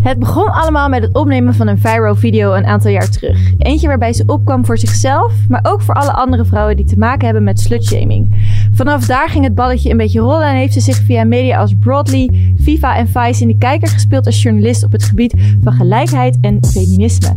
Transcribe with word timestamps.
Het 0.00 0.18
begon 0.18 0.52
allemaal 0.52 0.88
met 0.88 1.02
het 1.02 1.14
opnemen 1.14 1.54
van 1.54 1.68
een 1.68 1.78
viral 1.78 2.14
video 2.14 2.52
een 2.52 2.66
aantal 2.66 2.90
jaar 2.90 3.10
terug. 3.10 3.52
Eentje 3.58 3.86
waarbij 3.86 4.12
ze 4.12 4.22
opkwam 4.26 4.64
voor 4.64 4.78
zichzelf, 4.78 5.32
maar 5.48 5.60
ook 5.62 5.80
voor 5.80 5.94
alle 5.94 6.12
andere 6.12 6.44
vrouwen 6.44 6.76
die 6.76 6.86
te 6.86 6.98
maken 6.98 7.24
hebben 7.24 7.44
met 7.44 7.60
slutshaming. 7.60 8.46
Vanaf 8.72 9.06
daar 9.06 9.28
ging 9.28 9.44
het 9.44 9.54
balletje 9.54 9.90
een 9.90 9.96
beetje 9.96 10.20
rollen 10.20 10.46
en 10.46 10.54
heeft 10.54 10.72
ze 10.72 10.80
zich 10.80 10.96
via 10.96 11.24
media 11.24 11.58
als 11.58 11.74
Broadly, 11.80 12.52
Viva 12.56 12.96
en 12.96 13.08
Vice 13.08 13.42
in 13.42 13.48
de 13.48 13.58
kijker 13.58 13.88
gespeeld 13.88 14.26
als 14.26 14.42
journalist 14.42 14.84
op 14.84 14.92
het 14.92 15.04
gebied 15.04 15.34
van 15.62 15.72
gelijkheid 15.72 16.38
en 16.40 16.58
feminisme. 16.66 17.36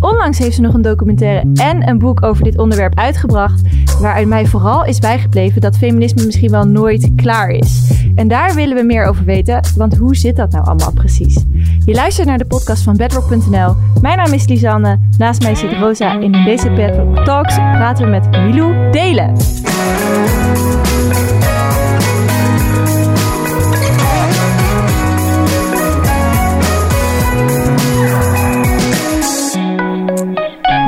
Onlangs 0.00 0.38
heeft 0.38 0.54
ze 0.54 0.60
nog 0.60 0.74
een 0.74 0.82
documentaire 0.82 1.50
en 1.54 1.88
een 1.88 1.98
boek 1.98 2.22
over 2.24 2.44
dit 2.44 2.58
onderwerp 2.58 2.98
uitgebracht, 2.98 3.62
waaruit 4.00 4.28
mij 4.28 4.46
vooral 4.46 4.84
is 4.84 4.98
bijgebleven 4.98 5.60
dat 5.60 5.76
feminisme 5.76 6.24
misschien 6.24 6.50
wel 6.50 6.66
nooit 6.66 7.10
klaar 7.16 7.50
is. 7.50 7.90
En 8.14 8.28
daar 8.28 8.54
willen 8.54 8.76
we 8.76 8.82
meer 8.82 9.04
over 9.04 9.24
weten, 9.24 9.60
want 9.76 9.96
hoe 9.96 10.16
zit 10.16 10.36
dat 10.36 10.50
nou 10.50 10.64
allemaal 10.64 10.92
precies? 10.92 11.44
Luistert 11.94 12.26
naar 12.26 12.38
de 12.38 12.46
podcast 12.46 12.82
van 12.82 12.96
bedrock.nl. 12.96 13.74
Mijn 14.00 14.16
naam 14.16 14.32
is 14.32 14.46
Lisanne, 14.46 14.98
naast 15.18 15.42
mij 15.42 15.54
zit 15.54 15.72
Rosa 15.72 16.12
en 16.12 16.22
in 16.22 16.44
deze 16.44 16.70
Bedrock 16.70 17.24
Talks 17.24 17.54
praten 17.54 18.04
we 18.04 18.10
met 18.10 18.30
Milou 18.30 18.90
Delen. 18.90 19.36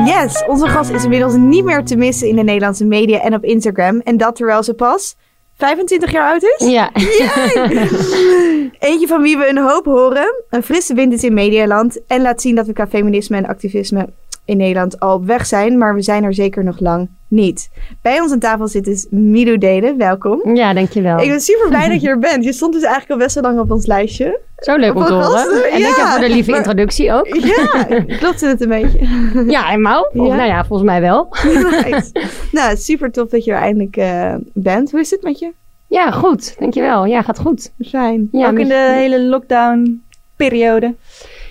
Yes, 0.05 0.45
onze 0.47 0.69
gast 0.69 0.91
is 0.91 1.05
inmiddels 1.05 1.35
niet 1.35 1.65
meer 1.65 1.85
te 1.85 1.97
missen 1.97 2.29
in 2.29 2.37
de 2.37 2.43
Nederlandse 2.43 2.85
media 2.85 3.21
en 3.21 3.35
op 3.35 3.45
Instagram. 3.45 4.01
En 4.01 4.17
dat 4.17 4.37
terwijl 4.37 4.63
ze 4.63 4.75
pas 4.75 5.17
25 5.57 6.11
jaar 6.11 6.31
oud 6.31 6.43
is? 6.43 6.67
Ja. 6.69 6.91
Eentje 8.89 9.07
van 9.07 9.23
wie 9.23 9.39
we 9.39 9.49
een 9.49 9.59
hoop 9.59 9.85
horen. 9.85 10.45
Een 10.51 10.63
frisse 10.63 10.95
wind 10.95 11.13
is 11.13 11.25
in 11.25 11.35
Medialand. 11.35 12.01
En 12.07 12.23
laat 12.23 12.41
zien 12.41 12.55
dat 12.55 12.67
we 12.67 12.73
qua 12.73 12.87
feminisme 12.87 13.37
en 13.37 13.47
activisme 13.47 14.09
in 14.45 14.57
Nederland 14.57 15.01
al 15.01 15.15
op 15.15 15.27
weg 15.27 15.47
zijn. 15.47 15.79
Maar 15.79 15.95
we 15.95 16.03
zijn 16.03 16.25
er 16.25 16.35
zeker 16.35 16.65
nog 16.65 16.81
lang 16.81 17.09
niet. 17.29 17.71
Bij 18.03 18.21
ons 18.21 18.33
aan 18.33 18.39
tafel 18.39 18.69
zit 18.69 18.85
dus 18.85 19.07
Milou 19.11 19.59
Delen. 19.59 19.99
Welkom. 19.99 20.57
Ja, 20.57 20.73
dankjewel. 20.73 21.19
Ik 21.19 21.29
ben 21.29 21.41
super 21.41 21.69
blij 21.69 21.89
dat 21.89 22.01
je 22.01 22.09
er 22.09 22.19
bent. 22.19 22.45
Je 22.45 22.53
stond 22.53 22.73
dus 22.73 22.83
eigenlijk 22.83 23.13
al 23.13 23.19
best 23.19 23.35
wel 23.35 23.45
lang 23.45 23.59
op 23.59 23.71
ons 23.71 23.87
lijstje. 23.87 24.41
Zo 24.57 24.77
leuk 24.77 24.95
om 24.95 25.05
te 25.05 25.13
horen. 25.13 25.71
En 25.73 25.79
ja, 25.79 26.11
voor 26.11 26.21
de 26.21 26.35
lieve 26.35 26.51
maar, 26.51 26.59
introductie 26.59 27.13
ook. 27.13 27.27
Ja, 27.27 27.85
klopt 28.19 28.41
het 28.41 28.61
een 28.61 28.69
beetje? 28.69 28.99
Ja, 29.47 29.73
eenmaal. 29.73 30.11
Ja. 30.13 30.23
nou 30.23 30.49
ja, 30.49 30.65
volgens 30.65 30.89
mij 30.89 31.01
wel. 31.01 31.29
Nice. 31.85 32.11
nou, 32.53 32.77
super 32.77 33.13
tof 33.13 33.29
dat 33.29 33.45
je 33.45 33.53
er 33.53 33.59
eindelijk 33.59 33.97
uh, 33.97 34.35
bent. 34.53 34.91
Hoe 34.91 35.01
is 35.01 35.11
het 35.11 35.23
met 35.23 35.39
je? 35.39 35.53
Ja, 35.87 36.11
goed. 36.11 36.55
Dankjewel. 36.59 37.05
Ja, 37.05 37.23
gaat 37.23 37.39
goed. 37.39 37.73
Fijn. 37.87 38.29
Ja, 38.33 38.51
ook 38.51 38.59
in 38.59 38.69
de 38.69 38.93
hele 38.95 39.21
lockdown 39.21 40.03
periode. 40.37 40.95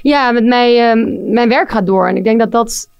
Ja, 0.04 0.32
met 0.32 0.46
mij, 0.46 0.96
uh, 0.96 1.32
mijn 1.34 1.50
werk 1.50 1.72
gaat 1.72 1.86
door. 1.86 2.08
En 2.08 2.18
ik 2.18 2.24
denk 2.24 2.40
dat 2.40 2.52
dat 2.52 2.92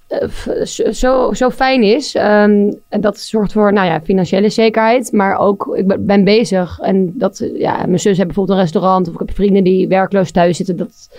zo, 0.90 1.32
zo 1.32 1.50
fijn 1.50 1.82
is. 1.82 2.14
Um, 2.14 2.80
en 2.88 3.00
dat 3.00 3.18
zorgt 3.18 3.52
voor 3.52 3.72
nou 3.72 3.86
ja, 3.86 4.00
financiële 4.00 4.48
zekerheid. 4.48 5.12
Maar 5.12 5.38
ook, 5.38 5.76
ik 5.76 6.06
ben 6.06 6.24
bezig. 6.24 6.78
En 6.78 7.12
dat, 7.18 7.50
ja, 7.54 7.76
mijn 7.76 8.00
zus 8.00 8.16
heeft 8.16 8.26
bijvoorbeeld 8.26 8.58
een 8.58 8.64
restaurant. 8.64 9.08
Of 9.08 9.12
ik 9.14 9.18
heb 9.18 9.34
vrienden 9.34 9.64
die 9.64 9.88
werkloos 9.88 10.30
thuis 10.30 10.56
zitten. 10.56 10.76
Dat, 10.76 11.18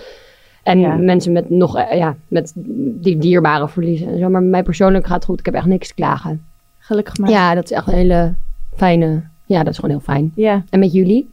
en 0.62 1.04
mensen 1.04 1.32
met 1.32 1.50
nog, 1.50 1.94
ja, 1.94 2.16
met 2.28 2.52
die 2.74 3.18
dierbare 3.18 3.68
verliezen. 3.68 4.08
En 4.08 4.18
zo. 4.18 4.28
Maar 4.28 4.42
mij 4.42 4.62
persoonlijk 4.62 5.06
gaat 5.06 5.16
het 5.16 5.24
goed. 5.24 5.38
Ik 5.38 5.46
heb 5.46 5.54
echt 5.54 5.66
niks 5.66 5.88
te 5.88 5.94
klagen. 5.94 6.44
Gelukkig 6.78 7.18
maar. 7.18 7.30
Ja, 7.30 7.54
dat 7.54 7.64
is 7.64 7.70
echt 7.70 7.86
een 7.86 7.94
hele 7.94 8.34
fijne... 8.76 9.22
Ja, 9.46 9.58
dat 9.58 9.72
is 9.72 9.78
gewoon 9.78 9.90
heel 9.90 10.04
fijn. 10.04 10.32
Ja. 10.34 10.64
En 10.70 10.78
met 10.78 10.92
jullie? 10.92 11.30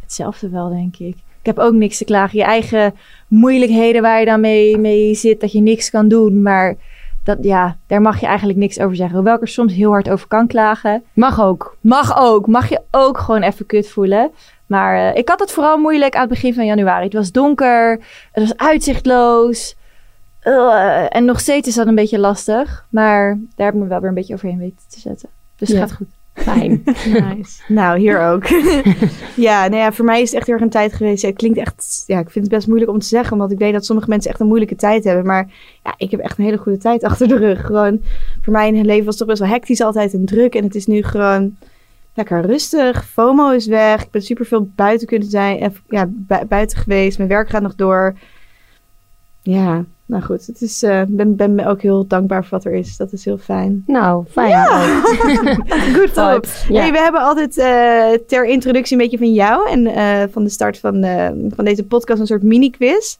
Hetzelfde 0.00 0.48
wel, 0.48 0.68
denk 0.68 0.96
ik. 0.96 1.16
Ik 1.40 1.46
heb 1.46 1.58
ook 1.58 1.72
niks 1.72 1.98
te 1.98 2.04
klagen. 2.04 2.38
Je 2.38 2.44
eigen 2.44 2.94
moeilijkheden 3.28 4.02
waar 4.02 4.18
je 4.20 4.26
dan 4.26 4.40
mee, 4.40 4.78
mee 4.78 5.14
zit, 5.14 5.40
dat 5.40 5.52
je 5.52 5.60
niks 5.60 5.90
kan 5.90 6.08
doen. 6.08 6.42
Maar 6.42 6.74
dat, 7.24 7.38
ja, 7.40 7.76
daar 7.86 8.00
mag 8.00 8.20
je 8.20 8.26
eigenlijk 8.26 8.58
niks 8.58 8.78
over 8.80 8.96
zeggen. 8.96 9.16
Hoewel 9.16 9.34
ik 9.34 9.40
er 9.40 9.48
soms 9.48 9.72
heel 9.74 9.90
hard 9.90 10.10
over 10.10 10.28
kan 10.28 10.46
klagen. 10.46 11.02
Mag 11.12 11.40
ook. 11.40 11.76
Mag 11.80 12.18
ook. 12.18 12.46
Mag 12.46 12.68
je 12.68 12.80
ook 12.90 13.18
gewoon 13.18 13.42
even 13.42 13.66
kut 13.66 13.88
voelen. 13.88 14.30
Maar 14.66 14.96
uh, 14.96 15.16
ik 15.16 15.28
had 15.28 15.40
het 15.40 15.52
vooral 15.52 15.78
moeilijk 15.78 16.14
aan 16.14 16.20
het 16.20 16.30
begin 16.30 16.54
van 16.54 16.66
januari. 16.66 17.04
Het 17.04 17.12
was 17.12 17.32
donker. 17.32 17.90
Het 18.32 18.48
was 18.48 18.56
uitzichtloos. 18.56 19.76
Uh, 20.44 21.16
en 21.16 21.24
nog 21.24 21.40
steeds 21.40 21.68
is 21.68 21.74
dat 21.74 21.86
een 21.86 21.94
beetje 21.94 22.18
lastig. 22.18 22.86
Maar 22.90 23.38
daar 23.56 23.66
heb 23.66 23.74
ik 23.74 23.80
me 23.80 23.86
wel 23.86 24.00
weer 24.00 24.08
een 24.08 24.14
beetje 24.14 24.34
overheen 24.34 24.58
weten 24.58 24.84
te 24.88 25.00
zetten. 25.00 25.28
Dus 25.56 25.68
het 25.68 25.76
Ja. 25.76 25.82
gaat 25.86 25.96
goed. 25.96 26.08
Fijn. 26.34 26.82
Nice. 27.36 27.62
Nou, 27.68 27.98
hier 27.98 28.20
ook. 28.20 28.44
ja, 29.36 29.60
nou 29.68 29.76
ja, 29.82 29.92
voor 29.92 30.04
mij 30.04 30.20
is 30.20 30.28
het 30.28 30.36
echt 30.38 30.46
heel 30.46 30.54
erg 30.54 30.64
een 30.64 30.70
tijd 30.70 30.92
geweest. 30.92 31.22
Ja, 31.22 31.28
Het 31.28 31.36
klinkt 31.36 31.58
echt, 31.58 32.02
ja, 32.06 32.18
ik 32.18 32.30
vind 32.30 32.44
het 32.44 32.54
best 32.54 32.66
moeilijk 32.66 32.90
om 32.90 32.98
te 32.98 33.06
zeggen, 33.06 33.32
omdat 33.32 33.50
ik 33.50 33.58
weet 33.58 33.72
dat 33.72 33.84
sommige 33.84 34.08
mensen 34.08 34.30
echt 34.30 34.40
een 34.40 34.46
moeilijke 34.46 34.74
tijd 34.76 35.04
hebben. 35.04 35.26
Maar 35.26 35.48
ja, 35.84 35.94
ik 35.96 36.10
heb 36.10 36.20
echt 36.20 36.38
een 36.38 36.44
hele 36.44 36.56
goede 36.56 36.78
tijd 36.78 37.04
achter 37.04 37.28
de 37.28 37.36
rug. 37.36 37.60
Gewoon, 37.66 38.00
voor 38.42 38.52
mij 38.52 38.68
in 38.68 38.76
het 38.76 38.86
leven 38.86 39.04
was 39.04 39.18
het 39.18 39.18
toch 39.18 39.36
best 39.36 39.40
wel 39.40 39.58
hectisch 39.58 39.80
altijd 39.80 40.12
en 40.14 40.24
druk. 40.24 40.54
En 40.54 40.64
het 40.64 40.74
is 40.74 40.86
nu 40.86 41.02
gewoon 41.02 41.56
lekker 42.14 42.46
rustig. 42.46 43.04
FOMO 43.04 43.50
is 43.50 43.66
weg. 43.66 44.02
Ik 44.02 44.10
ben 44.10 44.22
super 44.22 44.46
veel 44.46 44.70
buiten 44.74 45.06
kunnen 45.06 45.28
zijn. 45.30 45.58
en, 45.60 45.74
Ja, 45.88 46.06
bu- 46.08 46.44
buiten 46.48 46.78
geweest. 46.78 47.16
Mijn 47.18 47.30
werk 47.30 47.48
gaat 47.50 47.62
nog 47.62 47.74
door. 47.74 48.14
Ja, 49.42 49.84
nou 50.06 50.22
goed. 50.22 50.46
Het 50.46 50.60
is, 50.60 50.82
eh, 50.82 51.02
ben, 51.08 51.36
ben 51.36 51.54
me 51.54 51.66
ook 51.66 51.82
heel 51.82 52.06
dankbaar 52.06 52.42
voor 52.42 52.50
wat 52.50 52.64
er 52.64 52.72
is. 52.72 52.96
Dat 52.96 53.12
is 53.12 53.24
heel 53.24 53.38
fijn. 53.38 53.82
nou, 53.86 54.24
fijn. 54.30 54.48
Ja. 54.48 55.00
Good 55.94 56.14
top. 56.14 56.46
Ja. 56.68 56.80
Hey, 56.80 56.92
we 56.92 56.98
hebben 56.98 57.20
altijd 57.20 57.58
eh, 57.58 58.26
ter 58.26 58.46
introductie 58.46 58.96
een 58.96 59.02
beetje 59.02 59.18
van 59.18 59.32
jou 59.32 59.70
en 59.70 59.86
eh, 59.86 60.22
van 60.30 60.44
de 60.44 60.50
start 60.50 60.78
van, 60.78 61.04
van 61.54 61.64
deze 61.64 61.84
podcast 61.84 62.20
een 62.20 62.26
soort 62.26 62.42
mini-quiz. 62.42 63.16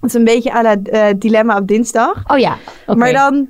Het 0.00 0.10
is 0.10 0.14
een 0.14 0.24
beetje 0.24 0.52
à 0.54 0.62
la 0.62 0.76
Dilemma 1.12 1.56
op 1.56 1.66
dinsdag. 1.66 2.22
Oh 2.26 2.38
ja. 2.38 2.56
Maar 2.86 3.12
dan, 3.12 3.48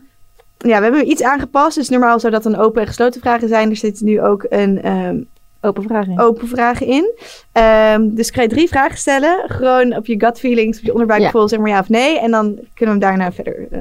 ja, 0.59 0.77
we 0.77 0.83
hebben 0.83 1.11
iets 1.11 1.23
aangepast. 1.23 1.77
Dus 1.77 1.89
normaal 1.89 2.21
zou 2.21 2.33
dat 2.33 2.45
een 2.45 2.57
open 2.57 2.81
en 2.81 2.87
gesloten 2.87 3.21
vragen 3.21 3.49
zijn. 3.49 3.71
Er 3.71 3.77
zitten 3.77 4.05
nu 4.05 4.23
ook 4.23 4.47
een 4.49 4.83
ehm, 4.83 5.17
Open 5.67 5.83
vraag 5.83 6.07
in. 6.07 6.21
open 6.21 6.49
vragen 6.49 6.87
in. 6.87 7.15
Ehm, 7.53 8.09
dus 8.15 8.29
ik 8.29 8.35
ga 8.35 8.43
je 8.43 8.49
drie 8.49 8.69
vragen 8.69 8.99
stellen. 8.99 9.45
Gewoon 9.51 9.97
op 9.97 10.07
je 10.07 10.15
gut 10.21 10.39
feelings, 10.39 10.79
op 10.79 10.85
je 10.85 10.93
onderbuikgevoel, 10.93 11.49
zeg 11.49 11.59
maar 11.59 11.69
ja 11.71 11.79
of 11.79 11.89
nee. 11.89 12.21
En 12.21 12.31
dan 12.31 12.45
kunnen 12.75 12.99
we 12.99 13.05
hem 13.05 13.17
daarna 13.17 13.33
verder 13.33 13.67
eh, 13.71 13.81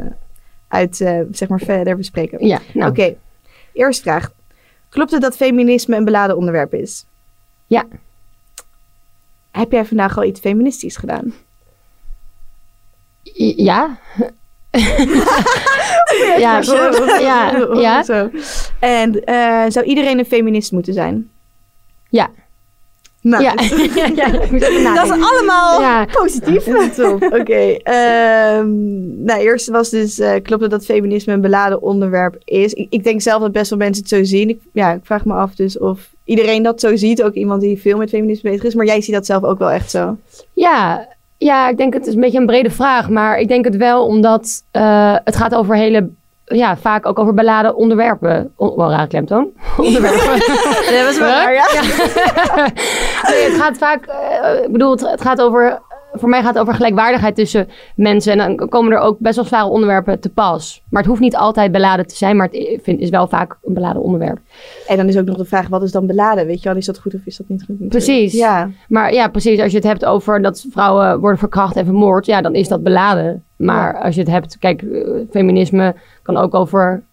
uit, 0.68 1.02
eh, 1.02 1.20
zeg 1.32 1.48
maar 1.48 1.60
verder 1.60 1.98
bespreken. 1.98 2.48
Ja, 2.48 2.60
nou. 2.74 2.90
Oké, 2.90 3.16
eerste 3.74 4.04
vraag. 4.04 4.32
Klopt 4.90 5.12
het 5.12 5.22
dat 5.22 5.36
feminisme 5.36 5.96
een 5.96 6.06
beladen 6.06 6.38
onderwerp 6.38 6.74
is? 6.74 7.06
Ja. 7.68 7.84
Heb 9.52 9.72
jij 9.72 9.86
vandaag 9.86 10.18
al 10.18 10.24
iets 10.24 10.40
feministisch 10.40 10.98
gedaan? 10.98 11.34
I- 13.38 13.64
Ja. 13.64 13.98
ja, 16.38 16.62
ja, 17.20 17.52
ja. 17.74 18.04
En 18.80 19.24
eh, 19.24 19.64
zou 19.68 19.86
iedereen 19.86 20.20
een 20.20 20.26
feminist 20.26 20.72
moeten 20.72 20.94
zijn? 20.94 21.30
Ja. 22.16 22.30
Nou, 23.22 23.44
Ja. 23.44 23.54
dat 24.96 25.06
is 25.06 25.12
allemaal 25.12 25.82
Ja. 25.82 26.06
positief. 26.12 26.68
Oké. 27.40 27.78
ehm, 27.84 28.68
nou, 29.24 29.40
eerst 29.42 29.70
was 29.70 29.90
dus, 29.90 30.20
eh, 30.20 30.34
klopt 30.44 30.62
het 30.62 30.72
dat 30.72 30.86
feminisme 30.86 31.34
een 31.34 31.42
beladen 31.42 31.82
onderwerp 31.82 32.36
is? 32.44 32.74
Ik, 32.74 32.88
ik 32.90 33.04
denk 33.04 33.22
zelf 33.22 33.42
dat 33.42 33.52
best 33.52 33.70
wel 33.70 33.80
mensen 33.80 34.04
het 34.04 34.12
zo 34.12 34.24
zien. 34.24 34.50
Ik, 34.50 34.60
ja, 34.74 34.92
ik 34.94 35.00
vraag 35.06 35.26
me 35.26 35.34
af 35.34 35.56
dus 35.56 35.78
of 35.78 36.14
iedereen 36.24 36.64
dat 36.64 36.80
zo 36.80 36.96
ziet. 36.96 37.24
Ook 37.24 37.34
iemand 37.34 37.62
die 37.62 37.82
veel 37.82 37.98
met 37.98 38.10
feminisme 38.10 38.50
bezig 38.50 38.66
is. 38.66 38.76
Maar 38.76 38.86
jij 38.86 39.02
ziet 39.02 39.14
dat 39.14 39.26
zelf 39.26 39.44
ook 39.44 39.60
wel 39.60 39.72
echt 39.72 39.92
zo. 39.92 40.18
Ja, 40.54 41.08
ja, 41.38 41.70
ik 41.70 41.78
denk 41.78 41.94
het 41.94 42.08
is 42.08 42.14
een 42.14 42.22
beetje 42.22 42.40
een 42.40 42.46
brede 42.46 42.72
vraag. 42.72 43.10
Maar 43.10 43.40
ik 43.40 43.48
denk 43.48 43.66
het 43.66 43.76
wel 43.76 44.06
omdat 44.06 44.64
eh, 44.72 45.16
het 45.24 45.36
gaat 45.36 45.56
over 45.56 45.76
hele... 45.76 46.10
Ja, 46.46 46.78
vaak 46.78 47.06
ook 47.06 47.20
over 47.20 47.34
beladen 47.34 47.76
onderwerpen. 47.76 48.54
On, 48.56 48.76
wel 48.76 48.90
raar 48.90 49.08
klemtoon. 49.08 49.54
onderwerpen. 49.78 50.40
Dat 50.96 51.06
was 51.06 51.18
wel 51.18 51.50
ja. 51.50 51.66
nee, 53.30 53.44
het 53.44 53.62
gaat 53.62 53.78
vaak... 53.78 54.06
eh, 54.06 54.64
ik 54.64 54.72
bedoel, 54.72 54.92
het, 54.92 55.10
het 55.10 55.22
gaat 55.22 55.42
over... 55.42 55.82
Voor 56.20 56.30
mij 56.30 56.42
gaat 56.42 56.54
het 56.54 56.62
over 56.62 56.74
gelijkwaardigheid 56.74 57.36
tussen 57.36 57.68
mensen. 57.96 58.32
En 58.32 58.58
dan 58.58 58.70
komen 58.70 58.92
er 58.92 59.00
ook 59.00 59.20
best 59.20 59.36
wel 59.36 59.46
zware 59.46 59.70
onderwerpen 59.70 60.20
te 60.20 60.30
pas. 60.30 60.84
Maar 60.90 61.02
het 61.02 61.10
hoeft 61.10 61.22
niet 61.22 61.36
altijd 61.36 61.72
beladen 61.72 62.08
te 62.08 62.16
zijn. 62.16 62.36
Maar 62.36 62.48
het 62.52 62.80
vind, 62.84 63.00
is 63.00 63.10
wel 63.10 63.28
vaak 63.28 63.58
een 63.64 63.74
beladen 63.74 64.02
onderwerp. 64.02 64.40
En 64.88 64.98
dan 64.98 65.08
is 65.08 65.18
ook 65.18 65.26
nog 65.26 65.38
de 65.38 65.46
vraag, 65.46 65.68
wat 65.68 65.84
is 65.84 65.92
dan 65.92 66.08
beladen? 66.08 66.46
Weet 66.46 66.62
je 66.62 66.70
wel, 66.70 66.78
is 66.78 66.86
dat 66.86 67.00
goed 67.00 67.14
of 67.14 67.22
is 67.26 67.38
dat 67.38 67.48
niet 67.50 67.64
goed? 67.64 67.90
Precies. 67.90 68.34
Ja. 68.34 68.70
Maar 68.88 69.14
ja, 69.14 69.28
precies. 69.28 69.60
Als 69.60 69.72
je 69.72 69.78
het 69.78 69.88
hebt 69.88 70.06
over 70.06 70.42
dat 70.42 70.66
vrouwen 70.70 71.20
worden 71.20 71.40
verkracht 71.40 71.76
en 71.76 71.86
vermoord, 71.86 72.26
ja, 72.26 72.42
dan 72.42 72.56
is 72.56 72.68
dat 72.68 72.84
beladen. 72.84 73.44
Maar 73.56 74.02
als 74.02 74.16
je 74.16 74.22
het 74.22 74.30
hebt, 74.30 74.58
kijk, 74.58 74.82
eh, 74.82 75.10
feminisme 75.32 75.96
kan 76.22 76.38
ook 76.38 76.54
over. 76.54 77.04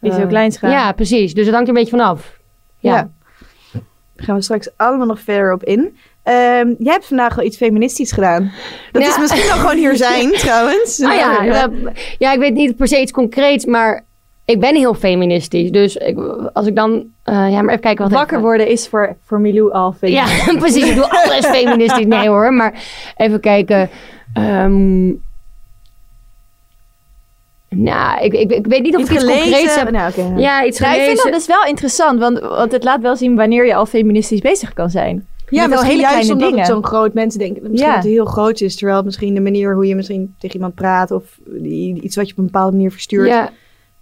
Iets 0.00 0.12
eh, 0.12 0.18
heel 0.18 0.28
kleins 0.28 0.56
gaan. 0.56 0.70
Ja, 0.70 0.92
precies. 0.92 1.34
Dus 1.34 1.44
het 1.46 1.54
hangt 1.54 1.68
er 1.68 1.74
een 1.74 1.80
beetje 1.82 1.96
vanaf. 1.96 2.38
Ja. 2.78 2.94
Ja. 2.94 3.10
Daar 4.20 4.24
gaan 4.24 4.36
we 4.36 4.42
straks 4.42 4.70
allemaal 4.76 5.06
nog 5.06 5.20
verder 5.20 5.52
op 5.52 5.64
in. 5.64 5.96
Ehm, 6.22 6.74
jij 6.78 6.92
hebt 6.92 7.06
vandaag 7.06 7.38
al 7.38 7.44
iets 7.44 7.56
feministisch 7.56 8.12
gedaan. 8.12 8.52
Dat 8.92 9.02
Ja. 9.02 9.08
is 9.08 9.18
misschien 9.18 9.46
wel 9.46 9.56
gewoon 9.56 9.76
hier 9.76 9.96
zijn, 10.06 10.32
trouwens. 10.32 11.02
Ah 11.02 11.14
ja, 11.14 11.42
ja. 11.42 11.70
ja, 12.18 12.32
ik 12.32 12.38
weet 12.38 12.54
niet 12.54 12.76
per 12.76 12.88
se 12.88 13.00
iets 13.00 13.12
concreets, 13.12 13.64
maar 13.64 14.04
ik 14.44 14.60
ben 14.60 14.74
heel 14.76 14.94
feministisch. 14.94 15.70
Dus 15.70 15.96
ik, 15.96 16.18
als 16.52 16.66
ik 16.66 16.74
dan 16.76 17.04
Eh, 17.24 17.34
ja, 17.50 17.62
maar 17.62 17.68
even 17.70 17.80
kijken 17.80 18.04
wat 18.04 18.12
Wakker 18.12 18.40
worden 18.40 18.68
is 18.68 18.88
voor, 18.88 19.16
voor 19.26 19.40
Milou 19.40 19.72
al 19.72 19.92
veel. 19.92 20.08
Ja, 20.10 20.26
precies. 20.58 20.84
Ik 20.88 20.94
doe 20.94 21.10
alles 21.10 21.46
feministisch. 21.46 22.06
Nee 22.06 22.28
hoor, 22.28 22.52
maar 22.54 22.82
even 23.16 23.40
kijken. 23.40 23.90
Ehm, 24.34 25.08
nou, 27.68 28.24
ik, 28.24 28.32
ik, 28.32 28.50
ik 28.50 28.66
weet 28.66 28.82
niet 28.82 28.94
of 28.96 29.00
Iets 29.00 29.10
ik 29.10 29.16
iets 29.16 29.24
concreets 29.24 29.56
gelezen? 29.56 29.78
heb. 29.80 29.90
Nou. 29.90 30.40
Ja, 30.40 30.64
iets 30.64 30.78
Nou, 30.78 30.94
ik 30.94 31.00
gelezen. 31.00 31.04
vind 31.06 31.22
dat 31.22 31.32
dus 31.32 31.46
wel 31.46 31.64
interessant, 31.64 32.18
want, 32.20 32.38
want 32.38 32.72
het 32.72 32.84
laat 32.84 33.00
wel 33.00 33.16
zien 33.16 33.36
wanneer 33.36 33.66
je 33.66 33.74
al 33.74 33.86
feministisch 33.86 34.40
bezig 34.40 34.72
kan 34.72 34.90
zijn. 34.90 35.26
Ja, 35.50 35.58
wel 35.60 35.68
misschien 35.68 35.90
hele 35.90 36.02
juist 36.02 36.30
kleine 36.30 36.50
dingen. 36.50 36.66
zo'n 36.66 36.84
groot... 36.84 37.14
Mensen 37.14 37.38
denken 37.38 37.62
misschien 37.62 37.88
Ja. 37.88 37.94
dat 37.94 38.02
het 38.04 38.12
heel 38.12 38.24
groot 38.24 38.60
is. 38.60 38.76
Terwijl 38.76 39.02
misschien 39.02 39.34
de 39.34 39.40
manier 39.40 39.74
hoe 39.74 39.86
je 39.86 39.94
misschien 39.94 40.34
tegen 40.38 40.54
iemand 40.56 40.74
praat... 40.74 41.10
of 41.10 41.38
iets 42.02 42.16
wat 42.16 42.26
je 42.26 42.32
op 42.32 42.38
een 42.38 42.44
bepaalde 42.44 42.72
manier 42.76 42.90
verstuurt... 42.92 43.28
ja, 43.28 43.50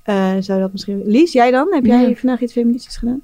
eh, 0.03 0.33
zou 0.41 0.61
dat 0.61 0.73
misschien... 0.73 1.03
Lies, 1.07 1.33
jij 1.33 1.51
dan? 1.51 1.75
Heb 1.75 1.85
jij 1.87 2.09
Ja. 2.09 2.15
vandaag 2.15 2.41
iets 2.41 2.53
feministisch 2.53 2.97
gedaan? 2.97 3.21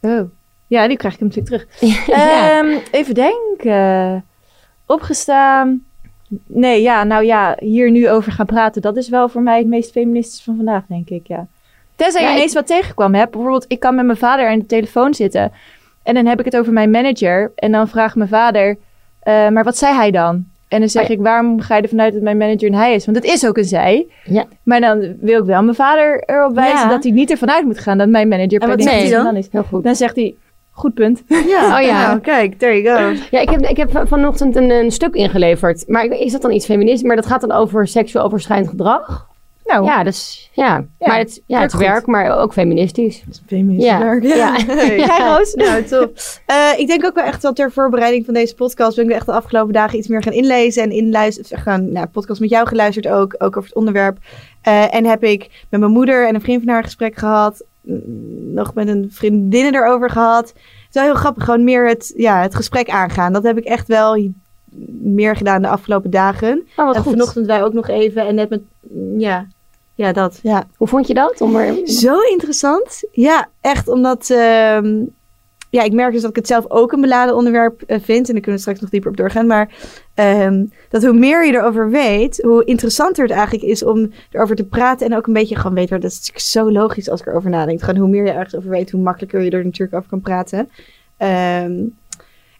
Oh. 0.00 0.20
Ja, 0.66 0.88
die 0.88 0.96
krijg 0.96 1.14
ik 1.14 1.20
hem 1.20 1.28
natuurlijk 1.34 1.66
terug. 1.78 1.90
ja. 2.06 2.58
Ehm, 2.60 2.78
even 2.90 3.14
denken. 3.14 4.24
Opgestaan. 4.86 5.84
Nee, 6.46 6.82
ja, 6.82 7.04
nou 7.04 7.24
ja, 7.24 7.56
hier 7.58 7.90
nu 7.90 8.10
over 8.10 8.32
gaan 8.32 8.46
praten. 8.46 8.82
Dat 8.82 8.96
is 8.96 9.08
wel 9.08 9.28
voor 9.28 9.42
mij 9.42 9.58
het 9.58 9.66
meest 9.66 9.90
feministisch 9.90 10.42
van 10.42 10.56
vandaag, 10.56 10.82
denk 10.88 11.08
ik, 11.08 11.26
ja. 11.26 11.46
Tenzij 11.96 12.22
je 12.22 12.28
ik- 12.28 12.34
ineens 12.34 12.52
wat 12.54 12.66
tegenkwam 12.66 13.14
hebt. 13.14 13.30
Bijvoorbeeld, 13.30 13.64
ik 13.68 13.80
kan 13.80 13.94
met 13.94 14.04
mijn 14.06 14.18
vader 14.18 14.48
aan 14.48 14.58
de 14.58 14.66
telefoon 14.66 15.14
zitten. 15.14 15.52
En 16.02 16.14
dan 16.14 16.26
heb 16.26 16.38
ik 16.38 16.44
het 16.44 16.56
over 16.56 16.72
mijn 16.72 16.90
manager. 16.90 17.52
En 17.54 17.72
dan 17.72 17.88
vraagt 17.88 18.16
mijn 18.16 18.28
vader, 18.28 18.76
eh, 19.20 19.48
maar 19.48 19.64
wat 19.64 19.76
zei 19.76 19.94
hij 19.94 20.10
dan? 20.10 20.44
En 20.68 20.80
dan 20.80 20.88
zeg 20.88 21.02
Oh 21.02 21.08
ja. 21.08 21.14
ik, 21.14 21.20
waarom 21.20 21.60
ga 21.60 21.76
je 21.76 21.82
ervan 21.82 22.00
uit 22.00 22.12
dat 22.12 22.22
mijn 22.22 22.36
manager 22.36 22.68
een 22.68 22.74
hij 22.74 22.94
is? 22.94 23.04
Want 23.04 23.16
het 23.16 23.26
is 23.26 23.46
ook 23.46 23.56
een 23.56 23.64
zij. 23.64 24.06
Ja. 24.24 24.44
Maar 24.62 24.80
dan 24.80 25.14
wil 25.20 25.40
ik 25.40 25.46
wel 25.46 25.62
mijn 25.62 25.76
vader 25.76 26.22
erop 26.26 26.54
wijzen 26.54 26.78
Ja. 26.78 26.88
dat 26.88 27.02
hij 27.02 27.12
niet 27.12 27.30
ervan 27.30 27.50
uit 27.50 27.64
moet 27.64 27.78
gaan 27.78 27.98
dat 27.98 28.08
mijn 28.08 28.28
manager 28.28 28.58
per 28.58 28.76
definitie 28.76 29.10
dan? 29.10 29.24
man 29.24 29.36
is. 29.36 29.48
heel 29.50 29.62
goed. 29.62 29.84
Dan 29.84 29.94
zegt 29.94 30.16
hij, 30.16 30.34
goed 30.70 30.94
punt. 30.94 31.22
Ja. 31.28 31.60
Oh 31.78 31.86
ja. 31.86 32.06
Nou, 32.06 32.20
kijk, 32.20 32.58
there 32.58 32.82
you 32.82 32.96
go. 33.14 33.22
Ja, 33.30 33.40
ik 33.40 33.50
heb, 33.50 33.60
ik 33.60 33.76
heb 33.76 34.02
vanochtend 34.04 34.56
een, 34.56 34.70
een 34.70 34.90
stuk 34.90 35.14
ingeleverd. 35.14 35.84
Maar 35.88 36.04
is 36.04 36.32
dat 36.32 36.42
dan 36.42 36.52
iets 36.52 36.64
feministisch? 36.66 37.06
Maar 37.06 37.16
dat 37.16 37.26
gaat 37.26 37.40
dan 37.40 37.52
over 37.52 37.86
seksueel 37.88 38.24
overschrijdend 38.24 38.70
gedrag. 38.70 39.26
Nou, 39.64 39.84
Ja, 39.84 40.04
dus 40.04 40.50
ja. 40.52 40.84
Ja, 40.98 41.06
maar 41.08 41.18
het, 41.18 41.42
ja, 41.46 41.60
het 41.60 41.76
werk, 41.76 42.06
maar 42.06 42.38
ook 42.38 42.52
feministisch. 42.52 43.22
Dat 43.26 43.40
feministisch 43.46 43.90
Ja. 43.90 43.98
werk. 43.98 44.22
Ja. 44.22 44.52
Hey. 44.66 44.96
Jij, 45.06 45.18
Roos? 45.18 45.54
Nou, 45.54 45.82
top. 45.84 46.12
Eh, 46.46 46.68
ik 46.76 46.86
denk 46.86 47.04
ook 47.04 47.14
wel 47.14 47.24
echt 47.24 47.42
wel 47.42 47.52
ter 47.52 47.72
voorbereiding 47.72 48.24
van 48.24 48.34
deze 48.34 48.54
podcast 48.54 48.96
ben 48.96 49.04
ik 49.04 49.10
echt 49.10 49.26
de 49.26 49.32
afgelopen 49.32 49.72
dagen 49.72 49.98
iets 49.98 50.08
meer 50.08 50.22
gaan 50.22 50.32
inlezen 50.32 50.82
en 50.82 50.90
inluisteren. 50.90 51.58
Gaan, 51.62 51.92
nou, 51.92 52.06
podcast 52.06 52.40
met 52.40 52.50
jou 52.50 52.66
geluisterd 52.68 53.08
ook, 53.08 53.34
ook 53.38 53.56
over 53.56 53.68
het 53.68 53.78
onderwerp. 53.78 54.18
Eh, 54.62 54.94
en 54.94 55.04
heb 55.06 55.24
ik 55.24 55.64
met 55.70 55.80
mijn 55.80 55.92
moeder 55.92 56.28
en 56.28 56.34
een 56.34 56.40
vriend 56.40 56.58
van 56.60 56.68
haar 56.68 56.78
een 56.78 56.84
gesprek 56.84 57.16
gehad. 57.16 57.64
Mm, 57.80 58.00
Nog 58.54 58.74
met 58.74 58.88
een 58.88 59.08
vriendin 59.10 59.74
erover 59.74 60.10
gehad. 60.10 60.48
Het 60.48 60.56
is 60.88 60.94
wel 60.94 61.04
heel 61.04 61.14
grappig, 61.14 61.44
gewoon 61.44 61.64
meer 61.64 61.88
het, 61.88 62.12
ja, 62.16 62.40
het 62.42 62.54
gesprek 62.54 62.88
aangaan. 62.90 63.32
Dat 63.32 63.42
heb 63.42 63.58
ik 63.58 63.64
echt 63.64 63.88
wel 63.88 64.14
meer 65.02 65.36
gedaan 65.36 65.62
de 65.62 65.68
afgelopen 65.68 66.10
dagen. 66.10 66.66
Oh, 66.76 66.86
wat 66.86 66.96
en 66.96 67.02
goed. 67.02 67.12
vanochtend 67.12 67.46
wij 67.46 67.64
ook 67.64 67.72
nog 67.72 67.88
even 67.88 68.26
en 68.26 68.34
net 68.34 68.48
met, 68.48 68.60
ja, 69.16 69.46
ja 69.94 70.12
dat, 70.12 70.38
ja. 70.42 70.66
Hoe 70.76 70.88
vond 70.88 71.06
je 71.06 71.14
dat? 71.14 71.40
Om 71.40 71.56
er... 71.56 71.88
Zo 71.88 72.20
interessant. 72.20 73.04
Ja, 73.12 73.48
echt 73.60 73.88
omdat... 73.88 74.30
ehm, 74.30 75.04
ja, 75.72 75.82
ik 75.82 75.92
merk 75.92 76.12
dus 76.12 76.20
dat 76.20 76.30
ik 76.30 76.36
het 76.36 76.46
zelf 76.46 76.64
ook 76.68 76.92
een 76.92 77.00
beladen 77.00 77.36
onderwerp 77.36 77.82
eh, 77.82 78.00
vind. 78.00 78.26
En 78.26 78.32
daar 78.32 78.42
kunnen 78.42 78.54
we 78.54 78.58
straks 78.58 78.80
nog 78.80 78.90
dieper 78.90 79.10
op 79.10 79.16
doorgaan. 79.16 79.46
Maar 79.46 79.74
ehm, 80.14 80.64
dat 80.88 81.02
hoe 81.02 81.12
meer 81.12 81.46
je 81.46 81.52
erover 81.52 81.90
weet, 81.90 82.42
hoe 82.42 82.64
interessanter 82.64 83.24
het 83.24 83.32
eigenlijk 83.32 83.64
is 83.64 83.84
om 83.84 84.12
erover 84.30 84.56
te 84.56 84.64
praten. 84.64 85.06
En 85.06 85.16
ook 85.16 85.26
een 85.26 85.32
beetje 85.32 85.56
gewoon 85.56 85.74
weten. 85.74 86.00
Dat 86.00 86.10
is 86.10 86.16
natuurlijk 86.16 86.44
zo 86.44 86.72
logisch 86.72 87.10
als 87.10 87.20
ik 87.20 87.26
erover 87.26 87.50
nadenk. 87.50 87.80
Gewoon 87.80 88.00
hoe 88.00 88.08
meer 88.08 88.24
je 88.24 88.30
ergens 88.30 88.56
over 88.56 88.70
weet, 88.70 88.90
hoe 88.90 89.00
makkelijker 89.00 89.40
je 89.42 89.50
er 89.50 89.64
natuurlijk 89.64 89.96
over 89.96 90.08
kan 90.08 90.20
praten. 90.20 90.68
Ehm, 91.16 91.72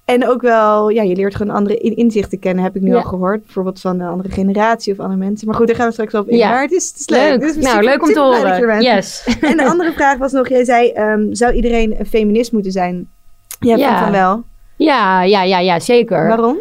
en 0.05 0.29
ook 0.29 0.43
wel, 0.43 0.89
ja, 0.89 1.03
je 1.03 1.17
leert 1.17 1.35
gewoon 1.35 1.55
andere 1.55 1.79
in- 1.79 1.97
inzichten 1.97 2.39
kennen, 2.39 2.65
heb 2.65 2.77
ik 2.77 2.83
nu 2.83 2.91
Ja. 2.91 2.97
al 2.97 3.03
gehoord. 3.03 3.43
Bijvoorbeeld 3.45 3.81
van 3.81 4.01
een 4.01 4.09
andere 4.09 4.31
generatie 4.31 4.93
of 4.93 4.99
andere 5.01 5.19
mensen. 5.19 5.47
Maar 5.47 5.57
goed, 5.57 5.67
daar 5.67 5.77
gaan 5.77 5.87
we 5.87 5.93
straks 5.93 6.15
op 6.15 6.29
in. 6.29 6.37
Ja. 6.37 6.49
Maar 6.51 6.63
het 6.63 6.73
is, 6.73 6.89
het 6.89 6.99
is 7.01 7.09
leuk. 7.09 7.29
Leuk. 7.29 7.41
Dus 7.41 7.57
nou, 7.57 7.83
leuk 7.85 8.03
om 8.03 8.13
te 8.13 8.21
horen. 8.21 8.83
Yes. 8.83 9.27
En 9.41 9.57
de 9.57 9.65
andere 9.67 9.93
vraag 9.93 10.19
was 10.19 10.33
nog, 10.33 10.49
jij 10.49 10.65
zei, 10.65 10.89
ehm, 10.91 11.33
zou 11.35 11.53
iedereen 11.53 11.95
een 11.99 12.07
feminist 12.07 12.53
moeten 12.53 12.73
zijn? 12.73 13.09
Jij 13.61 13.77
Ja. 13.77 13.87
vindt 13.87 14.03
van 14.03 14.13
wel. 14.13 14.43
Ja, 14.77 15.23
ja, 15.23 15.43
ja, 15.43 15.59
ja, 15.59 15.81
zeker. 15.81 16.27
Waarom? 16.29 16.57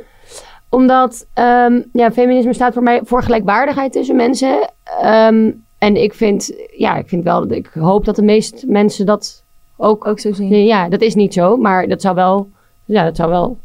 Omdat 0.70 1.26
ehm, 1.34 1.82
ja, 1.94 2.12
feminisme 2.12 2.54
staat 2.54 2.74
voor 2.74 2.84
mij 2.84 3.02
voor 3.04 3.24
gelijkwaardigheid 3.24 3.92
tussen 3.92 4.16
mensen. 4.16 4.70
Ehm, 5.02 5.52
en 5.78 5.96
ik 5.96 6.14
vind, 6.14 6.52
ja, 6.78 6.96
ik 6.98 7.08
vind 7.08 7.24
wel, 7.24 7.52
ik 7.52 7.70
hoop 7.74 8.06
dat 8.06 8.16
de 8.16 8.22
meeste 8.22 8.68
mensen 8.68 9.06
dat 9.06 9.44
ook. 9.78 10.08
Ook 10.08 10.20
zo 10.20 10.34
zien. 10.34 10.66
Ja, 10.66 10.90
dat 10.90 11.02
is 11.02 11.16
niet 11.16 11.34
zo, 11.34 11.58
maar 11.58 11.88
dat 11.88 12.02
zou 12.02 12.16
wel, 12.16 12.50
ja, 12.86 13.04
dat 13.04 13.16
zou 13.16 13.30
wel 13.30 13.58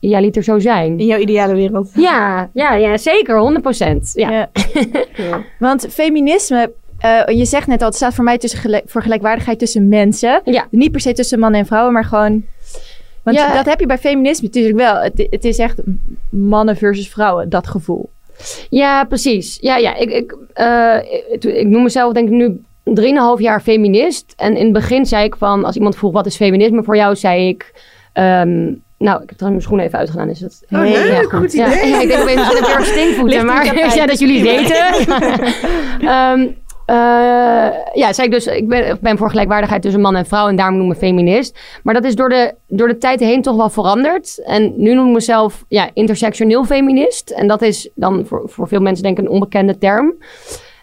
idealiter 0.00 0.42
zo 0.42 0.58
zijn. 0.58 0.98
In 1.00 1.06
jouw 1.06 1.18
ideale 1.18 1.54
wereld. 1.54 1.90
Ja, 1.94 2.50
ja, 2.54 2.74
ja 2.74 2.96
zeker, 2.96 3.60
100%. 3.98 4.12
Ja. 4.12 4.30
Ja. 5.16 5.42
Want 5.58 5.86
feminisme, 5.90 6.72
eh, 6.98 7.22
je 7.26 7.44
zegt 7.44 7.66
net 7.66 7.80
al, 7.80 7.86
het 7.86 7.96
staat 7.96 8.14
voor 8.14 8.24
mij 8.24 8.38
tussen 8.38 8.82
voor 8.86 9.02
gelijkwaardigheid 9.02 9.58
tussen 9.58 9.88
mensen. 9.88 10.40
Ja. 10.44 10.66
Niet 10.70 10.90
per 10.90 11.00
se 11.00 11.12
tussen 11.12 11.38
mannen 11.38 11.60
en 11.60 11.66
vrouwen, 11.66 11.92
maar 11.92 12.04
gewoon... 12.04 12.44
Want 13.22 13.36
Ja. 13.36 13.54
dat 13.54 13.66
heb 13.66 13.80
je 13.80 13.86
bij 13.86 13.98
feminisme 13.98 14.46
natuurlijk 14.46 14.76
wel. 14.76 14.94
Het, 14.94 15.26
het 15.30 15.44
is 15.44 15.58
echt 15.58 15.80
mannen 16.30 16.76
versus 16.76 17.08
vrouwen, 17.08 17.48
dat 17.48 17.66
gevoel. 17.66 18.10
Ja, 18.70 19.04
precies. 19.04 19.58
Ja, 19.60 19.76
ja. 19.76 19.94
Ik, 19.96 20.10
ik, 20.10 20.36
eh, 20.52 20.96
ik, 21.30 21.44
ik 21.44 21.66
noem 21.66 21.82
mezelf 21.82 22.12
denk 22.12 22.28
ik 22.28 22.34
nu 22.34 22.60
3,5 22.84 23.40
jaar 23.42 23.60
feminist. 23.60 24.32
En 24.36 24.56
in 24.56 24.64
het 24.64 24.72
begin 24.72 25.06
zei 25.06 25.24
ik 25.24 25.36
van, 25.36 25.64
als 25.64 25.76
iemand 25.76 25.96
vroeg 25.96 26.12
wat 26.12 26.26
is 26.26 26.36
feminisme 26.36 26.82
voor 26.82 26.96
jou, 26.96 27.16
zei 27.16 27.48
ik... 27.48 27.72
ehm, 28.22 28.72
nou, 28.98 29.22
ik 29.22 29.28
heb 29.28 29.38
trouwens 29.38 29.40
mijn 29.40 29.60
schoenen 29.62 29.86
even 29.86 29.98
uitgedaan. 29.98 30.28
Is 30.28 30.38
dat 30.38 30.62
Oh, 30.70 30.80
leuk. 30.80 31.10
ja, 31.10 31.22
goed 31.38 31.52
idee. 31.52 31.88
ja, 31.88 32.00
ik 32.02 32.08
denk, 32.08 32.24
misschien 32.24 32.56
heb 32.56 32.64
je 32.66 32.74
weer 32.76 32.86
stinkvoeten, 32.86 33.46
maar 33.46 33.94
ja, 33.96 34.06
dat 34.06 34.18
jullie 34.18 34.42
weten. 34.42 34.86
Ehm, 36.00 36.46
eh, 36.86 36.96
ja, 37.92 38.12
zei 38.12 38.26
ik 38.26 38.32
dus, 38.32 38.46
ik 38.46 38.68
ben, 38.68 38.88
ik 38.88 39.00
ben 39.00 39.18
voor 39.18 39.30
gelijkwaardigheid 39.30 39.82
tussen 39.82 40.00
man 40.00 40.16
en 40.16 40.26
vrouw 40.26 40.48
en 40.48 40.56
daarom 40.56 40.76
noem 40.76 40.86
ik 40.86 40.92
me 40.92 40.98
feminist. 41.06 41.58
Maar 41.82 41.94
dat 41.94 42.04
is 42.04 42.14
door 42.14 42.28
de, 42.28 42.54
door 42.66 42.88
de 42.88 42.98
tijd 42.98 43.20
heen 43.20 43.42
toch 43.42 43.56
wel 43.56 43.70
veranderd. 43.70 44.42
En 44.44 44.72
nu 44.76 44.94
noem 44.94 45.06
ik 45.06 45.14
mezelf 45.14 45.64
ja, 45.68 45.90
intersectioneel 45.92 46.64
feminist. 46.64 47.30
En 47.30 47.46
dat 47.46 47.62
is 47.62 47.90
dan 47.94 48.24
voor, 48.26 48.42
voor 48.46 48.68
veel 48.68 48.80
mensen 48.80 49.04
denk 49.04 49.18
ik 49.18 49.24
een 49.24 49.30
onbekende 49.30 49.78
term. 49.78 50.14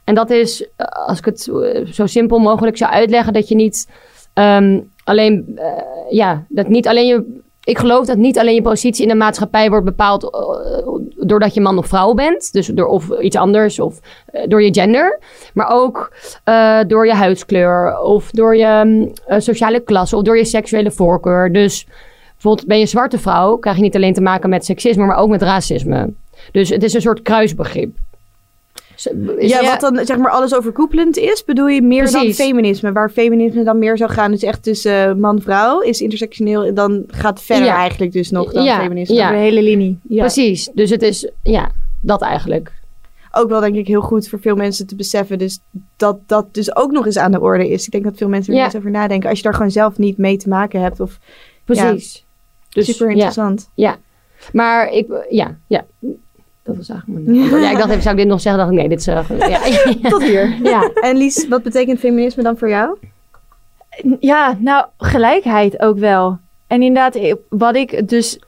En 0.04 0.16
dat 0.16 0.30
is, 0.30 0.68
eh, 0.76 0.88
als 1.08 1.18
ik 1.18 1.26
het 1.26 1.48
eh, 1.48 1.86
zo 1.86 2.06
simpel 2.06 2.40
mogelijk 2.40 2.78
zou 2.78 2.92
uitleggen, 2.92 3.34
dat 3.34 3.48
je 3.48 3.56
niet 3.56 3.88
ehm, 4.34 4.80
alleen, 5.06 5.52
eh, 5.56 5.68
ja, 6.10 6.46
dat 6.50 6.68
niet 6.68 6.88
alleen 6.88 7.08
je 7.08 7.44
ik 7.64 7.78
geloof 7.78 8.06
dat 8.06 8.18
niet 8.18 8.40
alleen 8.40 8.56
je 8.56 8.62
positie 8.62 9.04
in 9.04 9.10
de 9.10 9.16
maatschappij 9.16 9.70
wordt 9.70 9.86
bepaald 9.86 10.24
eh, 10.24 11.28
doordat 11.28 11.54
je 11.54 11.62
man 11.62 11.78
of 11.78 11.88
vrouw 11.88 12.14
bent. 12.14 12.54
Dus 12.54 12.68
door 12.68 12.88
of 12.88 13.20
iets 13.20 13.36
anders 13.36 13.80
of 13.80 14.00
eh, 14.26 14.44
door 14.48 14.64
je 14.64 14.74
gender. 14.74 15.20
Maar 15.54 15.68
ook 15.72 16.14
door 16.88 17.06
je 17.06 17.14
huidskleur 17.14 18.00
of 18.00 18.32
door 18.32 18.56
je 18.56 18.82
mm, 18.86 19.14
sociale 19.42 19.80
klasse 19.80 20.16
of 20.16 20.22
door 20.22 20.38
je 20.38 20.46
seksuele 20.46 20.92
voorkeur. 20.92 21.54
Dus 21.54 21.88
bijvoorbeeld 22.34 22.68
ben 22.68 22.80
je 22.80 22.86
zwarte 22.86 23.20
vrouw, 23.20 23.58
krijg 23.58 23.76
je 23.76 23.84
niet 23.84 23.96
alleen 23.96 24.14
te 24.14 24.22
maken 24.22 24.50
met 24.50 24.66
seksisme, 24.66 25.06
maar 25.06 25.18
ook 25.18 25.30
met 25.30 25.42
racisme. 25.42 26.14
Dus 26.52 26.70
het 26.70 26.84
is 26.84 26.94
een 26.94 27.02
soort 27.02 27.22
kruisbegrip. 27.22 27.98
Is- 28.96 29.50
Ja, 29.50 29.60
Ja. 29.62 29.70
wat 29.70 29.80
dan 29.80 30.06
zeg 30.06 30.18
maar 30.18 30.32
alles 30.32 30.56
overkoepelend 30.56 31.18
is, 31.18 31.44
bedoel 31.44 31.68
je 31.68 31.82
meer 31.82 32.04
Precies. 32.10 32.38
dan 32.38 32.48
feminisme? 32.48 32.92
Waar 32.92 33.10
feminisme 33.10 33.64
dan 33.64 33.80
meer 33.80 33.98
zou 33.98 34.12
gaan, 34.12 34.32
dus 34.32 34.44
echt 34.44 34.64
tussen 34.64 35.08
eh, 35.10 35.14
man-vrouw, 35.14 35.80
is 35.82 36.02
intersectioneel, 36.02 36.74
dan 36.74 37.04
gaat 37.08 37.38
het 37.38 37.46
verder 37.46 37.66
Ja. 37.66 37.76
eigenlijk 37.76 38.12
dus 38.12 38.32
nog 38.32 38.52
dan 38.52 38.64
Ja, 38.64 38.80
feminisme. 38.80 39.16
ja. 39.16 39.30
De 39.32 39.38
hele 39.38 39.62
linie. 39.62 40.00
Ja. 40.10 40.20
Precies. 40.22 40.70
Dus 40.74 40.90
het 40.90 41.02
is, 41.02 41.30
ja, 41.44 41.72
dat 42.02 42.22
eigenlijk. 42.22 42.72
Ook 43.32 43.50
wel 43.50 43.60
denk 43.60 43.76
ik 43.76 43.88
heel 43.88 44.02
goed 44.02 44.28
voor 44.30 44.40
veel 44.40 44.56
mensen 44.56 44.88
te 44.88 44.96
beseffen, 44.96 45.38
dus 45.38 45.60
dat 45.98 46.18
dat 46.26 46.54
dus 46.54 46.76
ook 46.76 46.92
nog 46.92 47.06
eens 47.06 47.18
aan 47.18 47.32
de 47.32 47.40
orde 47.42 47.70
is. 47.70 47.86
Ik 47.86 47.92
denk 47.92 48.04
dat 48.04 48.18
veel 48.18 48.30
mensen 48.30 48.54
er 48.54 48.60
Ja. 48.60 48.66
niet 48.66 48.76
over 48.76 48.92
nadenken. 48.92 49.30
Als 49.30 49.38
je 49.38 49.44
daar 49.44 49.54
gewoon 49.54 49.72
zelf 49.72 49.98
niet 49.98 50.18
mee 50.18 50.38
te 50.38 50.50
maken 50.50 50.82
hebt 50.82 51.00
of 51.00 51.20
Precies. 51.66 52.26
Dus, 52.70 52.86
super 52.86 53.06
ja. 53.08 53.12
interessant. 53.14 53.70
Maar 54.52 54.92
ik, 54.92 55.08
ja, 55.30 55.58
ja. 55.68 55.86
Dat 56.66 56.76
was 56.76 56.90
eigenlijk 56.90 57.26
mijn... 57.26 57.38
Ja, 57.62 57.72
ik 57.72 57.78
dacht 57.78 57.90
even, 57.90 58.02
zou 58.02 58.16
ik 58.16 58.22
dit 58.22 58.32
nog 58.32 58.42
zeggen? 58.42 58.62
dacht 58.62 58.74
ik, 58.74 58.80
nee, 58.80 58.90
dit 58.90 59.00
is... 59.00 59.08
eh, 59.08 59.50
ja. 59.50 60.10
Tot 60.10 60.24
hier. 60.24 60.58
ja. 60.72 60.92
En 60.94 61.18
Lies, 61.18 61.48
wat 61.48 61.64
betekent 61.64 62.00
feminisme 62.00 62.44
dan 62.44 62.58
voor 62.58 62.70
jou? 62.70 62.98
Ja, 64.20 64.58
nou, 64.60 64.86
gelijkheid 64.98 65.80
ook 65.80 65.98
wel. 65.98 66.38
En 66.68 66.82
inderdaad, 66.82 67.16
eh, 67.16 67.34
wat 67.50 67.76
ik 67.76 68.10
dus... 68.10 68.40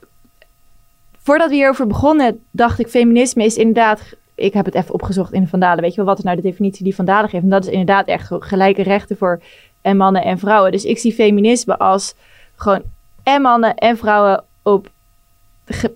Voordat 1.22 1.48
we 1.48 1.54
hierover 1.54 1.86
begonnen, 1.86 2.40
dacht 2.50 2.78
ik, 2.78 2.88
feminisme 2.88 3.44
is 3.44 3.56
inderdaad... 3.56 4.00
Ik 4.34 4.52
heb 4.52 4.64
het 4.64 4.74
even 4.74 4.94
opgezocht 4.94 5.32
in 5.32 5.42
de 5.42 5.48
Vandalen. 5.48 5.80
Weet 5.80 5.90
je 5.90 5.96
wel, 5.96 6.06
wat 6.06 6.18
is 6.18 6.24
nou 6.24 6.36
de 6.36 6.42
definitie 6.42 6.84
die 6.84 6.94
Vandalen 6.94 7.30
geeft? 7.30 7.42
En 7.42 7.50
dat 7.50 7.64
is 7.64 7.70
inderdaad 7.70 8.06
echt 8.06 8.28
gelijke 8.30 8.82
rechten 8.82 9.16
voor 9.16 9.40
en 9.80 9.96
mannen 9.96 10.22
en 10.22 10.38
vrouwen. 10.38 10.72
Dus 10.72 10.84
ik 10.84 10.98
zie 10.98 11.12
feminisme 11.12 11.78
als 11.78 12.14
gewoon 12.56 12.82
en 13.22 13.42
mannen 13.42 13.74
en 13.74 13.96
vrouwen 13.96 14.44
op 14.62 14.90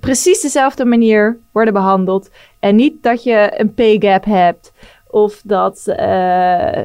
precies 0.00 0.41
dezelfde 0.41 0.85
manier 0.85 1.38
worden 1.52 1.73
behandeld. 1.73 2.31
En 2.59 2.76
niet 2.76 3.02
dat 3.02 3.23
je 3.23 3.52
een 3.57 3.75
pay 3.75 3.97
gap 3.99 4.25
hebt 4.25 4.73
Of 5.11 5.41
dat, 5.45 5.83
eh, 5.87 6.07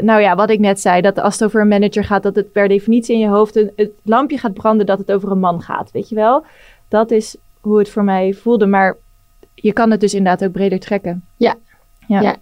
nou 0.02 0.22
ja, 0.22 0.36
wat 0.36 0.50
ik 0.50 0.60
net 0.60 0.80
zei, 0.80 1.02
dat 1.02 1.20
als 1.20 1.34
het 1.34 1.44
over 1.44 1.62
een 1.62 1.68
manager 1.68 2.04
gaat, 2.04 2.24
dat 2.24 2.36
het 2.36 2.52
per 2.52 2.68
definitie 2.68 3.14
in 3.16 3.22
je 3.22 3.28
hoofd 3.28 3.56
een, 3.56 3.72
het 3.76 3.92
lampje 4.04 4.38
gaat 4.38 4.54
branden 4.54 4.86
dat 4.86 4.98
het 4.98 5.12
over 5.12 5.32
een 5.32 5.40
man 5.40 5.62
gaat. 5.62 5.92
Weet 5.92 6.10
je 6.10 6.16
wel? 6.16 6.46
Dat 6.88 7.12
is 7.12 7.36
hoe 7.62 7.78
het 7.78 7.90
voor 7.90 8.04
mij 8.04 8.34
voelde. 8.34 8.66
Maar 8.66 8.98
je 9.54 9.74
kan 9.74 9.92
het 9.92 10.00
dus 10.00 10.14
inderdaad 10.14 10.48
ook 10.48 10.54
breder 10.54 10.80
trekken. 10.80 11.26
Ja. 11.38 11.56
Ja. 12.08 12.22
Ja. 12.22 12.36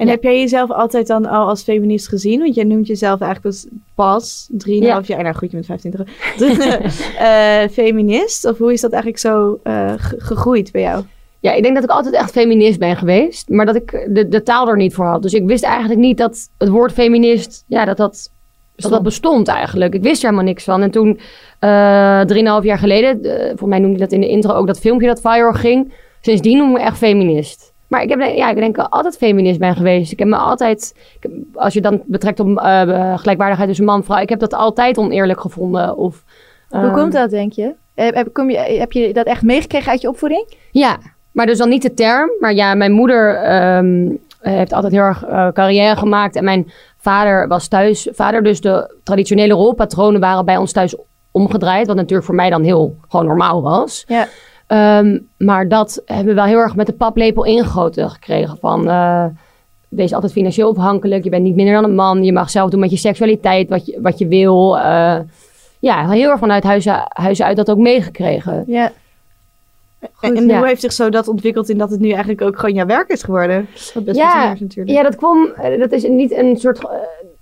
En 0.00 0.06
Ja. 0.06 0.12
heb 0.12 0.22
jij 0.22 0.38
jezelf 0.38 0.70
altijd 0.70 1.06
dan 1.06 1.26
al 1.26 1.48
als 1.48 1.62
feminist 1.62 2.08
gezien? 2.08 2.40
Want 2.40 2.54
jij 2.54 2.64
noemt 2.64 2.86
jezelf 2.86 3.20
eigenlijk 3.20 3.54
pas, 3.54 3.66
pas 3.94 4.48
3,5 4.52 5.06
jaar, 5.06 5.22
nou 5.22 5.34
goed, 5.34 5.50
je 5.50 5.56
bent 5.56 5.66
25, 5.66 6.00
eh 7.18 7.68
feminist. 7.72 8.44
Of 8.44 8.58
hoe 8.58 8.72
is 8.72 8.80
dat 8.80 8.92
eigenlijk 8.92 9.22
zo 9.22 9.58
eh, 9.62 9.92
ge- 9.96 10.20
gegroeid 10.20 10.72
bij 10.72 10.80
jou? 10.82 11.04
Ja, 11.40 11.52
ik 11.52 11.62
denk 11.62 11.74
dat 11.74 11.84
ik 11.84 11.90
altijd 11.90 12.14
echt 12.14 12.30
feminist 12.30 12.78
ben 12.78 12.96
geweest. 12.96 13.48
Maar 13.48 13.66
dat 13.66 13.74
ik 13.74 14.06
de, 14.10 14.28
de 14.28 14.42
taal 14.42 14.68
er 14.68 14.76
niet 14.76 14.94
voor 14.94 15.06
had. 15.06 15.22
Dus 15.22 15.32
ik 15.34 15.46
wist 15.46 15.64
eigenlijk 15.64 16.00
niet 16.00 16.18
dat 16.18 16.48
het 16.58 16.68
woord 16.68 16.92
feminist, 16.92 17.64
ja, 17.66 17.84
dat 17.84 17.96
dat, 17.96 18.30
dat, 18.76 18.90
dat 18.90 19.02
bestond 19.02 19.48
eigenlijk. 19.48 19.94
Ik 19.94 20.02
wist 20.02 20.22
er 20.22 20.28
helemaal 20.28 20.48
niks 20.48 20.64
van. 20.64 20.82
En 20.82 20.90
toen, 20.90 21.18
eh 21.58 22.20
drieënhalf 22.20 22.64
jaar 22.64 22.78
geleden, 22.78 23.20
volgens 23.48 23.68
mij 23.68 23.78
noemde 23.78 23.94
ik 23.94 24.00
dat 24.00 24.12
in 24.12 24.20
de 24.20 24.28
intro 24.28 24.52
ook, 24.52 24.66
dat 24.66 24.80
filmpje 24.80 25.06
dat 25.06 25.20
viral 25.20 25.52
ging. 25.52 25.92
Sindsdien 26.20 26.56
noem 26.58 26.70
ik 26.70 26.76
me 26.76 26.82
echt 26.82 26.96
feminist. 26.98 27.69
Maar 27.90 28.02
ik, 28.02 28.08
heb, 28.08 28.20
ja, 28.20 28.50
ik 28.50 28.56
denk 28.56 28.78
altijd 28.78 29.16
feminist 29.16 29.58
ben 29.58 29.76
geweest. 29.76 30.12
Ik 30.12 30.18
heb 30.18 30.28
me 30.28 30.36
altijd, 30.36 30.94
heb- 31.20 31.32
als 31.54 31.74
je 31.74 31.80
dan 31.80 32.02
betrekt 32.06 32.40
op 32.40 32.56
eh, 32.58 33.18
gelijkwaardigheid 33.18 33.68
tussen 33.68 33.86
man 33.86 33.96
en 33.96 34.04
vrouw, 34.04 34.18
ik 34.20 34.28
heb 34.28 34.38
dat 34.40 34.54
altijd 34.54 34.98
oneerlijk 34.98 35.40
gevonden. 35.40 35.96
Of, 35.96 36.24
Hoe 36.68 36.80
eh, 36.80 36.94
komt 36.94 37.12
dat, 37.12 37.30
denk 37.30 37.52
je? 37.52 37.74
Heb, 37.94 38.14
heb- 38.14 38.32
kom 38.32 38.50
je? 38.50 38.58
heb 38.58 38.92
je 38.92 39.12
dat 39.12 39.26
echt 39.26 39.42
meegekregen 39.42 39.90
uit 39.90 40.00
je 40.00 40.08
opvoeding? 40.08 40.54
Ja, 40.70 40.98
maar 41.32 41.46
dus 41.46 41.58
dan 41.58 41.68
niet 41.68 41.82
de 41.82 41.94
term. 41.94 42.30
Maar 42.40 42.54
ja, 42.54 42.74
mijn 42.74 42.92
moeder 42.92 43.34
ehm, 43.34 44.10
heeft 44.40 44.72
altijd 44.72 44.92
heel 44.92 45.02
erg 45.02 45.24
eh, 45.24 45.48
carrière 45.52 45.96
gemaakt. 45.96 46.36
En 46.36 46.44
mijn 46.44 46.70
vader 46.98 47.48
was 47.48 47.68
thuis. 47.68 48.08
Vader, 48.12 48.42
dus 48.42 48.60
de 48.60 48.94
traditionele 49.02 49.54
rolpatronen 49.54 50.20
waren 50.20 50.44
bij 50.44 50.56
ons 50.56 50.72
thuis 50.72 50.94
omgedraaid. 51.30 51.86
Wat 51.86 51.96
natuurlijk 51.96 52.24
voor 52.26 52.34
mij 52.34 52.50
dan 52.50 52.62
heel 52.62 52.96
gewoon 53.08 53.26
normaal 53.26 53.62
was. 53.62 54.04
Ja. 54.06 54.26
Ehm, 54.70 55.18
maar 55.36 55.68
dat 55.68 56.02
hebben 56.04 56.26
we 56.26 56.34
wel 56.34 56.44
heel 56.44 56.58
erg 56.58 56.76
met 56.76 56.86
de 56.86 56.92
paplepel 56.92 57.44
ingegoten 57.44 58.10
gekregen. 58.10 58.56
Van 58.60 58.88
eh, 58.88 59.24
wees 59.88 60.12
altijd 60.12 60.32
financieel 60.32 60.70
afhankelijk. 60.70 61.24
Je 61.24 61.30
bent 61.30 61.42
niet 61.42 61.54
minder 61.54 61.74
dan 61.74 61.84
een 61.84 61.94
man. 61.94 62.24
Je 62.24 62.32
mag 62.32 62.50
zelf 62.50 62.70
doen 62.70 62.80
met 62.80 62.90
je 62.90 62.96
seksualiteit 62.96 63.68
wat 63.68 63.86
je, 63.86 63.98
wat 64.00 64.18
je 64.18 64.26
wil. 64.26 64.78
Eh, 64.78 65.18
ja, 65.78 66.10
heel 66.10 66.30
erg 66.30 66.38
vanuit 66.38 66.64
huizen, 66.64 67.02
huizen 67.08 67.44
uit 67.44 67.56
dat 67.56 67.70
ook 67.70 67.78
meegekregen. 67.78 68.64
Ja. 68.66 68.92
en 70.20 70.36
en 70.36 70.46
ja. 70.46 70.58
hoe 70.58 70.66
heeft 70.66 70.80
zich 70.80 70.92
zo 70.92 71.08
dat 71.08 71.28
ontwikkeld 71.28 71.68
in 71.68 71.78
dat 71.78 71.90
het 71.90 72.00
nu 72.00 72.10
eigenlijk 72.10 72.42
ook 72.42 72.58
gewoon 72.58 72.74
jouw 72.74 72.86
werk 72.86 73.08
is 73.08 73.22
geworden? 73.22 73.68
Wat 73.94 74.04
best 74.04 74.18
Ja, 74.18 74.54
natuurlijk. 74.60 74.96
Ja, 74.96 75.02
dat 75.02 75.16
kwam, 75.16 75.46
eh, 75.56 75.78
dat 75.78 75.92
is 75.92 76.02
niet 76.02 76.32
een 76.32 76.56
soort, 76.56 76.80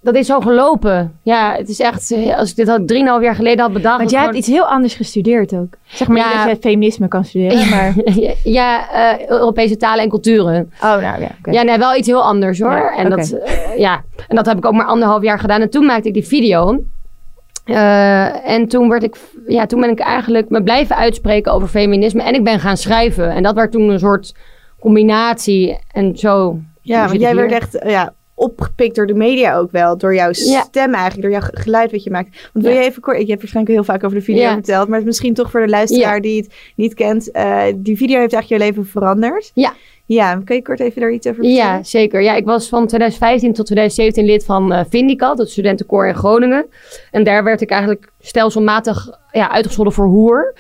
dat 0.01 0.15
is 0.15 0.27
zo 0.27 0.41
gelopen. 0.41 1.19
Ja, 1.23 1.55
het 1.57 1.69
is 1.69 1.81
echt, 1.81 2.15
als 2.37 2.51
ik 2.51 2.57
dit 2.57 2.69
had 2.69 2.89
drieënhalf 2.89 3.23
jaar 3.23 3.35
geleden 3.35 3.61
had 3.61 3.73
bedacht. 3.73 3.99
Want 3.99 4.11
jij 4.11 4.23
hebt 4.23 4.35
iets 4.35 4.47
heel 4.47 4.65
anders 4.65 4.95
gestudeerd 4.95 5.55
ook. 5.55 5.75
Zeg 5.87 6.09
maar 6.09 6.17
Ja. 6.17 6.27
niet 6.27 6.47
dat 6.47 6.57
je 6.63 6.69
feminisme 6.69 7.09
kan 7.09 7.25
studeren, 7.25 7.69
maar... 7.77 7.95
iets... 8.05 8.43
ja, 8.45 8.91
eh, 8.91 9.29
Europese 9.29 9.77
talen 9.77 10.03
en 10.03 10.09
culturen. 10.09 10.73
Oh, 10.83 10.97
nou 10.97 11.21
ja. 11.21 11.31
Ja, 11.43 11.63
nee, 11.63 11.79
wel 11.79 11.97
iets 11.97 12.07
heel 12.07 12.23
anders 12.23 12.61
hoor. 12.61 12.71
Ja, 12.71 12.97
en, 12.97 13.11
dat, 13.11 13.31
eh, 13.31 13.79
ja. 13.79 14.03
en 14.29 14.37
dat 14.37 14.47
heb 14.47 14.57
ik 14.57 14.65
ook 14.65 14.73
maar 14.73 14.87
anderhalf 14.87 15.23
jaar 15.23 15.39
gedaan. 15.39 15.61
En 15.61 15.71
toen 15.71 15.85
maakte 15.85 16.09
ik 16.09 16.15
die 16.15 16.27
video. 16.27 16.83
Eh, 17.65 18.51
en 18.51 18.69
toen, 18.69 18.89
werd 18.89 19.03
ik, 19.03 19.17
ja, 19.47 19.67
toen 19.67 19.81
ben 19.81 19.91
ik 19.91 19.99
eigenlijk 19.99 20.49
me 20.49 20.63
blijven 20.63 20.97
uitspreken 20.97 21.53
over 21.53 21.69
feminisme. 21.69 22.23
En 22.23 22.35
ik 22.35 22.45
ben 22.45 22.61
gaan 22.61 22.77
schrijven. 22.77 23.31
En 23.31 23.43
dat 23.43 23.55
werd 23.55 23.73
toen 23.73 23.89
een 23.89 23.99
soort 23.99 24.35
combinatie. 24.81 25.79
En 25.93 26.17
zo. 26.17 26.59
Ja, 26.83 27.07
want 27.07 27.21
jij 27.21 27.35
werd 27.35 27.53
echt 27.53 27.79
ja, 27.87 28.13
opgepikt 28.39 28.95
door 28.97 29.07
de 29.07 29.15
media 29.15 29.57
ook 29.57 29.71
wel. 29.71 29.97
Door 29.99 30.15
jouw 30.15 30.31
Ja. 30.33 30.61
stem 30.63 30.95
eigenlijk, 30.95 31.23
door 31.23 31.31
jouw 31.31 31.41
ge- 31.51 31.57
geluid 31.63 31.91
wat 31.91 32.03
je 32.03 32.11
maakt. 32.11 32.49
Want 32.53 32.65
wil 32.65 32.75
Ja. 32.75 32.81
je 32.81 32.87
even 32.87 33.03
kort, 33.03 33.19
ik 33.19 33.29
heb 33.29 33.39
waarschijnlijk 33.39 33.75
heel 33.75 33.85
vaak 33.85 34.05
over 34.05 34.17
de 34.19 34.25
video 34.25 34.43
Ja. 34.43 34.53
verteld. 34.53 34.89
Maar 34.89 35.03
misschien 35.03 35.35
toch 35.35 35.51
voor 35.51 35.61
de 35.61 35.69
luisteraar 35.69 36.21
die 36.21 36.37
het 36.43 36.55
niet 36.77 36.95
kent. 36.95 37.31
eh, 37.31 37.63
die 37.77 37.97
video 37.97 38.19
heeft 38.21 38.33
eigenlijk 38.33 38.63
je 38.63 38.69
leven 38.69 38.87
veranderd. 38.91 39.51
Ja. 39.55 39.73
Ja, 40.07 40.41
kun 40.45 40.57
je 40.57 40.63
kort 40.63 40.81
even 40.81 41.01
daar 41.01 41.11
iets 41.13 41.27
over 41.27 41.43
vertellen? 41.45 41.65
Ja, 41.73 41.83
zeker. 41.83 42.23
Ja, 42.23 42.35
ik 42.35 42.45
was 42.45 42.69
van 42.69 42.87
2015 42.87 43.53
tot 43.53 43.67
2017 43.67 44.25
lid 44.25 44.45
van 44.45 44.73
eh 44.73 44.85
Vindicat, 44.89 45.39
het 45.39 45.51
studentenkoor 45.51 46.07
in 46.09 46.15
Groningen. 46.15 46.67
En 47.11 47.25
daar 47.25 47.45
werd 47.45 47.61
ik 47.61 47.71
eigenlijk 47.71 48.11
stelselmatig 48.21 49.09
ja, 49.33 49.51
uitgescholden 49.51 49.93
voor 49.93 50.07
hoer. 50.07 50.55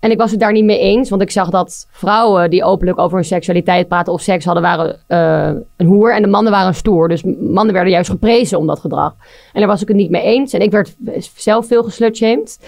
En 0.00 0.10
ik 0.10 0.18
was 0.18 0.30
het 0.30 0.40
daar 0.40 0.52
niet 0.52 0.64
mee 0.64 0.78
eens, 0.78 1.10
want 1.10 1.22
ik 1.22 1.30
zag 1.30 1.50
dat 1.50 1.86
vrouwen 1.90 2.50
die 2.50 2.64
openlijk 2.64 2.98
over 2.98 3.16
hun 3.16 3.24
seksualiteit 3.24 3.88
praten 3.88 4.12
of 4.12 4.20
seks 4.20 4.44
hadden, 4.44 4.62
waren 4.62 5.00
eh, 5.06 5.60
een 5.76 5.86
hoer. 5.86 6.14
En 6.14 6.22
de 6.22 6.28
mannen 6.28 6.52
waren 6.52 6.74
stoer. 6.74 7.08
Dus 7.08 7.22
mannen 7.40 7.72
werden 7.72 7.92
juist 7.92 8.10
geprezen 8.10 8.58
om 8.58 8.66
dat 8.66 8.80
gedrag. 8.80 9.14
En 9.52 9.60
daar 9.60 9.68
was 9.68 9.82
ik 9.82 9.88
het 9.88 9.96
niet 9.96 10.10
mee 10.10 10.22
eens. 10.22 10.52
En 10.52 10.60
ik 10.60 10.70
werd 10.70 10.96
zelf 11.34 11.66
veel 11.66 11.82
geslutshamed. 11.82 12.58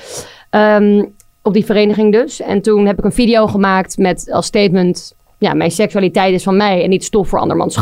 Ehm, 0.50 1.04
op 1.42 1.52
die 1.52 1.64
vereniging 1.64 2.12
dus. 2.12 2.40
En 2.40 2.62
toen 2.62 2.86
heb 2.86 2.98
ik 2.98 3.04
een 3.04 3.12
video 3.12 3.46
gemaakt 3.46 3.98
met 3.98 4.28
als 4.32 4.46
statement... 4.46 5.16
Ja, 5.40 5.54
mijn 5.54 5.70
seksualiteit 5.70 6.34
is 6.34 6.42
van 6.42 6.56
mij 6.56 6.82
en 6.82 6.90
niet 6.90 7.04
stof 7.04 7.28
voor 7.28 7.38
andermans 7.38 7.76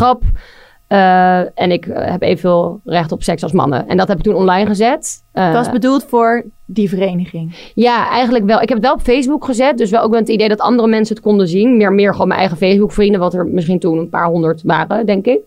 Eh, 0.86 1.38
en 1.38 1.70
ik 1.70 1.86
eh, 1.86 2.10
heb 2.10 2.22
evenveel 2.22 2.80
recht 2.84 3.12
op 3.12 3.22
seks 3.22 3.42
als 3.42 3.52
mannen. 3.52 3.88
En 3.88 3.96
dat 3.96 4.08
heb 4.08 4.18
ik 4.18 4.22
toen 4.22 4.34
online 4.34 4.66
gezet. 4.66 5.22
Eh, 5.32 5.44
Het 5.44 5.54
was 5.54 5.70
bedoeld 5.70 6.04
voor 6.04 6.44
die 6.64 6.88
vereniging. 6.88 7.70
ja, 7.74 8.08
eigenlijk 8.10 8.44
wel. 8.44 8.60
Ik 8.60 8.68
heb 8.68 8.78
het 8.78 8.86
wel 8.86 8.94
op 8.94 9.00
Facebook 9.02 9.44
gezet. 9.44 9.78
Dus 9.78 9.90
wel 9.90 10.02
ook 10.02 10.10
met 10.10 10.20
het 10.20 10.28
idee 10.28 10.48
dat 10.48 10.60
andere 10.60 10.88
mensen 10.88 11.14
het 11.14 11.24
konden 11.24 11.48
zien. 11.48 11.76
Meer, 11.76 11.92
meer 11.92 12.12
gewoon 12.12 12.28
mijn 12.28 12.40
eigen 12.40 12.56
Facebook 12.58 12.92
vrienden. 12.92 13.20
Wat 13.20 13.34
er 13.34 13.46
misschien 13.46 13.78
toen 13.78 13.98
een 13.98 14.08
paar 14.08 14.26
honderd 14.26 14.62
waren, 14.62 15.06
denk 15.06 15.26
ik. 15.26 15.40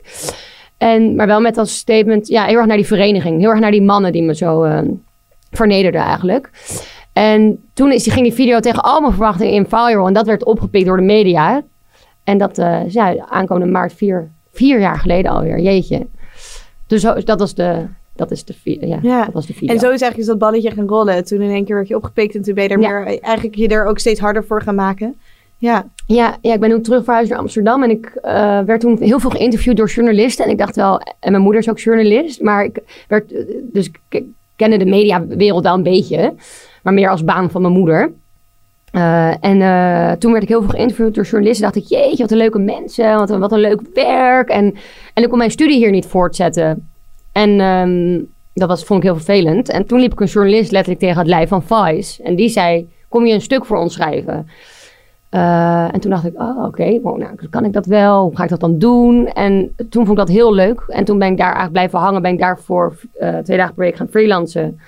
En, 0.78 1.16
maar 1.16 1.28
wel 1.28 1.42
met 1.42 1.58
als 1.58 1.78
statement, 1.78 2.28
ja, 2.28 2.46
heel 2.46 2.58
erg 2.58 2.66
naar 2.66 2.78
die 2.78 2.86
vereniging. 2.86 3.40
Heel 3.40 3.50
erg 3.50 3.60
naar 3.60 3.72
die 3.72 3.82
mannen 3.82 4.12
die 4.12 4.24
me 4.24 4.36
zo 4.36 4.64
eh, 4.64 4.80
vernederden 5.52 6.02
eigenlijk. 6.02 6.50
En 7.14 7.64
toen 7.74 7.92
is, 7.92 8.08
ging 8.08 8.24
die 8.26 8.34
video 8.34 8.60
tegen 8.60 8.84
al 8.84 9.02
mijn 9.02 9.14
verwachtingen 9.14 9.54
in 9.54 9.66
viral. 9.68 10.08
En 10.08 10.14
dat 10.14 10.26
werd 10.26 10.44
opgepikt 10.46 10.86
door 10.86 10.98
de 10.98 11.04
media. 11.04 11.62
En 12.24 12.38
dat 12.38 12.58
eh, 12.58 12.86
is 12.86 12.94
ja, 12.94 13.16
aankomende 13.30 13.72
maart 13.72 13.94
vier, 13.94 14.32
vier 14.52 14.80
jaar 14.80 14.98
geleden 15.00 15.32
alweer. 15.32 15.60
Jeetje. 15.60 16.08
Dus 16.88 17.02
zo, 17.02 17.14
dat 17.24 17.40
was 17.40 17.56
de, 17.56 17.86
dat 18.16 18.32
is 18.32 18.46
de, 18.46 18.54
ja, 18.64 19.00
Ja. 19.02 19.26
Dat 19.26 19.34
was 19.34 19.46
de 19.46 19.54
video. 19.54 19.74
En 19.74 19.80
zo 19.80 19.90
is 19.92 20.02
eigenlijk 20.02 20.30
dat 20.32 20.38
balletje 20.40 20.72
gaan 20.72 20.88
rollen. 20.88 21.24
Toen 21.26 21.42
in 21.42 21.52
één 21.52 21.66
keer 21.66 21.76
werd 21.76 21.88
je 21.88 21.96
opgepikt 21.96 22.36
en 22.36 22.42
toen 22.42 22.54
ben 22.54 22.64
je 22.64 22.70
er 22.70 22.80
Ja. 22.80 22.90
meer, 22.90 23.20
eigenlijk 23.22 23.56
je 23.56 23.68
er 23.68 23.86
ook 23.86 24.00
steeds 24.00 24.20
harder 24.20 24.44
voor 24.44 24.62
gaan 24.62 24.76
maken. 24.76 25.16
Ja, 25.58 25.86
Ja, 26.06 26.38
ja, 26.42 26.54
ik 26.54 26.60
ben 26.60 26.70
toen 26.70 26.82
terug 26.82 27.04
verhuisd 27.04 27.30
naar 27.30 27.40
Amsterdam. 27.40 27.84
En 27.84 27.90
ik 27.90 28.06
eh, 28.06 28.60
werd 28.60 28.82
toen 28.82 28.98
heel 29.02 29.20
veel 29.20 29.30
geïnterviewd 29.30 29.78
door 29.78 29.88
journalisten. 29.88 30.46
En 30.46 30.52
ik 30.52 30.58
dacht 30.58 30.76
wel, 30.76 31.00
en 31.20 31.32
mijn 31.32 31.44
moeder 31.44 31.62
is 31.62 31.70
ook 31.70 31.80
journalist. 31.80 32.42
Maar 32.42 32.64
ik 32.64 32.80
werd, 33.08 33.32
eh, 33.34 33.44
dus 33.64 33.92
ik 34.10 34.24
kende 34.56 34.78
de 34.78 34.86
mediawereld 34.86 35.64
wel 35.64 35.74
een 35.74 35.84
beetje. 35.84 36.34
Maar 36.84 36.94
meer 36.94 37.10
als 37.10 37.24
baan 37.24 37.52
van 37.52 37.62
mijn 37.62 37.74
moeder. 37.74 38.12
Eh, 38.92 39.34
en 39.40 39.62
eh, 39.62 40.12
toen 40.12 40.32
werd 40.32 40.44
ik 40.44 40.50
heel 40.50 40.62
veel 40.62 40.70
geïnterviewd 40.70 41.16
door 41.16 41.24
journalisten. 41.24 41.64
Dacht 41.64 41.76
ik, 41.76 41.88
jeetje, 41.88 42.22
wat 42.22 42.32
een 42.32 42.38
leuke 42.38 42.60
mensen. 42.60 43.18
Wat 43.18 43.30
een, 43.30 43.40
wat 43.40 43.52
een 43.52 43.60
leuk 43.60 43.82
werk. 43.94 44.50
En, 44.50 44.76
en 45.14 45.24
ik 45.24 45.30
kon 45.30 45.38
mijn 45.38 45.52
studie 45.52 45.78
hier 45.78 45.92
niet 45.92 46.06
voortzetten. 46.06 46.90
En 47.32 47.60
ehm, 47.60 48.22
dat 48.54 48.68
was, 48.68 48.84
vond 48.84 49.00
ik 49.00 49.06
heel 49.06 49.16
vervelend. 49.16 49.70
En 49.70 49.86
toen 49.86 50.00
liep 50.00 50.12
ik 50.12 50.20
een 50.20 50.28
journalist 50.28 50.72
letterlijk 50.72 51.04
tegen 51.04 51.18
het 51.18 51.28
lijf 51.28 51.50
van 51.50 51.64
Vice. 51.64 52.24
En 52.24 52.36
die 52.36 52.50
zei, 52.50 52.90
kom 53.10 53.26
je 53.26 53.34
een 53.34 53.42
stuk 53.42 53.66
voor 53.66 53.78
ons 53.78 53.94
schrijven? 53.94 54.48
Eh, 55.30 55.94
en 55.94 56.00
toen 56.00 56.12
dacht 56.12 56.26
ik, 56.26 56.42
oh 56.42 56.64
oké, 56.66 57.00
nou, 57.04 57.36
kan 57.50 57.66
ik 57.66 57.74
dat 57.74 57.86
wel? 57.86 58.24
Hoe 58.24 58.36
ga 58.36 58.44
ik 58.44 58.50
dat 58.50 58.60
dan 58.60 58.78
doen? 58.78 59.28
En 59.28 59.76
toen 59.76 60.06
vond 60.06 60.20
ik 60.20 60.26
dat 60.26 60.36
heel 60.36 60.54
leuk. 60.54 60.84
En 60.88 61.06
toen 61.06 61.20
ben 61.20 61.32
ik 61.32 61.38
daar 61.38 61.46
eigenlijk 61.46 61.74
blijven 61.74 62.00
hangen. 62.00 62.22
Ben 62.22 62.34
ik 62.34 62.40
daarvoor 62.40 62.96
twee 63.44 63.58
dagen 63.58 63.74
per 63.74 63.84
week 63.84 63.96
gaan 63.96 64.10
freelancen. 64.10 64.80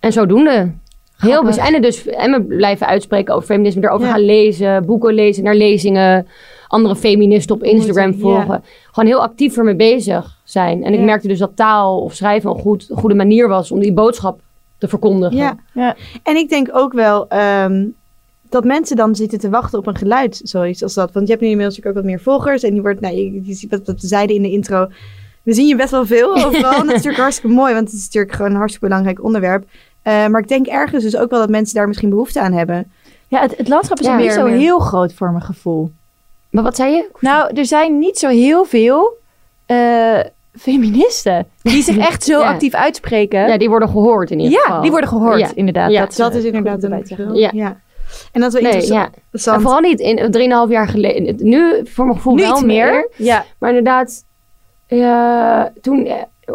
En 0.00 0.12
zodoende. 0.12 0.72
Heel 1.18 1.48
en, 1.48 1.82
dus, 1.82 2.06
en 2.06 2.30
me 2.30 2.42
blijven 2.42 2.86
uitspreken 2.86 3.34
over 3.34 3.46
feminisme. 3.46 3.82
Erover 3.82 4.06
Ja. 4.06 4.12
gaan 4.12 4.24
lezen, 4.24 4.84
boeken 4.86 5.14
lezen, 5.14 5.44
naar 5.44 5.54
lezingen. 5.54 6.26
Andere 6.68 6.96
feministen 6.96 7.54
op 7.54 7.62
Instagram 7.62 8.10
ja. 8.10 8.18
volgen. 8.18 8.64
Gewoon 8.90 9.08
heel 9.08 9.22
actief 9.22 9.56
ermee 9.56 9.76
bezig 9.76 10.36
zijn. 10.44 10.84
En 10.84 10.92
ik 10.92 11.00
merkte 11.00 11.28
dus 11.28 11.38
dat 11.38 11.56
taal 11.56 12.00
of 12.00 12.14
schrijven 12.14 12.50
een 12.50 12.58
goed, 12.58 12.88
goede 12.94 13.14
manier 13.14 13.48
was 13.48 13.70
om 13.70 13.80
die 13.80 13.92
boodschap 13.92 14.40
te 14.78 14.88
verkondigen. 14.88 15.36
ja. 15.36 15.56
Ja. 15.74 15.96
En 16.22 16.36
ik 16.36 16.48
denk 16.48 16.68
ook 16.72 16.92
wel 16.92 17.28
ehm, 17.28 17.84
dat 18.48 18.64
mensen 18.64 18.96
dan 18.96 19.14
zitten 19.16 19.38
te 19.38 19.48
wachten 19.48 19.78
op 19.78 19.86
een 19.86 19.96
geluid, 19.96 20.40
zoiets 20.44 20.82
als 20.82 20.94
dat. 20.94 21.12
Want 21.12 21.26
je 21.26 21.32
hebt 21.32 21.44
nu 21.44 21.50
inmiddels 21.50 21.76
natuurlijk 21.76 22.06
ook 22.06 22.12
wat 22.12 22.12
meer 22.12 22.24
volgers. 22.24 22.62
En 22.62 22.72
die 22.72 22.82
wordt, 22.82 23.00
nou, 23.00 23.14
je, 23.14 23.40
je 23.44 23.54
ziet 23.54 23.70
wat, 23.70 23.86
wat 23.86 24.00
we 24.00 24.06
zeiden 24.06 24.36
in 24.36 24.42
de 24.42 24.50
intro. 24.50 24.88
We 25.42 25.52
zien 25.52 25.66
je 25.66 25.76
best 25.76 25.90
wel 25.90 26.06
veel 26.06 26.44
overal. 26.44 26.72
en 26.72 26.78
dat 26.78 26.86
is 26.86 26.92
natuurlijk 26.92 27.22
hartstikke 27.26 27.54
mooi, 27.56 27.74
want 27.74 27.86
het 27.86 27.98
is 27.98 28.04
natuurlijk 28.04 28.34
gewoon 28.34 28.50
een 28.50 28.56
hartstikke 28.56 28.86
belangrijk 28.86 29.24
onderwerp. 29.24 29.64
Eh, 30.08 30.26
maar 30.26 30.40
ik 30.40 30.48
denk 30.48 30.66
ergens 30.66 31.02
dus 31.04 31.16
ook 31.16 31.30
wel 31.30 31.38
dat 31.40 31.48
mensen 31.48 31.74
daar 31.74 31.86
misschien 31.88 32.10
behoefte 32.10 32.40
aan 32.40 32.52
hebben. 32.52 32.92
Ja, 33.28 33.40
het, 33.40 33.56
het 33.56 33.68
landschap 33.68 33.98
is 34.00 34.06
Ja, 34.06 34.12
ook 34.14 34.20
niet 34.20 34.32
zo 34.32 34.44
meer. 34.44 34.56
heel 34.56 34.78
groot 34.78 35.12
voor 35.12 35.30
mijn 35.30 35.42
gevoel. 35.42 35.90
Maar 36.50 36.62
wat 36.62 36.76
zei 36.76 36.92
je? 36.94 37.08
Nou, 37.20 37.50
er 37.56 37.66
zijn 37.66 37.98
niet 37.98 38.18
zo 38.18 38.28
heel 38.28 38.64
veel 38.64 39.16
eh, 39.66 40.18
feministen 40.58 41.46
die 41.62 41.82
zich 41.82 41.96
echt 41.98 42.24
zo 42.24 42.40
Ja. 42.40 42.48
actief 42.48 42.74
uitspreken. 42.74 43.48
Ja, 43.48 43.58
die 43.58 43.68
worden 43.68 43.88
gehoord 43.88 44.30
in 44.30 44.38
ieder 44.38 44.58
Ja, 44.58 44.64
geval. 44.64 44.80
die 44.82 44.90
worden 44.90 45.08
gehoord, 45.08 45.38
Ja. 45.40 45.50
inderdaad. 45.54 45.90
Ja. 45.90 46.00
Dat, 46.00 46.16
Dat 46.16 46.34
is 46.34 46.44
inderdaad 46.44 46.82
een 46.82 46.90
verschil. 47.06 47.34
Ja. 47.34 47.50
Ja. 47.54 47.76
En 48.32 48.40
dat 48.40 48.54
is 48.54 48.60
wel 48.60 48.70
Nee, 48.70 48.80
interessant. 48.80 49.14
ja. 49.32 49.52
En 49.54 49.60
vooral 49.60 49.80
niet 49.80 50.00
in 50.00 50.30
3,5 50.66 50.70
jaar 50.72 50.88
geleden. 50.88 51.36
Nu, 51.48 51.80
voor 51.84 52.04
mijn 52.04 52.16
gevoel 52.16 52.34
Nu 52.34 52.42
wel 52.42 52.60
meer. 52.64 53.08
Ja. 53.16 53.44
Maar 53.58 53.68
inderdaad, 53.68 54.24
Ja, 54.86 55.72
toen, 55.80 56.06
eh, 56.06 56.14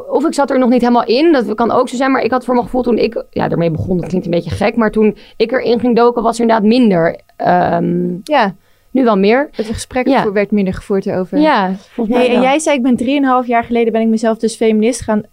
of 0.09 0.25
ik 0.25 0.33
zat 0.33 0.49
er 0.49 0.59
nog 0.59 0.69
niet 0.69 0.81
helemaal 0.81 1.05
in, 1.05 1.31
dat 1.31 1.53
kan 1.55 1.71
ook 1.71 1.89
zo 1.89 1.95
zijn. 1.95 2.11
Maar 2.11 2.21
ik 2.23 2.31
had 2.31 2.45
voor 2.45 2.53
mijn 2.53 2.65
gevoel 2.65 2.81
toen 2.83 2.97
ik 2.97 3.23
ja, 3.29 3.49
ermee 3.49 3.71
begon, 3.71 3.97
dat 3.97 4.07
klinkt 4.07 4.25
een 4.25 4.31
beetje 4.31 4.49
gek. 4.49 4.75
Maar 4.75 4.91
toen 4.91 5.17
ik 5.37 5.51
erin 5.51 5.79
ging 5.79 5.95
doken, 5.95 6.23
was 6.23 6.35
er 6.35 6.41
inderdaad 6.41 6.65
minder. 6.67 7.19
Ehm, 7.35 8.15
Ja, 8.23 8.55
nu 8.91 9.03
wel 9.03 9.17
meer. 9.17 9.49
het 9.51 9.65
gesprek 9.65 10.07
Ja. 10.07 10.31
werd 10.31 10.51
minder 10.51 10.73
gevoerd 10.73 11.05
erover. 11.05 11.37
Ja, 11.39 11.73
volgens 11.75 12.15
mij 12.17 12.25
Hey, 12.25 12.35
en 12.35 12.41
jij 12.41 12.59
zei, 12.59 12.77
ik 12.77 12.83
ben 12.83 12.95
3,5 13.43 13.47
jaar 13.47 13.63
geleden 13.63 13.93
ben 13.93 14.01
ik 14.01 14.07
mezelf 14.07 14.37
dus 14.37 14.55
feminist 14.55 15.01
gaan, 15.01 15.23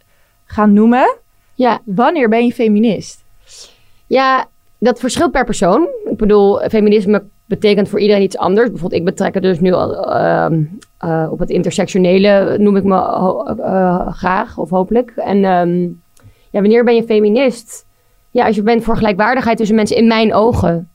gaan 0.45 0.73
noemen. 0.73 1.17
Ja, 1.55 1.79
Wanneer 1.85 2.29
ben 2.29 2.47
je 2.47 2.53
feminist? 2.53 3.25
Ja, 4.07 4.47
dat 4.79 5.01
verschilt 5.01 5.31
per 5.33 5.45
persoon. 5.45 5.89
Ik 6.11 6.17
bedoel, 6.17 6.59
feminisme 6.69 7.23
betekent 7.51 7.89
voor 7.89 8.01
iedereen 8.01 8.23
iets 8.23 8.37
anders. 8.37 8.69
Bijvoorbeeld, 8.69 9.01
ik 9.01 9.07
betrek 9.07 9.35
het 9.35 9.43
dus 9.43 9.61
nu 9.61 9.73
al, 9.73 10.13
ehm, 10.13 10.63
eh, 10.99 11.29
op 11.31 11.39
het 11.39 11.51
intersectionele, 11.51 12.59
noem 12.59 12.77
ik 12.77 12.85
me 12.85 12.97
eh, 12.97 14.13
graag 14.13 14.59
of 14.59 14.71
hopelijk. 14.71 15.13
En 15.17 15.45
ehm, 15.45 15.83
ja, 16.51 16.61
wanneer 16.61 16.85
ben 16.85 16.95
je 16.95 17.03
feminist? 17.03 17.87
Ja, 18.31 18.47
als 18.47 18.57
je 18.57 18.63
bent 18.63 18.85
voor 18.85 18.97
gelijkwaardigheid 18.97 19.57
tussen 19.57 19.77
mensen 19.77 19.97
in 19.97 20.07
mijn 20.07 20.35
ogen. 20.35 20.91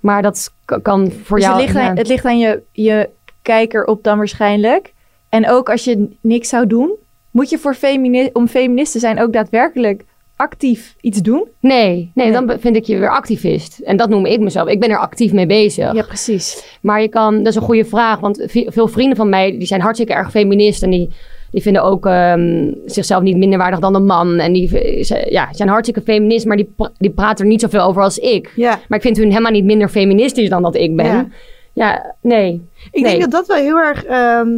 Maar 0.00 0.22
dat 0.22 0.52
kan 0.82 1.10
voor 1.10 1.36
Dus 1.36 1.46
jou... 1.46 1.60
het 1.60 1.66
ligt, 1.66 1.86
aan, 1.86 1.96
het 1.96 2.08
ligt 2.08 2.24
aan 2.24 2.38
je, 2.38 2.62
je 2.72 3.10
kijker 3.42 3.84
op 3.84 4.04
dan 4.04 4.16
waarschijnlijk. 4.16 4.92
En 5.28 5.50
ook 5.50 5.70
als 5.70 5.84
je 5.84 6.16
niks 6.20 6.48
zou 6.48 6.66
doen, 6.66 6.92
moet 7.30 7.50
je 7.50 7.58
voor 7.58 7.74
femini 7.74 8.30
om 8.32 8.48
feminist 8.48 8.92
te 8.92 8.98
zijn 8.98 9.20
ook 9.20 9.32
daadwerkelijk 9.32 10.04
actief 10.36 10.94
iets 11.00 11.22
doen. 11.22 11.48
Nee, 11.60 12.10
nee, 12.14 12.30
Nee. 12.30 12.32
dan 12.46 12.56
vind 12.60 12.76
ik 12.76 12.84
je 12.84 12.98
weer 12.98 13.10
activist. 13.10 13.78
En 13.78 13.96
dat 13.96 14.08
noem 14.08 14.26
ik 14.26 14.40
mezelf. 14.40 14.68
Ik 14.68 14.80
ben 14.80 14.90
er 14.90 14.98
actief 14.98 15.32
mee 15.32 15.46
bezig. 15.46 15.92
Ja, 15.92 16.02
precies. 16.02 16.76
Maar 16.82 17.00
je 17.02 17.08
kan, 17.08 17.36
dat 17.38 17.46
is 17.46 17.54
een 17.54 17.62
goede 17.62 17.84
vraag, 17.84 18.20
want 18.20 18.44
ve- 18.48 18.66
veel 18.68 18.88
vrienden 18.88 19.16
van 19.16 19.28
mij 19.28 19.50
die 19.58 19.66
zijn 19.66 19.80
hartstikke 19.80 20.12
erg 20.14 20.30
feminist 20.30 20.82
en 20.82 20.90
die, 20.90 21.10
die 21.50 21.62
vinden 21.62 21.82
ook 21.82 22.06
ehm, 22.06 22.72
zichzelf 22.86 23.22
niet 23.22 23.36
minder 23.36 23.58
waardig 23.58 23.78
dan 23.78 23.94
een 23.94 24.06
man. 24.06 24.38
En 24.38 24.52
die 24.52 24.68
ze- 25.04 25.26
ja, 25.30 25.48
zijn 25.52 25.68
hartstikke 25.68 26.00
feminist, 26.02 26.46
maar 26.46 26.56
die, 26.56 26.74
die 26.98 27.10
praten 27.10 27.44
er 27.44 27.50
niet 27.50 27.60
zoveel 27.60 27.82
over 27.82 28.02
als 28.02 28.18
ik. 28.18 28.52
Ja, 28.56 28.80
Maar 28.88 28.98
ik 28.98 29.04
vind 29.04 29.16
hun 29.16 29.28
helemaal 29.30 29.52
niet 29.52 29.64
minder 29.64 29.88
feministisch 29.88 30.48
dan 30.48 30.62
dat 30.62 30.74
ik 30.74 30.96
ben. 30.96 31.06
Ja. 31.06 31.26
Ja, 31.72 32.14
nee. 32.20 32.62
ik 32.92 33.02
Nee. 33.02 33.10
denk 33.10 33.20
dat 33.20 33.30
dat 33.30 33.46
wel 33.46 33.56
heel 33.56 33.78
erg 33.78 34.04
ehm, 34.04 34.48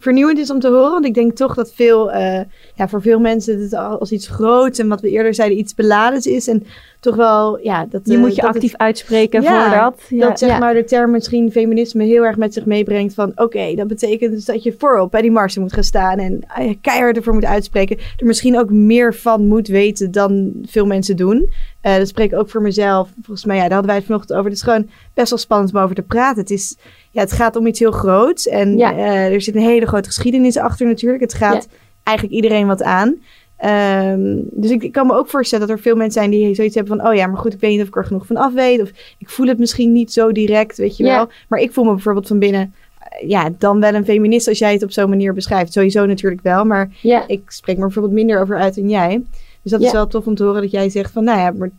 vernieuwend 0.00 0.38
is 0.38 0.50
om 0.50 0.60
te 0.60 0.68
horen. 0.68 0.90
Want 0.90 1.04
ik 1.04 1.14
denk 1.14 1.36
toch 1.36 1.54
dat 1.54 1.72
veel, 1.74 2.10
eh, 2.12 2.40
ja, 2.74 2.88
voor 2.88 3.02
veel 3.02 3.18
mensen 3.18 3.60
het 3.60 3.74
al- 3.74 3.98
als 3.98 4.12
iets 4.12 4.28
groots 4.28 4.78
en 4.78 4.88
wat 4.88 5.00
we 5.00 5.10
eerder 5.10 5.34
zeiden, 5.34 5.58
iets 5.58 5.74
beladens 5.74 6.26
is. 6.26 6.48
En 6.48 6.64
toch 7.00 7.16
wel, 7.16 7.58
ja, 7.62 7.86
dat 7.90 8.00
Je 8.04 8.14
eh, 8.14 8.18
moet 8.20 8.34
je 8.34 8.40
dat 8.40 8.46
het- 8.46 8.54
actief 8.54 8.74
uitspreken 8.76 9.42
Ja, 9.42 9.68
voor 9.70 9.78
dat. 9.78 10.00
Ja. 10.08 10.28
Dat 10.28 10.38
zeg 10.38 10.58
maar 10.58 10.74
de 10.74 10.84
term 10.84 11.10
misschien 11.10 11.50
feminisme 11.50 12.04
heel 12.04 12.22
erg 12.24 12.36
met 12.36 12.54
zich 12.54 12.64
meebrengt 12.64 13.14
van 13.14 13.32
oké, 13.34 13.74
dat 13.74 13.86
betekent 13.86 14.32
dus 14.32 14.44
dat 14.44 14.62
je 14.62 14.74
voorop 14.78 15.10
bij 15.10 15.22
die 15.22 15.30
marsen 15.30 15.62
moet 15.62 15.72
gaan 15.72 15.84
staan 15.84 16.18
en 16.18 16.40
eh, 16.56 16.74
keihard 16.80 17.16
ervoor 17.16 17.34
moet 17.34 17.44
uitspreken. 17.44 17.96
Er 18.16 18.26
misschien 18.26 18.58
ook 18.58 18.70
meer 18.70 19.14
van 19.14 19.46
moet 19.46 19.68
weten 19.68 20.10
dan 20.10 20.52
veel 20.64 20.86
mensen 20.86 21.16
doen. 21.16 21.50
Eh, 21.80 21.96
dat 21.96 22.08
spreek 22.08 22.32
ik 22.32 22.38
ook 22.38 22.50
voor 22.50 22.62
mezelf. 22.62 23.08
Volgens 23.22 23.44
mij, 23.46 23.56
ja, 23.56 23.62
daar 23.62 23.70
hadden 23.70 23.88
wij 23.88 23.96
het 23.96 24.06
vanochtend 24.06 24.32
over. 24.38 24.50
Het 24.50 24.58
is 24.58 24.64
gewoon 24.64 24.88
best 25.14 25.30
wel 25.30 25.38
spannend 25.38 25.74
om 25.74 25.80
over 25.80 25.94
te 25.94 26.02
praten. 26.02 26.40
Het, 26.40 26.50
is, 26.50 26.76
ja, 27.10 27.20
het 27.20 27.32
gaat 27.32 27.56
om 27.56 27.66
iets 27.66 27.78
heel 27.78 27.90
groots 27.90 28.48
en 28.48 28.76
Ja. 28.78 28.92
eh, 28.96 29.32
er 29.32 29.40
zit 29.40 29.54
een 29.54 29.60
hele 29.62 29.86
grote 29.86 30.08
geschiedenis 30.08 30.56
achter 30.56 30.86
natuurlijk. 30.86 31.22
Het 31.22 31.34
gaat 31.34 31.68
eigenlijk 32.02 32.36
iedereen 32.36 32.66
wat 32.66 32.82
aan. 32.82 33.16
Ehm, 33.60 34.36
dus 34.50 34.70
ik, 34.70 34.82
ik 34.82 34.92
kan 34.92 35.06
me 35.06 35.14
ook 35.14 35.28
voorstellen 35.28 35.66
dat 35.66 35.76
er 35.76 35.82
veel 35.82 35.96
mensen 35.96 36.20
zijn 36.20 36.30
die 36.30 36.54
zoiets 36.54 36.74
hebben 36.74 36.96
van... 36.98 37.06
oh 37.08 37.14
ja, 37.14 37.26
maar 37.26 37.38
goed, 37.38 37.52
ik 37.54 37.60
weet 37.60 37.70
niet 37.70 37.80
of 37.80 37.86
ik 37.86 37.96
er 37.96 38.04
genoeg 38.04 38.26
van 38.26 38.36
af 38.36 38.52
weet. 38.52 38.80
Of 38.82 38.88
ik 39.18 39.30
voel 39.30 39.46
het 39.46 39.58
misschien 39.58 39.92
niet 39.92 40.12
zo 40.12 40.32
direct, 40.32 40.76
weet 40.76 40.96
je 40.96 41.04
wel. 41.04 41.28
Maar 41.48 41.58
ik 41.60 41.72
voel 41.72 41.84
me 41.84 41.90
bijvoorbeeld 41.92 42.26
van 42.26 42.38
binnen... 42.38 42.74
eh, 42.98 43.28
ja, 43.28 43.50
dan 43.58 43.80
wel 43.80 43.94
een 43.94 44.04
feminist 44.04 44.48
als 44.48 44.58
jij 44.58 44.72
het 44.72 44.82
op 44.82 44.90
zo'n 44.92 45.08
manier 45.08 45.34
beschrijft. 45.34 45.72
Sowieso 45.72 46.06
natuurlijk 46.06 46.42
wel, 46.42 46.64
maar 46.64 46.90
Ja, 47.02 47.24
ik 47.26 47.42
spreek 47.46 47.76
me 47.76 47.82
bijvoorbeeld 47.82 48.14
minder 48.14 48.40
over 48.40 48.58
uit 48.58 48.74
dan 48.74 48.88
jij. 48.88 49.22
Dus 49.62 49.72
dat 49.72 49.80
is 49.80 49.92
wel 49.92 50.06
tof 50.06 50.26
om 50.26 50.34
te 50.34 50.44
horen 50.44 50.62
dat 50.62 50.70
jij 50.70 50.88
zegt 50.88 51.12
van... 51.12 51.24
nou 51.24 51.38
ja, 51.38 51.50
maar 51.50 51.70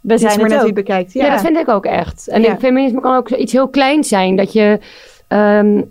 We 0.00 0.18
zijn 0.18 0.40
maar 0.40 0.48
net 0.48 0.62
wie 0.62 0.72
bekijkt. 0.72 1.12
ja. 1.12 1.24
Ja, 1.24 1.30
dat 1.32 1.40
vind 1.40 1.56
ik 1.56 1.68
ook 1.68 1.84
echt. 1.86 2.28
En 2.28 2.42
Ja. 2.42 2.58
feminisme 2.58 3.00
kan 3.00 3.16
ook 3.16 3.30
iets 3.30 3.52
heel 3.52 3.68
kleins 3.68 4.08
zijn. 4.08 4.36
Dat 4.36 4.52
je 4.52 4.78
ehm, 5.28 5.82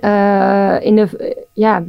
eh, 0.00 0.76
in 0.80 0.96
de... 0.96 1.36
ja, 1.52 1.82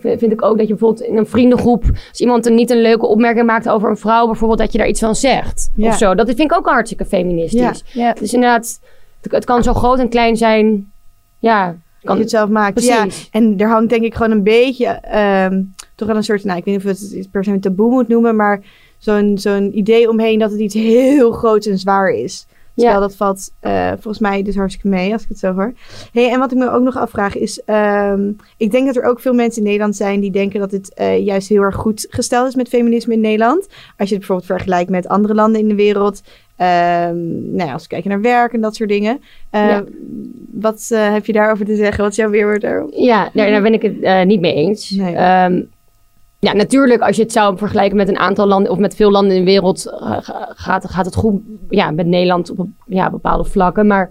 vind 0.00 0.32
ik 0.32 0.42
ook 0.42 0.58
dat 0.58 0.66
je 0.66 0.74
bijvoorbeeld 0.74 1.08
in 1.08 1.16
een 1.16 1.26
vriendengroep... 1.26 1.84
als 2.08 2.20
iemand 2.20 2.46
een, 2.46 2.54
niet 2.54 2.70
een 2.70 2.80
leuke 2.80 3.06
opmerking 3.06 3.46
maakt 3.46 3.68
over 3.68 3.90
een 3.90 3.96
vrouw... 3.96 4.26
bijvoorbeeld 4.26 4.58
dat 4.58 4.72
je 4.72 4.78
daar 4.78 4.88
iets 4.88 5.00
van 5.00 5.16
zegt. 5.16 5.70
Ja. 5.74 5.88
Of 5.88 5.96
zo. 5.96 6.14
Dat 6.14 6.26
vind 6.26 6.40
ik 6.40 6.56
ook 6.56 6.68
hartstikke 6.68 7.04
feministisch. 7.04 7.82
Ja. 7.92 8.12
Dus 8.12 8.32
inderdaad, 8.34 8.80
het, 9.20 9.32
het 9.32 9.44
kan 9.44 9.62
zo 9.62 9.74
groot 9.74 9.98
en 9.98 10.08
klein 10.08 10.36
zijn. 10.36 10.92
Ja, 11.38 11.76
kan, 12.02 12.16
je 12.16 12.22
het 12.22 12.30
zelf 12.30 12.48
maakt. 12.48 12.82
Ja, 12.82 13.00
precies. 13.02 13.28
En 13.30 13.54
er 13.58 13.68
hangt 13.68 13.90
denk 13.90 14.02
ik 14.02 14.14
gewoon 14.14 14.32
een 14.32 14.42
beetje, 14.42 14.86
ehm, 14.86 15.62
toch 15.94 16.08
wel 16.08 16.16
een 16.16 16.24
soort, 16.24 16.44
nou 16.44 16.58
ik 16.58 16.64
weet 16.64 16.74
niet 16.74 16.84
of 16.84 17.10
je 17.10 17.16
het 17.16 17.30
per 17.30 17.44
se 17.44 17.50
een 17.50 17.60
taboe 17.60 17.90
moet 17.90 18.08
noemen, 18.08 18.36
maar 18.36 18.60
zo'n 18.98 19.38
zo'n 19.38 19.78
idee 19.78 20.08
omheen 20.08 20.38
dat 20.38 20.50
het 20.50 20.60
iets 20.60 20.74
heel 20.74 21.32
groots 21.32 21.66
en 21.66 21.78
zwaar 21.78 22.10
is. 22.10 22.46
Terwijl 22.74 22.94
Ja. 23.00 23.00
dat 23.06 23.16
valt 23.16 23.50
eh, 23.60 23.88
volgens 23.92 24.18
mij 24.18 24.42
dus 24.42 24.56
hartstikke 24.56 24.88
mee, 24.88 25.12
als 25.12 25.22
ik 25.22 25.28
het 25.28 25.38
zo 25.38 25.52
hoor. 25.54 25.72
Hey, 26.12 26.30
en 26.32 26.38
wat 26.38 26.52
ik 26.52 26.58
me 26.58 26.70
ook 26.70 26.82
nog 26.82 26.96
afvraag 26.96 27.36
is, 27.36 27.62
ehm, 27.64 28.30
ik 28.56 28.70
denk 28.70 28.86
dat 28.86 28.96
er 28.96 29.02
ook 29.04 29.20
veel 29.20 29.32
mensen 29.34 29.60
in 29.62 29.66
Nederland 29.68 29.96
zijn 29.96 30.20
die 30.20 30.30
denken 30.30 30.60
dat 30.60 30.70
het 30.70 30.94
eh, 30.94 31.18
juist 31.24 31.48
heel 31.48 31.62
erg 31.62 31.74
goed 31.76 32.06
gesteld 32.10 32.48
is 32.48 32.54
met 32.54 32.68
feminisme 32.68 33.14
in 33.14 33.20
Nederland. 33.20 33.66
Als 33.96 34.08
je 34.08 34.14
het 34.14 34.18
bijvoorbeeld 34.26 34.46
vergelijkt 34.46 34.90
met 34.90 35.08
andere 35.08 35.34
landen 35.34 35.60
in 35.60 35.68
de 35.68 35.74
wereld. 35.74 36.22
Ehm, 36.56 37.16
nou 37.56 37.68
ja, 37.68 37.72
als 37.72 37.82
we 37.82 37.88
kijken 37.88 38.10
naar 38.10 38.20
werk 38.20 38.52
en 38.52 38.60
dat 38.60 38.74
soort 38.76 38.88
dingen. 38.88 39.20
Eh, 39.50 39.60
Ja. 39.68 39.84
Wat 40.52 40.86
heb 40.94 41.26
je 41.26 41.32
daarover 41.32 41.64
te 41.66 41.74
zeggen? 41.76 42.02
Wat 42.02 42.10
is 42.10 42.16
jouw 42.16 42.30
weerwoord 42.30 42.60
daarop? 42.60 42.90
Ja, 42.94 43.30
daar, 43.34 43.50
daar 43.50 43.62
ben 43.62 43.72
ik 43.74 43.82
het 43.82 44.26
niet 44.26 44.40
mee 44.40 44.54
eens. 44.54 44.90
Nee. 44.90 45.14
Ehm, 45.14 45.62
ja, 46.40 46.52
natuurlijk, 46.52 47.00
als 47.02 47.16
je 47.16 47.22
het 47.22 47.32
zou 47.32 47.58
vergelijken 47.58 47.96
met 47.96 48.08
een 48.08 48.18
aantal 48.18 48.46
landen 48.46 48.72
of 48.72 48.78
met 48.78 48.94
veel 48.94 49.10
landen 49.10 49.36
in 49.36 49.44
de 49.44 49.50
wereld, 49.50 49.86
eh, 49.86 50.16
ga- 50.20 50.52
gaat, 50.54 50.90
gaat 50.90 51.04
het 51.04 51.14
goed 51.14 51.40
ja, 51.68 51.90
met 51.90 52.06
Nederland 52.06 52.50
op 52.50 52.66
ja, 52.86 53.10
bepaalde 53.10 53.44
vlakken. 53.44 53.86
Maar 53.86 54.10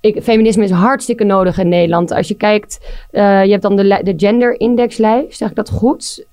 ik, 0.00 0.22
feminisme 0.22 0.64
is 0.64 0.70
hartstikke 0.70 1.24
nodig 1.24 1.58
in 1.58 1.68
Nederland. 1.68 2.10
Als 2.12 2.28
je 2.28 2.34
kijkt, 2.34 2.78
eh, 3.10 3.44
je 3.44 3.50
hebt 3.50 3.62
dan 3.62 3.76
de, 3.76 4.00
de 4.02 4.14
gender 4.16 4.60
indexlijst, 4.60 5.38
zeg 5.38 5.48
ik 5.50 5.56
dat 5.56 5.70
goed? 5.70 6.26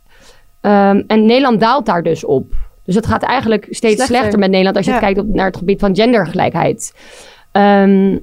Ehm, 0.61 1.03
en 1.07 1.25
Nederland 1.25 1.59
daalt 1.59 1.85
daar 1.85 2.03
dus 2.03 2.25
op. 2.25 2.53
Dus 2.83 2.95
het 2.95 3.05
gaat 3.05 3.23
eigenlijk 3.23 3.63
steeds 3.69 3.79
Slechter. 3.95 4.15
slechter, 4.15 4.39
met 4.39 4.49
Nederland 4.49 4.75
als 4.77 4.85
je 4.85 4.91
Ja. 4.91 4.99
kijkt 4.99 5.19
op, 5.19 5.27
naar 5.27 5.45
het 5.45 5.57
gebied 5.57 5.79
van 5.79 5.95
gendergelijkheid. 5.95 6.93
Ehm, 7.51 8.17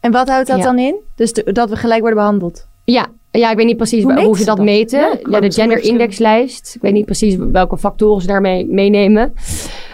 En 0.00 0.12
wat 0.12 0.28
houdt 0.28 0.48
dat 0.48 0.58
Ja. 0.58 0.64
dan 0.64 0.78
in? 0.78 0.96
Dus 1.14 1.32
de- 1.32 1.52
dat 1.52 1.68
we 1.70 1.76
gelijk 1.76 2.00
worden 2.00 2.18
behandeld. 2.18 2.66
Ja, 2.84 3.06
ja, 3.38 3.50
ik 3.50 3.56
weet 3.56 3.66
niet 3.66 3.76
precies 3.76 4.02
Hoe 4.02 4.20
hoe, 4.20 4.38
ze 4.38 4.44
dat 4.44 4.56
dat? 4.56 4.66
meten. 4.66 5.00
Ja, 5.00 5.14
de 5.14 5.40
misschien 5.40 5.50
gender 5.70 5.82
indexlijst. 5.90 6.74
Ik 6.74 6.80
weet 6.80 6.92
niet 6.92 7.04
precies 7.04 7.36
welke 7.36 7.78
factoren 7.78 8.20
ze 8.20 8.26
daarmee 8.26 8.66
meenemen. 8.66 9.34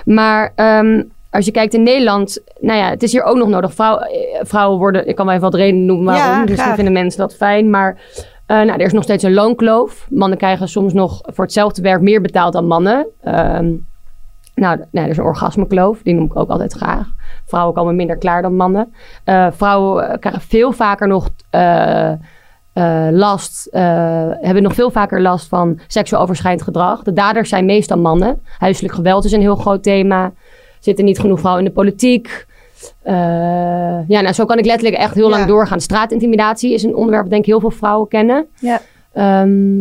Maar 0.04 0.52
ehm, 0.54 1.02
als 1.30 1.44
je 1.44 1.50
kijkt 1.50 1.74
in 1.74 1.82
Nederland, 1.82 2.38
nou 2.60 2.78
ja, 2.78 2.88
het 2.88 3.02
is 3.02 3.12
hier 3.12 3.22
ook 3.22 3.36
nog 3.36 3.48
nodig. 3.48 3.74
Vrouw, 3.74 3.98
eh, 3.98 4.40
vrouwen 4.42 4.78
worden, 4.78 5.08
ik 5.08 5.14
kan 5.14 5.26
wel 5.26 5.34
even 5.34 5.50
wat 5.50 5.60
redenen 5.60 5.86
noemen 5.86 6.14
Ja, 6.14 6.20
waarom. 6.20 6.40
Misschien 6.40 6.62
graag. 6.62 6.74
vinden 6.74 6.92
mensen 6.92 7.20
dat 7.20 7.36
fijn. 7.36 7.70
Maar 7.70 8.00
eh, 8.46 8.56
nou, 8.56 8.72
er 8.72 8.80
is 8.86 8.92
nog 8.92 9.02
steeds 9.02 9.22
een 9.22 9.34
loonkloof. 9.34 10.06
Mannen 10.10 10.38
krijgen 10.38 10.68
soms 10.68 10.92
nog 10.92 11.20
voor 11.22 11.44
hetzelfde 11.44 11.82
werk 11.82 12.00
meer 12.00 12.20
betaald 12.20 12.52
dan 12.52 12.66
mannen. 12.66 13.06
Ehm, 13.22 13.66
nou, 14.54 14.76
nou, 14.90 15.06
er 15.06 15.08
is 15.08 15.16
een 15.16 15.24
orgasmekloof, 15.24 16.02
die 16.02 16.14
noem 16.14 16.24
ik 16.24 16.36
ook 16.38 16.50
altijd 16.50 16.72
graag. 16.72 17.06
Vrouwen 17.46 17.74
komen 17.74 17.96
minder 17.96 18.16
klaar 18.18 18.42
dan 18.42 18.56
mannen. 18.56 18.94
Eh, 19.24 19.46
vrouwen 19.52 20.18
krijgen 20.18 20.40
veel 20.42 20.72
vaker 20.72 21.08
nog 21.08 21.28
eh, 22.72 23.06
last, 23.10 23.66
eh, 23.66 23.82
hebben 24.40 24.62
nog 24.62 24.74
veel 24.74 24.90
vaker 24.90 25.20
last 25.20 25.48
van 25.48 25.78
seksueel 25.86 26.22
overschrijdend 26.22 26.62
gedrag. 26.62 27.02
De 27.02 27.12
daders 27.12 27.48
zijn 27.48 27.64
meestal 27.64 27.98
mannen. 27.98 28.40
Huiselijk 28.58 28.94
geweld 28.94 29.24
is 29.24 29.32
een 29.32 29.40
heel 29.40 29.56
groot 29.56 29.82
thema. 29.82 30.32
Zitten 30.80 31.04
niet 31.04 31.18
genoeg 31.20 31.38
vrouwen 31.40 31.64
in 31.64 31.68
de 31.70 31.76
politiek. 31.76 32.46
Eh, 33.02 33.14
ja, 34.08 34.20
nou, 34.20 34.32
zo 34.32 34.44
kan 34.44 34.58
ik 34.58 34.64
letterlijk 34.64 35.00
echt 35.02 35.14
heel 35.14 35.28
Ja. 35.30 35.36
lang 35.36 35.46
doorgaan. 35.48 35.80
Straatintimidatie 35.80 36.72
is 36.74 36.82
een 36.82 36.94
onderwerp 36.94 37.22
dat 37.22 37.30
denk 37.30 37.42
ik 37.44 37.50
heel 37.50 37.60
veel 37.60 37.70
vrouwen 37.70 38.08
kennen. 38.08 38.46
Ja. 38.58 38.80
Ehm, 39.12 39.80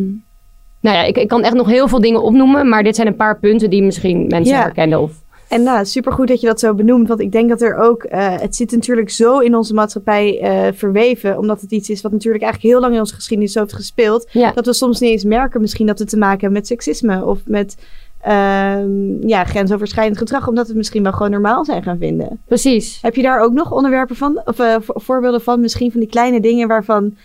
nou 0.82 0.96
ja, 0.98 1.04
ik, 1.04 1.18
ik 1.18 1.28
kan 1.28 1.44
echt 1.44 1.54
nog 1.54 1.68
heel 1.68 1.88
veel 1.88 2.02
dingen 2.02 2.22
opnoemen, 2.24 2.70
maar 2.70 2.84
dit 2.84 2.96
zijn 2.96 3.08
een 3.08 3.16
paar 3.16 3.40
punten 3.40 3.70
die 3.70 3.84
misschien 3.84 4.26
mensen 4.28 4.56
Ja. 4.56 4.62
herkennen. 4.62 5.00
Of, 5.02 5.12
En 5.50 5.64
nou, 5.64 5.86
supergoed 5.86 6.28
dat 6.28 6.42
je 6.42 6.48
dat 6.48 6.60
zo 6.60 6.74
benoemt. 6.74 7.08
Want 7.08 7.20
ik 7.20 7.32
denk 7.32 7.50
dat 7.50 7.62
er 7.62 7.76
ook... 7.76 8.04
eh, 8.04 8.40
het 8.40 8.56
zit 8.56 8.72
natuurlijk 8.72 9.10
zo 9.10 9.40
in 9.40 9.56
onze 9.56 9.74
maatschappij 9.74 10.40
eh, 10.42 10.74
verweven. 10.74 11.38
Omdat 11.38 11.62
het 11.62 11.72
iets 11.72 11.90
is 11.90 12.02
wat 12.02 12.12
natuurlijk 12.12 12.44
eigenlijk 12.44 12.74
heel 12.74 12.82
lang 12.82 12.94
in 12.94 13.00
onze 13.00 13.14
geschiedenis 13.16 13.54
zo 13.54 13.60
heeft 13.60 13.74
gespeeld. 13.74 14.28
ja. 14.32 14.52
Dat 14.52 14.66
we 14.66 14.74
soms 14.74 15.00
niet 15.00 15.12
eens 15.12 15.24
merken 15.24 15.62
misschien 15.62 15.88
dat 15.88 16.00
we 16.00 16.06
te 16.06 16.18
maken 16.18 16.40
hebben 16.40 16.58
met 16.58 16.68
seksisme. 16.68 17.26
Of 17.26 17.40
met 17.46 17.78
ehm, 18.22 19.28
ja, 19.28 19.44
grensoverschrijdend 19.44 20.18
gedrag. 20.18 20.48
Omdat 20.48 20.64
we 20.64 20.70
het 20.70 20.78
misschien 20.78 21.04
wel 21.04 21.12
gewoon 21.12 21.32
normaal 21.32 21.66
zijn 21.66 21.84
gaan 21.84 21.98
vinden. 21.98 22.42
precies. 22.48 23.00
Heb 23.02 23.16
je 23.16 23.22
daar 23.22 23.42
ook 23.42 23.54
nog 23.54 23.72
onderwerpen 23.72 24.16
van? 24.16 24.42
Of 24.46 24.60
eh, 24.60 24.76
vo- 24.80 25.00
voorbeelden 25.00 25.42
van? 25.42 25.60
Misschien 25.62 25.92
van 25.92 26.00
die 26.00 26.10
kleine 26.10 26.42
dingen 26.42 26.68
waarvan... 26.68 27.16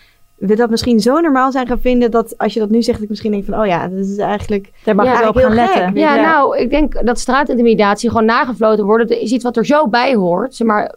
We 0.46 0.54
dat 0.56 0.70
misschien 0.70 1.00
zo 1.00 1.20
normaal 1.20 1.52
zijn 1.52 1.66
gaan 1.66 1.80
vinden 1.80 2.10
dat 2.10 2.38
als 2.38 2.54
je 2.54 2.60
dat 2.60 2.70
nu 2.70 2.82
zegt, 2.82 3.02
ik 3.02 3.08
misschien 3.08 3.30
denk 3.30 3.44
van, 3.44 3.60
oh 3.60 3.66
ja, 3.66 3.88
dat 3.88 3.98
is 4.06 4.16
eigenlijk 4.16 4.70
Daar 4.84 4.94
mag 4.94 5.04
Ja, 5.06 5.12
je 5.12 5.18
wel 5.18 5.28
op 5.28 5.36
gaan 5.36 5.54
letten. 5.54 5.82
gek. 5.86 5.96
Ja, 5.96 6.14
Ja. 6.14 6.22
nou, 6.22 6.58
ik 6.58 6.70
denk 6.70 7.06
dat 7.06 7.18
straatintimidatie 7.18 8.10
gewoon 8.10 8.24
nagefloten 8.24 8.84
wordt. 8.84 9.08
Dat 9.08 9.18
is 9.18 9.30
iets 9.32 9.44
wat 9.44 9.56
er 9.56 9.66
zo 9.66 9.88
bij 9.88 10.14
hoort. 10.14 10.54
Zeg 10.54 10.66
maar, 10.66 10.94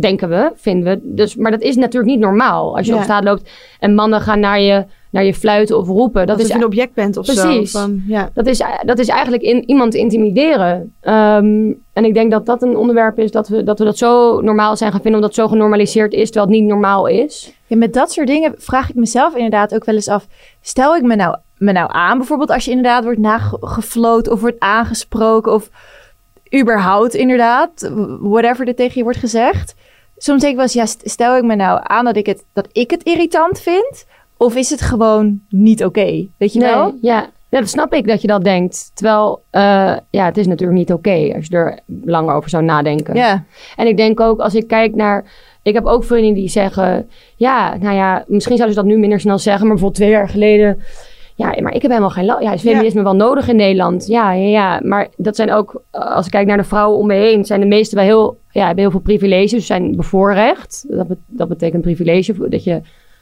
denken 0.00 0.28
we, 0.28 0.50
vinden 0.54 0.92
we. 0.94 1.00
Dus, 1.14 1.36
maar 1.36 1.50
dat 1.50 1.60
is 1.60 1.76
natuurlijk 1.76 2.12
niet 2.12 2.20
normaal. 2.20 2.76
Als 2.76 2.86
je 2.86 2.92
Ja. 2.92 2.98
op 2.98 3.04
straat 3.04 3.24
loopt 3.24 3.50
en 3.80 3.94
mannen 3.94 4.20
gaan 4.20 4.40
naar 4.40 4.60
je 4.60 4.84
naar 5.10 5.24
je 5.24 5.34
fluiten 5.34 5.78
of 5.78 5.86
roepen. 5.86 6.26
Dat 6.26 6.36
Dat 6.36 6.46
is 6.46 6.52
je 6.52 6.58
een 6.58 6.64
object 6.64 6.94
bent 6.94 7.16
of 7.16 7.24
Precies. 7.26 7.70
zo. 7.70 7.78
Van, 7.78 8.02
ja. 8.06 8.30
dat 8.34 8.46
is, 8.46 8.62
dat 8.84 8.98
is 8.98 9.08
eigenlijk 9.08 9.42
in, 9.42 9.68
iemand 9.68 9.94
intimideren. 9.94 10.94
Ehm, 11.00 11.72
en 11.92 12.04
ik 12.04 12.14
denk 12.14 12.30
dat 12.30 12.46
dat 12.46 12.62
een 12.62 12.76
onderwerp 12.76 13.18
is 13.18 13.30
dat 13.30 13.48
we, 13.48 13.62
dat 13.62 13.78
we 13.78 13.84
dat 13.84 13.98
zo 13.98 14.40
normaal 14.40 14.76
zijn 14.76 14.90
gaan 14.92 15.00
vinden, 15.00 15.20
omdat 15.20 15.36
het 15.36 15.44
zo 15.46 15.50
genormaliseerd 15.52 16.12
is, 16.12 16.30
terwijl 16.30 16.46
het 16.46 16.60
niet 16.60 16.68
normaal 16.68 17.06
is. 17.06 17.52
Ja, 17.66 17.76
met 17.76 17.92
dat 17.94 18.12
soort 18.12 18.26
dingen 18.26 18.54
vraag 18.58 18.88
ik 18.88 18.94
mezelf 18.94 19.34
inderdaad 19.34 19.74
ook 19.74 19.84
wel 19.84 19.94
eens 19.94 20.08
af. 20.08 20.26
Stel 20.60 20.96
ik 20.96 21.02
me 21.02 21.16
nou, 21.16 21.36
me 21.58 21.72
nou 21.72 21.88
aan, 21.92 22.18
bijvoorbeeld 22.18 22.50
als 22.50 22.64
je 22.64 22.70
inderdaad 22.70 23.04
wordt 23.04 23.18
nagefloten 23.18 24.32
of 24.32 24.40
wordt 24.40 24.60
aangesproken 24.60 25.52
of 25.52 25.70
überhaupt 26.60 27.14
inderdaad, 27.14 27.90
whatever 28.20 28.68
er 28.68 28.74
tegen 28.74 28.94
je 28.94 29.02
wordt 29.02 29.18
gezegd. 29.18 29.74
Soms 30.16 30.40
denk 30.40 30.50
ik 30.52 30.58
wel 30.58 30.64
eens, 30.64 30.74
ja, 30.74 30.86
st- 30.86 31.10
stel 31.10 31.36
ik 31.36 31.42
me 31.44 31.54
nou 31.54 31.80
aan 31.82 32.04
dat 32.04 32.16
ik 32.16 32.26
het, 32.26 32.44
dat 32.52 32.68
ik 32.72 32.90
het 32.90 33.02
irritant 33.02 33.60
vind 33.60 34.06
of 34.38 34.56
is 34.56 34.70
het 34.70 34.80
gewoon 34.80 35.40
niet 35.48 35.84
oké? 35.84 36.26
Weet 36.36 36.52
je 36.52 36.60
wel? 36.60 36.84
Nee, 36.84 36.98
ja. 37.02 37.30
ja, 37.48 37.58
dat 37.60 37.68
snap 37.68 37.92
ik 37.94 38.06
dat 38.06 38.20
je 38.20 38.26
dat 38.26 38.44
denkt. 38.44 38.90
Terwijl, 38.94 39.42
eh, 39.50 39.96
ja, 40.10 40.24
het 40.24 40.36
is 40.36 40.46
natuurlijk 40.46 40.78
niet 40.78 40.92
oké 40.92 41.32
als 41.36 41.46
je 41.46 41.56
er 41.56 41.78
langer 42.04 42.34
over 42.34 42.50
zou 42.50 42.64
nadenken. 42.64 43.14
Ja. 43.14 43.44
En 43.76 43.86
ik 43.86 43.96
denk 43.96 44.20
ook, 44.20 44.40
als 44.40 44.54
ik 44.54 44.66
kijk 44.66 44.94
naar... 44.94 45.24
Ik 45.62 45.74
heb 45.74 45.84
ook 45.86 46.04
vrienden 46.04 46.34
die 46.34 46.48
zeggen... 46.48 47.08
Ja, 47.36 47.76
nou 47.80 47.94
ja, 47.96 48.24
misschien 48.26 48.56
zouden 48.56 48.76
ze 48.76 48.82
dat 48.82 48.92
nu 48.92 48.98
minder 48.98 49.20
snel 49.20 49.38
zeggen... 49.38 49.66
maar 49.66 49.74
bijvoorbeeld 49.76 50.00
twee 50.02 50.10
jaar 50.18 50.28
geleden... 50.28 50.80
Ja, 51.34 51.54
maar 51.62 51.74
ik 51.74 51.82
heb 51.82 51.90
helemaal 51.90 52.10
geen... 52.10 52.24
Ja, 52.24 52.52
is 52.52 52.60
feminisme 52.60 53.02
wel 53.02 53.14
nodig 53.14 53.48
in 53.48 53.56
Nederland? 53.56 54.06
Ja, 54.06 54.32
ja, 54.32 54.48
ja. 54.48 54.80
Maar 54.84 55.08
dat 55.16 55.36
zijn 55.36 55.52
ook... 55.52 55.82
eh, 55.90 56.14
Als 56.14 56.24
ik 56.26 56.32
kijk 56.32 56.46
naar 56.46 56.56
de 56.56 56.64
vrouwen 56.64 56.98
om 56.98 57.06
me 57.06 57.14
heen... 57.14 57.44
zijn 57.44 57.60
de 57.60 57.66
meeste 57.66 57.94
wel 57.94 58.04
heel... 58.04 58.38
Ja, 58.50 58.64
hebben 58.66 58.82
heel 58.82 58.90
veel 58.90 59.00
privileges. 59.00 59.66
Zijn 59.66 59.96
bevoorrecht. 59.96 60.84
Dat, 60.88 61.08
bet- 61.08 61.18
dat 61.26 61.48
betekent 61.48 61.82
privilege. 61.82 62.48
Dat 62.48 62.64
je 62.64 62.80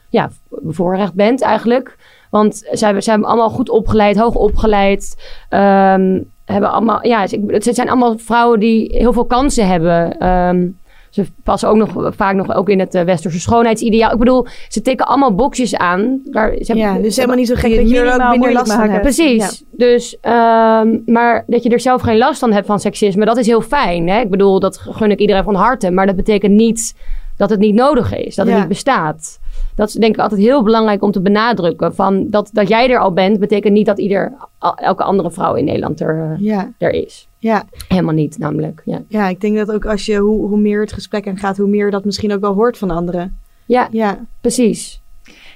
ja, 0.09 0.29
bevoorrecht 0.49 1.13
bent 1.13 1.41
eigenlijk. 1.41 1.97
Want 2.29 2.55
zij 2.55 2.85
hebben, 2.85 3.03
zij 3.03 3.13
hebben 3.13 3.31
allemaal 3.31 3.49
goed 3.49 3.69
opgeleid, 3.69 4.17
hoog 4.17 4.35
opgeleid. 4.35 5.15
ehm, 5.49 6.19
hebben 6.45 6.71
allemaal, 6.71 7.05
ja, 7.07 7.25
dus 7.25 7.65
het 7.65 7.75
zijn 7.75 7.89
allemaal 7.89 8.17
vrouwen 8.17 8.59
die 8.59 8.89
heel 8.97 9.13
veel 9.13 9.25
kansen 9.25 9.67
hebben. 9.67 10.19
Ehm, 10.19 10.67
ze 11.09 11.25
passen 11.43 11.69
ook 11.69 11.75
nog 11.75 12.13
vaak 12.15 12.35
nog 12.35 12.53
ook 12.55 12.69
in 12.69 12.79
het 12.79 12.95
eh, 12.95 13.03
westerse 13.03 13.39
schoonheidsideaal. 13.39 14.11
Ik 14.11 14.17
bedoel, 14.19 14.47
ze 14.67 14.81
tikken 14.81 15.07
allemaal 15.07 15.35
boxjes 15.35 15.75
aan. 15.75 16.21
Waar, 16.31 16.49
ze 16.51 16.63
hebben- 16.65 16.85
ja, 16.85 16.93
dus 17.01 17.13
ze 17.13 17.19
helemaal 17.19 17.39
niet 17.39 17.47
zo 17.47 17.55
gek 17.55 17.63
dat 17.75 17.89
je 17.89 17.95
er 17.99 18.05
ook 18.13 18.19
minder 18.31 18.49
last 18.53 18.71
van 18.71 18.89
hebt. 18.91 19.01
Precies. 19.01 19.63
Dus, 19.71 20.17
ehm, 20.21 20.97
maar 21.05 21.43
dat 21.47 21.63
je 21.63 21.69
er 21.69 21.79
zelf 21.79 22.01
geen 22.01 22.17
last 22.17 22.39
van 22.39 22.51
hebt 22.51 22.65
van 22.65 22.79
seksisme, 22.79 23.25
dat 23.25 23.37
is 23.37 23.47
heel 23.47 23.61
fijn. 23.61 24.09
Hè? 24.09 24.19
Ik 24.19 24.29
bedoel, 24.29 24.59
dat 24.59 24.77
gun 24.77 25.11
ik 25.11 25.19
iedereen 25.19 25.43
van 25.43 25.55
harte. 25.55 25.91
Maar 25.91 26.05
dat 26.05 26.15
betekent 26.15 26.53
niet 26.53 26.95
dat 27.37 27.49
het 27.49 27.59
niet 27.59 27.75
nodig 27.75 28.15
is, 28.15 28.35
dat 28.35 28.45
het 28.45 28.53
niet 28.59 28.67
bestaat. 28.67 29.39
Dat 29.77 29.87
is 29.87 29.93
denk 29.93 30.15
ik 30.15 30.21
altijd 30.21 30.41
heel 30.41 30.63
belangrijk 30.63 31.01
om 31.01 31.11
te 31.11 31.21
benadrukken. 31.21 31.95
Van 31.95 32.29
dat, 32.29 32.49
dat 32.53 32.67
jij 32.67 32.89
er 32.89 32.99
al 32.99 33.11
bent, 33.13 33.39
betekent 33.39 33.73
niet 33.73 33.85
dat 33.85 33.99
ieder, 33.99 34.33
elke 34.75 35.03
andere 35.03 35.31
vrouw 35.31 35.53
in 35.55 35.65
Nederland 35.65 35.99
er, 35.99 36.31
eh, 36.31 36.39
Ja, 36.45 36.71
er 36.77 36.93
is. 36.93 37.27
ja. 37.39 37.65
Helemaal 37.87 38.13
niet, 38.13 38.37
namelijk. 38.37 38.81
Ja, 38.85 39.01
ja, 39.07 39.27
ik 39.27 39.41
denk 39.41 39.57
dat 39.57 39.71
ook 39.71 39.85
als 39.85 40.05
je, 40.05 40.17
hoe, 40.17 40.47
hoe 40.47 40.59
meer 40.59 40.81
het 40.81 40.93
gesprek 40.93 41.27
aan 41.27 41.37
gaat, 41.37 41.57
hoe 41.57 41.67
meer 41.67 41.91
dat 41.91 42.05
misschien 42.05 42.33
ook 42.33 42.41
wel 42.41 42.53
hoort 42.53 42.77
van 42.77 42.91
anderen. 42.91 43.37
ja 43.65 43.87
Ja, 43.91 44.19
precies. 44.41 45.01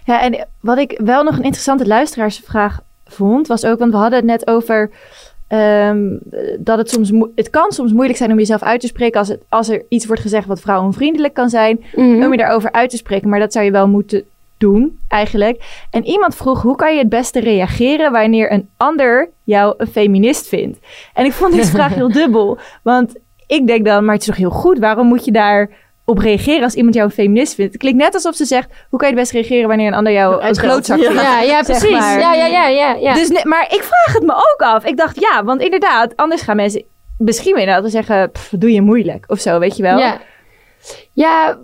Ja, 0.06 0.22
en 0.22 0.48
wat 0.60 0.78
ik 0.78 1.00
wel 1.04 1.24
nog 1.24 1.38
een 1.38 1.44
interessante 1.44 1.88
luisteraarsvraag 1.88 2.82
vond, 3.06 3.48
was 3.48 3.66
ook, 3.66 3.80
want 3.80 3.92
we 3.92 3.98
hadden 3.98 4.20
het 4.20 4.28
net 4.28 4.48
over 4.48 4.90
ehm, 5.52 6.18
dat 6.60 6.78
het 6.78 6.90
soms, 6.90 7.12
het 7.36 7.50
kan 7.50 7.72
soms 7.72 7.92
moeilijk 7.92 8.18
zijn 8.18 8.32
om 8.32 8.38
jezelf 8.38 8.62
uit 8.62 8.82
te 8.82 8.88
spreken 8.88 9.20
als, 9.20 9.28
het, 9.28 9.42
als 9.50 9.70
er 9.70 9.84
iets 9.90 10.06
wordt 10.06 10.22
gezegd 10.22 10.48
wat 10.48 10.60
vrouwenvriendelijk 10.62 11.34
kan 11.34 11.50
zijn, 11.50 11.84
Mhm. 11.96 12.24
om 12.24 12.32
je 12.32 12.38
daarover 12.38 12.72
uit 12.72 12.90
te 12.90 12.98
spreken, 12.98 13.30
maar 13.30 13.40
dat 13.40 13.54
zou 13.54 13.66
je 13.66 13.72
wel 13.72 13.88
moeten 13.88 14.24
doen, 14.58 14.98
eigenlijk. 15.08 15.86
En 15.92 16.06
iemand 16.06 16.36
vroeg, 16.36 16.62
hoe 16.62 16.76
kan 16.76 16.94
je 16.94 17.00
het 17.00 17.10
beste 17.10 17.40
reageren 17.40 18.12
wanneer 18.12 18.52
een 18.52 18.70
ander 18.78 19.30
jou 19.44 19.74
een 19.78 19.88
feminist 19.88 20.48
vindt? 20.48 20.80
En 21.14 21.26
ik 21.26 21.32
vond 21.32 21.54
deze 21.54 21.72
vraag 21.72 21.94
heel 22.00 22.12
dubbel, 22.12 22.58
want 22.84 23.14
ik 23.48 23.68
denk 23.68 23.86
dan, 23.86 24.06
maar 24.06 24.14
het 24.14 24.22
is 24.24 24.28
toch 24.30 24.38
heel 24.38 24.50
goed, 24.50 24.80
waarom 24.80 25.08
moet 25.08 25.26
je 25.26 25.32
daar 25.32 25.70
op 26.06 26.18
reageren 26.18 26.64
als 26.64 26.74
iemand 26.76 26.96
jou 26.96 27.08
een 27.08 27.14
feminist 27.14 27.56
vindt? 27.56 27.72
Het 27.74 27.82
klinkt 27.82 28.00
net 28.00 28.14
alsof 28.14 28.36
ze 28.36 28.46
zegt, 28.46 28.70
hoe 28.90 29.00
kan 29.00 29.10
je 29.10 29.16
het 29.16 29.24
best 29.24 29.32
reageren 29.34 29.68
wanneer 29.68 29.88
een 29.88 29.94
ander 29.94 30.14
jou 30.14 30.54
klootzak 30.54 30.98
Ja. 31.00 31.06
vindt? 31.06 31.22
Ja, 31.22 31.42
ja, 31.42 31.64
zeg 31.64 31.78
precies. 31.78 31.98
maar. 32.00 32.20
Ja, 32.20 32.34
ja, 32.34 32.46
ja, 32.46 32.68
ja. 32.68 32.94
ja. 32.94 33.14
Dus, 33.14 33.44
maar 33.44 33.64
ik 33.70 33.84
vraag 33.84 34.14
het 34.16 34.24
me 34.24 34.34
ook 34.34 34.62
af. 34.62 34.86
Ik 34.86 34.98
dacht, 34.98 35.20
ja, 35.20 35.44
want 35.44 35.62
inderdaad, 35.62 36.16
anders 36.16 36.42
gaan 36.42 36.56
mensen 36.56 36.84
misschien 37.18 37.52
inderdaad 37.58 37.82
wel 37.82 37.90
zeggen, 37.92 38.32
"Pff, 38.32 38.50
doe 38.58 38.72
je 38.72 38.82
moeilijk 38.82 39.26
of 39.28 39.40
zo, 39.40 39.60
weet 39.60 39.78
je 39.78 39.84
wel? 39.84 39.98
Ja, 39.98 40.18
ja 41.14 41.58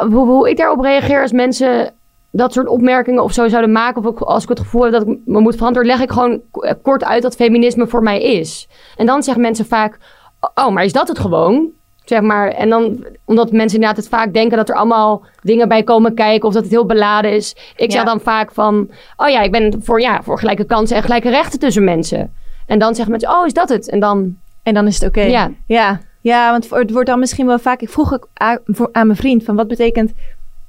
hoe, 0.00 0.26
hoe 0.26 0.50
ik 0.50 0.56
daarop 0.56 0.80
reageer 0.80 1.22
als 1.22 1.32
mensen 1.32 1.94
dat 2.30 2.52
soort 2.52 2.68
opmerkingen 2.68 3.22
of 3.22 3.32
zo 3.32 3.48
zouden 3.48 3.72
maken... 3.72 4.04
of 4.06 4.22
als 4.22 4.42
ik 4.42 4.48
het 4.48 4.60
gevoel 4.60 4.82
heb 4.82 4.92
dat 4.92 5.02
ik 5.06 5.18
me 5.24 5.40
moet 5.40 5.56
verantwoorden... 5.56 5.92
leg 5.92 6.02
ik 6.02 6.10
gewoon 6.10 6.40
kort 6.82 7.04
uit 7.04 7.22
wat 7.22 7.34
feminisme 7.36 7.86
voor 7.86 8.02
mij 8.02 8.22
is. 8.22 8.68
En 8.96 9.06
dan 9.06 9.22
zeggen 9.22 9.42
mensen 9.42 9.66
vaak... 9.66 9.98
oh, 10.54 10.68
maar 10.68 10.84
is 10.84 10.92
dat 10.92 11.08
het 11.08 11.18
gewoon? 11.18 11.70
Zeg 12.06 12.20
maar, 12.20 12.48
en 12.48 12.68
dan, 12.68 13.06
omdat 13.24 13.52
mensen 13.52 13.74
inderdaad 13.74 14.04
het 14.04 14.08
vaak 14.08 14.32
denken 14.32 14.56
dat 14.56 14.68
er 14.68 14.74
allemaal 14.74 15.24
dingen 15.42 15.68
bij 15.68 15.82
komen 15.82 16.14
kijken 16.14 16.48
of 16.48 16.54
dat 16.54 16.62
het 16.62 16.72
heel 16.72 16.86
beladen 16.86 17.32
is. 17.32 17.56
Ik 17.76 17.92
zeg 17.92 18.04
dan 18.04 18.20
vaak 18.20 18.52
van, 18.52 18.90
oh 19.16 19.28
ja, 19.28 19.42
ik 19.42 19.50
ben 19.50 19.80
voor, 19.82 20.00
ja, 20.00 20.22
voor 20.22 20.38
gelijke 20.38 20.64
kansen 20.64 20.96
en 20.96 21.02
gelijke 21.02 21.30
rechten 21.30 21.58
tussen 21.58 21.84
mensen. 21.84 22.32
En 22.66 22.78
dan 22.78 22.94
zeggen 22.94 23.10
mensen, 23.10 23.30
oh, 23.30 23.46
is 23.46 23.52
dat 23.52 23.68
het? 23.68 23.88
En 23.88 24.00
dan, 24.00 24.36
En 24.62 24.74
dan 24.74 24.86
is 24.86 24.94
het 24.94 25.08
oké. 25.08 25.20
ja, 25.20 25.50
Ja, 25.66 26.00
ja, 26.20 26.50
want 26.50 26.70
het 26.70 26.90
wordt 26.90 27.08
dan 27.08 27.18
misschien 27.18 27.46
wel 27.46 27.58
vaak... 27.58 27.80
Ik 27.80 27.88
vroeg 27.88 28.14
ook 28.14 28.28
aan, 28.34 28.58
mijn 28.92 29.16
vriend 29.16 29.44
van 29.44 29.56
wat 29.56 29.68
betekent 29.68 30.12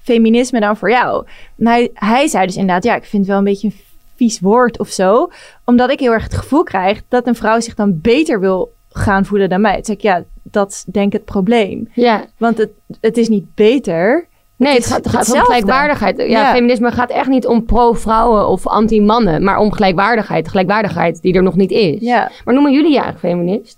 feminisme 0.02 0.60
dan 0.60 0.78
voor 0.78 0.90
jou? 0.90 1.26
En 1.58 1.68
hij, 1.68 1.90
hij 1.94 2.28
zei 2.28 2.46
dus 2.46 2.56
inderdaad, 2.56 2.84
ja, 2.84 2.96
ik 2.96 3.06
vind 3.06 3.22
het 3.22 3.32
wel 3.32 3.38
een 3.38 3.44
beetje 3.44 3.68
een 3.68 3.80
vies 4.16 4.40
woord 4.40 4.80
of 4.80 4.90
zo. 4.90 5.32
Omdat 5.66 5.90
ik 5.90 6.00
heel 6.00 6.12
erg 6.12 6.24
het 6.24 6.36
gevoel 6.36 6.64
krijg 6.64 7.02
dat 7.08 7.28
een 7.28 7.36
vrouw 7.36 7.60
zich 7.60 7.76
dan 7.76 8.02
beter 8.02 8.40
wil 8.40 8.74
gaan 8.90 9.26
voelen 9.26 9.50
dan 9.50 9.62
mij. 9.62 9.76
Toen 9.76 9.86
zei 9.86 9.98
ik, 9.98 10.04
ja, 10.04 10.24
dat 10.52 10.72
is 10.72 10.84
denk 10.88 11.06
ik 11.08 11.14
het 11.14 11.26
probleem. 11.26 11.90
ja. 11.94 12.26
Want 12.38 12.58
het, 12.58 12.70
het 13.02 13.18
is 13.18 13.28
niet 13.30 13.56
beter. 13.56 14.28
Nee, 14.56 14.74
Het 14.74 14.86
gaat, 14.86 14.98
het 15.06 15.08
gaat 15.10 15.32
om 15.34 15.40
gelijkwaardigheid. 15.40 16.18
Ja, 16.18 16.24
Ja. 16.26 16.52
feminisme 16.54 16.92
gaat 16.92 17.10
echt 17.10 17.28
niet 17.28 17.48
om 17.48 17.66
pro-vrouwen 17.66 18.48
of 18.48 18.68
anti-mannen, 18.68 19.44
maar 19.44 19.58
om 19.58 19.72
gelijkwaardigheid. 19.72 20.48
Gelijkwaardigheid 20.48 21.22
die 21.22 21.34
er 21.34 21.44
nog 21.44 21.56
niet 21.56 21.72
is. 21.72 22.00
Ja, 22.00 22.32
Maar 22.46 22.54
noemen 22.54 22.72
jullie 22.74 22.92
je 22.94 23.00
eigenlijk 23.00 23.34
feminist? 23.34 23.78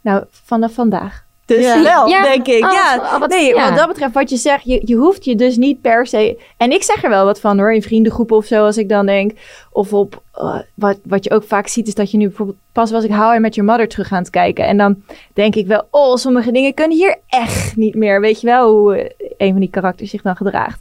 nou, 0.00 0.24
vanaf 0.30 0.72
vandaag. 0.72 1.24
Dus 1.56 1.64
Ja. 1.82 2.22
denk 2.22 2.46
ik. 2.46 2.60
Ja. 2.60 3.18
nee, 3.26 3.54
ja. 3.54 3.68
wat 3.68 3.78
dat 3.78 3.88
betreft, 3.88 4.14
wat 4.14 4.30
je 4.30 4.36
zegt, 4.36 4.64
je, 4.64 4.80
je 4.84 4.94
hoeft 4.94 5.24
je 5.24 5.34
dus 5.34 5.56
niet 5.56 5.80
per 5.80 6.06
se... 6.06 6.38
En 6.56 6.72
ik 6.72 6.82
zeg 6.82 7.04
er 7.04 7.10
wel 7.10 7.24
wat 7.24 7.40
van 7.40 7.58
hoor, 7.58 7.72
in 7.72 7.82
vriendengroepen 7.82 8.36
of 8.36 8.44
zo, 8.44 8.64
als 8.64 8.76
ik 8.76 8.88
dan 8.88 9.06
denk... 9.06 9.32
Of 9.72 9.92
op, 9.92 10.22
eh, 10.32 10.58
wat, 10.74 10.98
wat 11.04 11.24
je 11.24 11.30
ook 11.30 11.44
vaak 11.44 11.68
ziet, 11.68 11.86
is 11.86 11.94
dat 11.94 12.10
je 12.10 12.16
nu 12.16 12.26
bijvoorbeeld... 12.26 12.58
Pas 12.72 12.90
was 12.90 13.04
ik 13.04 13.10
How 13.10 13.34
I 13.34 13.38
Met 13.38 13.54
Your 13.54 13.70
Mother 13.70 13.88
terug 13.88 14.12
aan 14.12 14.18
het 14.18 14.30
kijken. 14.30 14.66
En 14.66 14.76
dan 14.76 15.02
denk 15.32 15.54
ik 15.54 15.66
wel, 15.66 15.86
oh, 15.90 16.16
sommige 16.16 16.52
dingen 16.52 16.74
kunnen 16.74 16.96
hier 16.96 17.16
echt 17.28 17.76
niet 17.76 17.94
meer. 17.94 18.20
Weet 18.20 18.40
je 18.40 18.46
wel 18.46 18.70
hoe 18.70 18.96
eh, 18.96 19.10
een 19.36 19.50
van 19.50 19.60
die 19.60 19.70
karakters 19.70 20.10
zich 20.10 20.22
dan 20.22 20.36
gedraagt. 20.36 20.78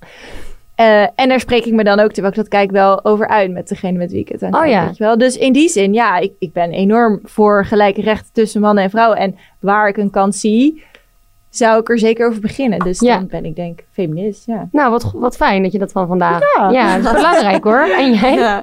Eh, 0.79 1.01
en 1.15 1.29
daar 1.29 1.39
spreek 1.39 1.65
ik 1.65 1.73
me 1.73 1.83
dan 1.83 1.99
ook, 1.99 2.11
terwijl 2.11 2.33
ik 2.33 2.39
dat 2.39 2.47
kijk, 2.47 2.71
wel 2.71 3.05
over 3.05 3.27
uit 3.27 3.51
met 3.51 3.67
degene 3.67 3.97
met 3.97 4.11
wie 4.11 4.19
ik 4.19 4.29
het 4.29 4.43
aan 4.43 4.53
Oh 4.53 4.59
kijk, 4.59 4.71
ja. 4.71 4.85
weet 4.85 4.97
je 4.97 5.03
wel. 5.03 5.17
Dus 5.17 5.37
in 5.37 5.53
die 5.53 5.69
zin, 5.69 5.93
ja, 5.93 6.17
ik, 6.17 6.31
ik 6.39 6.53
ben 6.53 6.71
enorm 6.71 7.19
voor 7.23 7.65
gelijke 7.65 8.01
rechten 8.01 8.33
tussen 8.33 8.61
mannen 8.61 8.83
en 8.83 8.89
vrouwen. 8.89 9.17
En 9.17 9.35
waar 9.59 9.87
ik 9.87 9.97
een 9.97 10.09
kans 10.09 10.39
zie, 10.39 10.83
zou 11.49 11.79
ik 11.79 11.89
er 11.89 11.99
zeker 11.99 12.27
over 12.27 12.41
beginnen. 12.41 12.79
Dus 12.79 12.99
Ja. 12.99 13.15
dan 13.15 13.27
ben 13.27 13.45
ik 13.45 13.55
denk 13.55 13.79
feminist, 13.91 14.45
ja. 14.45 14.67
Nou, 14.71 14.91
wat, 14.91 15.11
wat 15.15 15.35
fijn 15.35 15.63
dat 15.63 15.71
je 15.71 15.79
dat 15.79 15.91
van 15.91 16.07
vandaag... 16.07 16.39
Ja. 16.57 16.69
Ja, 16.69 16.97
dat 16.97 17.05
is 17.05 17.11
belangrijk 17.21 17.63
hoor. 17.63 17.87
En 17.97 18.13
jij? 18.13 18.33
Ja. 18.33 18.61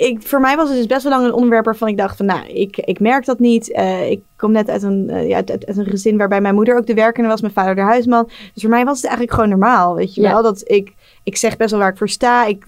Ik, 0.00 0.22
voor 0.22 0.40
mij 0.40 0.56
was 0.56 0.68
het 0.68 0.76
dus 0.76 0.86
best 0.86 1.02
wel 1.02 1.12
lang 1.12 1.24
een 1.24 1.32
onderwerp 1.32 1.64
waarvan 1.64 1.88
ik 1.88 1.96
dacht 1.96 2.16
van, 2.16 2.26
nou, 2.26 2.46
ik, 2.46 2.76
ik 2.76 3.00
merk 3.00 3.24
dat 3.24 3.38
niet. 3.38 3.72
Eh, 3.72 4.10
ik 4.10 4.20
kom 4.36 4.52
net 4.52 4.68
uit 4.70 4.82
een, 4.82 5.10
eh, 5.10 5.28
ja, 5.28 5.36
uit, 5.36 5.50
uit- 5.50 5.76
een 5.76 5.84
gezin 5.86 6.16
waarbij 6.18 6.40
mijn 6.40 6.54
moeder 6.54 6.76
ook 6.76 6.86
de 6.86 6.94
werkende 6.94 7.28
was, 7.28 7.40
mijn 7.40 7.52
vader 7.52 7.74
de 7.74 7.80
huisman. 7.80 8.28
Dus 8.54 8.62
voor 8.62 8.70
mij 8.70 8.84
was 8.84 8.96
het 8.96 9.04
eigenlijk 9.06 9.34
gewoon 9.34 9.48
normaal, 9.50 9.94
weet 9.94 10.14
je 10.14 10.20
Ja. 10.20 10.32
wel. 10.32 10.42
Dat 10.42 10.62
ik, 10.70 10.92
ik 11.22 11.36
zeg 11.36 11.56
best 11.56 11.70
wel 11.70 11.80
waar 11.80 11.90
ik 11.90 11.96
voor 11.98 12.08
sta. 12.08 12.46
Ik 12.46 12.64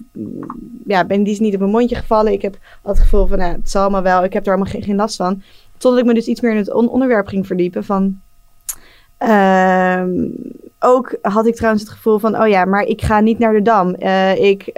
ja, 0.85 1.05
ben 1.05 1.23
die 1.23 1.33
is 1.33 1.39
niet 1.39 1.53
op 1.53 1.59
mijn 1.59 1.71
mondje 1.71 1.95
gevallen. 1.95 2.31
Ik 2.31 2.41
heb 2.41 2.57
het 2.83 2.99
gevoel 2.99 3.25
van, 3.27 3.37
nou, 3.37 3.51
het 3.53 3.69
zal 3.69 3.81
allemaal 3.81 4.01
wel. 4.03 4.23
Ik 4.23 4.33
heb 4.33 4.45
er 4.45 4.53
allemaal 4.53 4.71
geen, 4.71 4.83
geen 4.83 4.95
last 4.95 5.15
van. 5.15 5.41
Totdat 5.77 5.99
ik 6.01 6.05
me 6.05 6.13
dus 6.13 6.25
iets 6.27 6.41
meer 6.41 6.51
in 6.51 6.57
het 6.57 6.73
on- 6.73 6.89
onderwerp 6.89 7.27
ging 7.27 7.47
verdiepen 7.47 7.83
van... 7.83 8.19
Ehm, 9.17 10.09
ook 10.79 11.17
had 11.21 11.45
ik 11.45 11.55
trouwens 11.55 11.83
het 11.83 11.91
gevoel 11.93 12.19
van, 12.19 12.41
oh 12.41 12.47
ja, 12.47 12.65
maar 12.65 12.83
ik 12.83 13.01
ga 13.01 13.19
niet 13.19 13.39
naar 13.39 13.53
de 13.53 13.61
Dam. 13.61 13.93
Eh, 13.93 14.35
ik, 14.43 14.69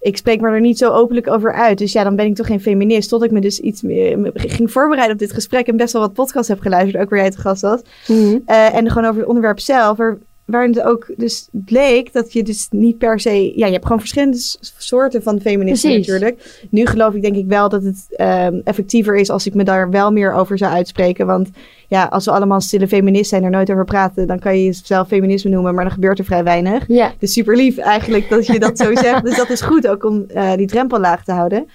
ik 0.00 0.16
spreek 0.16 0.40
me 0.40 0.48
er 0.48 0.60
niet 0.60 0.78
zo 0.78 0.90
openlijk 0.90 1.28
over 1.28 1.52
uit. 1.52 1.78
Dus 1.78 1.92
ja, 1.92 2.04
dan 2.04 2.16
ben 2.16 2.26
ik 2.26 2.34
toch 2.34 2.46
geen 2.46 2.60
feminist. 2.60 3.08
Tot 3.08 3.22
ik 3.22 3.30
me 3.30 3.40
dus 3.40 3.60
iets 3.60 3.82
meer 3.82 4.18
me 4.18 4.30
ging 4.34 4.70
voorbereiden 4.72 5.14
op 5.14 5.20
dit 5.20 5.32
gesprek 5.32 5.66
en 5.66 5.76
best 5.76 5.92
wel 5.92 6.02
wat 6.02 6.12
podcasts 6.12 6.48
heb 6.48 6.60
geluisterd, 6.60 7.02
ook 7.02 7.10
waar 7.10 7.18
jij 7.18 7.30
te 7.30 7.38
gast 7.38 7.62
was. 7.62 7.80
Mhm. 8.06 8.38
Eh, 8.46 8.74
en 8.74 8.88
gewoon 8.88 9.08
over 9.08 9.18
het 9.20 9.28
onderwerp 9.28 9.60
zelf. 9.60 9.98
Er 9.98 10.18
waarin 10.48 10.70
het 10.70 10.82
ook 10.82 11.10
dus 11.16 11.48
bleek 11.50 12.12
dat 12.12 12.32
je 12.32 12.42
dus 12.42 12.66
niet 12.70 12.98
per 12.98 13.20
se... 13.20 13.52
Ja, 13.58 13.66
je 13.66 13.72
hebt 13.72 13.84
gewoon 13.84 13.98
verschillende 13.98 14.38
soorten 14.78 15.22
van 15.22 15.40
feminisme 15.40 15.88
Precies. 15.90 16.06
natuurlijk. 16.06 16.66
Nu 16.70 16.86
geloof 16.86 17.14
ik 17.14 17.22
denk 17.22 17.36
ik 17.36 17.46
wel 17.46 17.68
dat 17.68 17.82
het 17.82 18.06
ehm, 18.10 18.60
effectiever 18.64 19.16
is 19.16 19.30
als 19.30 19.46
ik 19.46 19.54
me 19.54 19.64
daar 19.64 19.90
wel 19.90 20.12
meer 20.12 20.32
over 20.32 20.58
zou 20.58 20.72
uitspreken. 20.72 21.26
Want 21.26 21.50
ja, 21.88 22.04
als 22.04 22.24
we 22.24 22.30
allemaal 22.30 22.60
stille 22.60 22.88
feministen 22.88 23.28
zijn 23.28 23.42
en 23.42 23.48
er 23.48 23.54
nooit 23.56 23.70
over 23.70 23.84
praten... 23.84 24.26
dan 24.26 24.38
kan 24.38 24.58
je 24.58 24.64
jezelf 24.64 25.08
feminisme 25.08 25.50
noemen, 25.50 25.74
maar 25.74 25.84
dan 25.84 25.92
gebeurt 25.92 26.18
er 26.18 26.24
vrij 26.24 26.44
weinig. 26.44 26.84
Ja, 26.86 27.12
Dus 27.18 27.32
super 27.32 27.56
lief 27.56 27.78
eigenlijk 27.78 28.28
dat 28.28 28.46
je 28.46 28.58
dat 28.58 28.78
zo 28.78 28.94
zegt. 29.04 29.24
Dus 29.24 29.36
dat 29.36 29.50
is 29.50 29.60
goed 29.60 29.88
ook 29.88 30.04
om 30.04 30.24
eh, 30.28 30.52
die 30.54 30.66
drempel 30.66 31.00
laag 31.00 31.24
te 31.24 31.32
houden. 31.32 31.68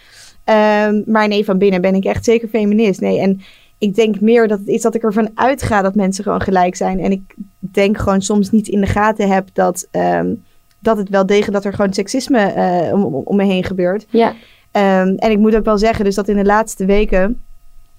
Ehm, 0.43 1.01
maar 1.05 1.27
nee, 1.27 1.45
van 1.45 1.57
binnen 1.57 1.81
ben 1.81 1.95
ik 1.95 2.05
echt 2.05 2.25
zeker 2.25 2.47
feminist. 2.47 3.01
Nee, 3.01 3.19
en 3.19 3.41
ik 3.83 3.95
denk 3.95 4.21
meer 4.21 4.47
dat 4.47 4.59
het 4.59 4.67
is 4.67 4.81
dat 4.81 4.95
ik 4.95 5.03
ervan 5.03 5.29
uitga 5.35 5.81
dat 5.81 5.95
mensen 5.95 6.23
gewoon 6.23 6.41
gelijk 6.41 6.75
zijn. 6.75 6.99
En 6.99 7.11
ik 7.11 7.35
denk 7.59 7.97
gewoon 7.97 8.21
soms 8.21 8.51
niet 8.51 8.67
in 8.67 8.81
de 8.81 8.87
gaten 8.87 9.29
heb 9.29 9.49
dat, 9.53 9.87
ehm, 9.91 10.33
dat 10.79 10.97
het 10.97 11.09
wel 11.09 11.25
degelijk 11.25 11.53
dat 11.53 11.65
er 11.65 11.73
gewoon 11.73 11.93
seksisme 11.93 12.39
eh, 12.39 12.93
om, 13.25 13.35
me 13.35 13.43
heen 13.43 13.63
gebeurt. 13.63 14.05
ja, 14.09 14.33
Ehm, 14.73 15.15
en 15.15 15.31
ik 15.31 15.37
moet 15.37 15.55
ook 15.55 15.65
wel 15.65 15.77
zeggen, 15.77 16.05
dus 16.05 16.15
dat 16.15 16.27
in 16.27 16.35
de 16.35 16.45
laatste 16.45 16.85
weken 16.85 17.41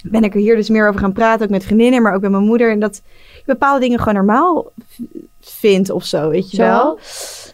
ben 0.04 0.24
ik 0.24 0.34
er 0.34 0.40
hier 0.40 0.56
dus 0.56 0.68
meer 0.68 0.88
over 0.88 1.00
gaan 1.00 1.12
praten, 1.12 1.44
ook 1.44 1.50
met 1.50 1.64
vriendinnen, 1.64 2.02
maar 2.02 2.14
ook 2.14 2.20
met 2.20 2.30
mijn 2.30 2.44
moeder. 2.44 2.70
En 2.70 2.80
dat 2.80 3.02
ik 3.36 3.42
bepaalde 3.46 3.80
dingen 3.80 3.98
gewoon 3.98 4.14
normaal 4.14 4.72
vind 5.40 5.90
of 5.90 6.04
zo, 6.04 6.28
weet 6.28 6.50
je 6.50 6.56
wel. 6.56 6.98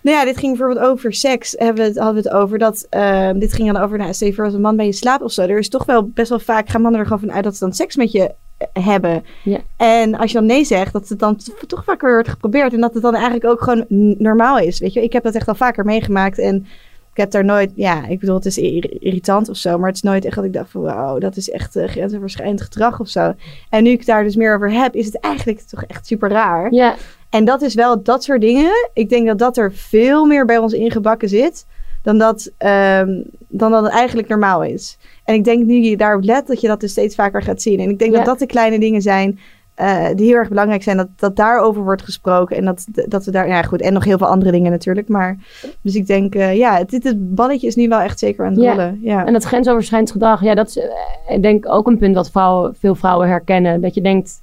Nou 0.02 0.16
ja, 0.16 0.24
dit 0.24 0.36
ging 0.36 0.56
bijvoorbeeld 0.56 0.86
over 0.86 1.12
seks. 1.14 1.54
Hebben 1.58 1.76
we 1.76 1.82
het, 1.88 1.98
hadden 1.98 2.22
we 2.22 2.28
het 2.28 2.38
over 2.38 2.58
dat. 2.58 2.86
ehm, 2.90 3.38
dit 3.38 3.52
ging 3.52 3.72
dan 3.72 3.82
over. 3.82 3.98
Nou, 3.98 4.12
stel 4.12 4.28
je 4.28 4.34
voor 4.34 4.44
als 4.44 4.54
een 4.54 4.60
man 4.60 4.76
bij 4.76 4.86
je 4.86 4.92
slaapt 4.92 5.22
of 5.22 5.32
zo. 5.32 5.42
Er 5.42 5.58
is 5.58 5.68
toch 5.68 5.84
wel 5.84 6.08
best 6.08 6.28
wel 6.28 6.38
vaak. 6.38 6.68
Gaan 6.68 6.82
mannen 6.82 7.00
er 7.00 7.06
gewoon 7.06 7.20
van 7.22 7.32
uit 7.32 7.44
dat 7.44 7.54
ze 7.56 7.64
dan 7.64 7.72
seks 7.72 7.96
met 7.96 8.12
je 8.12 8.34
eh, 8.56 8.84
hebben. 8.84 9.24
Ja. 9.44 9.58
En 9.76 10.14
als 10.14 10.32
je 10.32 10.38
dan 10.38 10.46
nee 10.46 10.64
zegt, 10.64 10.92
dat 10.92 11.08
het 11.08 11.18
dan 11.18 11.38
toch 11.66 11.84
vaak 11.84 12.00
weer 12.00 12.12
wordt 12.12 12.28
geprobeerd. 12.28 12.72
En 12.72 12.80
dat 12.80 12.94
het 12.94 13.02
dan 13.02 13.14
eigenlijk 13.14 13.44
ook 13.44 13.62
gewoon 13.62 13.84
normaal 14.18 14.58
is. 14.58 14.78
Weet 14.78 14.92
je, 14.92 15.02
ik 15.02 15.12
heb 15.12 15.22
dat 15.22 15.34
echt 15.34 15.48
al 15.48 15.54
vaker 15.54 15.84
meegemaakt. 15.84 16.38
En 16.38 16.56
ik 17.10 17.16
heb 17.16 17.30
daar 17.30 17.44
nooit. 17.44 17.72
Ja, 17.74 18.06
ik 18.06 18.20
bedoel, 18.20 18.34
het 18.34 18.46
is 18.46 18.58
ir- 18.58 19.02
irritant 19.02 19.48
of 19.48 19.56
zo. 19.56 19.78
Maar 19.78 19.86
het 19.88 19.96
is 19.96 20.02
nooit 20.02 20.24
echt 20.24 20.34
dat 20.36 20.44
ik 20.44 20.52
dacht 20.52 20.70
van. 20.70 20.80
Wow, 20.80 21.20
dat 21.20 21.36
is 21.36 21.50
echt 21.50 21.76
uh, 21.76 21.88
grensoverschrijdend 21.88 22.60
gedrag 22.60 23.00
of 23.00 23.08
zo. 23.08 23.34
En 23.70 23.82
nu 23.82 23.90
ik 23.90 24.06
daar 24.06 24.24
dus 24.24 24.36
meer 24.36 24.54
over 24.54 24.72
heb, 24.72 24.94
is 24.94 25.06
het 25.06 25.20
eigenlijk 25.20 25.60
toch 25.60 25.84
echt 25.84 26.06
super 26.06 26.30
raar. 26.30 26.72
Ja, 26.72 26.94
En 27.30 27.44
dat 27.44 27.62
is 27.62 27.74
wel 27.74 28.02
dat 28.02 28.24
soort 28.24 28.40
dingen. 28.40 28.70
Ik 28.92 29.08
denk 29.08 29.26
dat 29.26 29.38
dat 29.38 29.56
er 29.56 29.72
veel 29.72 30.24
meer 30.24 30.44
bij 30.44 30.58
ons 30.58 30.72
ingebakken 30.72 31.28
zit. 31.28 31.66
Dan 32.02 32.18
dat, 32.18 32.50
ehm, 32.58 33.22
dan 33.48 33.70
dat 33.70 33.82
het 33.82 33.92
eigenlijk 33.92 34.28
normaal 34.28 34.62
is. 34.64 34.98
En 35.24 35.34
ik 35.34 35.44
denk 35.44 35.64
nu 35.66 35.74
je 35.74 35.96
daarop 35.96 36.24
let, 36.24 36.46
dat 36.46 36.60
je 36.60 36.66
dat 36.68 36.80
dus 36.80 36.90
steeds 36.90 37.14
vaker 37.14 37.42
gaat 37.42 37.62
zien. 37.62 37.80
En 37.80 37.90
ik 37.90 37.98
denk 37.98 38.10
Ja. 38.10 38.16
dat 38.16 38.26
dat 38.26 38.38
de 38.38 38.46
kleine 38.46 38.78
dingen 38.78 39.02
zijn 39.02 39.38
eh, 39.74 40.06
die 40.14 40.26
heel 40.26 40.34
erg 40.36 40.48
belangrijk 40.48 40.82
zijn. 40.82 40.96
Dat, 40.96 41.08
dat 41.16 41.36
daarover 41.36 41.82
wordt 41.82 42.02
gesproken. 42.02 42.56
En 42.56 42.64
dat, 42.64 42.86
dat 43.06 43.24
we 43.24 43.30
daar, 43.30 43.48
ja 43.48 43.62
goed, 43.62 43.80
en 43.80 43.92
nog 43.92 44.04
heel 44.04 44.18
veel 44.18 44.26
andere 44.26 44.50
dingen 44.50 44.70
natuurlijk. 44.70 45.08
Maar, 45.08 45.36
dus 45.82 45.94
ik 45.94 46.06
denk, 46.06 46.34
eh, 46.34 46.56
ja, 46.56 46.76
het, 46.78 46.90
dit- 46.90 47.04
het 47.04 47.34
balletje 47.34 47.66
is 47.66 47.74
nu 47.74 47.88
wel 47.88 48.00
echt 48.00 48.18
zeker 48.18 48.44
aan 48.44 48.52
het 48.52 48.60
Ja. 48.62 48.70
rollen. 48.70 48.98
Ja. 49.02 49.26
En 49.26 49.32
dat 49.32 49.44
grensoverschrijdend 49.44 50.12
gedrag, 50.12 50.42
ja, 50.42 50.54
dat 50.54 50.68
is 50.68 50.76
eh, 50.78 50.84
ik 51.28 51.42
denk 51.42 51.68
ook 51.68 51.86
een 51.86 51.98
punt 51.98 52.14
wat 52.14 52.30
vrouwen, 52.30 52.74
veel 52.78 52.94
vrouwen 52.94 53.28
herkennen. 53.28 53.80
Dat 53.80 53.94
je 53.94 54.00
denkt, 54.00 54.40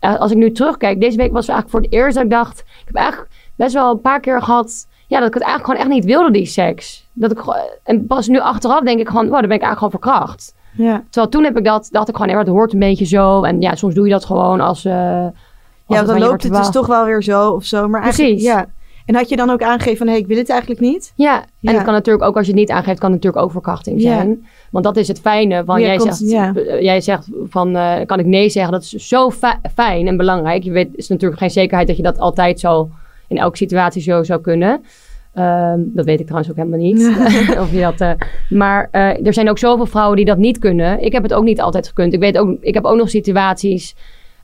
als 0.00 0.30
ik 0.30 0.36
nu 0.36 0.52
terugkijk, 0.52 1.00
deze 1.00 1.16
week 1.16 1.32
was 1.32 1.48
eigenlijk 1.48 1.70
voor 1.70 1.80
het 1.80 1.92
eerst 1.92 2.14
dat 2.14 2.24
ik 2.24 2.30
dacht, 2.30 2.58
ik 2.60 2.82
heb 2.86 2.94
eigenlijk 2.96 3.30
best 3.56 3.74
wel 3.74 3.90
een 3.90 4.00
paar 4.00 4.20
keer 4.20 4.42
gehad, 4.42 4.86
ja, 5.06 5.18
dat 5.18 5.28
ik 5.28 5.34
het 5.34 5.42
eigenlijk 5.42 5.64
gewoon 5.78 5.80
echt 5.92 6.00
niet 6.00 6.14
wilde, 6.14 6.30
die 6.32 6.46
seks. 6.46 7.08
Dat 7.12 7.30
ik, 7.30 7.42
en 7.82 8.06
pas 8.06 8.28
nu 8.28 8.38
achteraf 8.40 8.80
denk 8.80 8.98
ik 9.00 9.08
gewoon, 9.08 9.28
wow, 9.28 9.38
dan 9.40 9.48
ben 9.48 9.56
ik 9.56 9.62
eigenlijk 9.62 9.78
gewoon 9.78 10.14
verkracht. 10.16 10.54
ja. 10.76 11.02
Terwijl 11.10 11.28
toen 11.28 11.44
heb 11.44 11.56
ik 11.58 11.64
dat, 11.64 11.88
dacht 11.90 12.08
ik 12.08 12.16
gewoon, 12.16 12.30
ja, 12.30 12.38
het 12.38 12.48
hoort 12.48 12.72
een 12.72 12.78
beetje 12.78 13.04
zo. 13.06 13.42
En 13.42 13.60
ja, 13.60 13.74
soms 13.74 13.94
doe 13.94 14.06
je 14.06 14.12
dat 14.12 14.24
gewoon 14.24 14.60
als... 14.60 14.84
eh, 14.84 15.22
als 15.24 15.32
Ja, 15.86 15.96
het 15.96 16.06
dan 16.06 16.18
loopt 16.18 16.42
het 16.42 16.54
dus 16.54 16.70
toch 16.70 16.86
wel 16.86 17.04
weer 17.04 17.22
zo 17.22 17.50
of 17.50 17.64
zo. 17.64 17.88
Maar 17.88 18.02
eigenlijk, 18.02 18.30
Precies. 18.32 18.48
ja. 18.52 18.66
En 19.06 19.14
had 19.14 19.28
je 19.28 19.36
dan 19.36 19.50
ook 19.50 19.62
aangegeven 19.62 19.96
van, 19.96 20.06
hé, 20.06 20.12
hey, 20.12 20.20
ik 20.22 20.26
wil 20.26 20.36
het 20.36 20.50
eigenlijk 20.50 20.80
niet? 20.80 21.12
Ja, 21.16 21.44
en 21.62 21.74
het 21.74 21.84
kan 21.84 21.92
natuurlijk 21.92 22.24
ook 22.24 22.36
als 22.36 22.46
je 22.46 22.52
het 22.52 22.60
niet 22.60 22.70
aangeeft, 22.70 22.98
kan 22.98 23.12
het 23.12 23.22
natuurlijk 23.22 23.44
ook 23.44 23.52
verkrachting 23.52 24.02
Ja. 24.02 24.14
zijn. 24.16 24.46
Want 24.70 24.84
dat 24.84 24.96
is 24.96 25.08
het 25.08 25.20
fijne. 25.20 25.62
Van, 25.64 25.80
Ja, 25.80 25.86
jij, 25.86 25.96
komt- 25.96 26.16
zegt, 26.16 26.66
eh, 26.66 26.80
jij 26.82 27.00
zegt 27.00 27.28
van, 27.48 27.76
eh, 27.76 27.94
kan 28.06 28.18
ik 28.18 28.26
nee 28.26 28.48
zeggen? 28.48 28.72
Dat 28.72 28.82
is 28.82 28.90
zo 28.90 29.30
fi- 29.30 29.68
fijn 29.74 30.06
en 30.06 30.16
belangrijk. 30.16 30.62
Je 30.62 30.70
weet, 30.70 30.88
is 30.92 31.08
natuurlijk 31.08 31.40
geen 31.40 31.50
zekerheid 31.50 31.86
dat 31.88 31.96
je 31.96 32.02
dat 32.02 32.18
altijd 32.18 32.60
zo 32.60 32.90
in 33.28 33.38
elke 33.38 33.56
situatie 33.56 34.02
zo 34.02 34.22
zou 34.22 34.40
kunnen. 34.40 34.80
Ehm, 35.34 35.80
dat 35.84 36.04
weet 36.04 36.20
ik 36.20 36.26
trouwens 36.26 36.50
ook 36.50 36.56
helemaal 36.56 36.78
niet. 36.78 36.98
of 37.62 37.72
je 37.72 37.80
dat, 37.80 38.00
eh, 38.00 38.10
maar 38.48 38.88
er 39.22 39.32
zijn 39.34 39.50
ook 39.50 39.58
zoveel 39.58 39.86
vrouwen 39.86 40.16
die 40.16 40.24
dat 40.24 40.38
niet 40.38 40.58
kunnen. 40.58 41.02
Ik 41.04 41.12
heb 41.12 41.22
het 41.22 41.34
ook 41.34 41.44
niet 41.44 41.60
altijd 41.60 41.86
gekund. 41.88 42.12
Ik, 42.12 42.20
weet 42.20 42.38
ook, 42.38 42.56
ik 42.60 42.74
heb 42.74 42.84
ook 42.84 42.96
nog 42.96 43.10
situaties 43.10 43.94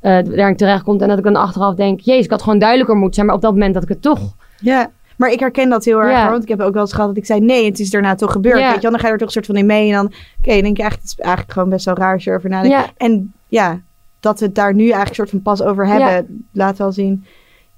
eh 0.01 0.18
waar 0.37 0.48
ik 0.51 0.57
terecht 0.57 0.83
kom 0.83 1.01
en 1.01 1.09
dat 1.09 1.18
ik 1.18 1.25
dan 1.25 1.37
achteraf 1.37 1.75
denk... 1.75 2.01
Jezus, 2.01 2.25
ik 2.25 2.31
had 2.31 2.42
gewoon 2.42 2.59
duidelijker 2.59 2.94
moeten 2.96 3.14
zijn. 3.14 3.27
Maar 3.27 3.35
op 3.37 3.42
dat 3.42 3.53
moment 3.53 3.75
dat 3.75 3.83
ik 3.83 3.88
het 3.88 4.03
toch... 4.03 4.35
Ja, 4.62 4.90
maar 5.16 5.31
ik 5.31 5.40
herken 5.40 5.68
dat 5.68 5.85
heel 5.85 5.98
erg. 6.03 6.11
Ja. 6.11 6.31
Want 6.31 6.42
ik 6.42 6.48
heb 6.48 6.61
ook 6.61 6.72
wel 6.72 6.83
eens 6.83 6.92
gehad 6.92 7.09
dat 7.09 7.16
ik 7.16 7.27
zei 7.27 7.40
nee. 7.40 7.64
Het 7.64 7.79
is 7.79 7.90
daarna 7.90 8.14
toch 8.14 8.33
gebeurd. 8.33 8.59
Ja. 8.59 8.64
Weet 8.66 8.75
je, 8.75 8.81
wel, 8.83 8.90
dan 8.90 9.01
ga 9.01 9.07
je 9.07 9.12
er 9.12 9.18
toch 9.18 9.27
een 9.27 9.33
soort 9.35 9.46
van 9.46 9.57
in 9.57 9.66
mee. 9.66 9.88
En 9.88 9.94
dan, 9.94 10.07
oké, 10.07 10.53
dan 10.53 10.62
denk 10.62 10.77
je 10.77 10.83
eigenlijk, 10.83 11.03
het 11.11 11.18
is 11.18 11.25
eigenlijk 11.25 11.53
gewoon 11.53 11.68
best 11.68 11.85
wel 11.85 11.94
raar 11.94 12.12
als 12.12 12.25
je 12.25 12.31
erover 12.31 12.51
nadenkt. 12.51 12.77
Ja, 12.77 12.90
En 12.96 13.33
ja, 13.48 13.81
dat 14.20 14.40
we 14.40 14.46
het 14.46 14.55
daar 14.55 14.75
nu 14.75 14.83
eigenlijk 14.85 15.14
soort 15.14 15.31
van 15.31 15.42
pas 15.42 15.62
over 15.62 15.87
hebben, 15.87 16.46
laat 16.53 16.79
wel 16.79 16.92
zien 16.92 17.25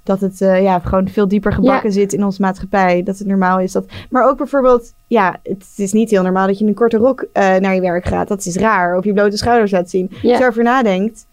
dat 0.02 0.20
het 0.20 0.40
eh, 0.40 0.62
ja, 0.62 0.78
gewoon 0.78 1.08
veel 1.08 1.28
dieper 1.28 1.52
gebakken 1.52 1.92
zit 1.92 2.12
in 2.12 2.24
onze 2.24 2.40
maatschappij. 2.40 3.02
Dat 3.02 3.18
het 3.18 3.26
normaal 3.26 3.58
is. 3.60 3.72
Dat, 3.72 3.86
maar 4.10 4.28
ook 4.28 4.36
bijvoorbeeld, 4.36 4.92
ja, 5.06 5.36
het 5.42 5.64
is 5.76 5.92
niet 5.92 6.10
heel 6.10 6.22
normaal 6.22 6.46
dat 6.46 6.56
je 6.58 6.62
in 6.64 6.68
een 6.70 6.76
korte 6.76 6.96
rok 6.96 7.24
eh, 7.32 7.54
naar 7.56 7.74
je 7.74 7.80
werk 7.80 8.04
gaat. 8.04 8.28
Dat 8.28 8.44
is 8.46 8.56
raar. 8.56 8.96
Of 8.96 9.04
je 9.04 9.12
blote 9.12 9.36
schouders 9.36 9.70
laat 9.70 9.90
zien. 9.90 10.08
Als 10.12 10.20
je 10.20 10.28
ja. 10.28 10.40
erover 10.40 10.62
nadenkt, 10.62 11.26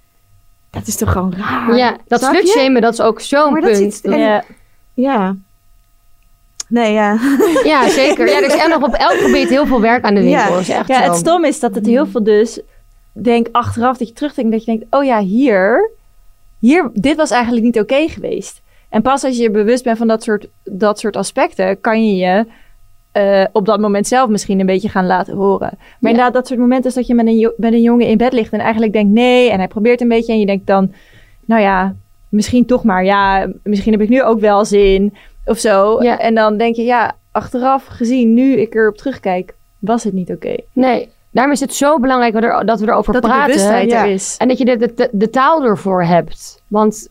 dat 0.70 0.88
is 0.88 0.96
toch 0.96 1.12
gewoon 1.12 1.34
raar. 1.38 1.76
ja, 1.76 1.98
dat 2.08 2.22
slutshamen, 2.24 2.82
dat 2.82 2.94
is 2.94 3.02
ook 3.02 3.20
zo'n 3.22 3.52
Maar 3.52 3.62
dat 3.62 3.72
punt. 3.72 3.94
zit- 3.94 4.06
en- 4.06 4.44
Ja. 4.94 5.36
Nee, 6.68 6.94
ja. 6.94 7.18
Ja, 7.64 7.90
zeker. 7.90 8.28
Ja, 8.28 8.38
er 8.38 8.46
is 8.46 8.68
nog 8.68 8.84
op 8.84 8.94
elk 8.94 9.18
gebied 9.20 9.50
heel 9.50 9.66
veel 9.66 9.82
werk 9.82 10.04
aan 10.04 10.14
de 10.16 10.22
winkel. 10.22 10.40
Ja. 10.44 10.50
Dat 10.50 10.60
is 10.60 10.70
echt 10.70 10.88
Ja, 10.88 11.04
zo. 11.04 11.10
het 11.10 11.20
stom 11.20 11.46
is 11.46 11.60
dat 11.60 11.76
het 11.76 11.86
heel 11.86 12.08
veel 12.08 12.24
dus... 12.24 12.60
Denk 13.14 13.48
achteraf 13.52 13.98
dat 13.98 14.08
je 14.08 14.14
terugdenkt 14.14 14.52
dat 14.52 14.66
je 14.66 14.72
denkt... 14.72 14.86
Oh 14.96 15.04
ja, 15.04 15.20
hier... 15.22 15.90
hier 16.60 16.90
dit 16.94 17.16
was 17.16 17.32
eigenlijk 17.32 17.64
niet 17.66 17.80
oké 17.80 18.08
geweest. 18.08 18.62
En 18.90 19.02
pas 19.02 19.24
als 19.24 19.36
je 19.36 19.42
je 19.42 19.52
bewust 19.52 19.84
bent 19.84 19.98
van 19.98 20.08
dat 20.08 20.24
soort, 20.24 20.48
dat 20.64 21.00
soort 21.00 21.16
aspecten... 21.16 21.82
kan 21.82 22.08
je 22.08 22.16
je 22.16 22.46
eh, 23.12 23.46
op 23.52 23.66
dat 23.66 23.80
moment 23.80 24.08
zelf 24.08 24.30
misschien 24.30 24.60
een 24.60 24.66
beetje 24.66 24.90
gaan 24.90 25.06
laten 25.06 25.36
horen. 25.36 25.70
Maar 25.78 25.80
Ja. 26.00 26.10
inderdaad, 26.10 26.34
dat 26.34 26.48
soort 26.48 26.60
momenten 26.60 26.90
is 26.90 26.96
dat 26.96 27.08
je 27.08 27.16
met 27.16 27.28
een, 27.28 27.54
met 27.58 27.74
een 27.74 27.82
jongen 27.82 28.08
in 28.08 28.18
bed 28.18 28.34
ligt... 28.34 28.54
en 28.54 28.60
eigenlijk 28.60 28.94
denkt 28.94 29.12
nee, 29.14 29.50
en 29.52 29.58
hij 29.58 29.68
probeert 29.68 30.02
een 30.02 30.08
beetje... 30.08 30.34
en 30.34 30.40
je 30.40 30.46
denkt 30.46 30.68
dan, 30.68 30.94
nou 31.46 31.62
ja, 31.62 31.96
misschien 32.32 32.66
toch 32.66 32.84
maar... 32.84 33.04
ja, 33.06 33.52
misschien 33.64 33.92
heb 33.92 34.02
ik 34.02 34.10
nu 34.10 34.24
ook 34.24 34.40
wel 34.40 34.66
zin, 34.66 35.14
of 35.46 35.58
zo. 35.58 36.04
Ja. 36.04 36.20
En 36.20 36.36
dan 36.36 36.58
denk 36.58 36.76
je, 36.76 36.84
ja, 36.84 37.16
achteraf 37.32 37.86
gezien... 37.86 38.34
nu 38.34 38.54
ik 38.54 38.76
erop 38.76 38.98
terugkijk, 38.98 39.54
was 39.80 40.04
het 40.04 40.14
niet 40.14 40.30
oké. 40.32 40.56
Nee, 40.74 41.10
daarom 41.32 41.54
is 41.54 41.60
het 41.60 41.74
zo 41.74 42.00
belangrijk 42.00 42.34
dat 42.34 42.42
we 42.44 42.48
er- 42.50 42.66
dat 42.66 42.80
we 42.80 42.88
erover 42.88 43.14
Dat 43.14 43.22
praten. 43.22 43.46
bewustheid 43.46 43.90
ja. 43.92 44.04
er 44.06 44.12
is. 44.12 44.36
En 44.38 44.48
dat 44.48 44.58
je 44.58 44.66
de, 44.66 44.78
de, 44.78 45.10
de 45.12 45.30
taal 45.30 45.64
ervoor 45.64 46.04
hebt. 46.04 46.62
Want 46.68 47.10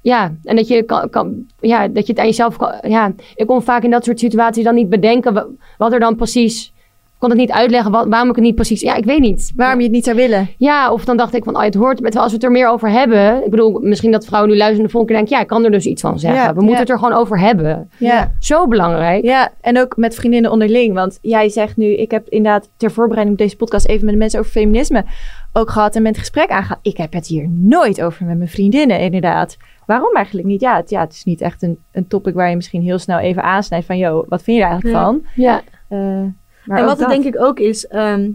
ja, 0.00 0.34
en 0.44 0.56
dat 0.56 0.68
je, 0.68 0.82
kan, 0.82 1.10
kan, 1.10 1.46
ja, 1.60 1.88
dat 1.88 2.06
je 2.06 2.12
het 2.12 2.20
aan 2.20 2.26
jezelf 2.26 2.56
kan... 2.56 2.74
Ja, 2.82 3.12
ik 3.34 3.46
kon 3.46 3.62
vaak 3.62 3.82
in 3.82 3.90
dat 3.90 4.04
soort 4.04 4.18
situaties 4.18 4.64
dan 4.64 4.74
niet 4.74 4.88
bedenken 4.88 5.32
wa- 5.34 5.46
wat 5.78 5.92
er 5.92 6.00
dan 6.00 6.16
precies... 6.16 6.72
Kon 7.20 7.30
het 7.30 7.38
niet 7.38 7.50
uitleggen 7.50 7.90
wat, 7.90 8.06
waarom 8.08 8.28
ik 8.28 8.34
het 8.34 8.44
niet 8.44 8.54
precies... 8.54 8.80
Ja, 8.80 8.94
ik 8.94 9.04
weet 9.04 9.20
niet. 9.20 9.52
Waarom 9.56 9.78
je 9.78 9.84
het 9.84 9.92
niet 9.92 10.04
zou 10.04 10.16
willen. 10.16 10.48
Ja, 10.58 10.92
of 10.92 11.04
dan 11.04 11.16
dacht 11.16 11.34
ik 11.34 11.44
van, 11.44 11.56
oh, 11.56 11.62
het 11.62 11.74
hoort... 11.74 11.96
Terwijl 11.96 12.16
als 12.22 12.28
we 12.30 12.34
het 12.36 12.44
er 12.44 12.50
meer 12.50 12.68
over 12.68 12.90
hebben... 12.90 13.44
Ik 13.44 13.50
bedoel, 13.50 13.78
misschien 13.80 14.10
dat 14.10 14.24
vrouwen 14.24 14.50
nu 14.50 14.56
luisteren 14.56 14.84
de 14.86 14.90
volgende 14.90 15.16
denken... 15.16 15.36
Ja, 15.36 15.42
ik 15.42 15.48
kan 15.48 15.64
er 15.64 15.70
dus 15.70 15.86
iets 15.86 16.00
van 16.02 16.18
zeggen. 16.18 16.40
Ja, 16.40 16.48
we 16.48 16.54
moeten 16.54 16.72
ja. 16.72 16.78
het 16.80 16.88
er 16.90 16.98
gewoon 16.98 17.12
over 17.12 17.38
hebben. 17.40 17.90
Ja. 17.98 18.32
Zo 18.38 18.66
belangrijk. 18.68 19.24
ja, 19.24 19.48
en 19.60 19.78
ook 19.78 19.96
met 19.96 20.14
vriendinnen 20.14 20.50
onderling. 20.50 20.94
Want 20.94 21.18
jij 21.22 21.48
zegt 21.48 21.76
nu, 21.76 21.86
ik 21.96 22.10
heb 22.10 22.28
inderdaad 22.28 22.68
ter 22.76 22.90
voorbereiding 22.90 23.38
op 23.38 23.42
deze 23.44 23.56
podcast 23.56 23.86
even 23.86 24.04
met 24.04 24.12
de 24.14 24.18
mensen 24.20 24.38
over 24.40 24.50
feminisme 24.52 25.04
ook 25.52 25.70
gehad 25.70 25.96
en 25.96 26.02
met 26.02 26.10
het 26.10 26.20
gesprek 26.20 26.50
aangegaan. 26.50 26.78
Ik 26.82 26.96
heb 26.96 27.12
het 27.12 27.26
hier 27.26 27.48
nooit 27.48 28.02
over 28.02 28.26
met 28.26 28.36
mijn 28.36 28.48
vriendinnen, 28.48 29.00
inderdaad. 29.00 29.56
Waarom 29.86 30.14
eigenlijk 30.14 30.46
niet? 30.46 30.60
Ja, 30.60 30.76
het, 30.76 30.90
ja, 30.90 31.00
het 31.00 31.12
is 31.12 31.24
niet 31.24 31.40
echt 31.40 31.62
een, 31.62 31.78
een 31.92 32.06
topic 32.06 32.34
waar 32.34 32.50
je 32.50 32.56
misschien 32.56 32.82
heel 32.82 32.98
snel 32.98 33.18
even 33.18 33.42
aansnijdt 33.42 33.86
van, 33.86 33.98
yo, 33.98 34.24
wat 34.28 34.42
vind 34.42 34.56
je 34.56 34.62
er 34.62 34.68
eigenlijk 34.70 34.98
Ja. 35.00 35.04
van? 35.04 35.22
Ja, 35.34 35.62
Eh, 35.88 35.98
maar 36.64 36.78
en 36.78 36.84
wat 36.84 36.98
het 36.98 37.08
dat. 37.08 37.22
denk 37.22 37.34
ik 37.34 37.42
ook 37.42 37.58
is, 37.58 37.86
ehm 37.86 38.30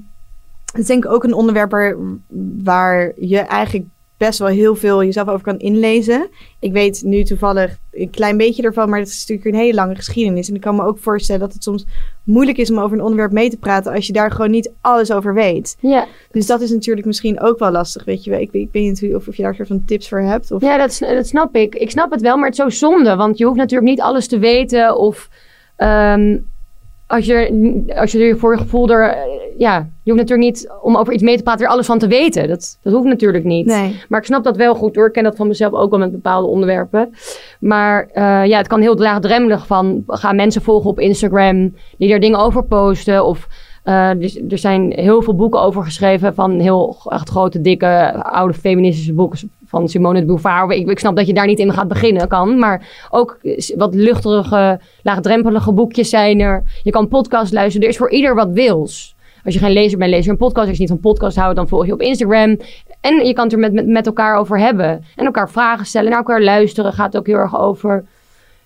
het 0.75 0.83
is 0.83 0.89
denk 0.89 1.05
ik 1.05 1.11
ook 1.11 1.23
een 1.23 1.33
onderwerp 1.33 1.71
waar, 1.71 1.95
waar 2.63 3.11
je 3.15 3.39
eigenlijk 3.39 3.85
best 4.17 4.39
wel 4.39 4.47
heel 4.47 4.75
veel 4.75 5.03
jezelf 5.03 5.27
over 5.27 5.45
kan 5.45 5.59
inlezen. 5.59 6.29
Ik 6.59 6.71
weet 6.71 7.01
nu 7.03 7.23
toevallig 7.23 7.77
een 7.91 8.09
klein 8.09 8.37
beetje 8.37 8.63
ervan, 8.63 8.89
maar 8.89 8.99
het 8.99 9.07
is 9.07 9.19
natuurlijk 9.19 9.47
een 9.47 9.63
hele 9.63 9.73
lange 9.73 9.95
geschiedenis. 9.95 10.49
En 10.49 10.55
ik 10.55 10.61
kan 10.61 10.75
me 10.75 10.85
ook 10.85 10.99
voorstellen 10.99 11.41
dat 11.41 11.53
het 11.53 11.63
soms 11.63 11.85
moeilijk 12.23 12.57
is 12.57 12.71
om 12.71 12.79
over 12.79 12.97
een 12.97 13.03
onderwerp 13.03 13.31
mee 13.31 13.49
te 13.49 13.57
praten 13.57 13.93
als 13.93 14.07
je 14.07 14.13
daar 14.13 14.31
gewoon 14.31 14.51
niet 14.51 14.71
alles 14.81 15.11
over 15.11 15.33
weet. 15.33 15.77
ja. 15.79 16.07
Dus 16.31 16.45
dat 16.45 16.61
is 16.61 16.71
natuurlijk 16.71 17.07
misschien 17.07 17.39
ook 17.41 17.59
wel 17.59 17.71
lastig, 17.71 18.05
weet 18.05 18.23
je 18.23 18.29
wel. 18.29 18.39
Ik, 18.39 18.51
ik 18.51 18.69
weet 18.71 19.01
niet 19.01 19.15
of, 19.15 19.27
of 19.27 19.35
je 19.35 19.43
daar 19.43 19.55
soort 19.55 19.67
van 19.67 19.85
tips 19.85 20.09
voor 20.09 20.21
hebt. 20.21 20.51
Of... 20.51 20.61
Ja, 20.61 20.77
dat 20.77 21.27
snap 21.27 21.55
ik. 21.55 21.75
Ik 21.75 21.91
snap 21.91 22.11
het 22.11 22.21
wel, 22.21 22.37
maar 22.37 22.49
het 22.49 22.57
is 22.57 22.63
zo 22.63 22.69
zonde. 22.69 23.15
Want 23.15 23.37
je 23.37 23.45
hoeft 23.45 23.57
natuurlijk 23.57 23.89
niet 23.89 24.01
alles 24.01 24.27
te 24.27 24.39
weten. 24.39 24.97
Of, 24.97 25.29
ehm, 25.75 26.37
als 27.07 27.25
je, 27.25 27.93
als 27.95 28.11
je 28.11 28.19
er 28.19 28.37
voor 28.37 28.53
je 28.53 28.59
gevoel 28.59 28.89
er... 28.89 29.09
eh, 29.09 29.17
Ja, 29.57 29.75
je 30.03 30.11
hoeft 30.11 30.21
natuurlijk 30.21 30.49
niet 30.49 30.71
om 30.81 30.97
over 30.97 31.13
iets 31.13 31.23
mee 31.23 31.37
te 31.37 31.43
praten... 31.43 31.65
er 31.65 31.71
alles 31.71 31.85
van 31.85 31.99
te 31.99 32.07
weten. 32.07 32.47
Dat, 32.47 32.79
dat 32.81 32.93
hoeft 32.93 33.07
natuurlijk 33.07 33.43
niet. 33.43 33.65
Nee. 33.65 34.01
Maar 34.09 34.19
ik 34.19 34.25
snap 34.25 34.43
dat 34.43 34.57
wel 34.57 34.75
goed 34.75 34.95
hoor. 34.95 35.07
Ik 35.07 35.13
ken 35.13 35.23
dat 35.23 35.35
van 35.35 35.47
mezelf 35.47 35.73
ook 35.73 35.89
wel 35.89 35.99
met 35.99 36.11
bepaalde 36.11 36.47
onderwerpen. 36.47 37.13
Maar 37.59 38.07
eh, 38.13 38.45
ja, 38.45 38.57
het 38.57 38.67
kan 38.67 38.81
heel 38.81 38.95
laagdrempelig 38.95 39.67
van... 39.67 40.03
gaan 40.07 40.35
mensen 40.35 40.61
volgen 40.61 40.89
op 40.89 40.99
Instagram... 40.99 41.75
die 41.97 42.13
er 42.13 42.19
dingen 42.19 42.39
over 42.39 42.63
posten... 42.63 43.25
of 43.25 43.47
eh, 43.83 44.09
er, 44.09 44.41
er 44.49 44.57
zijn 44.57 44.91
heel 44.95 45.21
veel 45.21 45.35
boeken 45.35 45.61
over 45.61 45.83
geschreven... 45.83 46.33
van 46.33 46.59
heel 46.59 46.97
echt 47.09 47.29
grote, 47.29 47.61
dikke, 47.61 48.23
oude 48.23 48.53
feministische 48.53 49.13
boeken... 49.13 49.51
van 49.75 49.89
Simone 49.89 50.19
de 50.19 50.25
Beauvoir. 50.25 50.71
Ik, 50.71 50.89
ik 50.89 50.99
snap 50.99 51.15
dat 51.15 51.27
je 51.27 51.33
daar 51.33 51.45
niet 51.45 51.59
in 51.59 51.73
gaat 51.73 51.87
beginnen, 51.87 52.27
kan. 52.27 52.59
Maar 52.59 52.87
ook 53.09 53.39
wat 53.75 53.93
luchtige, 53.95 54.79
laagdrempelige 55.03 55.71
boekjes 55.71 56.09
zijn 56.09 56.39
er. 56.39 56.63
Je 56.83 56.91
kan 56.91 57.07
podcast 57.07 57.53
luisteren. 57.53 57.81
Er 57.83 57.89
is 57.93 57.97
voor 57.97 58.11
ieder 58.11 58.35
wat 58.35 58.49
wils. 58.49 59.15
Als 59.43 59.53
je 59.53 59.59
geen 59.59 59.71
lezer 59.71 59.97
bent, 59.97 60.09
lees 60.11 60.25
je 60.25 60.31
een 60.31 60.37
podcast. 60.37 60.67
Als 60.67 60.75
je 60.77 60.81
niet 60.81 60.91
van 60.91 60.99
podcast 61.11 61.37
houdt, 61.37 61.55
dan 61.55 61.67
volg 61.67 61.85
je 61.85 61.93
op 61.93 62.01
Instagram. 62.01 62.57
En 63.01 63.25
je 63.25 63.33
kan 63.33 63.43
het 63.43 63.53
er 63.53 63.59
met, 63.59 63.73
met, 63.73 63.87
met 63.87 64.05
elkaar 64.05 64.37
over 64.37 64.59
hebben. 64.59 65.03
En 65.15 65.25
elkaar 65.25 65.49
vragen 65.49 65.85
stellen, 65.85 66.09
naar 66.09 66.19
elkaar 66.19 66.41
luisteren. 66.41 66.93
Gaat 66.93 67.17
ook 67.17 67.27
heel 67.27 67.35
erg 67.37 67.59
over... 67.59 68.05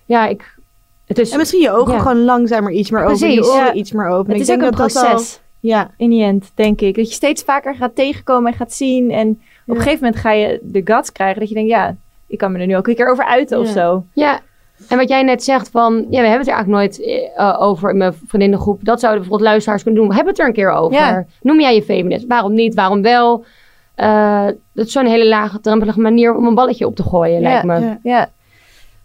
Ja, 0.04 0.26
ik... 0.26 0.58
Het 1.06 1.18
is... 1.18 1.30
En 1.30 1.38
misschien 1.38 1.60
je 1.60 1.70
ogen 1.70 1.92
Ja. 1.94 1.98
gewoon 1.98 2.24
langzamer 2.24 2.72
iets 2.72 2.90
meer 2.90 3.00
open. 3.04 3.18
Je 3.18 3.34
Precies, 3.34 3.46
oren 3.48 3.64
ja. 3.64 3.72
iets 3.72 3.92
meer 3.92 4.08
open. 4.08 4.26
Het 4.32 4.40
ik 4.40 4.48
is 4.48 4.50
ook 4.54 4.62
een 4.62 4.70
dat 4.70 4.76
dat 4.76 4.96
al- 4.96 5.04
proces. 5.10 5.40
ja. 5.60 5.90
In 5.96 6.10
die 6.10 6.22
end, 6.22 6.50
denk 6.54 6.80
ik. 6.80 6.94
Dat 6.96 7.08
je 7.08 7.14
steeds 7.14 7.42
vaker 7.42 7.74
gaat 7.74 7.94
tegenkomen 7.94 8.52
en 8.52 8.56
gaat 8.58 8.72
zien. 8.72 9.10
En 9.10 9.40
op 9.70 9.76
een 9.76 9.82
gegeven 9.82 10.04
moment 10.04 10.22
ga 10.22 10.32
je 10.32 10.58
de 10.62 10.80
guts 10.84 11.12
krijgen. 11.12 11.40
Dat 11.40 11.48
je 11.48 11.54
denkt, 11.54 11.70
ja, 11.70 11.96
ik 12.26 12.38
kan 12.38 12.52
me 12.52 12.58
er 12.58 12.66
nu 12.66 12.76
ook 12.76 12.88
een 12.88 12.94
keer 12.94 13.10
over 13.10 13.24
uiten 13.24 13.58
of 13.58 13.66
Ja. 13.66 13.72
zo. 13.72 14.04
Ja, 14.12 14.40
en 14.88 14.96
wat 14.96 15.08
jij 15.08 15.22
net 15.22 15.42
zegt 15.44 15.70
van... 15.70 15.94
Ja, 16.10 16.20
we 16.20 16.28
hebben 16.28 16.38
het 16.38 16.48
er 16.48 16.54
eigenlijk 16.54 16.68
nooit 16.68 17.02
eh, 17.36 17.56
over 17.62 17.90
in 17.90 17.96
mijn 17.96 18.14
vriendinnengroep. 18.26 18.84
Dat 18.84 19.00
zouden 19.00 19.20
bijvoorbeeld 19.20 19.50
luisteraars 19.50 19.82
kunnen 19.82 20.00
doen. 20.00 20.08
We 20.10 20.14
hebben 20.16 20.32
het 20.32 20.42
er 20.42 20.48
een 20.48 20.54
keer 20.54 20.70
over. 20.70 20.98
Ja. 20.98 21.24
Noem 21.42 21.60
jij 21.60 21.74
je 21.74 21.82
feminist? 21.82 22.26
Waarom 22.26 22.54
niet? 22.54 22.74
Waarom 22.74 23.02
wel? 23.02 23.44
Eh, 23.94 24.46
dat 24.72 24.86
is 24.86 24.92
zo'n 24.92 25.06
hele 25.06 25.28
lage, 25.28 25.60
drempelige 25.60 26.00
manier 26.00 26.34
om 26.34 26.46
een 26.46 26.54
balletje 26.54 26.86
op 26.86 26.96
te 26.96 27.02
gooien, 27.02 27.40
Ja, 27.40 27.48
lijkt 27.48 27.64
me. 27.64 27.80
ja. 27.80 27.98
Ja, 28.02 28.28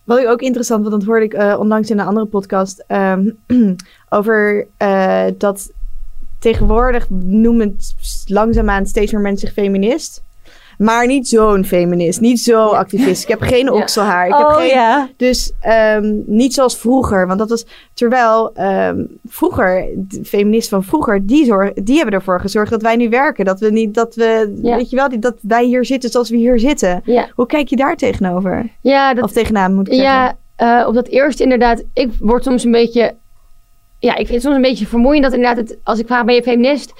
Wat 0.03 0.19
ik 0.19 0.27
ook 0.27 0.41
interessant, 0.41 0.81
want 0.87 0.93
dat 0.99 1.03
hoorde 1.09 1.25
ik 1.25 1.33
eh, 1.33 1.55
onlangs 1.59 1.89
in 1.89 1.99
een 1.99 2.05
andere 2.05 2.25
podcast 2.25 2.83
ehm, 2.87 3.29
over 4.09 4.67
eh, 4.77 5.23
dat 5.37 5.71
tegenwoordig 6.39 7.09
noemen 7.09 7.77
langzaamaan 8.25 8.85
steeds 8.85 9.11
meer 9.11 9.21
mensen 9.21 9.47
zich 9.47 9.55
feminist. 9.63 10.23
Maar 10.77 11.07
niet 11.07 11.27
zo'n 11.27 11.65
feminist, 11.65 12.19
niet 12.19 12.39
zo 12.39 12.67
activist. 12.67 13.23
Ik 13.23 13.27
heb 13.29 13.41
geen 13.53 13.71
okselhaar. 13.71 14.27
Ik 14.27 14.33
heb 14.33 14.47
oh 14.47 14.55
geen, 14.55 14.67
ja. 14.67 15.09
Dus 15.17 15.51
ehm, 15.61 16.13
niet 16.25 16.53
zoals 16.53 16.77
vroeger. 16.77 17.27
Want 17.27 17.39
dat 17.39 17.49
was 17.49 17.65
terwijl 17.93 18.53
ehm, 18.53 19.03
vroeger, 19.27 19.87
de 19.95 20.25
feministen 20.25 20.69
van 20.77 20.83
vroeger, 20.89 21.25
die, 21.25 21.45
zorg, 21.45 21.73
die 21.73 21.95
hebben 21.95 22.13
ervoor 22.13 22.39
gezorgd 22.39 22.71
dat 22.71 22.81
wij 22.81 22.95
nu 22.95 23.09
werken. 23.09 23.45
Dat 23.45 23.59
we 23.59 23.71
niet, 23.71 23.93
dat 23.93 24.15
we, 24.15 24.59
Ja. 24.61 24.75
weet 24.75 24.89
je 24.89 24.95
wel, 24.95 25.19
dat 25.19 25.35
wij 25.41 25.65
hier 25.65 25.85
zitten 25.85 26.09
zoals 26.09 26.29
we 26.29 26.37
hier 26.37 26.59
zitten. 26.59 27.01
Ja, 27.05 27.27
Hoe 27.35 27.45
kijk 27.45 27.67
je 27.69 27.75
daar 27.75 27.95
tegenover? 27.95 28.69
ja, 28.81 29.13
dat, 29.13 29.23
Of 29.23 29.31
tegenaan 29.31 29.73
moet 29.73 29.87
ik 29.87 29.93
zeggen. 29.93 30.13
ja 30.13 30.35
eh, 30.55 30.87
op 30.87 30.93
dat 30.93 31.07
eerste 31.07 31.43
inderdaad. 31.43 31.83
Ik 31.93 32.09
word 32.19 32.43
soms 32.43 32.63
een 32.63 32.71
beetje... 32.71 33.15
Ja, 33.99 34.11
ik 34.11 34.15
vind 34.27 34.29
het 34.29 34.41
soms 34.41 34.55
een 34.55 34.61
beetje 34.61 34.87
vermoeiend 34.87 35.23
dat 35.23 35.33
inderdaad... 35.33 35.57
Het, 35.57 35.77
als 35.83 35.99
ik 35.99 36.05
vraag, 36.07 36.25
ben 36.25 36.35
je 36.35 36.43
feminist? 36.43 36.93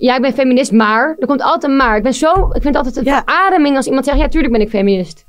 Ja, 0.00 0.14
ik 0.16 0.22
ben 0.22 0.32
feminist, 0.32 0.72
maar... 0.72 1.16
Er 1.18 1.26
komt 1.26 1.42
altijd 1.42 1.72
een 1.72 1.76
maar. 1.76 1.96
Ik 1.96 2.02
ben 2.02 2.14
zo... 2.14 2.32
Ik 2.32 2.62
vind 2.62 2.64
het 2.64 2.76
altijd 2.76 2.96
een 2.96 3.04
Ja. 3.04 3.22
verademing 3.26 3.76
als 3.76 3.86
iemand 3.86 4.04
zegt... 4.04 4.18
Ja, 4.18 4.28
tuurlijk 4.28 4.52
ben 4.52 4.62
ik 4.62 4.68
feminist. 4.68 5.24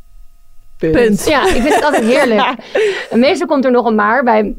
Punt. 0.77 1.25
Ja, 1.27 1.41
ik 1.45 1.61
vind 1.61 1.75
het 1.75 1.83
altijd 1.83 2.03
heerlijk. 2.03 2.53
En 3.11 3.19
meestal 3.19 3.47
komt 3.47 3.65
er 3.65 3.71
nog 3.71 3.85
een 3.85 3.95
maar 3.95 4.23
bij, 4.23 4.55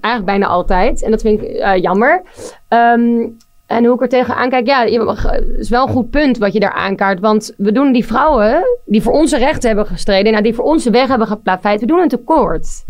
eigenlijk 0.00 0.24
bijna 0.24 0.46
altijd. 0.46 1.02
En 1.02 1.10
dat 1.10 1.20
vind 1.20 1.42
ik 1.42 1.48
eh, 1.48 1.76
jammer. 1.76 2.22
Ehm, 2.68 3.26
en 3.66 3.84
hoe 3.84 3.94
ik 3.94 4.00
er 4.02 4.08
tegenaan 4.08 4.48
kijk, 4.48 4.66
ja, 4.66 4.84
het 4.84 5.58
is 5.58 5.68
wel 5.68 5.86
een 5.86 5.92
goed 5.92 6.10
punt 6.10 6.38
wat 6.38 6.52
je 6.52 6.60
daar 6.60 6.72
aankaart. 6.72 7.20
Want 7.20 7.54
we 7.56 7.72
doen 7.72 7.92
die 7.92 8.06
vrouwen 8.06 8.62
die 8.84 9.02
voor 9.02 9.12
onze 9.12 9.38
rechten 9.38 9.68
hebben 9.68 9.86
gestreden, 9.86 10.32
nou, 10.32 10.44
die 10.44 10.54
voor 10.54 10.64
onze 10.64 10.90
weg 10.90 11.08
hebben 11.08 11.26
geplaveid, 11.26 11.80
we 11.80 11.86
doen 11.86 12.00
een 12.00 12.08
tekort. 12.08 12.84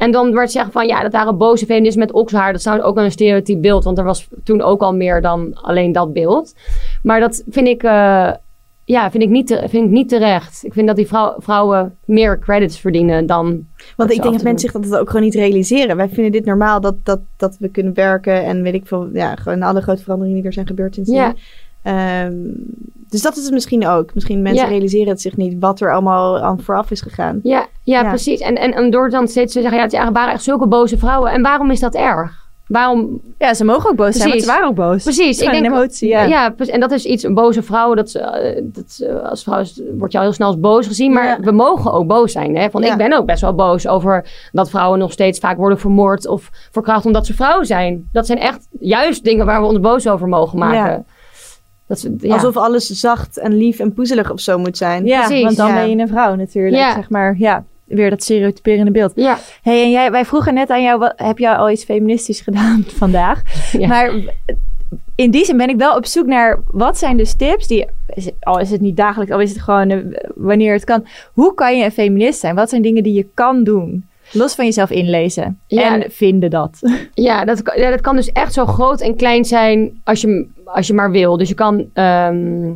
En 0.00 0.10
dan 0.10 0.32
wordt 0.32 0.50
zeggen 0.50 0.72
van 0.72 0.86
ja, 0.86 1.02
dat 1.02 1.12
waren 1.12 1.36
boze 1.36 1.66
feministen 1.66 2.00
met 2.00 2.12
okshaar. 2.12 2.50
Dat 2.50 2.60
is 2.60 2.66
nou 2.66 2.80
ook 2.82 2.96
een 2.96 3.10
stereotyp 3.10 3.62
beeld, 3.62 3.84
want 3.84 3.98
er 3.98 4.04
was 4.04 4.28
toen 4.44 4.62
ook 4.62 4.80
al 4.80 4.94
meer 4.94 5.20
dan 5.20 5.54
alleen 5.62 5.92
dat 5.92 6.12
beeld. 6.12 6.54
Maar 7.02 7.20
dat 7.20 7.42
vind 7.50 7.66
ik, 7.68 7.82
eh, 7.82 8.30
ja, 8.84 9.10
vind 9.10 9.22
ik, 9.22 9.28
niet, 9.28 9.46
te- 9.46 9.64
vind 9.68 9.84
ik 9.84 9.90
niet 9.90 10.08
terecht. 10.08 10.64
Ik 10.64 10.72
vind 10.72 10.86
dat 10.86 10.96
die 10.96 11.06
vrou- 11.06 11.34
vrouwen 11.38 11.96
meer 12.04 12.38
credits 12.38 12.78
verdienen 12.80 13.26
dan. 13.26 13.44
Want 13.96 14.10
ik 14.10 14.22
denk 14.22 14.34
dat 14.34 14.42
mensen 14.42 14.70
zich 14.70 14.80
dat 14.80 15.00
ook 15.00 15.06
gewoon 15.10 15.22
niet 15.24 15.34
realiseren. 15.34 15.96
Wij 15.96 16.08
vinden 16.08 16.32
dit 16.32 16.44
normaal 16.44 16.80
dat, 16.80 16.94
dat, 17.04 17.20
dat 17.36 17.56
we 17.58 17.68
kunnen 17.68 17.94
werken 17.94 18.44
en 18.44 18.62
weet 18.62 18.74
ik 18.74 18.86
veel, 18.86 19.08
ja, 19.12 19.34
gewoon 19.36 19.62
alle 19.62 19.80
grote 19.80 20.02
veranderingen 20.02 20.36
die 20.38 20.46
er 20.46 20.52
zijn 20.52 20.66
gebeurd 20.66 20.94
sinds 20.94 21.10
Ja. 21.10 21.34
Ehm, 21.82 22.34
dus 23.08 23.22
dat 23.22 23.36
is 23.36 23.44
het 23.44 23.52
misschien 23.52 23.86
ook. 23.86 24.14
Misschien 24.14 24.42
mensen 24.42 24.64
Ja. 24.64 24.70
realiseren 24.70 25.08
het 25.08 25.20
zich 25.20 25.36
niet 25.36 25.56
wat 25.60 25.80
er 25.80 25.92
allemaal 25.92 26.38
aan 26.40 26.60
vooraf 26.60 26.90
is 26.90 27.00
gegaan. 27.00 27.40
Ja, 27.42 27.66
ja, 27.84 28.00
Ja. 28.02 28.08
precies. 28.08 28.40
En, 28.40 28.54
en, 28.56 28.72
en 28.74 28.90
door 28.90 29.10
dan 29.10 29.28
steeds 29.28 29.52
te 29.52 29.60
zeggen, 29.60 29.90
ja, 29.90 30.04
het 30.04 30.12
waren 30.12 30.32
echt 30.32 30.42
zulke 30.42 30.66
boze 30.66 30.98
vrouwen. 30.98 31.32
En 31.32 31.42
waarom 31.42 31.70
is 31.70 31.80
dat 31.80 31.94
erg? 31.94 32.38
Waarom? 32.66 33.20
Ja, 33.38 33.54
ze 33.54 33.64
mogen 33.64 33.90
ook 33.90 33.96
boos 33.96 34.16
zijn, 34.16 34.18
want 34.18 34.30
Precies. 34.30 34.44
ze 34.46 34.52
waren 34.52 34.68
ook 34.68 34.74
boos. 34.74 35.02
Precies. 35.02 35.38
Gewoon 35.42 35.54
een 35.54 35.64
emotie, 35.64 36.08
ja. 36.08 36.22
ja. 36.22 36.54
en 36.56 36.80
dat 36.80 36.90
is 36.90 37.04
iets, 37.04 37.22
een 37.22 37.34
boze 37.34 37.62
vrouw, 37.62 37.94
dat, 37.94 38.14
eh, 38.14 38.60
dat, 38.62 39.06
als 39.22 39.42
vrouw 39.42 39.60
is, 39.60 39.80
word 39.98 40.12
je 40.12 40.18
al 40.18 40.24
heel 40.24 40.32
snel 40.32 40.46
als 40.48 40.60
boos 40.60 40.86
gezien. 40.86 41.12
Maar 41.12 41.24
Ja. 41.24 41.38
we 41.40 41.50
mogen 41.52 41.92
ook 41.92 42.06
boos 42.06 42.32
zijn. 42.32 42.56
Hè? 42.56 42.68
Want 42.70 42.84
Ja. 42.84 42.92
ik 42.92 42.98
ben 42.98 43.12
ook 43.12 43.26
best 43.26 43.40
wel 43.40 43.54
boos 43.54 43.86
over 43.88 44.30
dat 44.52 44.70
vrouwen 44.70 44.98
nog 44.98 45.12
steeds 45.12 45.38
vaak 45.38 45.56
worden 45.56 45.78
vermoord 45.78 46.26
of 46.28 46.50
verkracht 46.70 47.06
omdat 47.06 47.26
ze 47.26 47.34
vrouw 47.34 47.62
zijn. 47.62 48.08
Dat 48.12 48.26
zijn 48.26 48.38
echt 48.38 48.68
juist 48.80 49.24
dingen 49.24 49.46
waar 49.46 49.60
we 49.60 49.66
ons 49.66 49.80
boos 49.80 50.08
over 50.08 50.28
mogen 50.28 50.58
maken. 50.58 51.06
Dat 51.90 52.08
ja. 52.18 52.34
Alsof 52.34 52.56
alles 52.56 52.86
zacht 52.86 53.38
en 53.38 53.56
lief 53.56 53.78
en 53.78 53.92
poezelig 53.92 54.30
of 54.30 54.40
zo 54.40 54.58
moet 54.58 54.76
zijn. 54.76 55.04
Ja, 55.06 55.26
Precies, 55.26 55.44
want 55.44 55.56
dan 55.56 55.68
ja. 55.68 55.74
ben 55.74 55.90
je 55.90 55.96
een 55.96 56.08
vrouw 56.08 56.34
natuurlijk, 56.34 56.76
Ja. 56.76 56.94
zeg 56.94 57.10
maar. 57.10 57.34
Ja, 57.38 57.64
weer 57.84 58.10
dat 58.10 58.22
stereotyperende 58.22 58.90
beeld. 58.90 59.12
ja. 59.14 59.38
hey, 59.62 59.82
en 59.82 59.90
jij, 59.90 60.10
wij 60.10 60.24
vroegen 60.24 60.54
net 60.54 60.70
aan 60.70 60.82
jou, 60.82 60.98
wat, 60.98 61.12
heb 61.16 61.38
jij 61.38 61.54
al 61.54 61.70
iets 61.70 61.84
feministisch 61.84 62.40
gedaan 62.40 62.84
vandaag? 63.02 63.42
Ja. 63.72 63.88
Maar 63.88 64.12
in 65.14 65.30
die 65.30 65.44
zin 65.44 65.56
ben 65.56 65.68
ik 65.68 65.76
wel 65.76 65.96
op 65.96 66.06
zoek 66.06 66.26
naar, 66.26 66.58
wat 66.66 66.98
zijn 66.98 67.16
dus 67.16 67.34
tips 67.34 67.66
die, 67.66 67.86
al 68.40 68.58
is 68.60 68.70
het 68.70 68.80
niet 68.80 68.96
dagelijks, 68.96 69.32
al 69.32 69.40
is 69.40 69.50
het 69.50 69.60
gewoon 69.60 69.90
eh, 69.90 69.98
wanneer 70.34 70.72
het 70.72 70.84
kan. 70.84 71.06
Hoe 71.32 71.54
kan 71.54 71.78
je 71.78 71.84
een 71.84 71.92
feminist 71.92 72.40
zijn? 72.40 72.54
Wat 72.54 72.68
zijn 72.68 72.82
dingen 72.82 73.02
die 73.02 73.12
je 73.14 73.26
kan 73.34 73.64
doen? 73.64 74.08
Los 74.32 74.54
van 74.54 74.64
jezelf 74.64 74.90
inlezen 74.90 75.60
Ja. 75.66 75.94
en 76.00 76.10
vinden 76.10 76.50
dat. 76.50 76.78
Ja 77.14 77.44
dat, 77.44 77.62
kan- 77.62 77.78
ja, 77.80 77.90
dat 77.90 78.00
kan 78.00 78.16
dus 78.16 78.32
echt 78.32 78.52
zo 78.52 78.66
groot 78.66 79.00
en 79.00 79.16
klein 79.16 79.44
zijn 79.44 80.00
als 80.04 80.20
je, 80.20 80.46
als 80.64 80.86
je 80.86 80.94
maar 80.94 81.10
wil. 81.10 81.36
Dus 81.36 81.48
je 81.48 81.54
kan 81.54 81.86
ehm, 81.92 82.72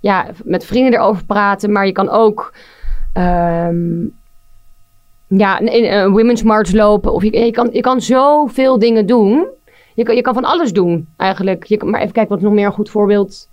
ja, 0.00 0.26
met 0.44 0.64
vrienden 0.64 0.92
erover 0.94 1.24
praten, 1.24 1.72
maar 1.72 1.86
je 1.86 1.92
kan 1.92 2.08
ook 2.08 2.54
ehm, 3.12 4.04
ja, 5.26 5.58
in 5.58 5.84
een 5.92 6.10
women's 6.10 6.42
march 6.42 6.72
lopen. 6.72 7.12
Of 7.12 7.22
je, 7.22 7.38
je, 7.44 7.50
kan, 7.50 7.68
je 7.72 7.80
kan 7.80 8.00
zoveel 8.00 8.78
dingen 8.78 9.06
doen. 9.06 9.46
Je 9.94 10.02
kan, 10.04 10.14
je 10.16 10.22
kan 10.22 10.34
van 10.34 10.44
alles 10.44 10.72
doen 10.72 11.08
eigenlijk. 11.16 11.64
Je 11.64 11.84
maar 11.84 12.00
even 12.00 12.12
kijken, 12.12 12.28
wat 12.32 12.38
is 12.38 12.44
nog 12.44 12.54
meer 12.54 12.66
een 12.66 12.72
goed 12.72 12.90
voorbeeld? 12.90 13.48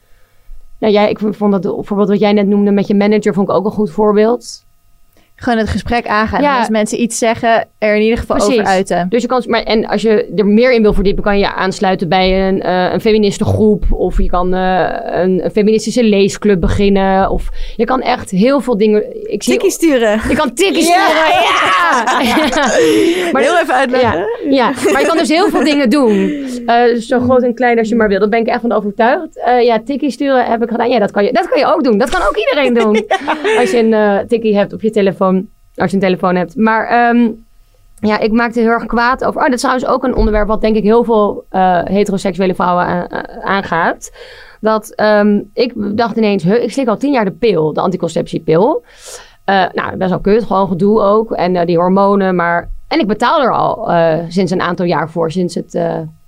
Nou, 0.80 0.94
jij, 0.94 1.10
ik 1.10 1.20
vond 1.20 1.52
dat 1.52 1.64
het 1.64 1.74
voorbeeld 1.88 2.10
wat 2.10 2.20
jij 2.20 2.34
net 2.34 2.48
noemde 2.48 2.72
met 2.72 2.88
je 2.88 2.96
manager, 2.96 3.34
vond 3.34 3.50
ik 3.50 3.56
ook 3.56 3.66
een 3.66 3.72
goed 3.72 3.92
voorbeeld. 3.92 4.65
Gewoon 5.38 5.58
het 5.60 5.70
gesprek 5.70 6.08
aangaan. 6.08 6.42
Ja. 6.42 6.54
En 6.54 6.60
als 6.60 6.70
mensen 6.70 7.02
iets 7.02 7.18
zeggen, 7.18 7.68
er 7.78 7.96
in 7.96 8.02
ieder 8.02 8.18
geval 8.18 8.36
Precies. 8.36 8.54
over 8.54 8.66
uiten. 8.66 9.06
Dus 9.10 9.22
je 9.22 9.28
kan, 9.28 9.44
maar, 9.48 9.64
en 9.64 9.86
als 9.88 10.02
je 10.02 10.34
er 10.36 10.46
meer 10.48 10.74
in 10.74 10.82
wil 10.82 10.94
verdiepen, 10.94 11.24
kan 11.24 11.34
je 11.40 11.46
je 11.46 11.54
aansluiten 11.54 12.10
bij 12.10 12.48
een, 12.48 12.62
eh 12.62 12.90
een 12.94 13.02
feministengroep. 13.02 13.84
Of 13.90 14.18
je 14.18 14.30
kan 14.30 14.54
eh, 14.54 14.90
een, 15.24 15.44
een 15.46 15.52
feministische 15.52 16.04
leesclub 16.04 16.60
beginnen. 16.62 17.30
Of 17.30 17.50
je 17.76 17.86
kan 17.86 18.02
echt 18.02 18.32
heel 18.32 18.62
veel 18.62 18.78
dingen. 18.78 19.04
Ik 19.32 19.44
zie, 19.44 19.54
Tikkie 19.54 19.72
sturen. 19.72 20.20
je 20.30 20.36
kan 20.36 20.54
tikkies 20.54 20.88
Ja. 20.88 20.94
sturen. 21.08 21.32
Ja! 21.32 22.22
Ja. 22.22 22.64
Maar 23.32 23.42
Heel 23.42 23.60
even 23.60 23.74
uitleggen. 23.74 24.20
ja, 24.20 24.28
ja, 24.50 24.92
maar 24.92 25.02
je 25.02 25.08
kan 25.08 25.18
dus 25.18 25.30
heel 25.30 25.50
veel 25.50 25.64
dingen 25.64 25.90
doen. 25.90 26.46
Eh, 26.66 26.84
zo 27.00 27.20
groot 27.20 27.44
en 27.44 27.54
klein 27.54 27.78
als 27.80 27.90
je 27.90 27.96
maar 27.96 28.08
wil. 28.08 28.20
Daar 28.20 28.30
ben 28.30 28.40
ik 28.40 28.48
echt 28.48 28.62
van 28.62 28.72
overtuigd. 28.72 29.40
Eh, 29.46 29.62
ja, 29.64 29.82
tikkie 29.86 30.12
sturen 30.12 30.46
heb 30.46 30.64
ik 30.64 30.70
gedaan. 30.70 30.90
Ja, 30.90 31.00
dat 31.00 31.12
kan, 31.12 31.24
je, 31.24 31.32
dat 31.34 31.50
kan 31.50 31.60
je 31.60 31.66
ook 31.66 31.84
doen. 31.84 31.98
Dat 31.98 32.10
kan 32.10 32.22
ook 32.22 32.38
iedereen 32.38 32.74
doen. 32.74 33.06
Als 33.60 33.72
je 33.72 33.78
een 33.78 33.94
eh 33.94 34.18
tikkie 34.28 34.58
hebt 34.58 34.74
op 34.74 34.82
je 34.82 34.90
telefoon. 34.90 35.25
Als 35.76 35.90
je 35.90 35.96
een 35.96 36.04
telefoon 36.04 36.36
hebt. 36.36 36.56
Maar 36.56 36.88
ehm, 36.88 37.30
ja, 38.00 38.20
ik 38.20 38.32
maakte 38.32 38.60
heel 38.60 38.70
erg 38.70 38.86
kwaad 38.86 39.24
over... 39.24 39.40
Oh, 39.40 39.46
dat 39.46 39.54
is 39.56 39.60
trouwens 39.62 39.88
ook 39.88 40.04
een 40.04 40.16
onderwerp 40.16 40.48
wat 40.48 40.62
denk 40.62 40.76
ik 40.76 40.84
heel 40.84 41.04
veel 41.04 41.46
eh, 41.50 41.82
heteroseksuele 41.84 42.56
vrouwen 42.56 43.10
aangaat. 43.44 44.12
Dat 44.62 44.90
ehm, 44.96 45.40
ik 45.54 45.74
dacht 45.76 46.18
ineens, 46.18 46.44
huh, 46.44 46.64
ik 46.64 46.72
slik 46.72 46.88
al 46.88 46.98
tien 46.98 47.12
jaar 47.12 47.26
de 47.26 47.32
pil, 47.32 47.74
de 47.74 47.82
anticonceptiepil. 47.82 48.84
Eh, 49.44 49.64
nou, 49.74 49.96
best 49.98 50.10
wel 50.10 50.20
kut, 50.20 50.44
gewoon 50.44 50.68
gedoe 50.68 51.02
ook. 51.02 51.32
En 51.32 51.56
eh, 51.56 51.66
die 51.66 51.78
hormonen, 51.78 52.36
maar... 52.36 52.70
En 52.88 53.00
ik 53.00 53.08
betaal 53.08 53.42
er 53.42 53.54
al 53.54 53.90
sinds 54.30 54.52
een 54.52 54.62
aantal 54.62 54.86
jaar 54.86 55.10
voor. 55.10 55.32
Sinds, 55.32 55.56
het, 55.56 55.72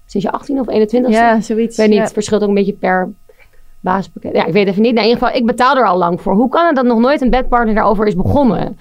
sinds 0.06 0.26
je 0.28 0.32
18 0.32 0.60
of 0.60 0.68
21 0.68 1.12
Ja, 1.12 1.42
zoiets. 1.42 1.72
ik 1.72 1.78
weet 1.78 1.88
niet, 1.88 1.98
Ja. 1.98 2.04
het 2.04 2.14
verschilt 2.14 2.42
ook 2.42 2.48
een 2.48 2.54
beetje 2.54 2.74
per 2.74 3.10
basispakket. 3.80 4.36
Ja, 4.36 4.46
ik 4.46 4.54
weet 4.54 4.68
even 4.68 4.82
niet. 4.82 4.94
Nou, 4.94 5.06
in 5.06 5.12
ieder 5.14 5.28
geval, 5.28 5.42
ik 5.42 5.46
betaal 5.46 5.78
er 5.78 5.88
al 5.88 5.98
lang 5.98 6.22
voor. 6.22 6.34
Hoe 6.34 6.50
kan 6.50 6.66
het 6.66 6.76
dat 6.76 6.86
nog 6.86 7.00
nooit 7.00 7.22
een 7.22 7.30
bedpartner 7.30 7.76
daarover 7.76 8.08
is 8.08 8.16
begonnen? 8.16 8.80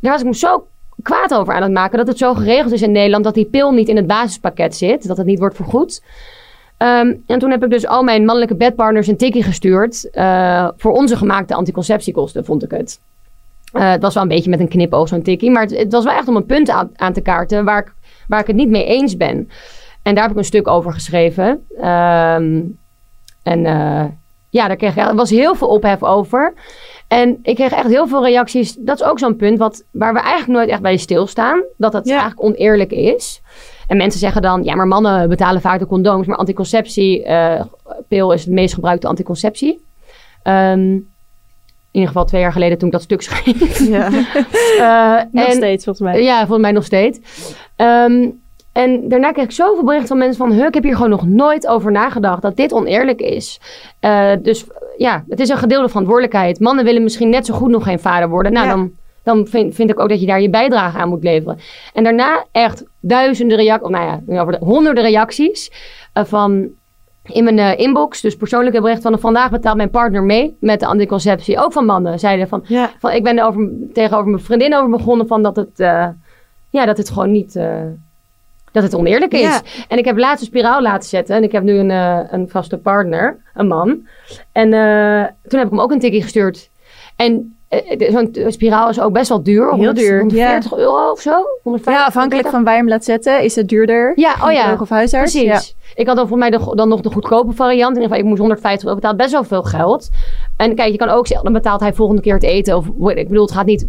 Daar 0.00 0.12
was 0.12 0.20
ik 0.20 0.26
me 0.26 0.34
zo 0.34 0.66
kwaad 1.02 1.34
over 1.34 1.54
aan 1.54 1.62
het 1.62 1.72
maken 1.72 1.98
dat 1.98 2.06
het 2.06 2.18
zo 2.18 2.34
geregeld 2.34 2.72
is 2.72 2.82
in 2.82 2.92
Nederland 2.92 3.24
dat 3.24 3.34
die 3.34 3.44
pil 3.44 3.72
niet 3.72 3.88
in 3.88 3.96
het 3.96 4.06
basispakket 4.06 4.76
zit, 4.76 5.06
dat 5.06 5.16
het 5.16 5.26
niet 5.26 5.38
wordt 5.38 5.56
vergoed. 5.56 6.02
Ehm, 6.76 7.14
en 7.26 7.38
toen 7.38 7.50
heb 7.50 7.64
ik 7.64 7.70
dus 7.70 7.86
al 7.86 8.02
mijn 8.02 8.24
mannelijke 8.24 8.56
bedpartners 8.56 9.06
een 9.06 9.16
tikkie 9.16 9.42
gestuurd 9.42 10.10
eh, 10.10 10.68
voor 10.76 10.92
onze 10.92 11.16
gemaakte 11.16 11.54
anticonceptiekosten, 11.54 12.44
vond 12.44 12.62
ik 12.62 12.70
het. 12.70 13.00
Eh, 13.72 13.90
het 13.90 14.02
was 14.02 14.14
wel 14.14 14.22
een 14.22 14.28
beetje 14.28 14.50
met 14.50 14.60
een 14.60 14.68
knipoog 14.68 15.08
zo'n 15.08 15.22
tikkie, 15.22 15.50
maar 15.50 15.66
het, 15.66 15.92
was 15.92 16.04
wel 16.04 16.14
echt 16.14 16.28
om 16.28 16.36
een 16.36 16.46
punt 16.46 16.70
aan, 16.70 16.90
aan 16.96 17.12
te 17.12 17.20
kaarten 17.20 17.64
waar 17.64 17.78
ik, 17.78 17.92
waar 18.28 18.40
ik 18.40 18.46
het 18.46 18.56
niet 18.56 18.70
mee 18.70 18.84
eens 18.84 19.16
ben. 19.16 19.48
En 20.02 20.14
daar 20.14 20.22
heb 20.22 20.32
ik 20.32 20.38
een 20.38 20.44
stuk 20.44 20.68
over 20.68 20.92
geschreven. 20.92 21.66
Ehm, 21.80 22.60
en 23.42 23.66
eh, 23.66 24.04
ja, 24.50 24.66
daar 24.66 24.76
kreeg 24.76 24.96
ik, 24.96 25.02
er 25.08 25.14
was 25.14 25.30
heel 25.30 25.54
veel 25.54 25.68
ophef 25.68 26.02
over. 26.02 26.54
En 27.08 27.38
ik 27.42 27.54
kreeg 27.54 27.72
echt 27.72 27.86
heel 27.88 28.06
veel 28.08 28.24
reacties. 28.24 28.74
Dat 28.78 29.00
is 29.00 29.06
ook 29.06 29.18
zo'n 29.18 29.36
punt 29.36 29.58
wat, 29.58 29.84
waar 29.90 30.12
we 30.12 30.18
eigenlijk 30.20 30.58
nooit 30.58 30.68
echt 30.68 30.80
bij 30.82 30.96
stilstaan. 30.96 31.62
Dat 31.76 31.92
het 31.92 32.06
Ja. 32.06 32.10
eigenlijk 32.18 32.42
oneerlijk 32.42 32.90
is. 32.90 33.40
En 33.86 33.96
mensen 33.96 34.20
zeggen 34.20 34.42
dan, 34.42 34.64
ja, 34.64 34.74
maar 34.74 34.86
mannen 34.86 35.28
betalen 35.28 35.60
vaak 35.60 35.78
de 35.78 35.86
condooms. 35.86 36.26
Maar 36.26 36.36
anticonceptiepil 36.36 38.32
is 38.32 38.44
het 38.44 38.52
meest 38.52 38.74
gebruikte 38.74 39.06
anticonceptie. 39.06 39.84
Ehm, 40.42 40.80
in 40.82 41.06
ieder 41.90 42.08
geval 42.08 42.24
twee 42.24 42.40
jaar 42.40 42.52
geleden 42.52 42.78
toen 42.78 42.86
ik 42.86 42.92
dat 42.94 43.02
stuk 43.02 43.22
schreef. 43.22 43.78
Ja. 43.88 44.08
Eh, 44.78 45.22
Nog 45.32 45.46
en- 45.46 45.52
steeds, 45.52 45.84
volgens 45.84 46.08
mij. 46.10 46.22
ja, 46.22 46.38
volgens 46.38 46.60
mij 46.60 46.72
nog 46.72 46.84
steeds. 46.84 47.18
Ehm, 47.76 48.28
en 48.72 49.08
daarna 49.08 49.32
kreeg 49.32 49.44
ik 49.44 49.50
zoveel 49.50 49.84
berichten 49.84 50.08
van 50.08 50.18
mensen 50.18 50.36
van... 50.36 50.52
"Huh, 50.52 50.66
ik 50.66 50.74
heb 50.74 50.82
hier 50.82 50.94
gewoon 50.94 51.10
nog 51.10 51.26
nooit 51.26 51.66
over 51.66 51.92
nagedacht 51.92 52.42
dat 52.42 52.56
dit 52.56 52.72
oneerlijk 52.72 53.20
is. 53.20 53.60
Eh, 54.00 54.32
dus 54.42 54.66
ja, 54.96 55.24
het 55.28 55.40
is 55.40 55.48
een 55.48 55.56
gedeelde 55.56 55.88
verantwoordelijkheid. 55.88 56.60
Mannen 56.60 56.84
willen 56.84 57.02
misschien 57.02 57.28
net 57.28 57.46
zo 57.46 57.54
goed 57.54 57.70
nog 57.70 57.84
geen 57.84 58.00
vader 58.00 58.28
worden. 58.28 58.52
Nou, 58.52 58.66
Ja. 58.66 58.74
dan, 58.74 58.90
dan 59.22 59.46
vind, 59.46 59.74
vind 59.74 59.90
ik 59.90 60.00
ook 60.00 60.08
dat 60.08 60.20
je 60.20 60.26
daar 60.26 60.40
je 60.40 60.50
bijdrage 60.50 60.98
aan 60.98 61.08
moet 61.08 61.22
leveren. 61.24 61.58
En 61.94 62.04
daarna 62.04 62.44
echt 62.52 62.84
duizenden 63.00 63.56
reacties... 63.56 63.88
Of 63.88 63.94
nou 63.94 64.20
ja, 64.26 64.58
honderden 64.58 65.04
reacties 65.04 65.72
eh, 66.12 66.24
van... 66.24 66.68
In 67.22 67.44
mijn 67.44 67.58
eh, 67.58 67.78
inbox, 67.78 68.20
dus 68.20 68.36
persoonlijke 68.36 68.80
bericht 68.80 69.02
van 69.02 69.18
vandaag 69.20 69.50
betaalt 69.50 69.76
mijn 69.76 69.90
partner 69.90 70.22
mee 70.22 70.56
met 70.60 70.80
de 70.80 70.86
anticonceptie. 70.86 71.58
Ook 71.58 71.72
van 71.72 71.84
mannen 71.84 72.18
zeiden 72.18 72.48
van 72.48 72.64
ja. 72.66 72.90
van, 72.98 73.10
ik 73.10 73.22
ben 73.22 73.38
er 73.38 73.46
over, 73.46 73.70
tegenover 73.92 74.30
mijn 74.30 74.42
vriendin 74.42 74.74
over 74.74 74.90
begonnen 74.90 75.26
van 75.26 75.42
dat 75.42 75.56
het, 75.56 75.70
ja, 76.70 76.84
dat 76.86 76.96
het 76.96 77.10
gewoon 77.10 77.30
niet, 77.30 77.60
dat 78.72 78.82
het 78.82 78.94
oneerlijk 78.94 79.32
is. 79.32 79.40
Ja. 79.40 79.60
En 79.88 79.98
ik 79.98 80.04
heb 80.04 80.18
laatst 80.18 80.40
een 80.40 80.46
spiraal 80.46 80.82
laten 80.82 81.08
zetten 81.08 81.36
en 81.36 81.42
ik 81.42 81.52
heb 81.52 81.62
nu 81.62 81.78
een, 81.78 81.90
eh, 81.90 82.18
een 82.30 82.48
vaste 82.48 82.78
partner, 82.78 83.36
een 83.54 83.66
man. 83.66 84.06
En 84.52 84.72
eh, 84.72 85.24
toen 85.48 85.58
heb 85.58 85.64
ik 85.64 85.70
hem 85.70 85.80
ook 85.80 85.90
een 85.90 86.00
tikkie 86.00 86.22
gestuurd. 86.22 86.70
En 87.16 87.56
eh, 87.68 88.12
zo'n 88.12 88.36
spiraal 88.46 88.88
is 88.88 89.00
ook 89.00 89.12
best 89.12 89.28
wel 89.28 89.42
duur. 89.42 89.62
Heel 89.62 89.70
100 89.70 89.96
duur, 89.96 90.18
140 90.18 90.76
euro 90.76 91.10
of 91.10 91.20
zo? 91.20 91.42
150, 91.62 92.02
Ja, 92.02 92.06
afhankelijk 92.06 92.48
van 92.48 92.64
waar 92.64 92.72
je 92.72 92.78
hem 92.78 92.88
laat 92.88 93.04
zetten, 93.04 93.42
is 93.42 93.54
het 93.56 93.68
duurder. 93.68 94.12
Ja, 94.14 94.34
oh 94.44 94.52
ja. 94.52 94.76
Of 94.80 94.88
huisarts. 94.88 95.32
Precies. 95.32 95.48
Ja. 95.48 95.78
Ik 95.94 96.06
had 96.06 96.16
dan 96.16 96.28
voor 96.28 96.38
mij 96.38 96.50
de, 96.50 96.72
dan 96.74 96.88
nog 96.88 97.00
de 97.00 97.10
goedkope 97.10 97.52
variant. 97.52 97.96
In 97.96 98.02
ieder 98.02 98.02
geval, 98.02 98.18
ik 98.18 98.24
moest 98.24 98.38
150 98.38 98.82
euro 98.82 98.94
betalen. 98.94 99.16
Best 99.16 99.32
wel 99.32 99.44
veel 99.44 99.62
geld. 99.62 100.08
En 100.56 100.74
kijk, 100.74 100.92
je 100.92 100.98
kan 100.98 101.08
ook 101.08 101.26
zeggen, 101.26 101.44
dan 101.44 101.54
betaalt 101.54 101.80
hij 101.80 101.92
volgende 101.92 102.22
keer 102.22 102.34
het 102.34 102.42
eten. 102.42 102.76
Of, 102.76 102.86
ik 102.86 103.28
bedoel, 103.28 103.44
het 103.44 103.52
gaat 103.52 103.66
niet... 103.66 103.86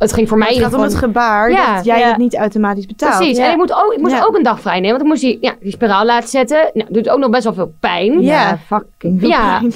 Het 0.00 0.12
ging 0.12 0.28
voor 0.28 0.38
mij 0.38 0.46
Het 0.46 0.56
in 0.56 0.62
gaat 0.62 0.72
ieder 0.72 0.86
om 0.86 0.92
geval... 0.92 1.08
het 1.10 1.18
gebaar 1.18 1.50
Ja, 1.50 1.74
dat 1.76 1.84
jij 1.84 1.98
ja. 1.98 2.08
het 2.08 2.16
niet 2.16 2.36
automatisch 2.36 2.86
betaalt. 2.86 3.16
Precies. 3.16 3.36
Ja. 3.36 3.44
En 3.44 3.50
ik, 3.50 3.56
moet 3.56 3.72
ook, 3.72 3.92
ik 3.92 4.00
moest 4.00 4.14
Ja. 4.14 4.24
ook 4.24 4.36
een 4.36 4.42
dag 4.42 4.60
vrij 4.60 4.80
nemen. 4.80 4.90
Want 4.90 5.00
ik 5.02 5.06
moest 5.08 5.20
die, 5.20 5.38
ja, 5.40 5.54
die 5.60 5.72
spiraal 5.72 6.04
laten 6.04 6.28
zetten. 6.28 6.70
Nou, 6.72 6.92
doet 6.92 7.08
ook 7.08 7.18
nog 7.18 7.30
best 7.30 7.44
wel 7.44 7.54
veel 7.54 7.72
pijn. 7.80 8.20
Ja, 8.22 8.58
fucking 8.66 9.20
veel 9.20 9.28
Ja. 9.28 9.58
pijn. 9.58 9.72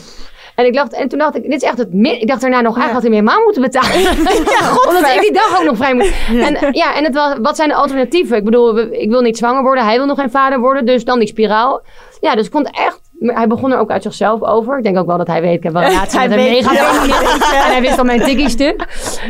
En, 0.54 0.66
ik 0.66 0.74
dacht, 0.74 0.92
en 0.92 1.08
toen 1.08 1.18
dacht 1.18 1.36
ik, 1.36 1.42
dit 1.42 1.62
is 1.62 1.68
echt 1.68 1.78
het 1.78 1.92
min. 1.92 2.20
Ik 2.20 2.26
dacht 2.28 2.40
daarna 2.40 2.60
nog, 2.60 2.76
eigenlijk 2.78 2.92
had 2.92 3.02
hij 3.02 3.10
meer 3.10 3.20
helemaal 3.20 3.44
moeten 3.44 3.62
betalen. 3.62 4.00
Ja, 4.00 4.70
Omdat 4.88 5.14
ik 5.14 5.20
die 5.20 5.32
dag 5.32 5.58
ook 5.58 5.64
nog 5.64 5.76
vrij 5.76 5.94
moet. 5.94 6.12
En 6.28 6.72
ja, 6.72 6.94
en 6.96 7.04
het 7.04 7.14
was, 7.14 7.34
wat 7.42 7.56
zijn 7.56 7.68
de 7.68 7.74
alternatieven? 7.74 8.36
Ik 8.36 8.44
bedoel, 8.44 8.78
ik 8.78 9.10
wil 9.10 9.20
niet 9.20 9.36
zwanger 9.38 9.62
worden. 9.62 9.84
Hij 9.84 9.96
wil 9.96 10.06
nog 10.06 10.18
geen 10.18 10.30
vader 10.30 10.58
worden. 10.60 10.86
Dus 10.86 11.04
dan 11.04 11.18
die 11.18 11.28
spiraal. 11.28 11.82
Ja, 12.20 12.34
dus 12.34 12.46
ik 12.46 12.52
vond 12.52 12.70
echt... 12.70 13.00
Hij 13.32 13.46
begon 13.46 13.72
er 13.72 13.78
ook 13.78 13.90
uit 13.90 14.02
zichzelf 14.02 14.42
over. 14.42 14.78
Ik 14.78 14.84
denk 14.84 14.96
ook 14.98 15.06
wel 15.06 15.18
dat 15.18 15.26
hij 15.26 15.40
weet. 15.40 15.56
Ik 15.56 15.62
heb 15.62 15.72
wel 15.72 15.82
een 15.82 15.88
relatie 15.98 16.18
met 16.20 16.30
een 16.30 16.36
mega. 16.36 16.70
En 17.66 17.70
hij 17.72 17.80
wist 17.80 17.98
al 17.98 18.04
mijn 18.04 18.20
tikkie 18.22 18.48
stuk. 18.48 18.86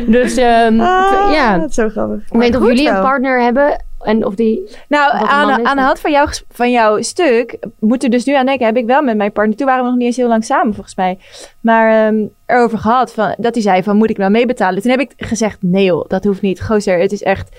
Dus 0.07 0.35
ehm, 0.37 0.79
Ah, 0.79 1.31
ja. 1.33 1.57
dat 1.57 1.69
is 1.69 1.75
zo 1.75 1.89
grappig. 1.89 2.17
Ik 2.17 2.31
weet 2.31 2.51
niet 2.51 2.55
of 2.61 2.67
jullie 2.67 2.89
een 2.89 3.01
partner 3.01 3.41
hebben. 3.41 3.83
En 4.01 4.25
of 4.25 4.35
die... 4.35 4.75
Nou, 4.87 5.11
aan, 5.13 5.65
aan 5.65 5.75
de 5.77 5.83
hand 5.83 5.99
van 5.99 6.11
jouw, 6.11 6.25
ges- 6.25 6.43
van 6.49 6.71
jouw 6.71 7.01
stuk 7.01 7.57
moet 7.79 8.03
er 8.03 8.09
dus 8.09 8.25
nu 8.25 8.33
aan 8.35 8.45
denken. 8.45 8.65
Heb 8.65 8.77
ik 8.77 8.85
wel 8.85 9.01
met 9.01 9.17
mijn 9.17 9.31
partner. 9.31 9.57
Toen 9.57 9.67
waren 9.67 9.83
we 9.83 9.89
nog 9.89 9.97
niet 9.97 10.07
eens 10.07 10.17
heel 10.17 10.27
lang 10.27 10.45
samen, 10.45 10.73
volgens 10.73 10.95
mij. 10.95 11.17
Maar 11.61 12.07
ehm, 12.07 12.23
erover 12.45 12.77
gehad. 12.77 13.13
Van, 13.13 13.35
dat 13.37 13.53
hij 13.53 13.63
zei: 13.63 13.83
van, 13.83 13.97
Moet 13.97 14.09
ik 14.09 14.17
nou 14.17 14.31
meebetalen? 14.31 14.81
Toen 14.81 14.91
heb 14.91 14.99
ik 14.99 15.13
gezegd: 15.17 15.57
Nee, 15.61 15.83
joh, 15.85 16.05
dat 16.07 16.23
hoeft 16.23 16.41
niet. 16.41 16.61
Gozer, 16.63 16.99
het 16.99 17.11
is 17.11 17.23
echt. 17.23 17.49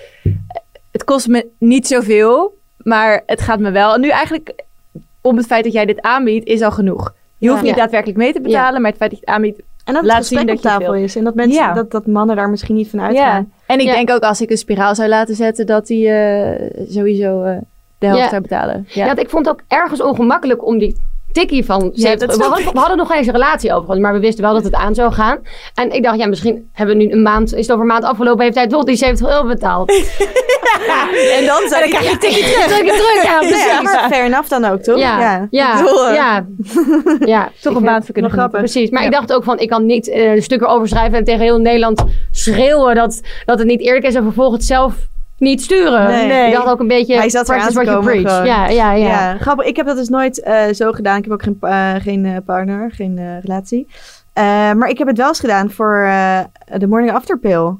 Het 0.91 1.03
kost 1.03 1.27
me 1.27 1.47
niet 1.59 1.87
zoveel. 1.87 2.55
Maar 2.77 3.23
het 3.25 3.41
gaat 3.41 3.59
me 3.59 3.71
wel. 3.71 3.93
En 3.93 4.01
nu 4.01 4.09
eigenlijk, 4.09 4.63
om 5.27 5.37
het 5.37 5.45
feit 5.45 5.63
dat 5.63 5.73
jij 5.73 5.85
dit 5.85 6.01
aanbiedt, 6.01 6.47
is 6.47 6.61
al 6.61 6.71
genoeg. 6.71 7.13
Je 7.37 7.47
hoeft 7.49 7.61
Ja. 7.61 7.67
niet 7.67 7.75
daadwerkelijk 7.77 8.17
mee 8.17 8.33
te 8.33 8.41
betalen. 8.41 8.81
Maar 8.81 8.89
het 8.89 8.99
feit 8.99 9.09
dat 9.11 9.19
je 9.19 9.25
het 9.25 9.35
aanbiedt. 9.35 9.61
En 9.85 9.93
dat 9.93 10.03
Laat 10.03 10.17
het 10.17 10.27
gesprek 10.27 10.39
zien 10.47 10.57
op 10.57 10.63
dat 10.63 10.71
je 10.71 10.77
tafel 10.79 10.95
is. 10.95 11.15
En 11.15 11.23
dat, 11.23 11.35
mensen, 11.35 11.63
Ja. 11.63 11.73
dat, 11.73 11.91
dat 11.91 12.05
mannen 12.07 12.35
daar 12.35 12.49
misschien 12.49 12.75
niet 12.75 12.89
van 12.89 13.01
uitgaan. 13.01 13.51
En 13.65 13.79
ik 13.79 13.85
denk 13.85 14.09
ook 14.09 14.21
als 14.21 14.41
ik 14.41 14.49
een 14.49 14.57
spiraal 14.57 14.95
zou 14.95 15.09
laten 15.09 15.35
zetten, 15.35 15.65
dat 15.65 15.87
hij 15.87 15.97
eh, 15.97 16.85
sowieso 16.89 17.43
eh, 17.43 17.57
de 17.97 18.05
helft 18.07 18.29
zou 18.29 18.41
betalen. 18.41 18.85
Ja. 18.89 19.15
Ik 19.15 19.29
vond 19.29 19.45
het 19.45 19.55
ook 19.55 19.61
ergens 19.67 20.01
ongemakkelijk 20.01 20.65
om 20.65 20.77
die 20.77 20.95
tikkie 21.31 21.65
van... 21.65 21.91
Ja, 21.93 22.01
70 22.01 22.27
dat 22.27 22.37
we, 22.37 22.43
hadden, 22.43 22.73
we 22.73 22.79
hadden 22.79 22.97
nog 22.97 23.07
geen 23.07 23.17
eens 23.17 23.27
een 23.27 23.33
relatie 23.33 23.71
overigens, 23.73 23.99
maar 23.99 24.13
we 24.13 24.19
wisten 24.19 24.43
wel 24.43 24.53
dat 24.53 24.63
het 24.63 24.73
aan 24.73 24.95
zou 24.95 25.13
gaan. 25.13 25.39
En 25.73 25.91
ik 25.91 26.03
dacht, 26.03 26.17
ja, 26.17 26.27
misschien 26.27 26.69
hebben 26.73 26.97
we 26.97 27.03
nu 27.03 27.11
een 27.11 27.21
maand... 27.21 27.53
Is 27.53 27.61
het 27.61 27.71
over 27.71 27.81
een 27.81 27.91
maand 27.91 28.03
afgelopen, 28.03 28.43
heeft 28.43 28.55
hij 28.55 28.67
toch 28.67 28.83
die 28.83 28.95
70 28.95 29.27
euro 29.27 29.47
betaald. 29.47 29.91
En 31.37 31.45
dan 31.45 31.69
zou 31.69 31.81
dan 31.81 31.89
krijg 31.89 32.11
je 32.11 32.17
tikkie 32.17 32.43
terug. 32.43 32.67
Terug, 32.67 33.23
ja, 33.23 33.39
precies. 33.39 33.65
Ja, 33.65 33.81
maar 33.81 34.07
fair 34.09 34.25
enough 34.25 34.49
dan 34.49 34.65
ook, 34.65 34.81
toch? 34.81 34.99
Ja, 34.99 35.19
ja, 35.19 35.41
Ik 35.41 35.47
ja, 35.49 35.77
bedoel, 35.83 36.07
eh, 36.07 36.15
ja, 36.15 36.45
ja. 37.35 37.49
Toch 37.61 37.73
Ik 37.73 37.77
een 37.77 37.83
maand 37.83 38.03
voor 38.05 38.13
kunnen 38.13 38.31
genieten. 38.31 38.59
Precies, 38.59 38.89
maar 38.89 39.01
Ja. 39.01 39.07
ik 39.07 39.13
dacht 39.13 39.33
ook 39.33 39.43
van, 39.43 39.59
ik 39.59 39.69
kan 39.69 39.85
niet 39.85 40.09
eh, 40.09 40.33
een 40.33 40.41
stuk 40.41 40.61
erover 40.61 40.87
schrijven 40.87 41.17
en 41.17 41.23
tegen 41.23 41.41
heel 41.41 41.57
Nederland 41.57 42.03
schreeuwen 42.31 42.95
dat, 42.95 43.21
dat 43.45 43.59
het 43.59 43.67
niet 43.67 43.81
eerlijk 43.81 44.05
is 44.05 44.15
en 44.15 44.23
vervolgens 44.23 44.57
het 44.57 44.67
zelf 44.67 44.93
niet 45.37 45.61
sturen. 45.61 46.07
Nee. 46.27 46.47
Ik 46.47 46.53
dacht 46.53 46.67
ook 46.67 46.79
een 46.79 46.87
beetje, 46.87 47.15
Hij 47.15 47.29
zat 47.29 47.45
practice 47.45 47.73
what 47.73 47.85
you 47.85 47.97
komen 47.97 48.11
preach. 48.21 48.31
gewoon. 48.35 48.47
Ja, 48.47 48.67
ja, 48.69 48.93
ja. 48.93 49.07
Ja. 49.07 49.37
grappig. 49.37 49.65
Ik 49.65 49.75
heb 49.75 49.85
dat 49.85 49.95
dus 49.97 50.09
nooit 50.09 50.41
eh, 50.41 50.63
zo 50.71 50.91
gedaan. 50.91 51.17
Ik 51.17 51.23
heb 51.23 51.33
ook 51.33 51.43
geen, 51.43 51.57
eh, 51.61 51.95
geen 51.99 52.25
eh, 52.25 52.35
partner, 52.45 52.91
geen 52.91 53.39
relatie. 53.41 53.87
Maar 54.75 54.89
ik 54.89 54.97
heb 54.97 55.07
het 55.07 55.17
wel 55.17 55.27
eens 55.27 55.39
gedaan 55.39 55.71
voor 55.71 56.09
de 56.77 56.87
morning 56.87 57.11
after 57.13 57.39
pill. 57.39 57.71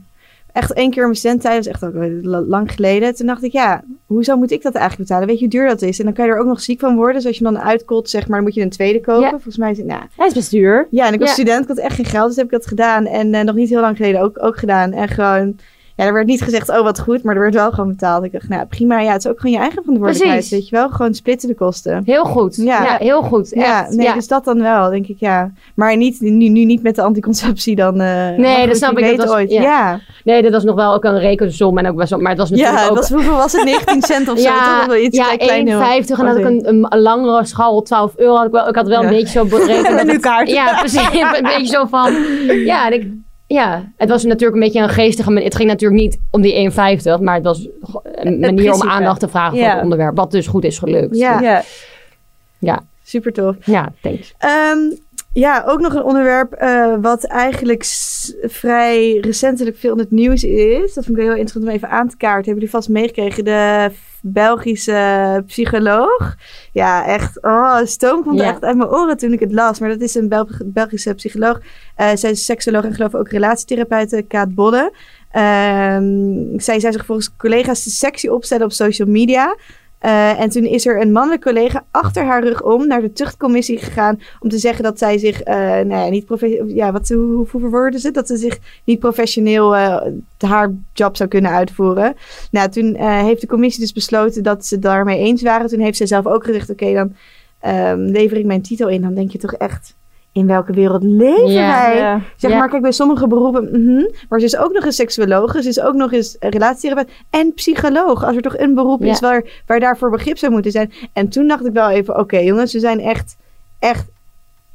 Echt 0.51 0.73
één 0.73 0.89
keer 0.89 0.97
in 1.01 1.03
mijn 1.03 1.15
studententijd, 1.15 1.55
dat 1.63 1.65
is 1.65 1.81
echt 1.81 1.95
ook 1.95 2.47
lang 2.47 2.71
geleden. 2.71 3.15
Toen 3.15 3.27
dacht 3.27 3.43
ik, 3.43 3.51
ja, 3.51 3.83
hoezo 4.05 4.37
moet 4.37 4.51
ik 4.51 4.61
dat 4.61 4.73
eigenlijk 4.75 5.07
betalen? 5.07 5.27
Weet 5.27 5.39
je 5.39 5.45
hoe 5.45 5.53
duur 5.53 5.67
dat 5.67 5.81
is? 5.81 5.99
En 5.99 6.05
dan 6.05 6.13
kan 6.13 6.25
je 6.25 6.31
er 6.31 6.39
ook 6.39 6.47
nog 6.47 6.61
ziek 6.61 6.79
van 6.79 6.95
worden. 6.95 7.15
Dus 7.15 7.25
als 7.25 7.37
je 7.37 7.43
hem 7.45 7.53
dan 7.53 7.63
uitkolt, 7.63 8.09
zeg 8.09 8.27
maar, 8.27 8.35
dan 8.37 8.45
moet 8.45 8.55
je 8.55 8.61
een 8.61 8.69
tweede 8.69 9.01
kopen. 9.01 9.21
Ja. 9.21 9.29
Volgens 9.29 9.57
mij 9.57 9.71
is 9.71 9.77
het, 9.77 9.85
nou, 9.87 10.01
Hij 10.15 10.27
is 10.27 10.33
best 10.33 10.51
duur. 10.51 10.87
ja, 10.91 11.07
en 11.07 11.13
ik 11.13 11.19
was 11.19 11.27
Ja. 11.27 11.33
student, 11.33 11.61
ik 11.61 11.67
had 11.67 11.77
echt 11.77 11.95
geen 11.95 12.05
geld, 12.05 12.27
dus 12.27 12.35
heb 12.35 12.45
ik 12.45 12.51
dat 12.51 12.67
gedaan. 12.67 13.05
En 13.05 13.29
nog 13.45 13.55
niet 13.55 13.69
heel 13.69 13.81
lang 13.81 13.97
geleden 13.97 14.21
ook, 14.21 14.43
ook 14.43 14.57
gedaan. 14.57 14.91
En 14.93 15.07
gewoon, 15.07 15.55
ja, 15.97 16.05
er 16.05 16.13
werd 16.13 16.27
niet 16.27 16.41
gezegd, 16.41 16.69
oh 16.69 16.81
wat 16.81 16.99
goed, 16.99 17.23
maar 17.23 17.35
er 17.35 17.41
werd 17.41 17.53
wel 17.53 17.71
gewoon 17.71 17.89
betaald. 17.89 18.23
Ik 18.23 18.31
dacht, 18.31 18.49
nou 18.49 18.65
prima, 18.65 18.99
ja, 18.99 19.11
het 19.11 19.25
is 19.25 19.31
ook 19.31 19.39
gewoon 19.39 19.55
je 19.55 19.61
eigen 19.61 19.81
verantwoordelijkheid, 19.83 20.39
Precies. 20.39 20.57
weet 20.59 20.69
je 20.69 20.75
wel. 20.75 20.89
Gewoon 20.89 21.13
splitsen 21.13 21.49
de 21.49 21.55
kosten. 21.55 22.01
Heel 22.05 22.23
goed. 22.25 22.55
Ja. 22.55 22.83
Ja, 22.83 22.95
heel 22.99 23.21
goed. 23.21 23.49
Ja, 23.55 23.81
Echt. 23.83 23.95
nee, 23.95 24.05
ja. 24.07 24.13
dus 24.13 24.27
dat 24.27 24.45
dan 24.45 24.61
wel, 24.61 24.89
denk 24.89 25.07
ik, 25.07 25.19
ja. 25.19 25.51
Maar 25.75 25.97
niet, 25.97 26.21
nu, 26.21 26.29
nu 26.49 26.65
niet 26.65 26.83
met 26.83 26.95
de 26.95 27.01
anticonceptie 27.01 27.75
dan. 27.75 27.93
eh 28.01 28.37
maar 28.37 28.67
dat 28.67 28.77
snap 28.77 28.97
ik, 28.97 29.17
dat 29.17 29.27
was- 29.27 29.35
ooit. 29.35 29.51
ja. 29.51 29.61
Ja, 29.61 29.99
Nee, 30.23 30.41
dat 30.41 30.51
was 30.51 30.63
nog 30.63 30.75
wel 30.75 30.93
ook 30.93 31.03
een 31.03 31.19
rekensom. 31.19 31.77
En 31.77 31.87
ook 31.87 31.95
best 31.95 32.09
wel, 32.09 32.19
maar 32.19 32.29
het 32.31 32.39
was 32.39 32.49
natuurlijk 32.49 32.77
ja, 32.79 32.87
ook... 32.89 32.95
was, 32.95 33.09
hoeveel 33.09 33.35
was 33.35 33.51
het? 33.51 33.63
19 33.87 34.01
cent 34.01 34.29
of 34.29 34.39
zo? 34.39 34.49
toch? 34.49 34.79
Of 34.79 34.85
wel 34.85 34.95
iets 34.95 35.17
ja 35.17 35.23
klein- 35.23 35.37
klein 35.65 35.67
heel. 35.67 36.01
1,50 36.03 36.19
en 36.19 36.25
had 36.25 36.37
ik 36.37 36.45
een, 36.45 36.67
een, 36.67 36.85
een 36.89 37.01
langere 37.01 37.45
schaal, 37.45 37.81
12 37.81 38.13
euro. 38.15 38.35
Had 38.35 38.45
ik, 38.45 38.51
wel, 38.51 38.67
ik 38.67 38.75
had 38.75 38.87
wel 38.87 39.01
Ja. 39.01 39.07
een 39.07 39.13
beetje 39.13 39.27
zo 39.39 39.45
berekend. 39.45 39.97
dat 39.97 40.05
Nu 40.05 40.19
kaart. 40.19 40.49
Ja, 40.49 40.79
precies. 40.79 41.09
een 41.37 41.43
beetje 41.43 41.65
zo 41.65 41.85
van... 41.85 42.13
Ja, 42.65 42.85
en 42.85 42.93
ik, 42.93 43.07
ja, 43.47 43.91
het 43.97 44.09
was 44.09 44.23
natuurlijk 44.23 44.53
een 44.53 44.63
beetje 44.63 44.81
een 44.81 44.89
geestige 44.89 45.29
manier. 45.29 45.45
Het 45.45 45.55
ging 45.55 45.69
natuurlijk 45.69 46.01
niet 46.01 46.19
om 46.31 46.41
die 46.41 46.71
1,50, 46.71 46.75
maar 47.21 47.35
het 47.35 47.43
was 47.43 47.67
een 48.03 48.39
manier 48.39 48.73
om 48.73 48.81
aandacht 48.81 49.19
te 49.19 49.27
vragen 49.27 49.57
voor 49.57 49.67
het 49.67 49.83
onderwerp. 49.83 50.15
Wat 50.15 50.31
dus 50.31 50.47
goed 50.47 50.63
is 50.63 50.77
gelukt. 50.77 51.17
Ja. 51.17 51.63
Ja. 52.59 52.83
Super 53.03 53.33
tof. 53.33 53.55
Ja, 53.65 53.91
thanks. 54.01 54.33
Ehm, 54.37 54.77
ja, 55.33 55.63
ook 55.67 55.79
nog 55.79 55.93
een 55.93 56.03
onderwerp 56.03 56.53
eh, 56.53 56.95
wat 57.01 57.23
eigenlijk 57.23 57.83
vrij 58.41 59.17
recentelijk 59.21 59.77
veel 59.77 59.91
in 59.91 59.99
het 59.99 60.11
nieuws 60.11 60.43
is. 60.43 60.93
Dat 60.93 61.05
vind 61.05 61.17
ik 61.17 61.23
heel 61.23 61.31
interessant 61.31 61.65
om 61.65 61.71
even 61.71 61.89
aan 61.89 62.09
te 62.09 62.17
kaarten. 62.17 62.45
Hebben 62.45 62.53
jullie 62.53 62.69
vast 62.69 62.89
meegekregen? 62.89 63.45
De 63.45 63.91
Belgische 64.33 65.43
psycholoog. 65.45 66.35
Ja, 66.71 67.05
echt. 67.05 67.43
Oh, 67.43 67.79
stoom 67.83 68.23
komt 68.23 68.39
echt 68.47 68.63
uit 68.63 68.77
mijn 68.77 68.89
oren 68.89 69.17
toen 69.17 69.33
ik 69.33 69.39
het 69.39 69.51
las. 69.51 69.79
Maar 69.79 69.89
dat 69.89 70.01
is 70.01 70.15
een 70.15 70.27
Bel- 70.29 70.47
Belgische 70.65 71.13
psycholoog. 71.13 71.59
Eh, 71.95 72.09
zij 72.13 72.31
is 72.31 72.45
seksoloog 72.45 72.83
en 72.83 72.93
geloof 72.93 73.13
ik 73.13 73.19
ook 73.19 73.29
relatietherapeut, 73.29 74.23
Kaat 74.27 74.55
Bodde. 74.55 74.91
Ehm, 75.31 76.59
zij 76.59 76.79
zou 76.79 76.93
zich 76.93 77.05
volgens 77.05 77.35
collega's 77.37 77.97
sexy 77.97 78.27
opstellen 78.27 78.65
op 78.65 78.71
social 78.71 79.07
media. 79.07 79.55
Eh, 79.97 80.39
en 80.39 80.49
toen 80.49 80.63
is 80.65 80.85
er 80.85 81.01
een 81.01 81.11
mannelijke 81.11 81.53
collega 81.53 81.85
achter 81.91 82.25
haar 82.25 82.43
rug 82.43 82.63
om 82.63 82.87
naar 82.87 83.01
de 83.01 83.13
tuchtcommissie 83.13 83.77
gegaan 83.77 84.19
om 84.39 84.49
te 84.49 84.57
zeggen 84.57 84.83
dat 84.83 84.97
zij 84.97 85.17
zich, 85.17 85.41
eh, 85.41 85.55
nou 85.55 85.87
ja, 85.89 86.09
niet 86.09 86.25
professioneel, 86.25 86.75
ja, 86.75 86.91
wat, 86.91 87.09
hoe, 87.09 87.35
hoe 87.35 87.45
verwoorden 87.47 87.99
ze? 87.99 88.11
Dat 88.11 88.27
ze 88.27 88.37
zich 88.37 88.57
niet 88.83 88.99
professioneel 88.99 89.75
eh, 89.75 90.01
haar 90.37 90.73
job 90.93 91.17
zou 91.17 91.29
kunnen 91.29 91.51
uitvoeren. 91.51 92.15
Nou, 92.51 92.69
toen 92.69 92.95
heeft 92.95 93.41
de 93.41 93.47
commissie 93.47 93.81
dus 93.81 93.93
besloten 93.93 94.43
dat 94.43 94.65
ze 94.65 94.79
daarmee 94.79 95.19
eens 95.19 95.41
waren. 95.41 95.67
Toen 95.67 95.79
heeft 95.79 95.97
zij 95.97 96.07
zelf 96.07 96.25
ook 96.25 96.43
gezegd, 96.43 96.69
oké, 96.69 96.93
dan 96.93 97.15
ehm, 97.59 97.99
lever 97.99 98.37
ik 98.37 98.45
mijn 98.45 98.61
titel 98.61 98.89
in. 98.89 99.01
Dan 99.01 99.13
denk 99.13 99.31
je 99.31 99.37
toch 99.37 99.53
echt, 99.53 99.95
in 100.31 100.47
welke 100.47 100.73
wereld 100.73 101.03
leven 101.03 101.45
wij? 101.67 101.97
Zeg 102.35 102.51
maar, 102.57 102.69
kijk, 102.69 102.81
bij 102.81 102.91
sommige 102.91 103.27
beroepen, 103.27 103.63
mhm, 103.71 104.03
maar 104.29 104.39
ze 104.39 104.45
is 104.45 104.57
ook 104.57 104.71
nog 104.73 104.85
eens 104.85 104.95
seksuoloog, 104.95 105.61
ze 105.61 105.67
is 105.69 105.79
ook 105.81 105.93
nog 105.93 106.13
eens 106.13 106.35
een 106.39 106.49
relatietherapeut 106.49 107.15
en 107.29 107.53
psycholoog. 107.53 108.23
Als 108.25 108.35
er 108.35 108.41
toch 108.41 108.57
een 108.57 108.73
beroep 108.73 109.01
is 109.11 109.19
waar, 109.19 109.43
waar 109.65 109.79
daarvoor 109.79 110.09
begrip 110.09 110.37
zou 110.37 110.51
moeten 110.51 110.71
zijn. 110.71 110.91
En 111.13 111.29
toen 111.29 111.47
dacht 111.47 111.65
ik 111.65 111.73
wel 111.73 111.89
even, 111.89 112.19
oké 112.19 112.37
jongens, 112.37 112.73
we 112.73 112.79
zijn 112.79 112.99
echt, 112.99 113.37
echt, 113.79 114.05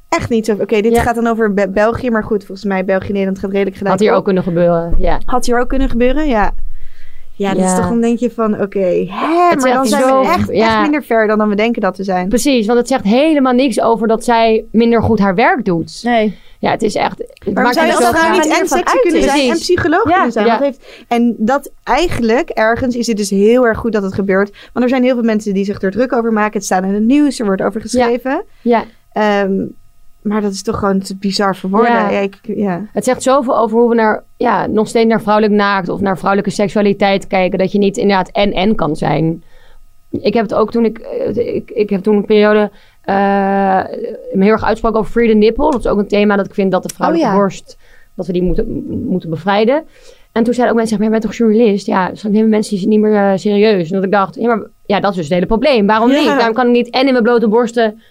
echt 0.08 0.28
niet 0.30 0.46
zo... 0.46 0.52
Oké, 0.52 0.80
dit 0.80 0.92
gaat 0.98 1.14
dan 1.14 1.26
over 1.26 1.54
Be- 1.54 1.68
België, 1.68 2.10
maar 2.10 2.24
goed, 2.24 2.44
volgens 2.44 2.66
mij 2.66 2.84
België-Nederland 2.84 3.38
gaat 3.38 3.50
redelijk 3.50 3.76
gelijk 3.76 3.94
Had 3.94 4.06
hier 4.06 4.16
ook 4.16 4.24
kunnen 4.24 4.42
gebeuren, 4.42 4.94
ja. 4.98 5.20
Had 5.24 5.46
hier 5.46 5.60
ook 5.60 5.68
kunnen 5.68 5.88
gebeuren, 5.88 6.26
ja. 6.28 6.52
Ja, 7.36 7.54
dat 7.54 7.64
is 7.64 7.70
Ja. 7.70 7.76
toch 7.76 7.88
dan 7.88 8.00
denk 8.00 8.18
je 8.18 8.30
van, 8.30 8.60
oké, 8.60 8.78
hè, 8.78 9.06
maar 9.28 9.60
zegt 9.60 9.74
dan 9.74 9.86
zijn 9.86 10.02
zo- 10.02 10.20
we 10.20 10.26
echt, 10.26 10.48
ja. 10.52 10.66
echt 10.66 10.80
minder 10.82 11.02
ver 11.04 11.26
dan, 11.26 11.38
dan 11.38 11.48
we 11.48 11.54
denken 11.54 11.82
dat 11.82 11.96
we 11.96 12.04
zijn. 12.04 12.28
Precies, 12.28 12.66
want 12.66 12.78
het 12.78 12.88
zegt 12.88 13.04
helemaal 13.04 13.52
niks 13.52 13.80
over 13.80 14.08
dat 14.08 14.24
zij 14.24 14.64
minder 14.72 15.02
goed 15.02 15.18
haar 15.18 15.34
werk 15.34 15.64
doet. 15.64 16.00
Nee. 16.02 16.38
Ja, 16.58 16.70
het 16.70 16.82
is 16.82 16.94
echt... 16.94 17.18
Het 17.18 17.54
me 17.54 17.62
als 17.64 17.74
zo 17.76 17.82
vrouw 17.96 18.12
graag- 18.12 18.30
niet 18.30 18.38
manier 18.38 18.60
en 18.60 18.68
sexy 18.68 18.96
kunnen 19.02 19.22
zijn 19.22 19.50
en 19.50 19.56
psycholoog 19.58 20.04
Ja. 20.08 20.12
kunnen 20.14 20.32
zijn? 20.32 20.46
Ja. 20.46 20.52
Wat 20.52 20.62
heeft, 20.62 20.86
en 21.08 21.34
dat 21.38 21.70
eigenlijk, 21.84 22.48
ergens 22.48 22.96
is 22.96 23.06
het 23.06 23.16
dus 23.16 23.30
heel 23.30 23.66
erg 23.66 23.78
goed 23.78 23.92
dat 23.92 24.02
het 24.02 24.14
gebeurt. 24.14 24.50
Want 24.72 24.84
er 24.84 24.88
zijn 24.90 25.02
heel 25.02 25.14
veel 25.14 25.22
mensen 25.24 25.54
die 25.54 25.64
zich 25.64 25.82
er 25.82 25.90
druk 25.90 26.12
over 26.12 26.32
maken. 26.32 26.52
Het 26.52 26.64
staat 26.64 26.82
in 26.84 26.94
het 26.94 27.02
nieuws, 27.02 27.38
er 27.38 27.46
wordt 27.46 27.62
over 27.62 27.80
geschreven. 27.80 28.44
Ja, 28.60 28.84
Ehm, 29.12 29.52
maar 30.22 30.40
dat 30.40 30.52
is 30.52 30.62
toch 30.62 30.78
gewoon 30.78 30.98
te 30.98 31.16
bizar 31.16 31.56
voor 31.56 31.70
woorden. 31.70 31.92
Ja. 31.92 32.10
Ja. 32.10 32.18
ik, 32.18 32.38
ja. 32.42 32.86
het 32.92 33.04
zegt 33.04 33.22
zoveel 33.22 33.58
over 33.58 33.78
hoe 33.78 33.88
we 33.88 33.94
naar, 33.94 34.24
ja, 34.36 34.66
nog 34.66 34.88
steeds 34.88 35.08
naar 35.08 35.22
vrouwelijk 35.22 35.54
naakt 35.54 35.88
of 35.88 36.00
naar 36.00 36.18
vrouwelijke 36.18 36.54
seksualiteit 36.54 37.26
kijken. 37.26 37.58
Dat 37.58 37.72
je 37.72 37.78
niet 37.78 37.96
inderdaad 37.96 38.30
en-en 38.30 38.74
kan 38.74 38.96
zijn. 38.96 39.42
Ik 40.10 40.34
heb 40.34 40.42
het 40.42 40.54
ook 40.54 40.70
toen 40.70 40.84
ik, 40.84 40.98
eh, 40.98 41.54
ik, 41.54 41.70
ik 41.70 41.90
heb 41.90 42.02
toen 42.02 42.16
een 42.16 42.24
periode 42.24 42.70
eh, 43.02 43.14
me 44.32 44.44
heel 44.44 44.52
erg 44.52 44.64
uitsprak 44.64 44.96
over 44.96 45.12
free 45.12 45.28
the 45.28 45.34
nipple. 45.34 45.70
Dat 45.70 45.80
is 45.80 45.86
ook 45.86 45.98
een 45.98 46.08
thema 46.08 46.36
dat 46.36 46.46
ik 46.46 46.54
vind 46.54 46.70
dat 46.70 46.82
de 46.82 46.94
vrouwelijke 46.94 47.32
Oh 47.32 47.38
borst, 47.38 47.78
dat 48.14 48.26
we 48.26 48.32
die 48.32 48.42
moeten, 48.42 48.84
moeten 49.06 49.30
bevrijden. 49.30 49.84
En 50.32 50.44
toen 50.44 50.54
zeiden 50.54 50.74
ook 50.74 50.80
mensen, 50.80 50.98
maar 50.98 51.08
jij 51.08 51.18
bent 51.18 51.30
toch 51.30 51.40
journalist? 51.40 51.86
Ja, 51.86 52.08
dus 52.08 52.22
nemen 52.22 52.48
mensen 52.48 52.80
je 52.80 52.86
niet 52.86 53.00
meer 53.00 53.14
eh, 53.14 53.32
serieus. 53.36 53.88
En 53.88 53.94
dat 53.94 54.04
ik 54.04 54.10
dacht, 54.10 54.34
ja, 54.34 54.46
maar 54.46 54.66
ja, 54.86 55.00
dat 55.00 55.10
is 55.10 55.16
dus 55.16 55.24
het 55.24 55.34
hele 55.34 55.46
probleem. 55.46 55.86
Waarom 55.86 56.08
niet? 56.08 56.26
Waarom 56.26 56.54
kan 56.54 56.66
ik 56.66 56.72
niet 56.72 56.90
en 56.90 57.06
in 57.06 57.12
mijn 57.12 57.24
blote 57.24 57.48
borsten 57.48 58.02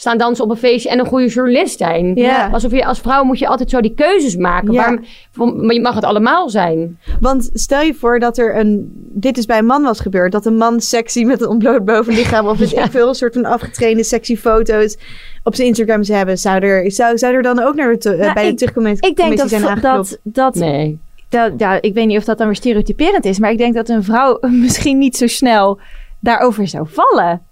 staan 0.00 0.18
dansen 0.18 0.44
op 0.44 0.50
een 0.50 0.56
feestje 0.56 0.88
en 0.90 0.98
een 0.98 1.06
goede 1.06 1.26
journalist 1.28 1.78
zijn? 1.78 2.14
Ja. 2.14 2.48
Alsof 2.52 2.72
je 2.72 2.84
als 2.84 3.00
vrouw 3.00 3.22
moet 3.24 3.38
je 3.38 3.46
altijd 3.48 3.70
zo 3.70 3.80
die 3.80 3.94
keuzes 3.94 4.36
maken. 4.36 4.72
Ja. 4.72 4.98
Waarom, 5.32 5.64
maar 5.66 5.74
je 5.74 5.80
mag 5.80 5.94
het 5.94 6.04
allemaal 6.04 6.50
zijn. 6.50 6.98
Want 7.20 7.50
stel 7.52 7.80
je 7.82 7.94
voor 7.94 8.18
dat 8.18 8.38
er 8.38 8.56
een... 8.58 8.92
Dit 9.12 9.38
is 9.38 9.46
bij 9.46 9.58
een 9.58 9.66
man 9.66 9.82
was 9.82 10.00
gebeurd. 10.00 10.32
Dat 10.32 10.46
een 10.46 10.56
man 10.56 10.80
sexy 10.80 11.24
met 11.24 11.40
een 11.40 11.48
ontbloot 11.48 11.84
bovenlichaam... 11.84 12.46
of 12.46 12.58
weet 12.58 12.70
Ja. 12.70 12.84
ik 12.84 12.90
veel, 12.90 13.08
een 13.08 13.14
soort 13.14 13.34
van 13.34 13.44
afgetrainde 13.44 14.04
sexy 14.04 14.36
foto's... 14.36 14.96
op 15.42 15.54
zijn 15.54 15.68
Instagram 15.68 16.02
zou 16.04 16.16
hebben. 16.18 16.38
Zou 16.38 16.60
er, 16.60 16.90
zou, 16.92 17.18
zou 17.18 17.34
er 17.34 17.42
dan 17.42 17.58
ook 17.62 17.74
naar 17.74 17.90
de, 17.92 17.98
te- 17.98 18.12
eh, 18.12 18.18
Nou, 18.20 18.32
bij 18.32 18.44
de 18.44 18.50
ik- 18.50 18.56
terugcommissie 18.56 19.08
Ik 19.08 19.16
denk 19.16 19.36
dat, 19.36 19.80
dat, 19.82 20.18
dat, 20.22 20.54
Nee. 20.54 20.98
dat, 21.28 21.52
ja, 21.56 21.82
ik 21.82 21.94
weet 21.94 22.06
niet 22.06 22.18
of 22.18 22.24
dat 22.24 22.38
dan 22.38 22.46
weer 22.46 22.56
stereotyperend 22.56 23.24
is, 23.24 23.38
maar 23.38 23.50
ik 23.50 23.58
denk 23.58 23.74
dat 23.74 23.88
een 23.88 24.04
vrouw 24.04 24.38
misschien 24.64 24.98
niet 24.98 25.16
zo 25.16 25.26
snel 25.26 25.78
daarover 26.20 26.66
zou 26.68 26.86
vallen. 26.90 27.42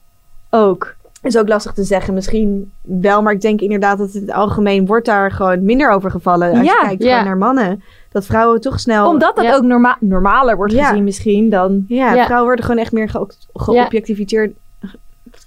Ook. 0.51 0.97
Is 1.27 1.39
ook 1.39 1.49
lastig 1.49 1.73
te 1.73 1.85
zeggen. 1.85 2.15
Misschien 2.15 2.73
wel, 2.83 3.23
maar 3.23 3.33
ik 3.33 3.41
denk 3.41 3.61
inderdaad 3.61 3.99
dat 3.99 4.13
het 4.13 4.33
algemeen 4.33 4.87
wordt 4.87 5.07
daar 5.07 5.31
gewoon 5.31 5.65
minder 5.65 5.91
over 5.91 6.11
gevallen. 6.11 6.51
Als 6.51 6.59
Ja, 6.59 6.63
je 6.81 6.87
kijkt 6.87 7.03
ja. 7.03 7.25
naar 7.25 7.37
mannen. 7.37 7.83
Dat 8.11 8.27
vrouwen 8.27 8.61
toch 8.61 8.81
snel... 8.81 9.09
Omdat 9.09 9.37
dat 9.37 9.45
Ja. 9.45 9.55
ook 9.55 9.63
norma 9.63 9.97
normaler 10.01 10.57
wordt 10.57 10.73
Ja. 10.73 10.89
gezien 10.89 11.05
misschien 11.05 11.51
dan... 11.51 11.85
Ja, 11.89 12.15
Ja. 12.15 12.25
vrouwen 12.25 12.47
worden 12.47 12.65
gewoon 12.65 12.81
echt 12.81 12.93
meer 12.93 13.09
ge 13.09 13.27
geobjectiviteerd. 13.53 14.53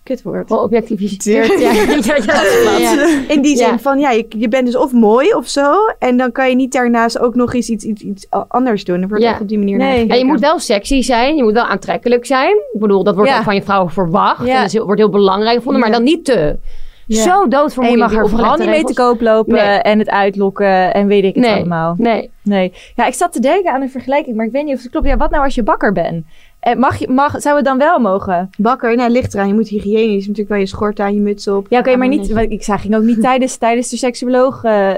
Kutwoord. 0.03 0.47
Geobjectiviseerd. 0.47 1.47
Ja, 1.59 1.71
ja, 1.71 1.81
ja, 1.81 2.15
ja, 2.15 2.77
ja. 2.79 3.19
In 3.27 3.41
die 3.41 3.57
zin 3.57 3.67
Ja. 3.67 3.79
van, 3.79 3.99
ja, 3.99 4.11
je, 4.11 4.25
je 4.37 4.47
bent 4.47 4.65
dus 4.65 4.75
of 4.77 4.91
mooi 4.91 5.33
of 5.33 5.47
zo. 5.47 5.73
En 5.99 6.17
dan 6.17 6.31
kan 6.31 6.49
je 6.49 6.55
niet 6.55 6.71
daarnaast 6.71 7.19
ook 7.19 7.35
nog 7.35 7.53
eens 7.53 7.69
iets, 7.69 7.83
iets, 7.85 8.01
iets 8.01 8.27
anders 8.47 8.83
doen. 8.83 9.01
Er 9.01 9.07
wordt 9.07 9.23
Ja. 9.23 9.37
op 9.41 9.47
die 9.47 9.57
manier 9.57 9.77
Nee. 9.77 10.07
En 10.07 10.17
je 10.17 10.25
moet 10.25 10.39
wel 10.39 10.59
sexy 10.59 11.01
zijn. 11.01 11.35
Je 11.35 11.43
moet 11.43 11.53
wel 11.53 11.63
aantrekkelijk 11.65 12.25
zijn. 12.25 12.51
Ik 12.73 12.79
bedoel, 12.79 13.03
dat 13.03 13.15
wordt 13.15 13.29
Ja. 13.29 13.37
ook 13.37 13.43
van 13.43 13.55
je 13.55 13.61
vrouw 13.63 13.89
verwacht. 13.89 14.45
Ja. 14.45 14.55
En 14.55 14.61
dat 14.71 14.83
wordt 14.85 14.99
heel 14.99 15.09
belangrijk 15.09 15.55
gevonden. 15.57 15.81
Maar 15.81 15.91
dan 15.91 16.03
niet 16.03 16.25
te. 16.25 16.57
Ja. 17.05 17.23
Zo 17.23 17.29
En 17.31 17.39
je 17.43 17.47
doodvermoeiend. 17.49 17.99
mag 17.99 18.13
er 18.13 18.29
vooral 18.29 18.57
niet 18.57 18.67
mee 18.69 18.83
te 18.83 18.93
koop 18.93 19.21
lopen 19.21 19.53
Nee. 19.53 19.77
en 19.77 19.99
het 19.99 20.09
uitlokken 20.09 20.93
en 20.93 21.07
weet 21.07 21.23
ik 21.23 21.35
het 21.35 21.43
Nee. 21.43 21.55
allemaal. 21.55 21.95
Nee. 21.97 22.31
Nee. 22.43 22.73
Ja, 22.95 23.05
ik 23.05 23.13
zat 23.13 23.31
te 23.31 23.39
denken 23.39 23.71
aan 23.71 23.81
een 23.81 23.89
vergelijking, 23.89 24.35
maar 24.35 24.45
ik 24.45 24.51
weet 24.51 24.65
niet 24.65 24.75
of 24.75 24.81
het 24.81 24.91
klopt. 24.91 25.07
Ja, 25.07 25.17
wat 25.17 25.29
nou 25.31 25.43
als 25.43 25.55
je 25.55 25.63
bakker 25.63 25.91
bent? 25.93 26.25
Eh, 26.59 26.75
mag 26.75 26.97
je, 26.97 27.07
mag, 27.09 27.41
zou 27.41 27.55
het 27.55 27.65
dan 27.65 27.77
wel 27.77 27.99
mogen? 27.99 28.49
Bakker, 28.57 28.95
nou, 28.95 29.11
ligt 29.11 29.33
eraan. 29.33 29.47
Je 29.47 29.53
moet 29.53 29.67
hygiënisch. 29.67 30.21
natuurlijk 30.21 30.49
wel 30.49 30.57
je 30.59 30.65
schort 30.65 30.99
aan, 30.99 31.13
je 31.13 31.19
muts 31.21 31.47
op. 31.47 31.65
Ja, 31.69 31.79
oké, 31.79 31.95
maar 31.95 32.07
niet. 32.07 32.31
want 32.31 32.51
Ik 32.51 32.63
zag 32.63 32.81
ging 32.81 32.95
ook 32.95 33.03
niet 33.03 33.21
tijdens, 33.21 33.55
tijdens 33.57 33.89
de 33.89 33.97
seksuoloog. 33.97 34.63
eh, 34.63 34.93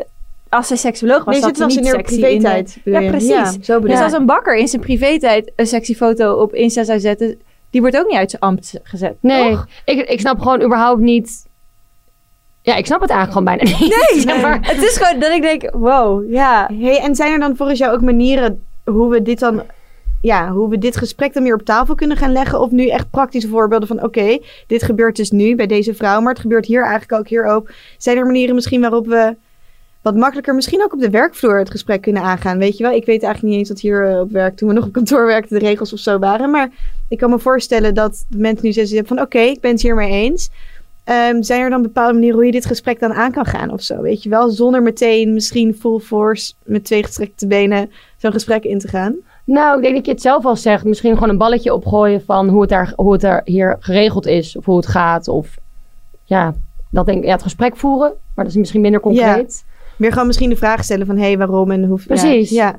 als 0.49 0.68
ze 0.68 0.76
seksuoloog 0.76 1.24
was, 1.24 1.39
Nee, 1.39 1.55
zat 1.55 1.68
niet 1.68 1.78
in 1.78 1.86
haar 1.86 2.01
privé-tijd. 2.01 2.78
Ja, 2.84 2.99
precies. 2.99 3.30
Ja, 3.30 3.53
zo 3.62 3.80
Dus 3.80 3.99
als 3.99 4.14
een 4.14 4.26
bakker 4.26 4.55
in 4.57 4.68
zijn 4.68 4.82
privé-tijd 4.82 5.51
een 5.55 5.68
sexy 5.68 5.95
foto 5.95 6.34
op 6.34 6.53
Insta 6.53 6.84
zou 6.84 6.99
zetten, 6.99 7.39
die 7.70 7.82
wordt 7.82 7.97
ook 7.97 8.07
niet 8.07 8.18
uit 8.18 8.30
zijn 8.30 8.41
ambt 8.41 8.80
gezet. 8.84 9.16
Nee. 9.20 9.49
toch? 9.49 9.68
Ik, 9.86 10.09
ik 10.09 10.20
snap 10.20 10.39
gewoon 10.39 10.62
überhaupt 10.62 11.01
niet... 11.01 11.45
Ja, 12.62 12.76
ik 12.76 12.86
snap 12.86 13.01
het 13.01 13.09
eigenlijk 13.09 13.47
gewoon 13.47 13.57
bijna 13.57 13.80
niet. 13.80 13.95
Nee, 14.12 14.22
Zeg 14.28 14.41
maar. 14.41 14.59
het 14.62 14.84
is 14.84 14.97
gewoon 14.97 15.20
dat 15.20 15.32
ik 15.32 15.41
denk, 15.41 15.76
wow, 15.76 16.32
ja. 16.32 16.70
Hey, 16.80 16.99
en 16.99 17.16
zijn 17.16 17.32
er 17.32 17.39
dan 17.39 17.55
volgens 17.55 17.80
jou 17.80 17.93
ook 17.93 18.01
manieren 18.01 18.64
hoe 18.86 19.09
we 19.09 19.22
dit 19.22 19.39
dan, 19.39 19.62
ja, 20.22 20.51
hoe 20.51 20.69
we 20.69 20.78
dit 20.78 20.97
gesprek 20.97 21.34
dan 21.34 21.43
meer 21.43 21.53
op 21.53 21.61
tafel 21.61 21.95
kunnen 21.95 22.17
gaan 22.17 22.32
leggen? 22.32 22.59
Of 22.59 22.72
nu 22.72 22.88
echt 22.88 23.09
praktische 23.09 23.49
voorbeelden 23.49 23.88
van, 23.88 24.03
oké, 24.03 24.39
dit 24.67 24.84
gebeurt 24.84 25.15
dus 25.15 25.32
nu 25.32 25.55
bij 25.55 25.67
deze 25.67 25.93
vrouw, 25.93 26.22
maar 26.22 26.34
het 26.34 26.41
gebeurt 26.41 26.65
hier 26.65 26.82
eigenlijk 26.82 27.13
ook 27.13 27.28
hier 27.28 27.45
ook. 27.45 27.72
Zijn 27.97 28.17
er 28.17 28.26
manieren 28.26 28.55
misschien 28.55 28.82
waarop 28.82 29.07
we 29.07 29.36
wat 30.01 30.15
makkelijker, 30.15 30.55
misschien 30.55 30.84
ook 30.84 30.93
op 30.93 30.99
de 30.99 31.09
werkvloer 31.09 31.57
het 31.57 31.72
gesprek 31.72 32.01
kunnen 32.01 32.24
aangaan? 32.24 32.57
Weet 32.57 32.78
je 32.78 32.84
wel, 32.84 32.93
ik 32.93 33.05
weet 33.05 33.24
eigenlijk 33.24 33.53
niet 33.53 33.59
eens 33.59 33.67
dat 33.67 33.80
hier 33.80 34.09
eh, 34.09 34.19
op 34.19 34.32
werk, 34.32 34.57
toen 34.57 34.67
we 34.67 34.74
nog 34.74 34.86
op 34.86 34.91
kantoor 34.91 35.26
werkten, 35.26 35.59
de 35.59 35.65
regels 35.65 35.93
of 35.93 35.99
zo 35.99 36.19
waren. 36.19 36.49
Maar 36.49 36.69
ik 37.07 37.17
kan 37.17 37.30
me 37.30 37.39
voorstellen 37.39 37.93
dat 37.93 38.26
mensen 38.30 38.65
nu 38.65 38.72
zeggen 38.72 39.07
van, 39.07 39.22
oké, 39.22 39.39
ik 39.39 39.59
ben 39.59 39.72
het 39.72 39.82
hiermee 39.82 40.11
eens. 40.11 40.49
Ehm, 41.03 41.41
zijn 41.41 41.61
er 41.61 41.69
dan 41.69 41.82
bepaalde 41.82 42.13
manieren 42.13 42.36
hoe 42.36 42.45
je 42.45 42.51
dit 42.51 42.65
gesprek 42.65 42.99
dan 42.99 43.13
aan 43.13 43.32
kan 43.32 43.45
gaan 43.45 43.72
of 43.72 43.82
zo? 43.82 44.01
Weet 44.01 44.24
je 44.24 44.30
wel, 44.30 44.49
zonder 44.49 44.82
meteen 44.82 45.34
misschien 45.34 45.76
full 45.76 45.99
force 45.99 46.53
met 46.63 46.84
twee 46.84 47.03
gestrekte 47.03 47.47
benen 47.47 47.91
zo'n 48.17 48.32
gesprek 48.32 48.63
in 48.63 48.80
te 48.80 48.88
gaan. 48.88 49.15
Nou, 49.45 49.75
ik 49.77 49.83
denk 49.83 49.95
dat 49.95 50.05
je 50.05 50.11
het 50.11 50.21
zelf 50.21 50.45
al 50.45 50.55
zegt. 50.55 50.83
Misschien 50.83 51.13
gewoon 51.13 51.29
een 51.29 51.37
balletje 51.37 51.73
opgooien 51.73 52.21
van 52.25 52.49
hoe 52.49 52.61
het, 52.61 52.69
daar, 52.69 52.93
hoe 52.95 53.13
het 53.13 53.23
er 53.23 53.41
hier 53.45 53.77
geregeld 53.79 54.25
is. 54.25 54.55
Of 54.57 54.65
hoe 54.65 54.77
het 54.77 54.87
gaat. 54.87 55.27
Of 55.27 55.57
ja, 56.23 56.53
dat 56.89 57.05
denk. 57.05 57.23
Ja, 57.23 57.31
het 57.31 57.43
gesprek 57.43 57.75
voeren. 57.75 58.13
Maar 58.35 58.45
dat 58.45 58.53
is 58.53 58.59
misschien 58.59 58.81
minder 58.81 58.99
concreet. 59.01 59.65
Meer 59.97 60.11
gewoon 60.11 60.27
misschien 60.27 60.49
de 60.49 60.55
vraag 60.55 60.83
stellen 60.83 61.05
van 61.05 61.17
hé, 61.17 61.23
hey, 61.23 61.37
waarom 61.37 61.71
en 61.71 61.83
hoe. 61.85 61.99
ja, 61.99 62.05
Precies. 62.05 62.49
Ja, 62.49 62.75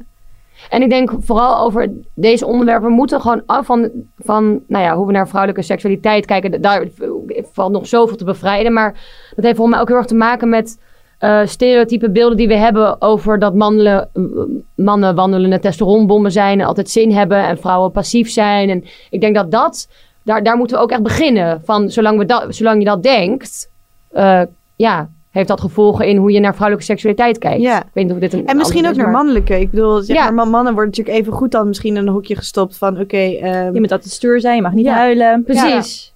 En 0.68 0.82
ik 0.82 0.90
denk 0.90 1.12
vooral 1.20 1.58
over 1.58 1.90
deze 2.14 2.46
onderwerpen. 2.46 2.88
We 2.88 2.94
moeten 2.94 3.20
gewoon 3.20 3.42
af 3.46 3.66
van, 3.66 3.90
van 4.18 4.60
nou 4.66 4.84
ja, 4.84 4.96
hoe 4.96 5.06
we 5.06 5.12
naar 5.12 5.28
vrouwelijke 5.28 5.62
seksualiteit 5.62 6.26
kijken. 6.26 6.60
Daar 6.60 6.86
valt 7.52 7.72
nog 7.72 7.86
zoveel 7.86 8.16
te 8.16 8.24
bevrijden. 8.24 8.72
Maar 8.72 8.92
dat 9.34 9.44
heeft 9.44 9.56
volgens 9.56 9.70
mij 9.70 9.80
ook 9.80 9.88
heel 9.88 9.96
erg 9.96 10.06
te 10.06 10.14
maken 10.14 10.48
met 10.48 10.78
eh, 11.22 11.40
stereotype 11.44 12.10
beelden 12.10 12.36
die 12.36 12.48
we 12.48 12.54
hebben 12.56 13.02
over 13.02 13.38
dat 13.38 13.54
mannen, 13.54 14.08
mannen 14.74 15.14
wandelende 15.14 15.58
testosteronbommen 15.58 16.32
zijn 16.32 16.60
en 16.60 16.66
altijd 16.66 16.90
zin 16.90 17.12
hebben 17.12 17.44
en 17.46 17.58
vrouwen 17.58 17.90
passief 17.90 18.30
zijn. 18.30 18.70
En 18.70 18.84
ik 19.10 19.20
denk 19.20 19.34
dat 19.34 19.50
dat, 19.50 19.88
daar, 20.22 20.42
daar 20.42 20.56
moeten 20.56 20.76
we 20.76 20.82
ook 20.82 20.90
echt 20.90 21.02
beginnen. 21.02 21.60
Van 21.64 21.90
zolang, 21.90 22.18
we 22.18 22.24
dat, 22.26 22.46
zolang 22.54 22.78
je 22.78 22.84
dat 22.84 23.02
denkt, 23.02 23.70
eh, 24.12 24.42
ja, 24.76 25.08
heeft 25.30 25.48
dat 25.48 25.60
gevolgen 25.60 26.06
in 26.06 26.16
hoe 26.16 26.32
je 26.32 26.40
naar 26.40 26.54
vrouwelijke 26.54 26.90
seksualiteit 26.90 27.38
kijkt. 27.38 27.62
Ja. 27.62 27.78
Ik 27.78 27.90
weet 27.92 28.04
niet 28.04 28.12
of 28.12 28.18
dit 28.20 28.32
een 28.32 28.46
en 28.46 28.56
misschien 28.56 28.78
ook 28.78 28.84
naar 28.84 28.92
is, 28.96 29.02
maar- 29.02 29.10
mannelijke. 29.10 29.60
Ik 29.60 29.70
bedoel, 29.70 30.00
zeg 30.00 30.16
Ja. 30.16 30.22
maar, 30.24 30.34
man- 30.34 30.50
mannen 30.50 30.72
worden 30.74 30.90
natuurlijk 30.90 31.18
even 31.18 31.32
goed 31.32 31.50
dan 31.50 31.66
misschien 31.68 31.96
in 31.96 32.06
een 32.06 32.12
hokje 32.12 32.36
gestopt 32.36 32.78
van 32.78 33.00
oké. 33.00 33.16
ehm, 33.16 33.74
Je 33.74 33.80
moet 33.80 33.92
altijd 33.92 34.10
stuur 34.12 34.40
zijn, 34.40 34.56
je 34.56 34.62
mag 34.62 34.72
niet 34.72 34.84
Ja. 34.84 34.94
huilen. 34.94 35.42
Precies. 35.44 36.11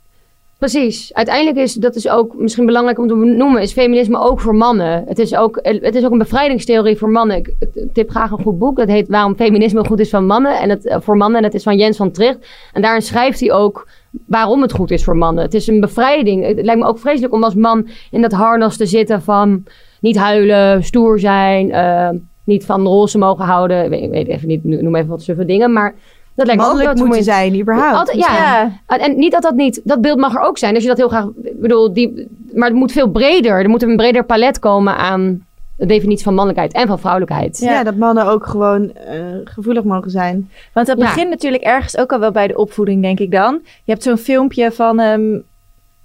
Precies. 0.58 1.14
Uiteindelijk 1.14 1.56
is 1.56 1.74
dat 1.74 1.94
is 1.94 2.08
ook 2.08 2.34
misschien 2.34 2.66
belangrijk 2.66 2.98
om 2.98 3.08
te 3.08 3.14
benoemen, 3.14 3.62
is 3.62 3.72
feminisme 3.72 4.18
ook 4.18 4.40
voor 4.40 4.54
mannen. 4.54 5.04
Het 5.06 5.18
is 5.18 5.36
ook, 5.36 5.58
het 5.62 5.94
is 5.94 6.04
ook 6.04 6.12
een 6.12 6.18
bevrijdingstheorie 6.18 6.96
voor 6.96 7.10
mannen. 7.10 7.36
Ik 7.36 7.54
tip 7.92 8.10
graag 8.10 8.30
een 8.30 8.42
goed 8.42 8.58
boek. 8.58 8.76
Dat 8.76 8.88
heet 8.88 9.08
Waarom 9.08 9.36
feminisme 9.36 9.84
goed 9.84 10.00
is 10.00 10.10
van 10.10 10.26
mannen. 10.26 10.58
En 10.58 10.70
het, 10.70 10.86
eh, 10.86 11.00
voor 11.00 11.16
mannen. 11.16 11.36
En 11.36 11.42
dat 11.42 11.54
is 11.54 11.62
van 11.62 11.76
Jens 11.76 11.96
van 11.96 12.10
Tricht. 12.10 12.38
En 12.72 12.82
daarin 12.82 13.02
schrijft 13.02 13.40
hij 13.40 13.52
ook 13.52 13.88
waarom 14.26 14.62
het 14.62 14.72
goed 14.72 14.90
is 14.90 15.04
voor 15.04 15.16
mannen. 15.16 15.44
Het 15.44 15.54
is 15.54 15.66
een 15.66 15.80
bevrijding. 15.80 16.46
Het 16.46 16.64
lijkt 16.64 16.80
me 16.80 16.86
ook 16.86 16.98
vreselijk 16.98 17.34
om 17.34 17.44
als 17.44 17.54
man 17.54 17.88
in 18.10 18.22
dat 18.22 18.32
harnas 18.32 18.76
te 18.76 18.86
zitten 18.86 19.22
van 19.22 19.64
niet 20.00 20.16
huilen, 20.16 20.84
stoer 20.84 21.18
zijn, 21.18 21.72
eh, 21.72 22.08
niet 22.44 22.64
van 22.64 22.86
roze 22.86 23.18
mogen 23.18 23.44
houden. 23.44 23.92
Ik 23.92 24.10
weet, 24.10 24.28
even 24.28 24.48
niet, 24.48 24.64
noem 24.64 24.96
even 24.96 25.08
wat 25.08 25.22
suffe 25.22 25.44
dingen. 25.44 25.72
Maar 25.72 25.94
Dat 26.36 26.46
lijkt 26.46 26.62
me 26.62 26.88
ook 26.88 26.96
moeten 26.96 27.24
zijn, 27.24 27.60
überhaupt. 27.60 27.96
Altijd, 27.98 28.16
ja. 28.18 28.72
En- 28.86 29.00
En 29.00 29.16
niet 29.18 29.32
dat 29.32 29.42
dat 29.42 29.54
niet, 29.54 29.80
dat 29.84 30.00
beeld 30.00 30.18
mag 30.18 30.34
er 30.34 30.40
ook 30.40 30.58
zijn. 30.58 30.74
Als 30.74 30.82
je 30.82 30.88
dat 30.88 30.98
heel 30.98 31.08
graag, 31.08 31.24
ik 31.42 31.60
bedoel, 31.60 31.92
die, 31.92 32.28
maar 32.54 32.68
het 32.68 32.76
moet 32.76 32.92
veel 32.92 33.08
breder. 33.10 33.62
Er 33.62 33.68
moet 33.68 33.82
een 33.82 33.96
breder 33.96 34.24
palet 34.24 34.58
komen 34.58 34.96
aan 34.96 35.44
de 35.76 35.86
definitie 35.86 36.24
van 36.24 36.34
mannelijkheid 36.34 36.74
en 36.82 36.86
van 36.86 36.98
vrouwelijkheid. 36.98 37.58
Ja. 37.58 37.82
dat 37.84 37.96
mannen 37.96 38.26
ook 38.26 38.46
gewoon 38.46 38.92
eh, 38.94 39.16
gevoelig 39.44 39.84
mogen 39.84 40.10
zijn. 40.10 40.50
Want 40.72 40.86
dat 40.86 40.98
Ja. 40.98 41.04
begint 41.04 41.28
natuurlijk 41.30 41.62
ergens 41.62 41.96
ook 41.96 42.12
al 42.12 42.18
wel 42.20 42.30
bij 42.30 42.46
de 42.46 42.56
opvoeding, 42.58 43.02
denk 43.02 43.18
ik 43.20 43.30
dan. 43.30 43.60
Je 43.62 43.92
hebt 43.92 44.02
zo'n 44.02 44.16
filmpje 44.16 44.72
van, 44.72 45.00
ehm, 45.00 45.38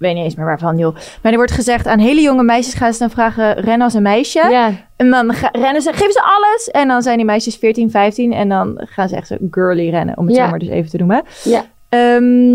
weet 0.01 0.15
niet 0.15 0.23
eens 0.23 0.35
meer 0.35 0.45
waarvan, 0.45 0.77
joh. 0.77 0.95
Maar 1.21 1.31
er 1.31 1.37
wordt 1.37 1.51
gezegd 1.51 1.87
aan 1.87 1.99
hele 1.99 2.21
jonge 2.21 2.43
meisjes 2.43 2.73
gaan 2.73 2.93
ze 2.93 2.99
dan 2.99 3.09
vragen, 3.09 3.53
ren 3.53 3.81
als 3.81 3.93
een 3.93 4.01
meisje. 4.01 4.47
Ja. 4.49 4.71
En 4.95 5.09
dan 5.09 5.33
rennen 5.51 5.81
ze, 5.81 5.93
geven 5.93 6.11
ze 6.13 6.21
alles. 6.23 6.69
En 6.71 6.87
dan 6.87 7.01
zijn 7.01 7.17
die 7.17 7.25
meisjes 7.25 7.55
14, 7.55 7.91
15 7.91 8.33
en 8.33 8.49
dan 8.49 8.81
gaan 8.85 9.09
ze 9.09 9.15
echt 9.15 9.27
zo 9.27 9.35
girly 9.51 9.89
rennen, 9.89 10.17
om 10.17 10.25
het 10.27 10.35
Ja. 10.35 10.43
zo 10.43 10.49
maar 10.49 10.59
dus 10.59 10.69
even 10.69 10.89
te 10.89 10.97
noemen. 10.97 11.23
Ja. 11.43 11.65
Ehm, 11.89 12.53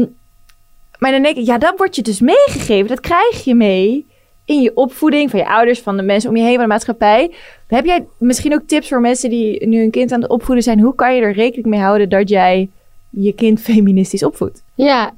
maar 0.99 1.11
dan 1.13 1.23
denk 1.23 1.37
ik, 1.37 1.47
ja, 1.47 1.59
dat 1.59 1.75
wordt 1.77 1.97
je 1.97 2.03
dus 2.03 2.21
meegegeven. 2.21 2.89
Dat 2.89 3.01
krijg 3.01 3.45
je 3.45 3.55
mee 3.55 4.07
in 4.45 4.61
je 4.61 4.77
opvoeding 4.77 5.31
van 5.31 5.39
je 5.39 5.49
ouders, 5.49 5.81
van 5.81 5.97
de 5.97 6.03
mensen 6.03 6.31
om 6.31 6.37
je 6.37 6.43
heen, 6.43 6.55
van 6.55 6.63
de 6.63 6.69
maatschappij. 6.69 7.35
Heb 7.69 7.85
jij 7.85 8.07
misschien 8.19 8.55
ook 8.55 8.63
tips 8.67 8.89
voor 8.89 9.01
mensen 9.01 9.31
die 9.31 9.67
nu 9.67 9.83
een 9.83 9.91
kind 9.91 10.13
aan 10.13 10.21
het 10.23 10.31
opvoeden 10.31 10.65
zijn? 10.65 10.81
Hoe 10.81 10.95
kan 10.95 11.15
je 11.15 11.21
er 11.23 11.33
rekening 11.33 11.67
mee 11.67 11.81
houden 11.81 12.09
dat 12.09 12.29
jij 12.29 12.69
je 13.11 13.33
kind 13.33 13.61
feministisch 13.71 14.25
opvoedt? 14.25 14.63
Ja. 14.75 15.11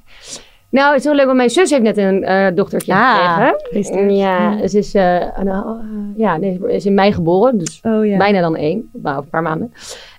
Nou, 0.70 0.88
het 0.90 0.98
is 0.98 1.04
heel 1.04 1.14
leuk, 1.14 1.24
want 1.24 1.36
mijn 1.36 1.50
zus 1.50 1.70
heeft 1.70 1.82
net 1.82 1.96
een 1.96 2.24
eh, 2.24 2.46
dochtertje 2.54 2.92
Ah. 2.92 3.46
gekregen. 3.46 4.14
Ja, 4.16 4.68
ze 4.68 4.78
is, 4.78 4.94
een- 4.94 5.02
eh, 5.48 5.70
ja, 6.16 6.36
nee, 6.36 6.60
is 6.66 6.86
in 6.86 6.94
mei 6.94 7.12
geboren, 7.12 7.58
dus 7.58 7.80
Oh 7.82 8.06
ja. 8.06 8.16
bijna 8.16 8.40
dan 8.40 8.56
één, 8.56 8.90
nou, 8.92 9.08
over 9.10 9.24
een 9.24 9.30
paar 9.30 9.42
maanden. 9.42 9.72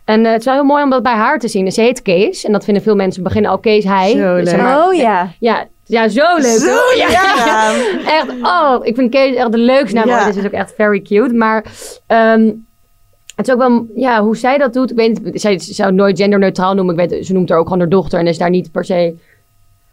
En 0.06 0.26
het 0.26 0.40
is 0.40 0.46
wel 0.46 0.54
heel 0.54 0.64
mooi 0.64 0.84
om 0.84 0.90
dat 0.90 1.04
bij 1.04 1.14
haar 1.14 1.40
te 1.40 1.48
zien. 1.48 1.72
Ze 1.72 1.82
heet 1.82 2.02
Kees, 2.02 2.46
en 2.46 2.52
dat 2.52 2.64
vinden 2.64 2.84
veel 2.84 2.96
mensen 2.96 3.24
beginnen 3.24 3.52
al 3.52 3.58
Kees 3.58 3.84
hij. 3.84 4.12
Zo 4.12 4.18
Zeg 4.18 4.44
leuk. 4.44 4.62
maar- 4.62 4.88
Oh 4.88 4.94
ja. 4.94 5.32
Ja, 5.40 5.66
ja, 5.86 6.08
zo 6.08 6.36
leuk. 6.36 6.44
Zo 6.60 6.78
ja. 6.98 7.10
ja. 7.10 7.74
Echt, 8.18 8.28
oh, 8.42 8.76
ik 8.82 8.96
vind 8.96 9.12
Kees 9.12 9.36
echt 9.36 9.52
de 9.52 9.58
leukste 9.58 9.96
naam. 9.96 10.08
Ja. 10.08 10.24
ooit. 10.26 10.34
Ze 10.34 10.40
is 10.40 10.46
ook 10.46 10.52
echt 10.52 10.74
very 10.76 11.02
cute. 11.02 11.34
Maar 11.34 11.66
ehm, 12.08 12.52
het 13.36 13.48
is 13.48 13.54
ook 13.54 13.60
wel, 13.60 13.86
ja, 13.96 14.22
hoe 14.24 14.38
zij 14.38 14.58
dat 14.58 14.74
doet. 14.74 14.92
Ik 14.92 14.98
weet 14.98 15.24
niet, 15.24 15.42
zij 15.42 15.60
zou 15.60 15.88
het 15.90 15.98
nooit 15.98 16.20
genderneutraal 16.20 16.74
noemen. 16.74 17.00
Ik 17.00 17.10
weet, 17.10 17.26
ze 17.26 17.34
noemt 17.34 17.50
haar 17.50 17.58
ook 17.58 17.64
gewoon 17.66 17.80
haar 17.80 17.90
dochter 17.90 18.20
en 18.20 18.28
is 18.28 18.38
daar 18.38 18.50
niet 18.50 18.72
per 18.72 18.86
se... 18.86 19.16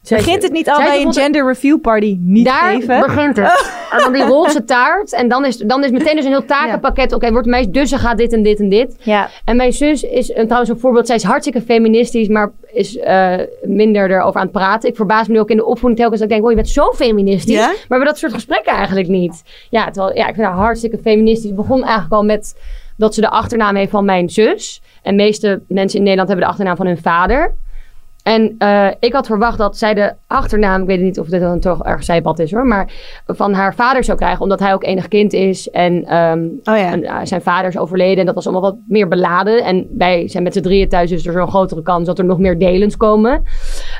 Zij- 0.06 0.16
Begint 0.18 0.42
het 0.42 0.52
niet 0.52 0.70
al 0.70 0.76
bij 0.76 1.02
een 1.02 1.12
gender 1.12 1.46
review 1.46 1.80
party 1.80 2.16
niet 2.20 2.44
daar 2.44 2.74
geven? 2.74 3.00
begint 3.00 3.36
het. 3.36 3.64
En 3.92 3.98
dan 3.98 4.12
die 4.12 4.22
roze 4.22 4.64
taart. 4.64 5.12
En 5.12 5.28
dan 5.28 5.44
is, 5.44 5.56
dan 5.56 5.84
is 5.84 5.90
meteen 5.90 6.16
dus 6.16 6.24
een 6.24 6.30
heel 6.30 6.44
takenpakket. 6.44 7.12
Oké, 7.12 7.30
wordt 7.32 7.46
meisje, 7.46 7.70
dus 7.70 7.88
ze 7.88 7.98
gaat 7.98 8.18
dit 8.18 8.32
en 8.32 8.42
dit 8.42 8.60
en 8.60 8.68
dit. 8.68 8.96
Ja. 9.00 9.28
En 9.44 9.56
mijn 9.56 9.72
zus 9.72 10.02
is 10.02 10.34
een, 10.34 10.44
trouwens 10.44 10.70
een 10.70 10.78
voorbeeld. 10.78 11.06
Zij 11.06 11.16
is 11.16 11.22
hartstikke 11.22 11.60
feministisch, 11.62 12.28
maar 12.28 12.52
is 12.72 12.96
eh, 12.98 13.34
minder 13.62 14.10
erover 14.10 14.36
aan 14.40 14.42
het 14.46 14.52
praten. 14.52 14.88
Ik 14.88 14.96
verbaas 14.96 15.26
me 15.26 15.32
nu 15.32 15.40
ook 15.40 15.50
in 15.50 15.56
de 15.56 15.64
opvoeding 15.64 15.96
telkens. 16.00 16.20
Dat 16.20 16.28
ik 16.28 16.34
denk, 16.34 16.44
oh, 16.44 16.50
je 16.50 16.56
bent 16.56 16.68
zo 16.68 16.92
feministisch. 16.92 17.54
Ja? 17.54 17.66
Maar 17.66 17.74
we 17.76 17.84
hebben 17.88 18.06
dat 18.08 18.18
soort 18.18 18.32
gesprekken 18.32 18.72
eigenlijk 18.72 19.08
niet. 19.08 19.42
Ja, 19.70 19.90
terwijl, 19.90 20.16
ja 20.16 20.28
ik 20.28 20.34
vind 20.34 20.46
haar 20.46 20.56
hartstikke 20.56 20.98
feministisch. 20.98 21.46
Het 21.46 21.56
begon 21.56 21.82
eigenlijk 21.82 22.12
al 22.12 22.24
met 22.24 22.56
dat 22.96 23.14
ze 23.14 23.20
de 23.20 23.28
achternaam 23.30 23.74
heeft 23.76 23.90
van 23.90 24.04
mijn 24.04 24.28
zus. 24.30 24.82
En 25.02 25.16
de 25.16 25.22
meeste 25.22 25.60
mensen 25.68 25.96
in 25.98 26.02
Nederland 26.04 26.28
hebben 26.28 26.46
de 26.46 26.50
achternaam 26.52 26.76
van 26.76 26.86
hun 26.86 26.98
vader. 26.98 27.54
En 28.26 28.54
eh, 28.58 28.88
ik 29.00 29.12
had 29.12 29.26
verwacht 29.26 29.58
dat 29.58 29.78
zij 29.78 29.94
de 29.94 30.12
achternaam, 30.26 30.80
ik 30.80 30.86
weet 30.86 31.00
niet 31.00 31.18
of 31.18 31.26
dit 31.26 31.40
dan 31.40 31.60
toch 31.60 31.84
erg 31.84 32.04
zijpad 32.04 32.38
is 32.38 32.52
hoor, 32.52 32.66
maar 32.66 32.92
van 33.26 33.52
haar 33.52 33.74
vader 33.74 34.04
zou 34.04 34.18
krijgen, 34.18 34.42
omdat 34.42 34.60
hij 34.60 34.74
ook 34.74 34.84
enig 34.84 35.08
kind 35.08 35.32
is. 35.32 35.70
En 35.70 36.04
ehm, 36.04 36.44
Oh 36.44 36.76
ja. 36.76 36.92
en, 36.92 37.04
eh, 37.04 37.18
zijn 37.22 37.42
vader 37.42 37.68
is 37.68 37.78
overleden 37.78 38.18
en 38.18 38.26
dat 38.26 38.34
was 38.34 38.44
allemaal 38.46 38.70
wat 38.70 38.76
meer 38.88 39.08
beladen. 39.08 39.64
En 39.64 39.86
wij 39.98 40.28
zijn 40.28 40.42
met 40.42 40.52
z'n 40.52 40.60
drieën 40.60 40.88
thuis, 40.88 41.10
dus 41.10 41.26
er 41.26 41.32
is 41.32 41.40
een 41.40 41.48
grotere 41.48 41.82
kans 41.82 42.06
dat 42.06 42.18
er 42.18 42.24
nog 42.24 42.38
meer 42.38 42.58
delens 42.58 42.96
komen. 42.96 43.42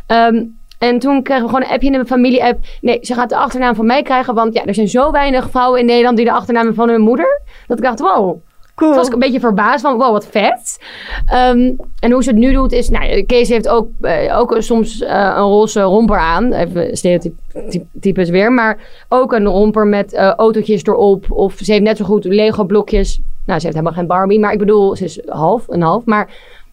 Ehm, 0.07 0.45
en 0.79 0.99
toen 0.99 1.22
kregen 1.22 1.43
we 1.43 1.49
gewoon 1.49 1.64
een 1.64 1.74
appje 1.74 1.91
in 1.91 1.99
de 1.99 2.07
familie-app. 2.07 2.59
Nee, 2.81 2.99
ze 3.03 3.14
gaat 3.14 3.29
de 3.29 3.37
achternaam 3.37 3.74
van 3.74 3.87
mij 3.87 4.03
krijgen, 4.03 4.35
want 4.35 4.55
ja, 4.55 4.64
er 4.64 4.74
zijn 4.74 4.89
zo 4.89 5.11
weinig 5.11 5.51
vrouwen 5.51 5.81
in 5.81 5.87
Nederland 5.87 6.16
die 6.16 6.27
de 6.27 6.33
achternaam 6.33 6.74
van 6.74 6.89
hun 6.89 7.01
moeder. 7.01 7.41
Dat 7.66 7.79
ik 7.79 7.85
dacht, 7.85 8.01
wow. 8.01 8.41
Cool. 8.77 8.91
Toen 8.91 8.99
was 8.99 9.07
ik 9.07 9.12
een 9.12 9.18
beetje 9.18 9.41
verbaasd 9.41 9.81
van, 9.81 9.97
wow, 9.97 10.12
wat 10.12 10.27
vet. 10.27 10.79
Ehm, 11.27 11.72
en 12.01 12.12
hoe 12.12 12.22
ze 12.22 12.31
het 12.31 12.39
nu 12.39 12.53
doet 12.53 12.72
is, 12.72 12.89
nou, 12.89 13.22
Kees 13.22 13.49
heeft 13.49 13.68
ook, 13.68 13.89
eh, 14.01 14.39
ook 14.39 14.57
soms 14.59 15.03
eh, 15.03 15.33
een 15.37 15.43
roze 15.43 15.81
romper 15.81 16.18
aan. 16.18 16.53
Even 16.53 16.97
stereotypes 16.97 18.29
weer. 18.29 18.53
Maar 18.53 18.79
ook 19.09 19.33
een 19.33 19.47
romper 19.47 19.87
met 19.87 20.12
eh, 20.12 20.31
autootjes 20.31 20.85
erop. 20.85 21.31
Of 21.31 21.55
ze 21.62 21.72
heeft 21.72 21.85
net 21.85 21.97
zo 21.97 22.05
goed 22.05 22.24
Lego 22.24 22.64
blokjes. 22.64 23.20
Nou, 23.47 23.59
ze 23.59 23.66
heeft 23.66 23.79
helemaal 23.79 23.99
geen 23.99 24.07
Barbie. 24.07 24.41
Maar 24.41 24.53
ik 24.53 24.59
bedoel, 24.59 24.97
ze 24.97 25.05
is 25.05 25.20
half, 25.27 25.64
een 25.68 25.83
half. 25.83 26.05
Maar 26.05 26.29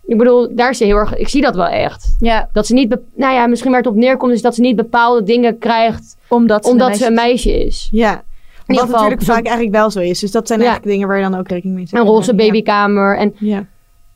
ik 0.05 0.17
bedoel, 0.17 0.55
daar 0.55 0.69
is 0.69 0.77
ze 0.77 0.83
heel 0.83 0.97
erg, 0.97 1.15
ik 1.15 1.27
zie 1.27 1.41
dat 1.41 1.55
wel 1.55 1.67
echt. 1.67 2.15
ja, 2.19 2.49
Dat 2.53 2.67
ze 2.67 2.73
niet, 2.73 2.97
nou 3.15 3.33
ja, 3.33 3.47
misschien 3.47 3.71
waar 3.71 3.79
het 3.79 3.89
op 3.89 3.95
neerkomt 3.95 4.33
is 4.33 4.41
dat 4.41 4.55
ze 4.55 4.61
niet 4.61 4.75
bepaalde 4.75 5.23
dingen 5.23 5.57
krijgt. 5.57 6.17
omdat 6.27 6.65
ze, 6.65 6.71
Omdat 6.71 6.89
een 6.89 6.95
ze 6.95 7.05
een 7.05 7.13
meisje 7.13 7.65
is. 7.65 7.87
Ja. 7.91 8.23
Wat 8.65 8.79
geval 8.79 8.93
natuurlijk 8.93 9.21
zo- 9.21 9.33
vaak 9.33 9.45
eigenlijk 9.45 9.75
wel 9.75 9.91
zo 9.91 9.99
is. 9.99 10.19
Dus 10.19 10.31
dat 10.31 10.47
zijn 10.47 10.59
Ja. 10.59 10.65
eigenlijk 10.65 10.93
dingen 10.95 11.07
waar 11.09 11.17
je 11.23 11.29
dan 11.29 11.39
ook 11.39 11.47
rekening 11.47 11.75
mee 11.77 11.87
zet. 11.87 11.99
Een 11.99 12.05
roze 12.05 12.31
Ja. 12.31 12.37
babykamer. 12.37 13.17
En 13.17 13.33
Ja. 13.39 13.65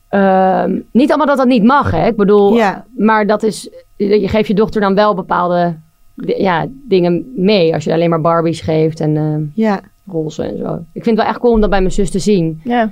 Ehm, 0.09 0.79
niet 0.91 1.07
allemaal 1.09 1.27
dat 1.27 1.37
dat 1.37 1.47
niet 1.47 1.63
mag, 1.63 1.91
hè? 1.91 2.07
Ik 2.07 2.15
bedoel, 2.15 2.55
Ja. 2.55 2.85
maar 2.97 3.27
dat 3.27 3.43
is, 3.43 3.69
je 3.95 4.27
geeft 4.27 4.47
je 4.47 4.53
dochter 4.53 4.81
dan 4.81 4.95
wel 4.95 5.13
bepaalde 5.15 5.75
ja, 6.15 6.65
dingen 6.87 7.33
mee. 7.35 7.73
Als 7.73 7.83
je 7.83 7.93
alleen 7.93 8.09
maar 8.09 8.21
Barbies 8.21 8.61
geeft 8.61 8.99
en 8.99 9.17
ehm, 9.17 9.41
Ja. 9.53 9.79
roze 10.11 10.43
en 10.43 10.57
zo. 10.57 10.73
Ik 10.93 11.03
vind 11.03 11.05
het 11.05 11.15
wel 11.15 11.25
echt 11.25 11.37
cool 11.39 11.53
om 11.53 11.61
dat 11.61 11.69
bij 11.69 11.79
mijn 11.81 11.91
zus 11.91 12.11
te 12.11 12.19
zien. 12.19 12.61
Ja, 12.63 12.91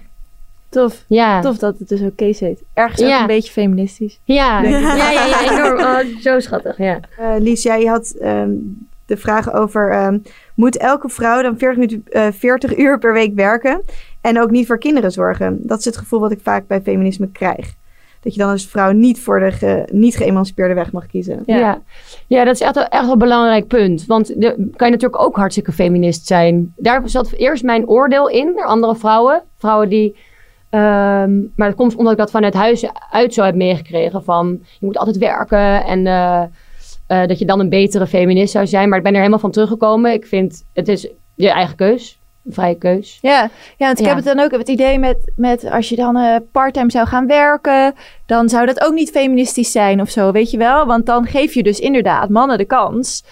tof. 0.70 1.03
Ja, 1.08 1.41
Tof 1.41 1.58
dat 1.58 1.80
het 1.80 1.88
dus 1.88 2.01
ook 2.03 2.16
Kees 2.16 2.39
heet. 2.39 2.62
Ergens 2.74 3.01
ook 3.01 3.08
Ja. 3.08 3.22
een 3.22 3.28
beetje 3.28 3.51
feministisch. 3.51 4.20
ja, 4.24 4.62
ja, 4.62 4.95
ja, 4.95 5.12
ja, 5.12 5.51
enorm. 5.51 5.80
Oh, 5.80 6.22
zo 6.22 6.39
schattig, 6.39 6.78
ja. 6.78 6.99
Eh, 7.20 7.28
Lies, 7.39 7.64
jij 7.64 7.84
had 7.86 8.10
ehm, 8.20 8.51
de 9.06 9.18
vraag 9.18 9.53
over... 9.53 9.91
ehm, 9.91 10.18
moet 10.56 10.78
elke 10.78 11.10
vrouw 11.10 11.41
dan 11.41 11.58
40, 11.58 11.78
minuten, 11.78 12.03
eh, 12.14 12.28
40 12.32 12.78
uur 12.84 12.99
per 12.99 13.14
week 13.14 13.36
werken... 13.36 13.82
en 14.22 14.41
ook 14.41 14.51
niet 14.51 14.68
voor 14.68 14.78
kinderen 14.78 15.12
zorgen? 15.12 15.60
Dat 15.62 15.80
is 15.80 15.86
het 15.86 15.97
gevoel 15.97 16.20
wat 16.20 16.32
ik 16.32 16.39
vaak 16.43 16.68
bij 16.68 16.82
feminisme 16.82 17.28
krijg. 17.32 17.74
Dat 18.22 18.34
je 18.34 18.39
dan 18.39 18.49
als 18.51 18.68
vrouw 18.68 18.91
niet 18.91 19.20
voor 19.20 19.39
de 19.39 19.51
ge- 19.51 19.88
niet 19.91 20.16
geëmancipeerde 20.16 20.74
weg 20.74 20.91
mag 20.91 21.08
kiezen. 21.08 21.43
Ja. 21.45 21.58
Ja. 21.58 21.82
ja. 22.28 22.43
dat 22.43 22.53
is 22.56 22.62
echt, 22.62 22.76
wel- 22.76 22.88
echt 22.88 23.10
een 23.12 23.18
belangrijk 23.18 23.68
punt. 23.68 24.06
Want 24.06 24.28
de, 24.28 24.53
kan 24.76 24.88
je 24.88 24.93
natuurlijk 24.93 25.22
ook 25.22 25.36
hartstikke 25.36 25.72
feminist 25.72 26.28
zijn. 26.28 26.74
Daar 26.76 27.01
zat 27.10 27.32
eerst 27.32 27.64
mijn 27.64 27.88
oordeel 27.88 28.30
in 28.30 28.53
naar 28.56 28.66
andere 28.66 28.95
vrouwen. 28.95 29.43
Vrouwen 29.58 29.89
die... 29.89 30.16
ehm, 30.70 31.39
maar 31.56 31.68
dat 31.68 31.76
komt 31.76 31.95
omdat 31.95 32.12
ik 32.14 32.20
dat 32.20 32.32
vanuit 32.32 32.53
huis 32.53 32.86
uit 33.12 33.34
zo 33.34 33.43
heb 33.43 33.56
meegekregen. 33.56 34.24
Van, 34.24 34.60
je 34.80 34.86
moet 34.86 34.97
altijd 34.97 35.18
werken 35.18 35.86
en... 35.86 36.08
eh, 36.08 36.41
eh, 37.08 37.26
dat 37.28 37.39
je 37.39 37.45
dan 37.45 37.60
een 37.60 37.70
betere 37.70 38.08
feminist 38.08 38.51
zou 38.51 38.68
zijn. 38.68 38.89
Maar 38.89 38.97
ik 38.97 39.03
ben 39.03 39.14
er 39.14 39.20
helemaal 39.20 39.39
van 39.39 39.51
teruggekomen. 39.51 40.14
Ik 40.14 40.26
vind, 40.26 40.64
het 40.74 40.88
is 40.88 41.08
je 41.36 41.49
eigen 41.49 41.76
keus. 41.76 42.20
Een 42.45 42.53
vrije 42.53 42.76
keus. 42.78 43.18
Ja, 43.22 43.49
ja 43.78 43.86
want 43.86 43.99
ik 43.99 44.06
Ja. 44.06 44.16
heb 44.16 44.26
het 44.26 44.36
dan 44.36 44.45
ook 44.45 44.51
het 44.51 44.70
idee 44.70 44.99
met, 44.99 45.32
met 45.36 45.66
als 45.72 45.89
je 45.89 45.95
dan 45.95 46.18
eh 46.18 46.36
parttime 46.51 46.91
zou 46.91 47.08
gaan 47.08 47.28
werken, 47.28 47.93
dan 48.26 48.49
zou 48.49 48.66
dat 48.66 48.86
ook 48.86 48.93
niet 48.93 49.10
feministisch 49.10 49.72
zijn 49.72 50.01
of 50.01 50.10
zo, 50.10 50.32
weet 50.32 50.51
je 50.51 50.58
wel? 50.58 50.86
Want 50.86 51.06
dan 51.06 51.26
geef 51.26 51.53
je 51.53 51.64
dus 51.64 51.80
inderdaad 51.80 52.30
mannen 52.30 52.58
de 52.58 52.66
kans. 52.66 53.24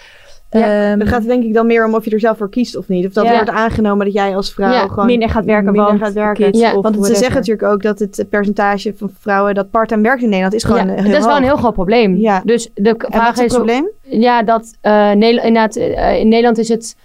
Ja, 0.58 0.90
Ehm, 0.90 0.98
Het 0.98 1.08
gaat 1.08 1.24
denk 1.24 1.44
ik 1.44 1.54
dan 1.54 1.66
meer 1.66 1.86
om 1.86 1.94
of 1.94 2.04
je 2.04 2.10
er 2.10 2.20
zelf 2.20 2.36
voor 2.36 2.50
kiest 2.50 2.76
of 2.76 2.88
niet. 2.88 3.06
Of 3.06 3.12
dat 3.12 3.24
Ja. 3.24 3.32
wordt 3.32 3.50
aangenomen 3.50 4.04
dat 4.04 4.14
jij 4.14 4.36
als 4.36 4.52
vrouw 4.52 4.72
Ja, 4.72 4.88
gewoon 4.88 5.06
minder 5.06 5.28
gaat 5.28 5.44
werken, 5.44 5.72
minder 5.72 5.84
want 5.90 6.02
gaat 6.02 6.12
werken. 6.12 6.44
kids 6.44 6.72
Want 6.72 7.06
ze 7.06 7.14
zeggen 7.14 7.34
natuurlijk 7.34 7.72
ook 7.72 7.82
dat 7.82 7.98
het 7.98 8.26
percentage 8.30 8.94
van 8.96 9.10
vrouwen 9.20 9.54
dat 9.54 9.70
parttime 9.70 10.02
werkt 10.02 10.22
in 10.22 10.28
Nederland 10.28 10.54
is 10.54 10.64
gewoon 10.64 10.86
ja, 10.86 10.94
eh, 10.94 11.02
heel 11.02 11.10
dat 11.10 11.20
is 11.20 11.26
wel 11.26 11.36
een 11.36 11.42
heel 11.42 11.56
groot 11.56 11.74
probleem. 11.74 12.16
Ja. 12.16 12.42
Dus 12.44 12.70
de 12.74 12.94
vraag 12.98 13.38
is 13.38 13.54
probleem? 13.54 13.88
Ja, 14.02 14.42
dat 14.42 14.76
eh, 14.80 15.10
Nederland, 15.12 15.76
eh, 15.76 16.18
in 16.18 16.28
Nederland 16.28 16.58
is 16.58 16.68
het 16.68 16.96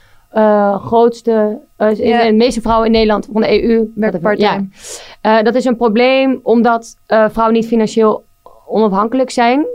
grootste... 0.82 1.58
De 1.78 2.34
meeste 2.36 2.62
vrouwen 2.62 2.86
in 2.86 2.92
Nederland 2.92 3.28
van 3.32 3.42
de 3.42 3.64
EU... 3.64 3.92
Werken 3.96 4.20
parttime. 4.20 4.68
Ja. 5.22 5.44
Dat 5.44 5.56
is 5.56 5.66
een 5.66 5.76
probleem 5.76 6.40
omdat 6.44 6.96
vrouwen 7.08 7.54
niet 7.54 7.68
financieel 7.68 8.24
onafhankelijk 8.68 9.30
zijn. 9.30 9.66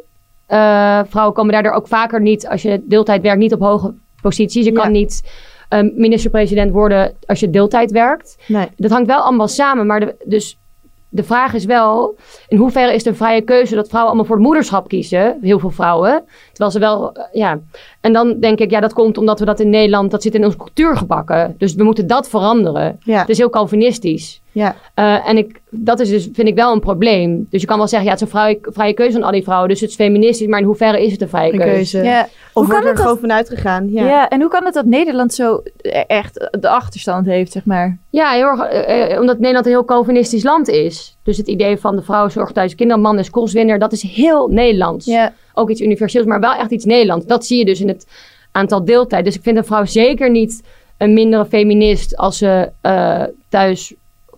Eh, 0.46 1.00
vrouwen 1.08 1.34
komen 1.34 1.52
daardoor 1.52 1.72
ook 1.72 1.88
vaker 1.88 2.20
niet, 2.20 2.48
als 2.48 2.62
je 2.62 2.82
deeltijd 2.84 3.22
werkt, 3.22 3.38
niet 3.38 3.52
op 3.54 3.60
hoge 3.60 3.94
posities. 4.22 4.64
Je 4.64 4.72
Ja. 4.72 4.82
kan 4.82 4.92
niet 4.92 5.22
eh, 5.68 5.80
minister-president 5.96 6.70
worden 6.70 7.14
als 7.26 7.40
je 7.40 7.50
deeltijd 7.50 7.90
werkt. 7.90 8.36
Nee. 8.46 8.66
Dat 8.76 8.90
hangt 8.90 9.06
wel 9.06 9.20
allemaal 9.20 9.48
samen, 9.48 9.86
maar 9.86 10.00
de, 10.00 10.16
dus 10.24 10.58
de 11.08 11.22
vraag 11.22 11.54
is 11.54 11.64
wel, 11.64 12.16
in 12.48 12.56
hoeverre 12.58 12.90
is 12.92 12.96
het 12.96 13.06
een 13.06 13.16
vrije 13.16 13.40
keuze 13.42 13.74
dat 13.74 13.86
vrouwen 13.88 14.10
allemaal 14.12 14.26
voor 14.28 14.36
het 14.36 14.44
moederschap 14.46 14.88
kiezen? 14.88 15.38
Heel 15.40 15.58
veel 15.58 15.70
vrouwen. 15.70 16.24
Terwijl 16.48 16.70
ze 16.70 16.78
wel, 16.78 17.12
eh, 17.12 17.22
ja. 17.32 17.58
En 18.00 18.12
dan 18.12 18.40
denk 18.40 18.58
ik, 18.58 18.70
ja, 18.70 18.80
dat 18.80 18.92
komt 18.92 19.18
omdat 19.18 19.38
we 19.38 19.44
dat 19.44 19.60
in 19.60 19.70
Nederland, 19.70 20.10
dat 20.10 20.22
zit 20.22 20.34
in 20.34 20.44
onze 20.44 20.56
cultuur 20.56 20.96
gebakken. 20.96 21.54
Dus 21.58 21.74
we 21.74 21.84
moeten 21.84 22.06
dat 22.06 22.28
veranderen. 22.28 22.96
Ja. 23.00 23.18
Het 23.18 23.28
is 23.28 23.38
heel 23.38 23.50
Calvinistisch. 23.50 24.42
Ja. 24.54 24.76
Eh, 24.94 25.28
en 25.28 25.36
ik, 25.36 25.60
dat 25.70 26.00
is 26.00 26.08
dus, 26.08 26.28
vind 26.32 26.48
ik 26.48 26.54
wel 26.54 26.72
een 26.72 26.80
probleem. 26.80 27.46
Dus 27.50 27.60
je 27.60 27.66
kan 27.66 27.78
wel 27.78 27.88
zeggen, 27.88 28.08
ja, 28.08 28.14
het 28.14 28.22
is 28.22 28.32
een 28.32 28.38
vrije, 28.40 28.58
vrije 28.62 28.92
keuze 28.94 29.12
van 29.12 29.22
al 29.22 29.30
die 29.30 29.42
vrouwen. 29.42 29.68
Dus 29.68 29.80
het 29.80 29.90
is 29.90 29.96
feministisch, 29.96 30.46
maar 30.48 30.58
in 30.60 30.64
hoeverre 30.64 31.04
is 31.04 31.12
het 31.12 31.22
een 31.22 31.28
vrije 31.28 31.52
Een 31.52 31.58
keuze? 31.58 31.72
keuze. 31.96 32.02
Ja. 32.08 32.22
Of 32.22 32.28
Hoe 32.52 32.64
wordt 32.64 32.72
kan 32.72 32.82
er 32.82 32.88
het 32.92 33.00
gewoon 33.00 33.18
vanuit 33.18 33.48
gegaan? 33.48 33.90
Ja. 33.90 34.06
Ja. 34.06 34.28
en 34.28 34.40
hoe 34.40 34.50
kan 34.50 34.64
het 34.64 34.74
dat 34.74 34.84
Nederland 34.84 35.34
zo 35.34 35.62
e- 35.80 35.88
echt 35.90 36.48
de 36.60 36.68
achterstand 36.68 37.26
heeft, 37.26 37.52
zeg 37.52 37.64
maar? 37.64 37.98
Ja, 38.10 38.30
heel 38.30 38.46
erg, 38.46 38.60
eh, 38.60 39.12
eh, 39.12 39.20
omdat 39.20 39.38
Nederland 39.38 39.66
een 39.66 39.72
heel 39.72 39.84
Calvinistisch 39.84 40.42
land 40.42 40.68
is. 40.68 41.16
Dus 41.22 41.36
het 41.36 41.48
idee 41.48 41.76
van 41.76 41.96
de 41.96 42.02
vrouw 42.02 42.28
zorgt 42.28 42.54
thuis 42.54 42.74
kinderen, 42.74 43.02
man 43.02 43.18
is 43.18 43.30
kostwinner, 43.30 43.78
dat 43.78 43.92
is 43.92 44.02
heel 44.02 44.48
Nederlands. 44.48 45.06
Ja, 45.06 45.32
Ook 45.54 45.70
iets 45.70 45.80
universeels, 45.80 46.26
maar 46.26 46.40
wel 46.40 46.54
echt 46.54 46.70
iets 46.70 46.84
Nederlands. 46.84 47.26
Dat 47.26 47.46
zie 47.46 47.58
je 47.58 47.64
dus 47.64 47.80
in 47.80 47.88
het 47.88 48.06
aantal 48.52 48.84
deeltijd. 48.84 49.24
Dus 49.24 49.34
ik 49.36 49.42
vind 49.42 49.56
een 49.56 49.64
vrouw 49.64 49.84
zeker 49.84 50.30
niet 50.30 50.62
een 50.98 51.12
mindere 51.12 51.44
feminist 51.46 52.16
als 52.16 52.38
ze 52.38 52.70
eh, 52.80 53.22
thuis 53.48 53.94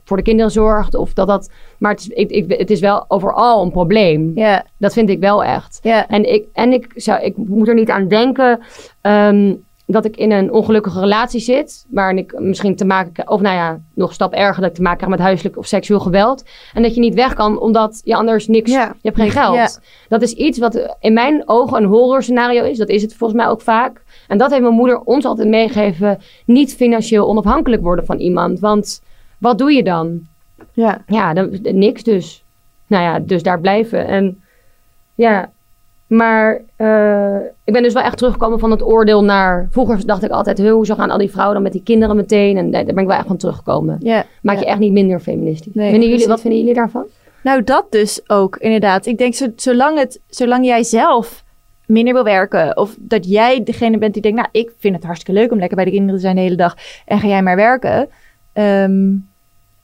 voor 0.06 0.16
de 0.16 0.22
kinderen 0.22 0.50
zorgt. 0.50 0.94
Of 0.94 1.12
dat 1.12 1.26
dat, 1.26 1.50
maar 1.78 1.90
het 1.90 2.00
is, 2.00 2.08
ik, 2.08 2.30
ik, 2.30 2.58
het 2.58 2.70
is 2.70 2.80
wel 2.80 3.04
overal 3.08 3.62
een 3.62 3.70
probleem. 3.70 4.32
ja, 4.34 4.64
Dat 4.78 4.92
vind 4.92 5.10
ik 5.10 5.20
wel 5.20 5.44
echt. 5.44 5.78
En 6.08 6.32
ik, 6.32 6.46
en 6.52 6.72
ik, 6.72 6.92
zou, 6.94 7.22
ik 7.22 7.36
moet 7.36 7.68
er 7.68 7.74
niet 7.74 7.90
aan 7.90 8.08
denken 8.08 8.60
ehm, 9.00 9.54
dat 9.86 10.04
ik 10.04 10.16
in 10.16 10.30
een 10.30 10.52
ongelukkige 10.52 11.00
relatie 11.00 11.40
zit. 11.40 11.86
Waarin 11.90 12.18
ik 12.18 12.38
misschien 12.38 12.76
te 12.76 12.84
maken 12.84 13.12
krijg, 13.12 13.28
of 13.28 13.40
nou 13.40 13.54
ja, 13.56 13.80
nog 13.94 14.08
een 14.08 14.14
stap 14.14 14.32
erger, 14.32 14.60
dat 14.60 14.70
ik 14.70 14.76
te 14.76 14.82
maken 14.82 14.98
krijg 14.98 15.12
met 15.16 15.24
huiselijk 15.24 15.56
of 15.56 15.66
seksueel 15.66 16.00
geweld. 16.00 16.44
En 16.74 16.82
dat 16.82 16.94
je 16.94 17.00
niet 17.00 17.14
weg 17.14 17.34
kan 17.34 17.60
omdat 17.60 18.00
je 18.04 18.14
anders 18.14 18.46
niks, 18.46 18.70
je 18.70 18.90
hebt 19.02 19.16
geen 19.16 19.30
geld. 19.30 19.80
Dat 20.08 20.22
is 20.22 20.32
iets 20.32 20.58
wat 20.58 20.96
in 21.00 21.12
mijn 21.12 21.42
ogen 21.48 21.76
een 21.82 21.88
horror 21.88 22.22
scenario 22.22 22.64
is. 22.64 22.78
Dat 22.78 22.88
is 22.88 23.02
het 23.02 23.14
volgens 23.14 23.40
mij 23.40 23.50
ook 23.50 23.60
vaak. 23.60 24.02
En 24.28 24.38
dat 24.38 24.50
heeft 24.50 24.62
mijn 24.62 24.74
moeder 24.74 25.00
ons 25.00 25.24
altijd 25.24 25.48
meegegeven. 25.48 26.18
Niet 26.44 26.74
financieel 26.74 27.28
onafhankelijk 27.28 27.82
worden 27.82 28.06
van 28.06 28.18
iemand. 28.18 28.60
Want 28.60 29.02
wat 29.38 29.58
doe 29.58 29.72
je 29.72 29.82
dan? 29.82 30.20
Ja. 30.72 31.04
Ja, 31.06 31.34
dan, 31.34 31.58
niks 31.62 32.02
dus. 32.02 32.44
Nou 32.86 33.02
ja, 33.02 33.18
dus 33.18 33.42
daar 33.42 33.60
blijven. 33.60 34.06
En 34.06 34.42
ja, 35.14 35.50
maar 36.06 36.60
eh, 36.76 37.36
ik 37.64 37.72
ben 37.72 37.82
dus 37.82 37.92
wel 37.92 38.02
echt 38.02 38.16
teruggekomen 38.16 38.58
van 38.58 38.70
het 38.70 38.82
oordeel 38.82 39.24
naar... 39.24 39.68
Vroeger 39.70 40.06
dacht 40.06 40.22
ik 40.22 40.30
altijd, 40.30 40.58
"Huh, 40.58 40.72
hoezo 40.72 40.94
gaan 40.94 41.10
al 41.10 41.18
die 41.18 41.30
vrouwen 41.30 41.54
dan 41.54 41.62
met 41.62 41.72
die 41.72 41.82
kinderen 41.82 42.16
meteen? 42.16 42.56
En 42.56 42.70
daar 42.70 42.84
ben 42.84 42.98
ik 42.98 43.06
wel 43.06 43.16
echt 43.16 43.26
van 43.26 43.36
teruggekomen. 43.36 43.96
ja. 44.00 44.24
Maak 44.42 44.58
je 44.58 44.66
echt 44.66 44.78
niet 44.78 44.92
minder 44.92 45.20
feministisch. 45.20 45.74
Nee, 45.74 45.90
vinden 45.90 46.08
jullie, 46.08 46.26
wat 46.26 46.40
vinden 46.40 46.60
jullie 46.60 46.74
daarvan? 46.74 47.04
Nou, 47.42 47.64
dat 47.64 47.86
dus 47.90 48.30
ook, 48.30 48.56
inderdaad. 48.56 49.06
Ik 49.06 49.18
denk, 49.18 49.34
zo, 49.34 49.46
zolang, 49.56 49.98
het, 49.98 50.20
zolang 50.28 50.64
jij 50.64 50.82
zelf 50.82 51.44
minder 51.86 52.14
wil 52.14 52.24
werken... 52.24 52.76
of 52.76 52.96
dat 52.98 53.28
jij 53.28 53.62
degene 53.62 53.98
bent 53.98 54.12
die 54.12 54.22
denkt... 54.22 54.38
nou, 54.38 54.48
ik 54.52 54.72
vind 54.78 54.94
het 54.94 55.04
hartstikke 55.04 55.40
leuk 55.40 55.52
om 55.52 55.58
lekker 55.58 55.76
bij 55.76 55.84
de 55.84 55.90
kinderen 55.90 56.14
te 56.14 56.20
zijn 56.20 56.36
de 56.36 56.42
hele 56.42 56.56
dag... 56.56 56.76
en 57.04 57.18
ga 57.18 57.26
jij 57.26 57.42
maar 57.42 57.56
werken. 57.56 58.08
Ehm, 58.56 59.14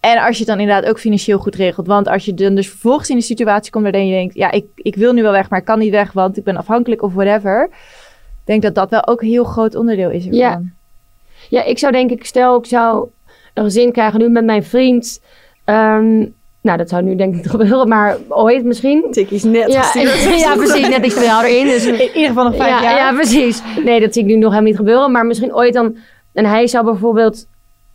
en 0.01 0.19
als 0.19 0.39
je 0.39 0.45
het 0.45 0.47
dan 0.47 0.61
inderdaad 0.61 0.91
ook 0.91 0.99
financieel 0.99 1.39
goed 1.39 1.55
regelt... 1.55 1.87
want 1.87 2.09
als 2.09 2.25
je 2.25 2.35
dan 2.35 2.55
dus 2.55 2.69
vervolgens 2.69 3.11
in 3.11 3.17
een 3.17 3.23
situatie 3.23 3.71
komt... 3.73 3.85
waarin 3.85 4.07
je 4.07 4.15
denkt, 4.15 4.35
ja, 4.35 4.51
ik, 4.51 4.65
ik 4.75 4.95
wil 4.95 5.13
nu 5.13 5.23
wel 5.23 5.33
weg... 5.33 5.49
maar 5.49 5.59
ik 5.59 5.65
kan 5.65 5.79
niet 5.79 5.91
weg, 5.91 6.13
want 6.13 6.37
ik 6.37 6.45
ben 6.45 6.57
afhankelijk 6.57 7.03
of 7.03 7.13
whatever... 7.13 7.69
Ik 8.43 8.49
denk 8.49 8.63
dat 8.63 8.75
dat 8.75 8.91
wel 8.91 9.07
ook 9.07 9.21
een 9.21 9.29
heel 9.29 9.45
groot 9.45 9.75
onderdeel 9.75 10.11
is 10.11 10.25
ervan. 10.25 10.39
Ja. 10.39 10.63
Ja, 11.49 11.65
ik 11.65 11.79
zou 11.79 11.93
denk 11.93 12.11
ik, 12.11 12.25
stel 12.25 12.59
ik 12.59 12.67
zou 12.67 13.09
een 13.55 13.65
gezin 13.65 13.93
krijgen 13.93 14.21
nu 14.21 14.29
met 14.29 14.45
mijn 14.45 14.65
vriend. 14.65 15.21
Ehm, 15.65 16.27
nou, 16.61 16.79
dat 16.79 16.89
zou 16.89 17.03
nu 17.03 17.17
denk 17.17 17.35
ik 17.35 17.37
niet 17.43 17.51
gebeuren, 17.51 17.89
maar 17.89 18.17
ooit 18.29 18.65
misschien. 18.65 19.07
Tikkies 19.11 19.43
net 19.43 19.73
Ja, 19.73 19.83
gestuurd. 19.83 20.41
ja, 20.41 20.55
precies. 20.55 20.89
Net 20.89 21.05
iets 21.05 21.15
verhaal 21.15 21.45
erin. 21.45 21.67
Dus, 21.67 21.87
In 21.87 22.01
ieder 22.01 22.27
geval 22.27 22.45
nog 22.45 22.57
vijf 22.57 22.71
ja, 22.71 22.83
jaar. 22.83 22.97
ja, 22.97 23.13
precies. 23.13 23.63
Nee, 23.85 24.01
dat 24.01 24.13
zie 24.13 24.23
ik 24.23 24.29
nu 24.29 24.35
nog 24.35 24.43
helemaal 24.43 24.63
niet 24.63 24.77
gebeuren. 24.77 25.13
Maar 25.13 25.27
misschien 25.27 25.55
ooit 25.55 25.75
dan... 25.75 25.97
En 26.33 26.45
hij 26.45 26.67
zou 26.67 26.85
bijvoorbeeld 26.85 27.47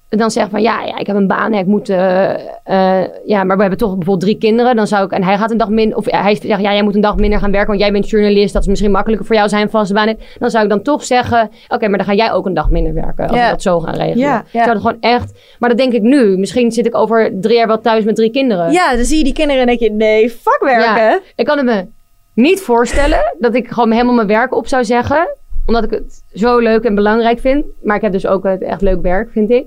dan 0.09 0.31
zeggen 0.31 0.51
van... 0.51 0.61
Ja, 0.61 0.81
ja 0.83 0.97
ik 0.97 1.07
heb 1.07 1.15
een 1.15 1.27
baan. 1.27 1.53
Ik 1.53 1.65
moet... 1.65 1.89
eh, 1.89 2.33
eh, 2.63 3.07
ja, 3.25 3.43
maar 3.43 3.55
we 3.55 3.61
hebben 3.61 3.79
toch 3.79 3.89
bijvoorbeeld 3.89 4.19
drie 4.19 4.37
kinderen. 4.37 4.75
Dan 4.75 4.87
zou 4.87 5.05
ik... 5.05 5.11
En 5.11 5.23
hij 5.23 5.37
gaat 5.37 5.51
een 5.51 5.57
dag 5.57 5.69
minder... 5.69 5.97
Of 5.97 6.05
hij 6.05 6.35
zegt... 6.35 6.47
Ja, 6.47 6.59
jij 6.59 6.83
moet 6.83 6.95
een 6.95 7.01
dag 7.01 7.15
minder 7.15 7.39
gaan 7.39 7.51
werken. 7.51 7.69
Want 7.69 7.79
jij 7.79 7.91
bent 7.91 8.09
journalist. 8.09 8.53
Dat 8.53 8.61
is 8.61 8.67
misschien 8.67 8.91
makkelijker 8.91 9.25
voor 9.27 9.35
jou 9.35 9.49
zijn 9.49 9.69
vaste 9.69 9.93
baan. 9.93 10.15
Dan 10.39 10.49
zou 10.49 10.63
ik 10.63 10.69
dan 10.69 10.81
toch 10.81 11.03
zeggen... 11.03 11.49
Oké, 11.67 11.87
maar 11.87 11.97
dan 11.97 12.07
ga 12.07 12.13
jij 12.13 12.31
ook 12.31 12.45
een 12.45 12.53
dag 12.53 12.69
minder 12.69 12.93
werken. 12.93 13.27
Als 13.27 13.37
Ja. 13.37 13.43
we 13.45 13.49
dat 13.51 13.61
zo 13.61 13.79
gaan 13.79 13.95
regelen. 13.95 14.17
Ja, 14.27 14.39
Ik 14.39 14.45
zou 14.51 14.69
het 14.69 14.77
gewoon 14.81 14.97
echt... 14.99 15.31
Maar 15.59 15.69
dat 15.69 15.77
denk 15.77 15.93
ik 15.93 16.01
nu. 16.01 16.37
Misschien 16.37 16.71
zit 16.71 16.85
ik 16.85 16.95
over 16.95 17.31
drie 17.41 17.55
jaar 17.57 17.67
wel 17.67 17.81
thuis 17.81 18.03
met 18.03 18.15
drie 18.15 18.31
kinderen. 18.31 18.71
Ja, 18.71 18.95
dan 18.95 19.05
zie 19.05 19.17
je 19.17 19.23
die 19.23 19.33
kinderen 19.33 19.61
en 19.61 19.67
denk 19.67 19.79
je... 19.79 19.91
nee, 19.91 20.29
fuck 20.29 20.59
werken. 20.61 21.03
Ja. 21.03 21.19
Ik 21.35 21.45
kan 21.45 21.57
het 21.57 21.65
me 21.65 21.85
niet 22.33 22.61
voorstellen 22.61 23.35
dat 23.39 23.55
ik 23.55 23.67
gewoon 23.67 23.91
helemaal 23.91 24.13
mijn 24.15 24.27
werk 24.27 24.55
op 24.55 24.67
zou 24.67 24.85
zeggen. 24.85 25.27
Omdat 25.65 25.83
ik 25.83 25.89
het 25.89 26.23
zo 26.33 26.57
leuk 26.59 26.83
en 26.83 26.95
belangrijk 26.95 27.39
vind. 27.39 27.65
Maar 27.83 27.95
ik 27.95 28.01
heb 28.01 28.11
dus 28.11 28.27
ook 28.27 28.43
het 28.43 28.61
echt 28.61 28.81
leuk 28.81 29.01
werk, 29.01 29.31
vind 29.31 29.49
ik. 29.49 29.65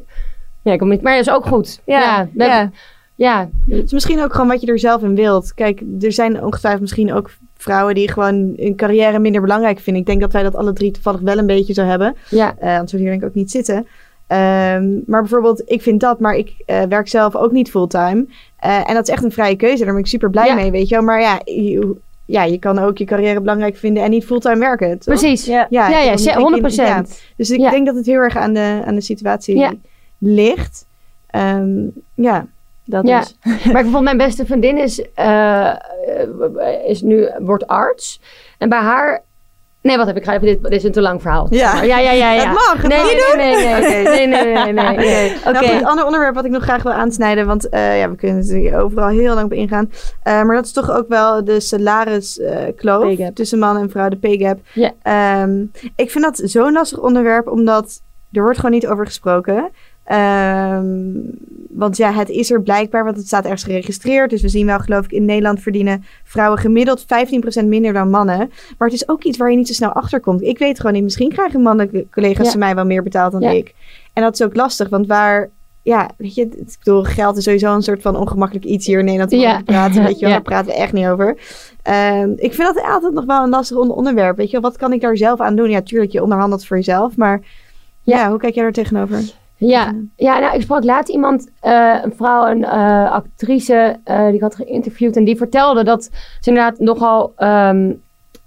Ja, 0.63 0.73
ik 0.73 0.79
kan 0.79 0.89
niet, 0.89 1.03
maar 1.03 1.17
dat 1.17 1.27
is 1.27 1.33
ook 1.33 1.47
goed. 1.47 1.81
Ja, 1.85 2.29
ja. 2.35 2.71
ja. 3.15 3.49
Het 3.69 3.85
is 3.85 3.93
misschien 3.93 4.21
ook 4.23 4.33
gewoon 4.33 4.49
wat 4.49 4.61
je 4.61 4.67
er 4.67 4.79
zelf 4.79 5.03
in 5.03 5.15
wilt. 5.15 5.55
Kijk, 5.55 5.83
er 6.01 6.13
zijn 6.13 6.43
ongetwijfeld 6.45 6.83
misschien 6.83 7.13
ook 7.13 7.31
vrouwen 7.57 7.95
die 7.95 8.11
gewoon 8.11 8.53
hun 8.57 8.77
carrière 8.77 9.19
minder 9.19 9.41
belangrijk 9.41 9.79
vinden. 9.81 10.03
Ik 10.03 10.09
denk 10.09 10.21
dat 10.21 10.33
wij 10.33 10.43
dat 10.43 10.55
alle 10.57 10.73
drie 10.73 10.91
toevallig 10.91 11.21
wel 11.21 11.39
een 11.39 11.47
beetje 11.47 11.73
zo 11.73 11.83
hebben. 11.85 12.17
ja. 12.31 12.55
Eh 12.59 12.73
anders 12.73 12.91
zou 12.91 13.03
hier 13.03 13.11
denk 13.11 13.23
ik 13.23 13.29
ook 13.29 13.35
niet 13.35 13.51
zitten. 13.51 13.87
Ehm, 14.27 14.89
maar 15.07 15.21
bijvoorbeeld, 15.21 15.63
ik 15.67 15.83
vind 15.83 16.01
dat, 16.01 16.21
maar 16.21 16.35
ik 16.35 16.55
eh, 16.67 16.83
werk 16.89 17.09
zelf 17.09 17.37
ook 17.37 17.53
niet 17.53 17.71
fulltime. 17.71 18.27
Eh, 18.57 18.89
en 18.89 18.95
dat 18.95 19.09
is 19.09 19.15
echt 19.15 19.25
een 19.25 19.33
vrije 19.33 19.57
keuze. 19.57 19.85
Daar 19.85 19.93
ben 19.93 20.03
ik 20.03 20.07
super 20.09 20.31
blij 20.31 20.47
Ja. 20.47 20.55
mee, 20.55 20.71
weet 20.71 20.89
je 20.89 20.95
wel. 20.95 21.05
Maar 21.05 21.21
ja 21.21 21.41
je, 21.45 21.97
ja, 22.27 22.45
je 22.45 22.59
kan 22.59 22.79
ook 22.79 22.99
je 22.99 23.05
carrière 23.05 23.41
belangrijk 23.41 23.77
vinden 23.77 24.03
en 24.03 24.11
niet 24.11 24.25
fulltime 24.25 24.59
werken. 24.59 24.89
toch? 24.99 25.19
Precies. 25.19 25.45
Ja, 25.45 25.67
Ja. 25.71 25.89
Ja, 25.89 25.99
ja, 26.01 26.07
want 26.09 26.27
ik- 26.27 26.35
100 26.35 26.63
procent. 26.63 27.09
ja. 27.09 27.15
Dus 27.37 27.51
ik 27.51 27.71
denk 27.71 27.87
dat 27.87 27.95
het 27.95 28.07
heel 28.07 28.21
erg 28.21 28.37
aan 28.37 28.53
de, 28.53 28.83
aan 28.87 28.95
de 28.95 29.01
situatie 29.01 29.57
Ja 29.57 29.73
ligt. 30.21 30.87
Ehm, 31.27 31.87
ja, 32.14 32.47
dat 32.85 33.07
ja. 33.07 33.21
is. 33.21 33.37
Maar 33.43 33.55
ik 33.55 33.73
bijvoorbeeld 33.73 34.03
mijn 34.03 34.16
beste 34.16 34.47
vriendin 34.47 34.79
is, 34.79 35.12
eh, 35.14 35.68
eh, 35.68 35.77
is 36.87 37.03
nu, 37.03 37.31
wordt 37.39 37.66
arts. 37.66 38.21
En 38.59 38.68
bij 38.68 38.79
haar 38.79 39.23
Nee, 39.83 39.97
wat 39.97 40.07
heb 40.07 40.16
ik? 40.16 40.27
Even, 40.27 40.41
dit, 40.41 40.62
dit 40.62 40.73
is 40.73 40.85
een 40.85 40.93
te 40.93 41.01
lang 41.01 41.23
verhaal. 41.23 41.47
Ja, 41.51 41.83
ja, 41.83 41.99
ja. 41.99 42.11
ja, 42.11 42.33
ja. 42.33 42.41
Het 42.41 42.53
mag, 42.53 42.83
nee, 42.83 43.03
nee, 43.03 43.37
nee, 43.37 44.27
nee, 44.27 44.73
nee, 44.73 44.97
nee. 44.97 45.31
Oké. 45.39 45.49
Okay. 45.49 45.62
Nou, 45.62 45.77
een 45.77 45.87
ander 45.87 46.05
onderwerp 46.05 46.35
wat 46.35 46.45
ik 46.45 46.51
nog 46.51 46.62
graag 46.62 46.83
wil 46.83 46.93
aansnijden, 46.93 47.47
want 47.47 47.68
eh, 47.68 47.99
ja, 47.99 48.11
we 48.11 48.16
kunnen 48.16 48.45
hier 48.45 48.79
overal 48.79 49.09
heel 49.09 49.35
lang 49.35 49.45
op 49.45 49.53
ingaan. 49.53 49.91
Maar 50.25 50.55
dat 50.55 50.64
is 50.64 50.73
toch 50.73 50.91
ook 50.91 51.09
wel 51.09 51.45
de 51.45 51.61
salariskloof 51.61 53.16
tussen 53.35 53.59
man 53.59 53.77
en 53.77 53.91
vrouw, 53.91 54.09
de 54.09 54.16
pay 54.16 54.39
gap. 54.39 54.61
Ehm, 55.03 55.64
ik 55.97 56.11
vind 56.11 56.25
dat 56.25 56.41
zo'n 56.45 56.73
lastig 56.73 56.99
onderwerp, 56.99 57.49
omdat 57.49 58.03
er 58.33 58.43
wordt 58.43 58.57
gewoon 58.57 58.75
niet 58.75 58.87
over 58.87 59.07
gesproken. 59.07 59.71
Ehm, 60.11 60.87
want 61.71 61.97
ja, 61.97 62.13
het 62.13 62.29
is 62.29 62.51
er 62.51 62.63
blijkbaar, 62.63 63.05
want 63.05 63.17
het 63.17 63.27
staat 63.27 63.45
ergens 63.45 63.63
geregistreerd. 63.65 64.31
Dus 64.31 64.43
we 64.43 64.49
zien 64.49 64.67
wel, 64.67 64.79
geloof 64.79 65.05
ik, 65.05 65.11
in 65.13 65.25
Nederland 65.25 65.61
verdienen 65.61 66.05
vrouwen 66.25 66.59
gemiddeld 66.59 67.05
15% 67.63 67.67
minder 67.67 67.93
dan 67.93 68.11
mannen. 68.11 68.39
Maar 68.79 68.89
het 68.89 68.93
is 68.93 69.09
ook 69.09 69.23
iets 69.25 69.39
waar 69.39 69.51
je 69.51 69.57
niet 69.57 69.67
zo 69.67 69.73
snel 69.73 69.93
achter 69.93 70.21
komt. 70.21 70.43
Ik 70.43 70.59
weet 70.59 70.77
gewoon 70.77 70.93
niet, 70.93 71.03
misschien 71.03 71.29
krijgen 71.33 71.63
mannelijke 71.63 72.07
collega's 72.11 72.45
Ja. 72.45 72.51
van 72.51 72.61
mij 72.61 72.75
wel 72.75 72.85
meer 72.85 73.03
betaald 73.03 73.33
dan 73.33 73.41
Ja. 73.41 73.51
ik. 73.51 73.75
En 74.13 74.23
dat 74.23 74.35
is 74.35 74.43
ook 74.43 74.57
lastig, 74.57 74.89
want 74.89 75.07
waar, 75.07 75.51
ja, 75.83 76.11
weet 76.17 76.35
je, 76.35 76.43
ik 76.43 76.77
bedoel, 76.85 77.03
geld 77.05 77.37
is 77.37 77.45
sowieso 77.45 77.75
een 77.75 77.83
soort 77.83 78.03
van 78.03 78.17
ongemakkelijk 78.17 78.65
iets 78.67 78.87
hier 78.87 78.99
in 78.99 79.05
Nederland 79.05 79.33
om 79.33 79.39
Ja. 79.39 79.63
praten. 79.65 80.03
Weet 80.05 80.15
je 80.19 80.21
wel, 80.21 80.29
Ja. 80.29 80.35
daar 80.35 80.43
praten 80.45 80.73
we 80.73 80.79
echt 80.79 80.93
niet 80.93 81.07
over. 81.07 81.39
Ehm, 81.83 82.31
ik 82.37 82.55
vind 82.55 82.75
dat 82.75 82.85
altijd 82.85 83.13
nog 83.15 83.25
wel 83.25 83.43
een 83.43 83.49
lastig 83.49 83.77
onder- 83.77 83.97
onderwerp. 83.97 84.37
Weet 84.37 84.51
je 84.51 84.61
wat 84.61 84.77
kan 84.77 84.93
ik 84.93 85.01
daar 85.01 85.17
zelf 85.17 85.41
aan 85.41 85.57
doen? 85.57 85.71
Ja, 85.71 85.83
tuurlijk, 85.83 86.13
je 86.13 86.23
onderhandelt 86.23 86.67
voor 86.67 86.77
jezelf, 86.77 87.17
maar 87.17 87.41
ja, 88.03 88.19
Ja. 88.19 88.29
hoe 88.31 88.39
kijk 88.39 88.55
jij 88.55 88.63
daar 88.63 88.73
tegenover? 88.73 89.23
Ja, 89.69 89.95
ja 90.17 90.39
nou, 90.39 90.55
ik 90.55 90.63
sprak 90.63 90.85
laatst 90.85 91.13
iemand, 91.15 91.51
eh, 91.61 91.99
een 92.03 92.13
vrouw, 92.17 92.47
een 92.51 92.65
eh, 92.65 93.13
actrice, 93.13 93.97
eh, 94.05 94.25
die 94.27 94.35
ik 94.35 94.41
had 94.41 94.55
geïnterviewd. 94.55 95.17
En 95.17 95.25
die 95.25 95.37
vertelde 95.37 95.85
dat 95.85 96.05
ze 96.41 96.49
inderdaad 96.51 96.79
nogal... 96.79 97.33
ehm, 97.37 97.93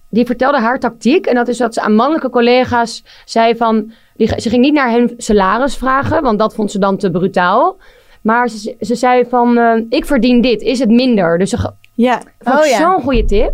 die 0.10 0.26
vertelde 0.26 0.60
haar 0.60 0.80
tactiek. 0.80 1.26
En 1.26 1.36
dat 1.36 1.48
is 1.48 1.58
dat 1.58 1.74
ze 1.74 1.82
aan 1.82 1.96
mannelijke 1.96 2.30
collega's 2.30 3.04
zei 3.26 3.56
van... 3.56 3.92
Die, 4.16 4.42
ze 4.42 4.50
ging 4.50 4.62
niet 4.62 4.74
naar 4.74 4.90
hen 4.92 5.14
salaris 5.18 5.76
vragen, 5.78 6.24
want 6.24 6.40
dat 6.40 6.56
vond 6.56 6.72
ze 6.72 6.80
dan 6.80 6.98
te 6.98 7.12
brutaal. 7.12 7.78
Maar 8.22 8.48
ze, 8.50 8.76
ze 8.80 8.96
zei 8.96 9.26
van, 9.30 9.58
eh, 9.58 9.82
ik 9.90 10.06
verdien 10.06 10.42
dit, 10.42 10.62
is 10.62 10.80
het 10.80 10.90
minder? 10.90 11.38
Dus 11.38 11.50
ze 11.50 11.72
Ja, 11.94 12.22
vond 12.40 12.60
Oh, 12.60 12.66
ja. 12.66 12.78
zo'n 12.78 13.02
goede 13.02 13.26
tip. 13.26 13.54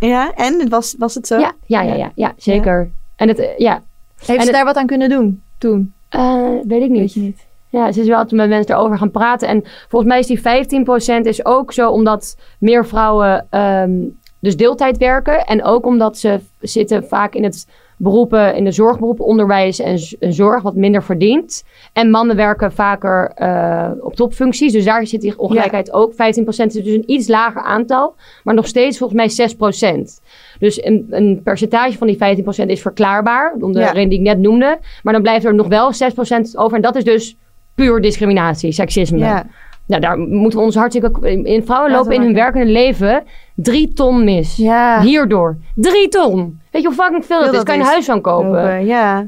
ja 0.00 0.32
en 0.34 0.68
was, 0.68 0.94
was 0.98 1.14
het 1.14 1.26
zo? 1.26 1.38
Ja, 1.38 1.52
ja, 1.66 1.82
ja, 1.82 1.94
ja, 1.94 2.10
ja 2.14 2.32
zeker. 2.36 2.90
En 3.16 3.28
het, 3.28 3.54
ja, 3.56 3.72
Heeft 4.16 4.28
En 4.28 4.34
ze 4.34 4.40
het- 4.40 4.52
daar 4.52 4.64
wat 4.64 4.76
aan 4.76 4.86
kunnen 4.86 5.08
doen 5.08 5.42
toen? 5.58 5.92
Eh, 6.08 6.50
weet 6.62 6.82
ik 6.82 6.90
niet. 6.90 7.00
Weet 7.00 7.12
je 7.12 7.20
niet. 7.20 7.46
Ja, 7.70 7.92
ze 7.92 8.00
is 8.00 8.06
wel 8.06 8.24
toen 8.24 8.38
met 8.38 8.48
mensen 8.48 8.74
erover 8.74 8.98
gaan 8.98 9.10
praten. 9.10 9.48
En 9.48 9.62
volgens 9.88 10.10
mij 10.10 10.18
is 10.18 10.26
die 10.26 10.40
15% 10.40 11.26
is 11.26 11.44
ook 11.44 11.72
zo 11.72 11.90
omdat 11.90 12.36
meer 12.58 12.86
vrouwen 12.86 13.46
ehm, 13.50 13.92
dus 14.40 14.56
deeltijd 14.56 14.96
werken. 14.96 15.44
En 15.44 15.64
ook 15.64 15.86
omdat 15.86 16.18
ze 16.18 16.40
zitten 16.60 17.04
vaak 17.04 17.34
in 17.34 17.44
het 17.44 17.66
beroepen, 17.98 18.54
in 18.54 18.64
de 18.64 18.72
zorgberoepen, 18.72 19.24
onderwijs 19.24 19.78
en, 19.80 19.98
zorg, 20.32 20.62
wat 20.62 20.74
minder 20.74 21.02
verdient. 21.02 21.64
En 21.92 22.10
mannen 22.10 22.36
werken 22.36 22.72
vaker 22.72 23.30
eh, 23.34 23.90
op 24.00 24.14
topfuncties. 24.14 24.72
Dus 24.72 24.84
daar 24.84 25.06
zit 25.06 25.20
die 25.20 25.38
ongelijkheid 25.38 25.92
ook. 25.92 26.12
15% 26.12 26.16
is 26.16 26.54
dus 26.72 26.86
een 26.86 27.10
iets 27.10 27.28
lager 27.28 27.62
aantal. 27.62 28.14
Maar 28.44 28.54
nog 28.54 28.66
steeds 28.66 28.98
volgens 28.98 29.36
mij 29.36 29.48
6%. 29.98 30.02
Dus 30.58 30.84
een, 30.84 31.06
een 31.10 31.40
percentage 31.44 31.98
van 31.98 32.06
die 32.06 32.16
15% 32.64 32.66
is 32.66 32.80
verklaarbaar. 32.80 33.54
Om 33.60 33.72
de 33.72 33.78
Ja. 33.78 33.90
reden 33.90 34.08
die 34.08 34.18
ik 34.18 34.24
net 34.24 34.38
noemde. 34.38 34.78
Maar 35.02 35.12
dan 35.12 35.22
blijft 35.22 35.44
er 35.44 35.54
nog 35.54 35.68
wel 35.68 35.92
6% 35.92 35.96
over. 36.54 36.76
En 36.76 36.82
dat 36.82 36.96
is 36.96 37.04
dus 37.04 37.36
puur 37.74 38.00
discriminatie, 38.00 38.72
seksisme. 38.72 39.18
Ja. 39.18 39.46
Nou, 39.88 40.00
daar 40.00 40.18
moeten 40.18 40.58
we 40.58 40.64
ons 40.64 40.74
hartstikke... 40.74 41.30
In 41.44 41.64
vrouwen 41.64 41.90
lopen 41.90 42.12
in 42.12 42.22
hun 42.22 42.34
werkende 42.34 42.66
leven 42.72 43.24
drie 43.54 43.92
ton 43.92 44.24
mis. 44.24 44.56
Ja. 44.56 45.00
Hierdoor. 45.00 45.56
Drie 45.74 46.08
ton. 46.08 46.60
Weet 46.70 46.82
je 46.82 46.88
hoe 46.88 46.96
fucking 46.96 47.24
veel 47.26 47.44
dat 47.44 47.54
is? 47.54 47.62
Kan 47.62 47.74
je 47.74 47.80
een 47.80 47.86
is. 47.86 47.92
huis 47.92 48.04
van 48.04 48.20
kopen? 48.20 48.48
Open, 48.48 48.86
Ja. 48.86 49.26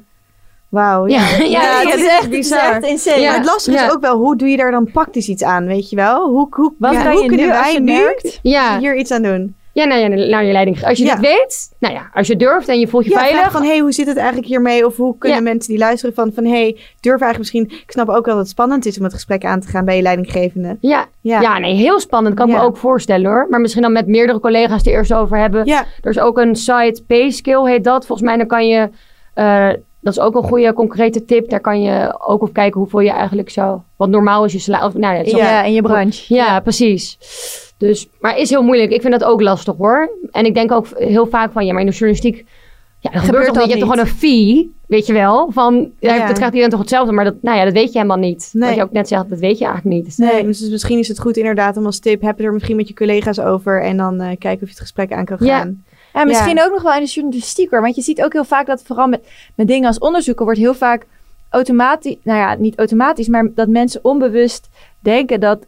Wauw. 0.69 1.07
Ja. 1.07 1.23
Ja, 1.39 1.83
dat 1.83 1.93
het 1.93 2.01
is 2.01 2.07
echt 2.09 2.31
bizar. 2.31 2.59
Het 2.59 2.69
is 2.69 2.75
echt 2.75 2.91
insane. 2.91 3.21
Ja. 3.21 3.29
Maar 3.29 3.39
het 3.39 3.47
lastige 3.47 3.77
Ja. 3.77 3.87
is 3.87 3.93
ook 3.93 4.01
wel, 4.01 4.17
hoe 4.17 4.37
doe 4.37 4.49
je 4.49 4.57
daar 4.57 4.71
dan 4.71 4.91
praktisch 4.93 5.29
iets 5.29 5.43
aan, 5.43 5.67
weet 5.67 5.91
je 5.91 5.97
wel? 5.97 6.29
Hoe, 6.29 6.47
hoe, 6.51 6.73
Wat 6.79 6.93
kan 6.93 7.13
hoe 7.13 7.23
je 7.23 7.29
kunnen 7.29 7.47
nu 7.47 7.53
wij 7.53 7.73
je 7.73 7.81
nu 7.81 7.93
merkt? 7.93 8.39
Hier 8.43 8.97
iets 8.97 9.11
aan 9.11 9.23
doen? 9.23 9.55
Ja 9.73 9.85
naar, 9.85 9.99
je, 9.99 10.09
naar 10.29 10.45
je 10.45 10.53
leiding. 10.53 10.85
Als 10.85 10.99
je 10.99 11.05
Ja. 11.05 11.15
dit 11.15 11.21
weet, 11.21 11.71
nou 11.79 11.95
ja, 11.95 12.11
als 12.15 12.27
je 12.27 12.37
durft 12.37 12.69
en 12.69 12.81
je 12.81 12.89
voelt 12.89 13.05
je 13.05 13.11
Ja, 13.11 13.19
veilig. 13.19 13.51
van, 13.53 13.63
hey, 13.63 13.79
hoe 13.79 13.93
zit 13.93 14.07
het 14.07 14.17
eigenlijk 14.17 14.47
hiermee? 14.49 14.87
Of 14.87 14.97
hoe 14.97 15.19
kunnen 15.19 15.39
Ja. 15.39 15.45
mensen 15.45 15.71
die 15.71 15.79
luisteren 15.79 16.15
van, 16.15 16.33
van 16.35 16.45
hey, 16.45 16.77
durf 17.01 17.21
eigenlijk 17.21 17.39
misschien... 17.39 17.81
Ik 17.83 17.91
snap 17.91 18.09
ook 18.09 18.25
wel 18.25 18.35
dat 18.35 18.43
het 18.43 18.49
spannend 18.49 18.87
is 18.87 18.99
om 18.99 19.05
het 19.05 19.13
gesprek 19.13 19.45
aan 19.45 19.61
te 19.61 19.69
gaan 19.69 19.85
bij 19.85 19.97
je 19.97 20.03
leidinggevende. 20.03 20.77
Ja, 20.81 21.07
Ja. 21.21 21.41
ja. 21.41 21.59
nee, 21.59 21.75
heel 21.75 22.01
spannend. 22.01 22.35
Kan 22.35 22.49
ik 22.49 22.55
me 22.57 22.61
ook 22.63 22.77
voorstellen 22.77 23.31
hoor. 23.31 23.47
Maar 23.51 23.61
misschien 23.61 23.83
dan 23.83 23.93
met 23.93 24.07
meerdere 24.07 24.41
collega's 24.41 24.87
er 24.87 24.93
eerst 24.93 25.13
over 25.13 25.39
hebben. 25.39 25.65
Ja, 25.67 25.85
Er 26.03 26.11
is 26.11 26.19
ook 26.19 26.39
een 26.39 26.57
site, 26.57 27.03
Payskill 27.07 27.65
heet 27.65 27.85
dat. 27.85 28.07
Volgens 28.07 28.29
mij 28.29 28.37
dan 28.37 28.47
kan 28.47 28.67
je, 28.69 28.89
eh, 29.35 29.69
dat 30.01 30.13
is 30.13 30.21
ook 30.21 30.35
een 30.35 30.43
goede 30.43 30.73
concrete 30.73 31.25
tip. 31.25 31.49
Daar 31.51 31.61
kan 31.61 31.83
je 31.83 32.15
ook 32.27 32.43
op 32.43 32.53
kijken 32.53 32.81
hoeveel 32.81 33.01
je 33.01 33.11
eigenlijk 33.11 33.51
zou, 33.51 33.79
wat 33.97 34.09
normaal 34.09 34.45
is 34.45 34.53
je 34.53 34.59
salaris. 34.59 34.95
Nou, 34.95 35.25
ja, 35.25 35.63
in 35.63 35.73
je 35.73 35.83
branche. 35.83 36.35
ja, 36.35 36.61
precies. 36.61 37.19
Dus, 37.81 38.09
maar 38.21 38.39
is 38.39 38.51
heel 38.51 38.63
moeilijk. 38.63 38.91
Ik 38.91 39.01
vind 39.01 39.13
dat 39.13 39.25
ook 39.29 39.41
lastig 39.41 39.77
hoor. 39.77 40.11
En 40.31 40.45
ik 40.47 40.55
denk 40.55 40.73
ook 40.73 40.87
heel 40.97 41.27
vaak 41.27 41.53
van, 41.53 41.67
ja, 41.67 41.73
maar 41.73 41.81
in 41.81 41.87
de 41.87 41.93
journalistiek, 41.93 42.45
ja, 42.99 43.11
dat 43.11 43.23
gebeurt 43.23 43.45
toch 43.47 43.55
dat 43.55 43.65
niet. 43.67 43.73
Je 43.73 43.79
hebt 43.79 43.89
toch 43.91 43.99
gewoon 43.99 44.13
een 44.13 44.19
fee, 44.19 44.75
weet 44.87 45.07
je 45.07 45.13
wel? 45.13 45.51
Van, 45.53 45.91
ja, 45.99 46.15
Ja. 46.15 46.27
dat 46.27 46.35
krijgt 46.35 46.45
iedereen 46.53 46.71
toch 46.71 46.81
hetzelfde, 46.81 47.13
maar 47.13 47.25
dat, 47.25 47.35
nou 47.43 47.57
ja, 47.59 47.65
dat 47.65 47.73
weet 47.73 47.93
je 47.93 47.99
helemaal 47.99 48.17
niet. 48.17 48.51
Nee. 48.53 48.69
Wat 48.69 48.77
je 48.79 48.83
ook 48.85 48.93
net 48.93 49.09
zegt, 49.09 49.29
dat 49.29 49.39
weet 49.39 49.59
je 49.59 49.65
eigenlijk 49.65 49.97
niet. 49.97 50.19
nee. 50.19 50.45
Dus 50.45 50.69
misschien 50.71 50.99
is 50.99 51.09
het 51.09 51.21
goed 51.21 51.37
inderdaad 51.37 51.77
om 51.77 51.87
als 51.87 51.99
tip, 51.99 52.23
heb 52.23 52.39
je 52.39 52.45
er 52.45 52.53
misschien 52.53 52.77
met 52.77 52.89
je 52.89 52.95
collega's 52.95 53.39
over 53.41 53.83
en 53.83 53.97
dan 53.97 54.21
eh, 54.21 54.27
kijken 54.39 54.53
of 54.63 54.69
je 54.69 54.69
het 54.69 54.81
gesprek 54.81 55.13
aan 55.13 55.25
kan 55.25 55.37
Ja. 55.41 55.59
gaan. 55.59 55.85
En 56.13 56.27
misschien 56.27 56.57
Ja. 56.57 56.65
ook 56.65 56.73
nog 56.73 56.83
wel 56.83 56.95
in 56.95 57.05
de 57.05 57.11
journalistiek 57.11 57.71
hoor. 57.71 57.81
Want 57.83 57.95
je 57.97 58.03
ziet 58.03 58.23
ook 58.23 58.33
heel 58.33 58.45
vaak 58.45 58.67
dat 58.67 58.83
vooral 58.83 59.07
met, 59.07 59.21
met 59.55 59.67
dingen 59.69 59.87
als 59.87 59.99
onderzoeken 59.99 60.45
wordt 60.45 60.61
heel 60.61 60.75
vaak 60.75 61.07
automatisch, 61.49 62.17
nou 62.23 62.39
ja, 62.39 62.55
niet 62.55 62.79
automatisch, 62.79 63.29
maar 63.29 63.49
dat 63.55 63.69
mensen 63.69 64.01
onbewust 64.05 64.69
denken 65.01 65.41
dat 65.41 65.59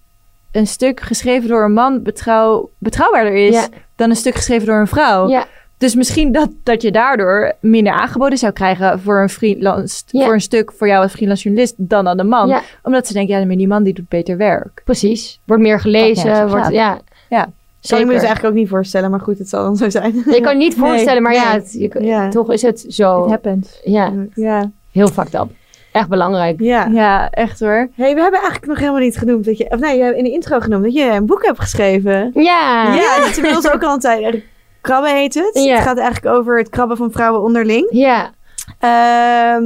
een 0.53 0.67
stuk 0.67 1.01
geschreven 1.01 1.49
door 1.49 1.65
een 1.65 1.73
man 1.73 2.03
betrouw, 2.03 2.71
betrouwbaarder 2.79 3.35
is 3.35 3.55
Ja. 3.55 3.67
dan 3.97 4.11
een 4.11 4.17
stuk 4.17 4.35
geschreven 4.35 4.67
door 4.67 4.79
een 4.81 4.87
vrouw. 4.87 5.29
Ja, 5.29 5.45
Dus 5.79 5.95
misschien 5.95 6.33
dat, 6.33 6.49
dat 6.63 6.83
je 6.83 6.93
daardoor 6.93 7.53
minder 7.61 7.93
aangeboden 7.93 8.39
zou 8.39 8.53
krijgen 8.53 9.01
voor 9.01 9.21
een, 9.23 9.29
freelance, 9.29 10.03
Ja. 10.07 10.25
voor 10.25 10.33
een 10.35 10.41
stuk 10.41 10.73
voor 10.73 10.87
jou 10.87 11.03
als 11.03 11.13
freelance 11.13 11.43
journalist 11.43 11.75
dan 11.77 12.09
aan 12.09 12.17
de 12.17 12.25
man. 12.25 12.49
Ja. 12.49 12.63
Omdat 12.83 13.07
ze 13.07 13.13
denken, 13.13 13.39
ja, 13.41 13.47
maar 13.47 13.57
die 13.57 13.69
man 13.69 13.83
die 13.83 13.95
doet 13.95 14.09
beter 14.09 14.37
werk. 14.37 14.83
precies. 14.85 15.41
Wordt 15.45 15.63
meer 15.63 15.81
gelezen. 15.81 16.49
Wordt, 16.49 16.71
ja, 16.71 17.01
Ja. 17.29 17.43
Kan 17.43 17.51
ik 17.51 17.89
zeker. 17.89 18.07
me 18.07 18.13
dus 18.13 18.23
eigenlijk 18.23 18.55
ook 18.55 18.61
niet 18.61 18.69
voorstellen, 18.69 19.11
maar 19.11 19.21
goed, 19.21 19.39
het 19.39 19.49
zal 19.49 19.63
dan 19.65 19.77
zo 19.77 19.91
zijn. 19.91 20.15
Je 20.15 20.23
kan 20.41 20.45
het 20.49 20.57
niet 20.57 20.77
Nee, 20.79 20.89
voorstellen, 20.89 21.23
maar 21.23 21.35
ja, 21.35 21.53
het- 21.53 21.73
je- 21.73 22.29
toch 22.31 22.53
is 22.53 22.63
het 22.63 22.85
zo. 22.89 23.25
It 23.25 23.31
happens. 23.31 23.81
Ja, 23.85 24.13
Ja. 24.35 24.71
heel 24.93 25.09
fucked 25.09 25.35
up. 25.35 25.51
Echt 25.93 26.09
belangrijk. 26.09 26.61
Ja. 26.61 26.87
ja, 26.93 27.31
echt 27.31 27.61
hoor. 27.61 27.89
Hey, 27.95 28.15
we 28.15 28.21
hebben 28.21 28.41
eigenlijk 28.41 28.67
nog 28.67 28.79
helemaal 28.79 29.01
niet 29.01 29.17
genoemd 29.19 29.45
dat 29.45 29.59
je, 29.59 29.71
of 29.71 29.79
nee, 29.81 29.97
je 29.97 30.03
hebt 30.05 30.17
in 30.17 30.25
de 30.25 30.31
intro 30.31 30.61
genoemd 30.61 30.85
dat 30.85 30.93
je 30.95 31.05
een 31.05 31.27
boek 31.27 31.45
hebt 31.47 31.61
geschreven. 31.61 32.31
Ja. 32.35 32.95
Ja, 32.95 33.19
dat 33.19 33.29
is 33.29 33.37
inmiddels 33.37 33.71
ook 33.73 33.83
al 33.83 33.93
een 33.95 34.01
tijd. 34.01 34.43
Krabben 34.81 35.15
heet 35.17 35.35
het. 35.35 35.51
Ja. 35.65 35.75
Het 35.75 35.83
gaat 35.85 35.99
eigenlijk 35.99 36.35
over 36.37 36.59
het 36.59 36.69
krabben 36.69 36.97
van 36.97 37.13
vrouwen 37.13 37.43
onderling. 37.43 37.87
Ja. 37.91 38.31
Ehm 38.79 39.65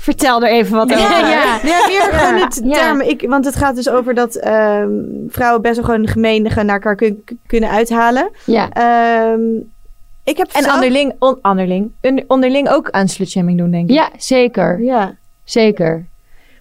Vertel 0.00 0.42
er 0.42 0.50
even 0.50 0.76
wat 0.76 0.88
Ja, 0.88 0.94
over. 0.96 1.18
ja. 1.28 1.58
ja, 1.62 1.86
meer 1.86 2.00
gewoon 2.12 2.40
het 2.40 2.60
Ja. 2.64 2.72
term. 2.72 3.00
Ik, 3.00 3.24
want 3.28 3.44
het 3.44 3.56
gaat 3.56 3.74
dus 3.76 3.88
over 3.88 4.14
dat 4.14 4.34
ehm, 4.34 4.90
vrouwen 5.28 5.62
best 5.62 5.76
wel 5.76 5.84
gewoon 5.84 6.06
gemeen 6.08 6.42
naar 6.42 6.68
elkaar 6.68 6.94
kun- 6.96 7.24
kunnen 7.46 7.70
uithalen. 7.70 8.30
Ja. 8.44 8.68
Ehm, 8.70 9.40
ik 10.28 10.36
heb 10.36 10.48
En 10.52 10.62
zelf- 10.62 10.74
onderling, 10.74 11.14
on- 11.18 12.24
onderling, 12.26 12.68
ook 12.68 12.90
aan 12.90 13.08
slutshaming 13.08 13.58
doen, 13.58 13.70
denk 13.70 13.88
ik. 13.88 13.94
Ja, 13.94 14.10
zeker. 14.16 14.82
Ja. 14.82 15.16
Zeker. 15.44 16.06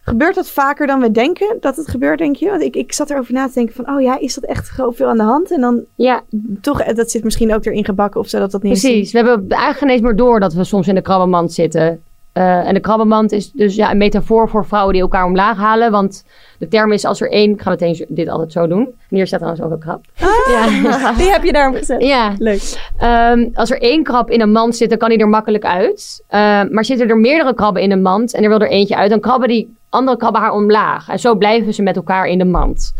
Gebeurt 0.01 0.35
dat 0.35 0.49
vaker 0.49 0.87
dan 0.87 0.99
we 0.99 1.11
denken 1.11 1.57
dat 1.59 1.75
het 1.75 1.87
gebeurt, 1.87 2.17
denk 2.17 2.35
je? 2.35 2.49
Want 2.49 2.61
ik, 2.61 2.75
ik 2.75 2.93
zat 2.93 3.09
erover 3.09 3.33
na 3.33 3.47
te 3.47 3.53
denken 3.53 3.75
van, 3.75 3.89
oh 3.95 4.01
ja, 4.01 4.19
is 4.19 4.33
dat 4.33 4.43
echt 4.43 4.69
veel 4.89 5.07
aan 5.07 5.17
de 5.17 5.23
hand? 5.23 5.51
En 5.51 5.61
dan 5.61 5.83
Ja, 5.95 6.21
toch, 6.61 6.81
eh, 6.81 6.95
dat 6.95 7.11
zit 7.11 7.23
misschien 7.23 7.53
ook 7.53 7.65
erin 7.65 7.85
gebakken 7.85 8.19
of 8.19 8.27
zo, 8.27 8.39
dat 8.39 8.51
dat 8.51 8.63
niet 8.63 8.71
precies. 8.79 9.11
We 9.11 9.17
hebben 9.17 9.45
eigenlijk 9.49 9.93
eens 9.93 10.01
meer 10.01 10.15
door 10.15 10.39
dat 10.39 10.53
we 10.53 10.63
soms 10.63 10.87
in 10.87 10.95
de 10.95 11.01
krabbenmand 11.01 11.53
zitten. 11.53 12.01
Eh, 12.37 12.67
en 12.67 12.73
de 12.73 12.79
krabbenmand 12.79 13.31
is 13.31 13.51
dus 13.51 13.75
ja, 13.75 13.91
een 13.91 13.97
metafoor 13.97 14.49
voor 14.49 14.65
vrouwen 14.65 14.93
die 14.93 15.01
elkaar 15.01 15.25
omlaag 15.25 15.57
halen. 15.57 15.91
Want 15.91 16.25
de 16.59 16.67
term 16.67 16.91
is 16.91 17.05
als 17.05 17.21
er 17.21 17.31
één... 17.31 17.51
Ik 17.51 17.61
ga 17.61 17.69
meteen 17.69 18.05
dit 18.07 18.27
altijd 18.27 18.51
zo 18.51 18.67
doen. 18.67 18.79
En 18.79 19.15
hier 19.15 19.27
staat 19.27 19.39
trouwens 19.39 19.65
ook 19.65 19.71
een 19.71 19.79
krab. 19.79 20.01
Ja. 20.49 21.13
Die 21.17 21.31
heb 21.31 21.43
je 21.43 21.51
daarom 21.51 21.75
gezet. 21.75 22.03
ja. 22.03 22.33
Leuk. 22.37 22.89
Ehm, 22.97 23.47
als 23.53 23.71
er 23.71 23.81
één 23.81 24.03
krab 24.03 24.29
in 24.29 24.41
een 24.41 24.51
mand 24.51 24.75
zit, 24.75 24.89
dan 24.89 24.97
kan 24.97 25.09
die 25.09 25.17
er 25.17 25.27
makkelijk 25.27 25.65
uit. 25.65 26.23
Ehm, 26.27 26.67
maar 26.73 26.85
zitten 26.85 27.09
er 27.09 27.17
meerdere 27.17 27.53
krabben 27.53 27.81
in 27.81 27.91
een 27.91 28.01
mand 28.01 28.33
en 28.33 28.43
er 28.43 28.49
wil 28.49 28.59
er 28.59 28.69
eentje 28.69 28.95
uit, 28.95 29.09
dan 29.09 29.19
krabben 29.19 29.47
die 29.47 29.75
andere 29.89 30.17
krabben 30.17 30.41
haar 30.41 30.53
omlaag. 30.53 31.09
En 31.09 31.19
zo 31.19 31.35
blijven 31.35 31.73
ze 31.73 31.81
met 31.81 31.95
elkaar 31.95 32.27
in 32.27 32.37
de 32.37 32.45
mand. 32.45 32.93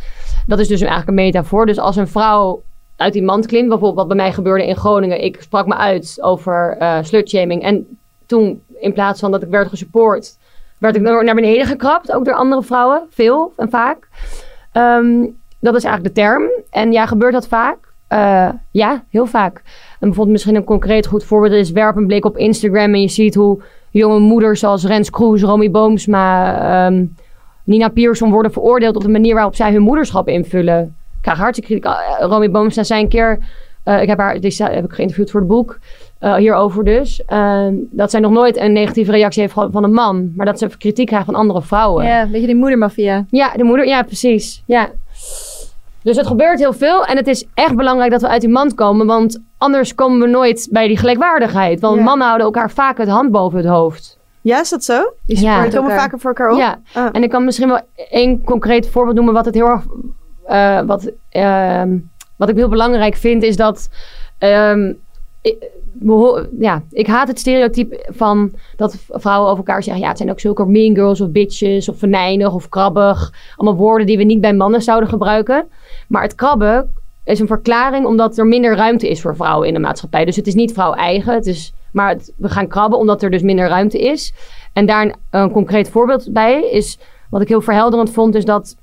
Dat 0.48 0.60
is 0.60 0.68
dus 0.68 0.80
eigenlijk 0.80 1.10
een 1.10 1.26
metafoor. 1.26 1.66
Dus 1.66 1.80
als 1.80 1.96
een 1.96 2.08
vrouw 2.08 2.62
uit 2.96 3.14
die 3.14 3.24
mand 3.24 3.46
klimt, 3.46 3.68
bijvoorbeeld 3.68 3.96
wat 3.98 4.08
bij 4.08 4.18
mij 4.26 4.34
gebeurde 4.34 4.68
in 4.68 4.76
Groningen. 4.76 5.24
Ik 5.24 5.42
sprak 5.42 5.68
me 5.68 5.76
uit 5.76 6.18
over 6.22 6.76
eh 6.80 6.98
slutshaming. 7.02 7.64
En 7.64 7.98
toen, 8.28 8.64
in 8.80 8.94
plaats 8.94 9.20
van 9.20 9.32
dat 9.32 9.44
ik 9.44 9.50
werd 9.50 9.68
gesupport, 9.68 10.38
werd 10.78 10.96
ik 10.96 11.02
naar 11.02 11.36
beneden 11.36 11.66
gekrapt. 11.66 12.12
Ook 12.12 12.26
door 12.26 12.34
andere 12.34 12.64
vrouwen, 12.64 13.04
veel 13.10 13.54
en 13.56 13.70
vaak. 13.70 14.08
Ehm, 14.72 15.26
dat 15.60 15.76
is 15.76 15.84
eigenlijk 15.84 16.16
de 16.16 16.22
term. 16.22 16.44
En 16.70 16.92
ja, 16.92 17.06
gebeurt 17.06 17.34
dat 17.34 17.48
vaak? 17.48 17.78
Eh, 18.08 18.50
ja, 18.72 19.04
heel 19.10 19.26
vaak. 19.26 19.56
En 19.90 19.98
bijvoorbeeld 20.00 20.30
misschien 20.30 20.56
een 20.56 20.64
concreet 20.64 21.08
goed 21.08 21.24
voorbeeld 21.24 21.54
is... 21.54 21.72
werp 21.72 21.96
een 21.96 22.08
blik 22.08 22.26
op 22.26 22.38
Instagram 22.38 22.94
en 22.94 23.02
je 23.02 23.08
ziet 23.08 23.36
hoe 23.36 23.62
jonge 23.92 24.20
moeders... 24.20 24.60
zoals 24.60 24.86
Rens 24.86 25.10
Kroes, 25.10 25.42
Romy 25.42 25.72
Boomsma, 25.72 26.60
ehm, 26.86 27.06
Nina 27.64 27.88
Pierson... 27.88 28.32
worden 28.32 28.52
veroordeeld 28.52 28.96
op 28.96 29.02
de 29.02 29.10
manier 29.10 29.34
waarop 29.34 29.56
zij 29.56 29.72
hun 29.72 29.82
moederschap 29.82 30.28
invullen. 30.28 30.84
Ik 30.84 31.22
krijg 31.22 31.38
hartstikke 31.38 31.80
kritiek. 31.80 32.00
Eh, 32.20 32.26
Romy 32.28 32.52
Boomsma 32.52 32.84
zei 32.84 33.02
een 33.02 33.10
keer... 33.10 33.40
eh, 33.84 34.02
ik 34.02 34.08
heb 34.08 34.18
haar 34.18 34.34
heb 34.34 34.84
ik 34.84 34.94
geïnterviewd 34.94 35.32
voor 35.32 35.40
het 35.40 35.50
boek. 35.50 35.80
Eh, 36.20 36.36
hierover 36.36 36.84
dus. 36.84 37.22
ehm, 37.26 37.74
dat 37.92 38.12
zij 38.12 38.20
nog 38.20 38.32
nooit 38.32 38.58
een 38.58 38.74
negatieve 38.74 39.12
reactie 39.12 39.42
heeft 39.42 39.54
van 39.54 39.84
een 39.84 39.94
man. 39.94 40.32
Maar 40.36 40.46
dat 40.46 40.60
ze 40.60 40.78
kritiek 40.78 41.06
krijgt 41.08 41.26
van 41.26 41.36
andere 41.36 41.62
vrouwen. 41.62 42.06
Ja, 42.06 42.28
weet 42.30 42.42
je, 42.42 42.48
die 42.48 42.56
moedermafia. 42.56 43.26
Ja, 43.30 43.52
de 43.56 43.64
moeder. 43.64 43.88
Ja, 43.88 44.02
precies. 44.04 44.64
Ja. 44.66 44.90
Dus 46.04 46.18
het 46.18 46.28
gebeurt 46.28 46.60
heel 46.60 46.74
veel. 46.74 47.06
En 47.06 47.18
het 47.18 47.28
is 47.28 47.46
echt 47.54 47.76
belangrijk 47.76 48.12
dat 48.12 48.22
we 48.22 48.28
uit 48.28 48.42
die 48.42 48.50
mand 48.50 48.74
komen. 48.74 49.06
Want 49.08 49.42
anders 49.58 49.96
komen 49.96 50.20
we 50.20 50.28
nooit 50.28 50.68
bij 50.72 50.88
die 50.88 50.98
gelijkwaardigheid. 50.98 51.80
Want 51.80 51.98
Ja. 51.98 52.04
mannen 52.04 52.26
houden 52.26 52.46
elkaar 52.48 52.72
vaak 52.72 52.98
het 52.98 53.08
hand 53.08 53.32
boven 53.32 53.58
het 53.58 53.68
hoofd. 53.68 54.18
Ja, 54.42 54.60
is 54.60 54.70
dat 54.70 54.84
zo? 54.84 55.14
Die 55.26 55.42
Ja. 55.42 55.56
Komen 55.64 55.74
elkaar. 55.74 56.00
vaker 56.00 56.20
voor 56.20 56.30
elkaar 56.30 56.52
op? 56.52 56.58
Ja. 56.60 56.80
Ah. 56.94 57.10
En 57.12 57.24
ik 57.24 57.30
kan 57.30 57.46
misschien 57.46 57.68
wel 57.68 57.80
één 58.10 58.44
concreet 58.44 58.90
voorbeeld 58.90 59.16
noemen. 59.16 59.34
Wat 59.34 59.46
het 59.46 59.54
heel 59.56 59.68
erg. 59.68 59.86
eh, 60.46 60.82
wat, 60.82 61.12
ehm, 61.30 61.98
wat 62.36 62.50
ik 62.50 62.56
heel 62.56 62.70
belangrijk 62.70 63.16
vind, 63.16 63.44
is 63.44 63.56
dat. 63.56 63.90
ehm, 64.38 64.94
ja, 66.60 66.84
ik 66.92 67.08
haat 67.08 67.28
het 67.28 67.40
stereotype 67.40 68.06
van 68.10 68.52
dat 68.76 68.98
vrouwen 69.10 69.52
over 69.52 69.66
elkaar 69.66 69.84
zeggen: 69.84 70.04
ja, 70.04 70.08
het 70.10 70.18
zijn 70.18 70.30
ook 70.30 70.40
zulke 70.40 70.66
mean 70.66 70.96
girls 70.96 71.22
of 71.22 71.30
bitches 71.30 71.90
of 71.90 71.98
venijnig 71.98 72.54
of 72.54 72.70
krabbig. 72.70 73.34
Allemaal 73.56 73.80
woorden 73.80 74.08
die 74.08 74.18
we 74.18 74.24
niet 74.24 74.42
bij 74.42 74.54
mannen 74.54 74.82
zouden 74.82 75.10
gebruiken. 75.10 75.68
Maar 76.08 76.22
het 76.22 76.36
krabben 76.36 76.94
is 77.24 77.40
een 77.40 77.48
verklaring 77.48 78.06
omdat 78.06 78.38
er 78.38 78.46
minder 78.46 78.76
ruimte 78.76 79.10
is 79.10 79.22
voor 79.22 79.36
vrouwen 79.36 79.68
in 79.68 79.74
de 79.74 79.80
maatschappij. 79.80 80.26
Dus 80.26 80.36
het 80.36 80.48
is 80.48 80.56
niet 80.56 80.74
vrouw 80.74 80.94
eigen, 80.94 81.34
het 81.34 81.46
is, 81.46 81.74
maar 81.92 82.18
we 82.38 82.50
gaan 82.50 82.68
krabben 82.68 83.00
omdat 83.00 83.24
er 83.24 83.30
dus 83.30 83.42
minder 83.42 83.68
ruimte 83.68 84.00
is. 84.00 84.34
En 84.74 84.86
daar 84.86 85.16
een, 85.30 85.52
concreet 85.52 85.90
voorbeeld 85.90 86.34
bij 86.34 86.70
is, 86.70 87.00
wat 87.30 87.42
ik 87.42 87.48
heel 87.48 87.62
verhelderend 87.62 88.12
vond, 88.12 88.36
is 88.36 88.46
dat 88.46 88.76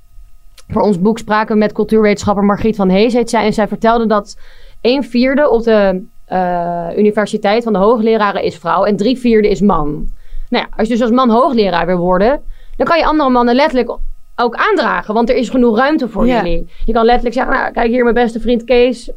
voor 0.67 0.81
ons 0.81 0.99
boek 0.99 1.17
spraken 1.17 1.53
we 1.53 1.59
met 1.59 1.71
cultuurwetenschapper 1.71 2.43
Margriet 2.43 2.75
van 2.75 2.89
Hees 2.89 3.13
zij. 3.23 3.45
En 3.45 3.53
zij 3.53 3.67
vertelde 3.67 4.05
dat 4.05 4.37
een 4.81 5.03
vierde 5.03 5.49
op 5.49 5.63
de 5.63 6.05
eh, 6.25 6.87
universiteit 6.97 7.63
van 7.63 7.73
de 7.73 7.79
hoogleraren 7.79 8.43
is 8.43 8.57
vrouw 8.57 8.83
en 8.83 8.95
drie 8.95 9.17
vierde 9.17 9.49
is 9.49 9.61
man. 9.61 10.07
Nou 10.49 10.63
ja, 10.63 10.77
als 10.77 10.87
je 10.87 10.93
dus 10.93 11.01
als 11.01 11.11
man 11.11 11.29
hoogleraar 11.29 11.85
wil 11.85 11.97
worden, 11.97 12.41
dan 12.77 12.87
kan 12.87 12.97
je 12.97 13.05
andere 13.05 13.29
mannen 13.29 13.55
letterlijk 13.55 13.97
ook 14.35 14.55
aandragen, 14.55 15.13
want 15.13 15.29
er 15.29 15.35
is 15.35 15.49
genoeg 15.49 15.77
ruimte 15.77 16.09
voor 16.09 16.27
Ja. 16.27 16.35
jullie. 16.35 16.69
Je 16.85 16.93
kan 16.93 17.05
letterlijk 17.05 17.35
zeggen, 17.35 17.53
nou, 17.53 17.71
kijk 17.71 17.87
hier 17.89 18.03
mijn 18.03 18.15
beste 18.15 18.39
vriend 18.39 18.63
Kees, 18.63 19.11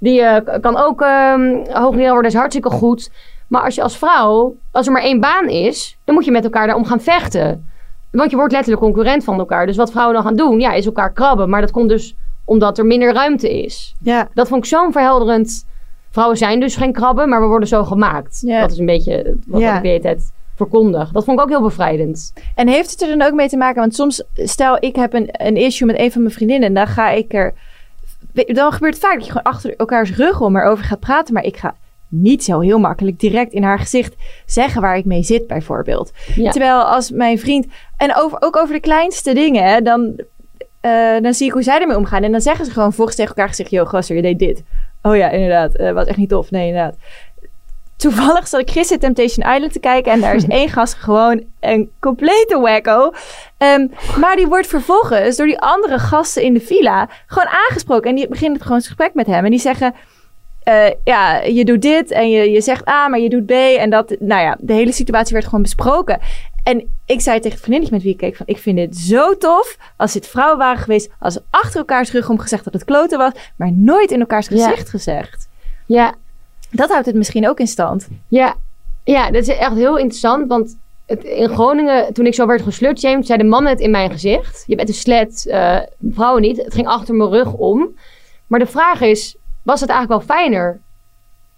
die 0.00 0.22
eh, 0.22 0.60
kan 0.60 0.76
ook 0.76 1.00
ehm, 1.02 1.54
hoogleraar 1.72 2.12
worden, 2.12 2.30
is 2.30 2.36
hartstikke 2.36 2.70
goed. 2.70 3.10
Maar 3.48 3.62
als 3.62 3.74
je 3.74 3.82
als 3.82 3.96
vrouw, 3.98 4.56
als 4.70 4.86
er 4.86 4.92
maar 4.92 5.02
één 5.02 5.20
baan 5.20 5.48
is, 5.48 5.98
dan 6.04 6.14
moet 6.14 6.24
je 6.24 6.30
met 6.30 6.44
elkaar 6.44 6.66
daarom 6.66 6.84
gaan 6.84 7.00
vechten. 7.00 7.68
Want 8.10 8.30
je 8.30 8.36
wordt 8.36 8.52
letterlijk 8.52 8.82
concurrent 8.82 9.24
van 9.24 9.38
elkaar. 9.38 9.66
Dus 9.66 9.76
wat 9.76 9.90
vrouwen 9.90 10.14
dan 10.14 10.24
gaan 10.24 10.36
doen, 10.36 10.60
ja, 10.60 10.72
is 10.72 10.86
elkaar 10.86 11.12
krabben. 11.12 11.48
Maar 11.48 11.60
dat 11.60 11.70
komt 11.70 11.88
dus 11.88 12.14
omdat 12.44 12.78
er 12.78 12.86
minder 12.86 13.12
ruimte 13.12 13.62
is. 13.64 13.94
Ja. 14.02 14.28
Dat 14.34 14.48
vond 14.48 14.64
ik 14.64 14.68
zo'n 14.70 14.92
verhelderend. 14.92 15.66
Vrouwen 16.10 16.36
zijn 16.36 16.60
dus 16.60 16.76
geen 16.76 16.92
krabben, 16.92 17.28
maar 17.28 17.40
we 17.40 17.46
worden 17.46 17.68
zo 17.68 17.84
gemaakt. 17.84 18.42
Ja. 18.46 18.60
Dat 18.60 18.70
is 18.70 18.78
een 18.78 18.86
beetje 18.86 19.36
wat 19.46 19.60
Ja. 19.60 19.76
ik 19.76 19.82
de 19.82 19.88
hele 19.88 20.00
tijd 20.00 20.32
verkondig. 20.56 21.10
Dat 21.10 21.24
vond 21.24 21.38
ik 21.38 21.44
ook 21.44 21.50
heel 21.50 21.62
bevrijdend. 21.62 22.32
En 22.54 22.68
heeft 22.68 22.90
het 22.90 23.02
er 23.02 23.08
dan 23.18 23.22
ook 23.22 23.34
mee 23.34 23.48
te 23.48 23.56
maken? 23.56 23.80
Want 23.80 23.94
soms, 23.94 24.24
stel 24.34 24.76
ik 24.80 24.96
heb 24.96 25.12
een, 25.12 25.28
een 25.32 25.56
issue 25.56 25.86
met 25.86 25.98
een 25.98 26.12
van 26.12 26.22
mijn 26.22 26.34
vriendinnen. 26.34 26.68
En 26.68 26.74
dan 26.74 26.86
ga 26.86 27.10
ik 27.10 27.32
er... 27.34 27.54
Dan 28.32 28.72
gebeurt 28.72 28.94
het 28.94 29.02
vaak 29.02 29.14
dat 29.14 29.24
je 29.26 29.32
gewoon 29.32 29.52
achter 29.52 29.76
elkaars 29.76 30.16
rug 30.16 30.40
om 30.40 30.56
erover 30.56 30.84
gaat 30.84 31.00
praten. 31.00 31.34
Maar 31.34 31.44
ik 31.44 31.56
ga 31.56 31.74
niet 32.08 32.44
zo 32.44 32.60
heel 32.60 32.78
makkelijk 32.78 33.20
direct 33.20 33.52
in 33.52 33.62
haar 33.62 33.78
gezicht 33.78 34.14
zeggen 34.46 34.80
waar 34.80 34.96
ik 34.96 35.04
mee 35.04 35.22
zit, 35.22 35.46
bijvoorbeeld. 35.46 36.12
Ja. 36.34 36.50
Terwijl 36.50 36.82
als 36.82 37.10
mijn 37.10 37.38
vriend... 37.38 37.66
En 37.96 38.16
over, 38.16 38.42
ook 38.42 38.56
over 38.56 38.74
de 38.74 38.80
kleinste 38.80 39.34
dingen, 39.34 39.64
hè, 39.64 39.80
dan, 39.80 40.20
eh, 40.80 41.20
dan 41.20 41.34
zie 41.34 41.46
ik 41.46 41.52
hoe 41.52 41.62
zij 41.62 41.80
ermee 41.80 41.96
omgaan. 41.96 42.22
En 42.22 42.32
dan 42.32 42.40
zeggen 42.40 42.64
ze 42.64 42.70
gewoon 42.70 42.92
volgens 42.92 43.16
tegen 43.16 43.34
elkaar 43.34 43.48
gezegd... 43.48 43.70
Yo, 43.70 43.84
gaster, 43.84 44.16
je 44.16 44.22
deed 44.22 44.38
dit. 44.38 44.62
Oh 45.02 45.16
ja, 45.16 45.30
inderdaad. 45.30 45.74
eh 45.74 45.92
was 45.92 46.06
echt 46.06 46.16
niet 46.16 46.28
tof. 46.28 46.50
Nee, 46.50 46.66
inderdaad. 46.66 46.96
Toevallig 47.96 48.48
zat 48.48 48.60
ik 48.60 48.70
gisteren 48.70 49.00
Temptation 49.00 49.54
Island 49.54 49.72
te 49.72 49.80
kijken... 49.80 50.12
en 50.12 50.20
daar 50.20 50.34
is 50.34 50.46
één 50.60 50.68
gast 50.68 50.94
gewoon 50.94 51.44
een 51.60 51.90
complete 52.00 52.58
wacko. 52.60 53.12
Ehm, 53.58 53.86
maar 54.20 54.36
die 54.36 54.46
wordt 54.46 54.66
vervolgens 54.66 55.36
door 55.36 55.46
die 55.46 55.60
andere 55.60 55.98
gasten 55.98 56.42
in 56.42 56.54
de 56.54 56.60
villa... 56.60 57.08
gewoon 57.26 57.48
aangesproken. 57.68 58.10
En 58.10 58.16
die 58.16 58.28
beginnen 58.28 58.60
gewoon 58.60 58.76
een 58.76 58.82
gesprek 58.82 59.14
met 59.14 59.26
hem. 59.26 59.44
En 59.44 59.50
die 59.50 59.60
zeggen... 59.60 59.94
eh, 60.62 60.90
ja, 61.04 61.40
je 61.40 61.64
doet 61.64 61.82
dit 61.82 62.10
en 62.10 62.30
je, 62.30 62.50
je 62.50 62.60
zegt 62.60 62.88
A, 62.88 63.08
maar 63.08 63.20
je 63.20 63.28
doet 63.28 63.46
B. 63.46 63.50
En 63.50 63.90
dat, 63.90 64.16
nou 64.18 64.42
ja, 64.42 64.56
de 64.60 64.72
hele 64.72 64.92
situatie 64.92 65.32
werd 65.32 65.44
gewoon 65.44 65.62
besproken. 65.62 66.18
En 66.62 66.96
ik 67.06 67.20
zei 67.20 67.36
tegen 67.36 67.50
het 67.50 67.60
vriendinnetje 67.60 67.94
met 67.94 68.04
wie 68.04 68.12
ik 68.12 68.18
keek 68.18 68.36
van... 68.36 68.46
ik 68.46 68.58
vind 68.58 68.76
dit 68.76 68.96
zo 68.96 69.36
tof 69.36 69.78
als 69.96 70.12
dit 70.12 70.26
vrouwen 70.26 70.58
waren 70.58 70.82
geweest... 70.82 71.10
als 71.18 71.34
ze 71.34 71.42
achter 71.50 71.78
elkaars 71.78 72.12
rug 72.12 72.28
om 72.28 72.38
gezegd 72.38 72.64
dat 72.64 72.72
het 72.72 72.84
kloten 72.84 73.18
was... 73.18 73.32
maar 73.56 73.72
nooit 73.72 74.10
in 74.10 74.20
elkaars 74.20 74.48
Ja. 74.48 74.68
gezicht 74.68 74.88
gezegd. 74.88 75.48
Ja, 75.86 76.14
Dat 76.70 76.90
houdt 76.90 77.06
het 77.06 77.14
misschien 77.14 77.48
ook 77.48 77.60
in 77.60 77.66
stand. 77.66 78.08
Ja, 78.28 78.54
ja, 79.04 79.30
dat 79.30 79.42
is 79.42 79.56
echt 79.56 79.74
heel 79.74 79.96
interessant. 79.98 80.48
Want 80.48 80.76
het, 81.06 81.24
in 81.24 81.48
Groningen, 81.48 82.12
toen 82.12 82.26
ik 82.26 82.34
zo 82.34 82.46
werd 82.46 82.62
geslutshamed, 82.62 83.26
zeiden 83.26 83.48
mannen 83.48 83.72
het 83.72 83.80
in 83.80 83.90
mijn 83.90 84.10
gezicht. 84.10 84.64
Je 84.66 84.76
bent 84.76 84.88
een 84.88 84.94
slet, 84.94 85.46
eh, 85.46 85.78
vrouwen 86.10 86.42
niet. 86.42 86.56
Het 86.56 86.74
ging 86.74 86.86
achter 86.86 87.14
mijn 87.14 87.30
rug 87.30 87.52
om. 87.52 87.88
Maar 88.46 88.58
de 88.58 88.66
vraag 88.66 89.00
is, 89.00 89.36
was 89.62 89.80
het 89.80 89.90
eigenlijk 89.90 90.26
wel 90.26 90.36
fijner 90.36 90.80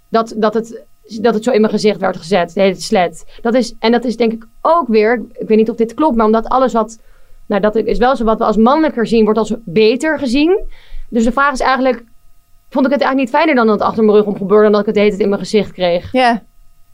dat, 0.08 0.34
dat, 0.36 0.54
het, 0.54 0.80
dat 1.04 1.34
het 1.34 1.44
zo 1.44 1.50
in 1.50 1.60
mijn 1.60 1.72
gezicht 1.72 2.00
werd 2.00 2.16
gezet, 2.16 2.54
de 2.54 2.60
hele 2.60 2.74
slet? 2.74 3.38
Dat 3.40 3.54
is, 3.54 3.74
en 3.78 3.92
dat 3.92 4.04
is 4.04 4.16
denk 4.16 4.32
ik 4.32 4.46
ook 4.60 4.88
weer, 4.88 5.24
ik 5.32 5.48
weet 5.48 5.58
niet 5.58 5.70
of 5.70 5.76
dit 5.76 5.94
klopt, 5.94 6.16
maar 6.16 6.26
omdat 6.26 6.48
alles 6.48 6.72
wat, 6.72 6.98
nou 7.46 7.60
dat 7.60 7.76
is 7.76 7.98
wel 7.98 8.16
zo 8.16 8.24
wat 8.24 8.38
we 8.38 8.44
als 8.44 8.56
mannelijker 8.56 9.06
zien, 9.06 9.24
wordt 9.24 9.38
als 9.38 9.54
beter 9.64 10.18
gezien. 10.18 10.64
Dus 11.08 11.24
de 11.24 11.32
vraag 11.32 11.52
is 11.52 11.60
eigenlijk, 11.60 12.04
vond 12.68 12.86
ik 12.86 12.92
het 12.92 13.00
eigenlijk 13.00 13.16
niet 13.16 13.40
fijner 13.40 13.54
dan 13.54 13.66
dat 13.66 13.78
het 13.78 13.88
achter 13.88 14.04
mijn 14.04 14.16
rug 14.16 14.26
om 14.26 14.36
gebeurde, 14.36 14.62
dan 14.62 14.72
dat 14.72 14.80
ik 14.80 14.94
het 14.94 15.18
de 15.18 15.22
in 15.22 15.28
mijn 15.28 15.40
gezicht 15.40 15.72
kreeg? 15.72 16.12
Ja, 16.12 16.42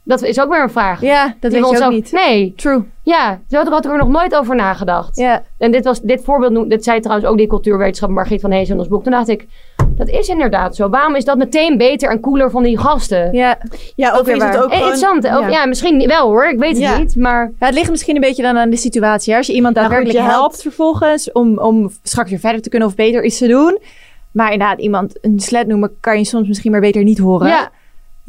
Dat 0.09 0.21
is 0.23 0.39
ook 0.39 0.49
weer 0.51 0.61
een 0.63 0.69
vraag. 0.69 1.01
ja 1.01 1.23
dat 1.39 1.51
Die 1.51 1.61
weet 1.61 1.69
we 1.71 1.77
je 1.77 1.83
ook 1.83 1.91
niet. 1.91 2.11
Nee, 2.11 2.53
True. 2.55 2.83
ja, 3.03 3.39
zo 3.49 3.57
had 3.63 3.85
ik 3.85 3.91
er 3.91 3.97
nog 3.97 4.07
nooit 4.07 4.35
over 4.35 4.55
nagedacht. 4.55 5.17
Ja, 5.17 5.43
En 5.57 5.71
dit, 5.71 5.83
was, 5.85 6.01
dit 6.01 6.23
voorbeeld, 6.23 6.69
dit 6.69 6.83
zei 6.83 6.99
trouwens 6.99 7.29
ook 7.29 7.37
die 7.37 7.47
cultuurwetenschapper 7.47 8.17
Margriet 8.17 8.41
van 8.41 8.51
Hees 8.51 8.69
in 8.69 8.77
ons 8.77 8.87
boek. 8.87 9.03
Toen 9.03 9.11
dacht 9.11 9.27
ik, 9.27 9.45
dat 9.89 10.07
is 10.07 10.27
inderdaad 10.27 10.75
zo. 10.75 10.89
Waarom 10.89 11.15
is 11.15 11.25
dat 11.25 11.37
meteen 11.37 11.77
beter 11.77 12.09
en 12.09 12.19
cooler 12.19 12.51
van 12.51 12.63
die 12.63 12.77
gasten? 12.77 13.33
ja. 13.33 13.57
Ja, 13.95 14.11
Ook 14.11 14.19
of 14.19 14.25
weer 14.25 14.35
is 14.35 14.43
het 14.43 14.57
ook 14.57 14.63
Eh, 14.71 14.77
gewoon... 14.77 14.77
Interessant. 14.93 15.23
Ja. 15.23 15.39
ja. 15.39 15.47
ja, 15.47 15.65
misschien 15.65 16.07
wel 16.07 16.27
hoor. 16.27 16.45
Ik 16.49 16.59
weet 16.59 16.69
het 16.73 16.79
Ja. 16.79 16.97
niet. 16.97 17.15
Maar 17.15 17.51
Ja, 17.59 17.65
het 17.65 17.75
ligt 17.75 17.89
misschien 17.89 18.15
een 18.15 18.21
beetje 18.21 18.43
dan 18.43 18.57
aan 18.57 18.69
de 18.69 18.77
situatie. 18.77 19.31
Hè? 19.31 19.37
Als 19.37 19.47
je 19.47 19.53
iemand 19.53 19.75
Nou 19.75 19.87
daadwerkelijk 19.89 20.25
helpt 20.25 20.61
vervolgens 20.61 21.31
om, 21.31 21.57
om 21.59 21.89
straks 22.03 22.29
weer 22.29 22.39
verder 22.39 22.61
te 22.61 22.69
kunnen 22.69 22.87
of 22.87 22.95
beter 22.95 23.23
iets 23.23 23.37
te 23.37 23.47
doen. 23.47 23.79
Maar 24.31 24.51
inderdaad, 24.51 24.79
iemand 24.79 25.17
een 25.21 25.39
slet 25.39 25.67
noemen 25.67 25.91
kan 25.99 26.17
je 26.17 26.25
soms 26.25 26.47
misschien 26.47 26.71
maar 26.71 26.79
beter 26.81 27.03
niet 27.03 27.17
horen. 27.17 27.47
ja, 27.47 27.71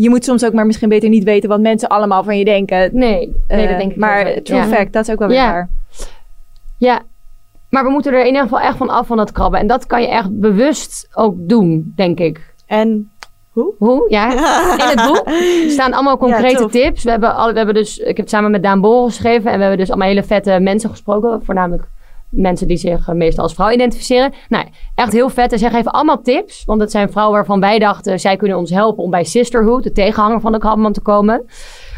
Je 0.03 0.11
moet 0.11 0.24
soms 0.24 0.44
ook 0.44 0.53
maar 0.53 0.66
misschien 0.66 0.88
beter 0.88 1.09
niet 1.09 1.24
weten 1.24 1.48
wat 1.48 1.61
mensen 1.61 1.88
allemaal 1.88 2.24
van 2.24 2.38
je 2.38 2.44
denken. 2.44 2.90
nee. 2.92 3.18
Nee, 3.48 3.62
Eh, 3.62 3.68
dat 3.68 3.78
denk 3.78 3.90
ik 3.90 3.96
Maar 3.96 4.24
wel 4.24 4.42
true 4.42 4.59
ja. 4.59 4.66
fact, 4.66 4.92
dat 4.92 5.07
is 5.07 5.12
ook 5.12 5.18
wel 5.18 5.28
weer 5.28 5.36
Ja. 5.36 5.51
waar. 5.53 5.68
Ja. 6.78 7.01
Maar 7.70 7.84
we 7.84 7.90
moeten 7.90 8.12
er 8.12 8.20
in 8.20 8.26
ieder 8.26 8.42
geval 8.42 8.61
echt 8.61 8.76
van 8.76 8.88
af 8.88 9.07
van 9.07 9.16
dat 9.16 9.32
krabben. 9.32 9.61
En 9.61 9.66
dat 9.66 9.86
kan 9.86 10.03
je 10.03 10.09
echt 10.09 10.40
bewust 10.40 11.09
ook 11.14 11.34
doen, 11.38 11.92
denk 11.96 12.18
ik. 12.18 12.55
En... 12.66 13.11
Hoe? 13.78 14.05
Ja. 14.09 14.30
In 14.90 14.98
het 14.98 15.07
boek 15.12 15.30
staan 15.70 15.92
allemaal 15.92 16.16
concrete 16.18 16.66
tips. 16.68 17.05
We 17.05 17.11
hebben, 17.11 17.34
al, 17.34 17.51
we 17.51 17.57
hebben 17.57 17.74
dus, 17.74 17.98
ik 17.98 18.07
heb 18.07 18.16
het 18.16 18.30
samen 18.30 18.51
met 18.51 18.62
Daan 18.62 18.80
Bol 18.80 19.05
geschreven. 19.05 19.51
En 19.51 19.55
we 19.57 19.61
hebben 19.61 19.78
dus 19.78 19.88
allemaal 19.88 20.09
hele 20.09 20.22
vette 20.22 20.59
mensen 20.61 20.90
gesproken. 20.90 21.40
Voornamelijk 21.44 21.84
mensen 22.31 22.68
die 22.68 22.76
zich 22.76 23.09
eh, 23.09 23.14
meestal 23.14 23.45
als 23.45 23.55
vrouw 23.55 23.70
identificeren. 23.70 24.33
Nou, 24.49 24.66
echt 24.95 25.12
heel 25.12 25.28
vet. 25.28 25.53
En 25.53 25.59
zij 25.59 25.70
geven 25.70 25.93
allemaal 25.93 26.22
tips. 26.22 26.64
Want 26.64 26.81
het 26.81 26.91
zijn 26.91 27.11
vrouwen 27.11 27.37
waarvan 27.37 27.61
wij 27.61 27.78
dachten... 27.78 28.20
zij 28.20 28.37
kunnen 28.37 28.59
ons 28.59 28.70
helpen 28.70 29.05
om 29.05 29.11
bij 29.11 29.24
Sisterhood... 29.24 29.83
de 29.83 29.93
tegenhanger 29.93 30.41
van 30.41 30.53
de 30.53 30.59
krabbenman 30.59 30.93
te 30.93 31.01
komen. 31.01 31.45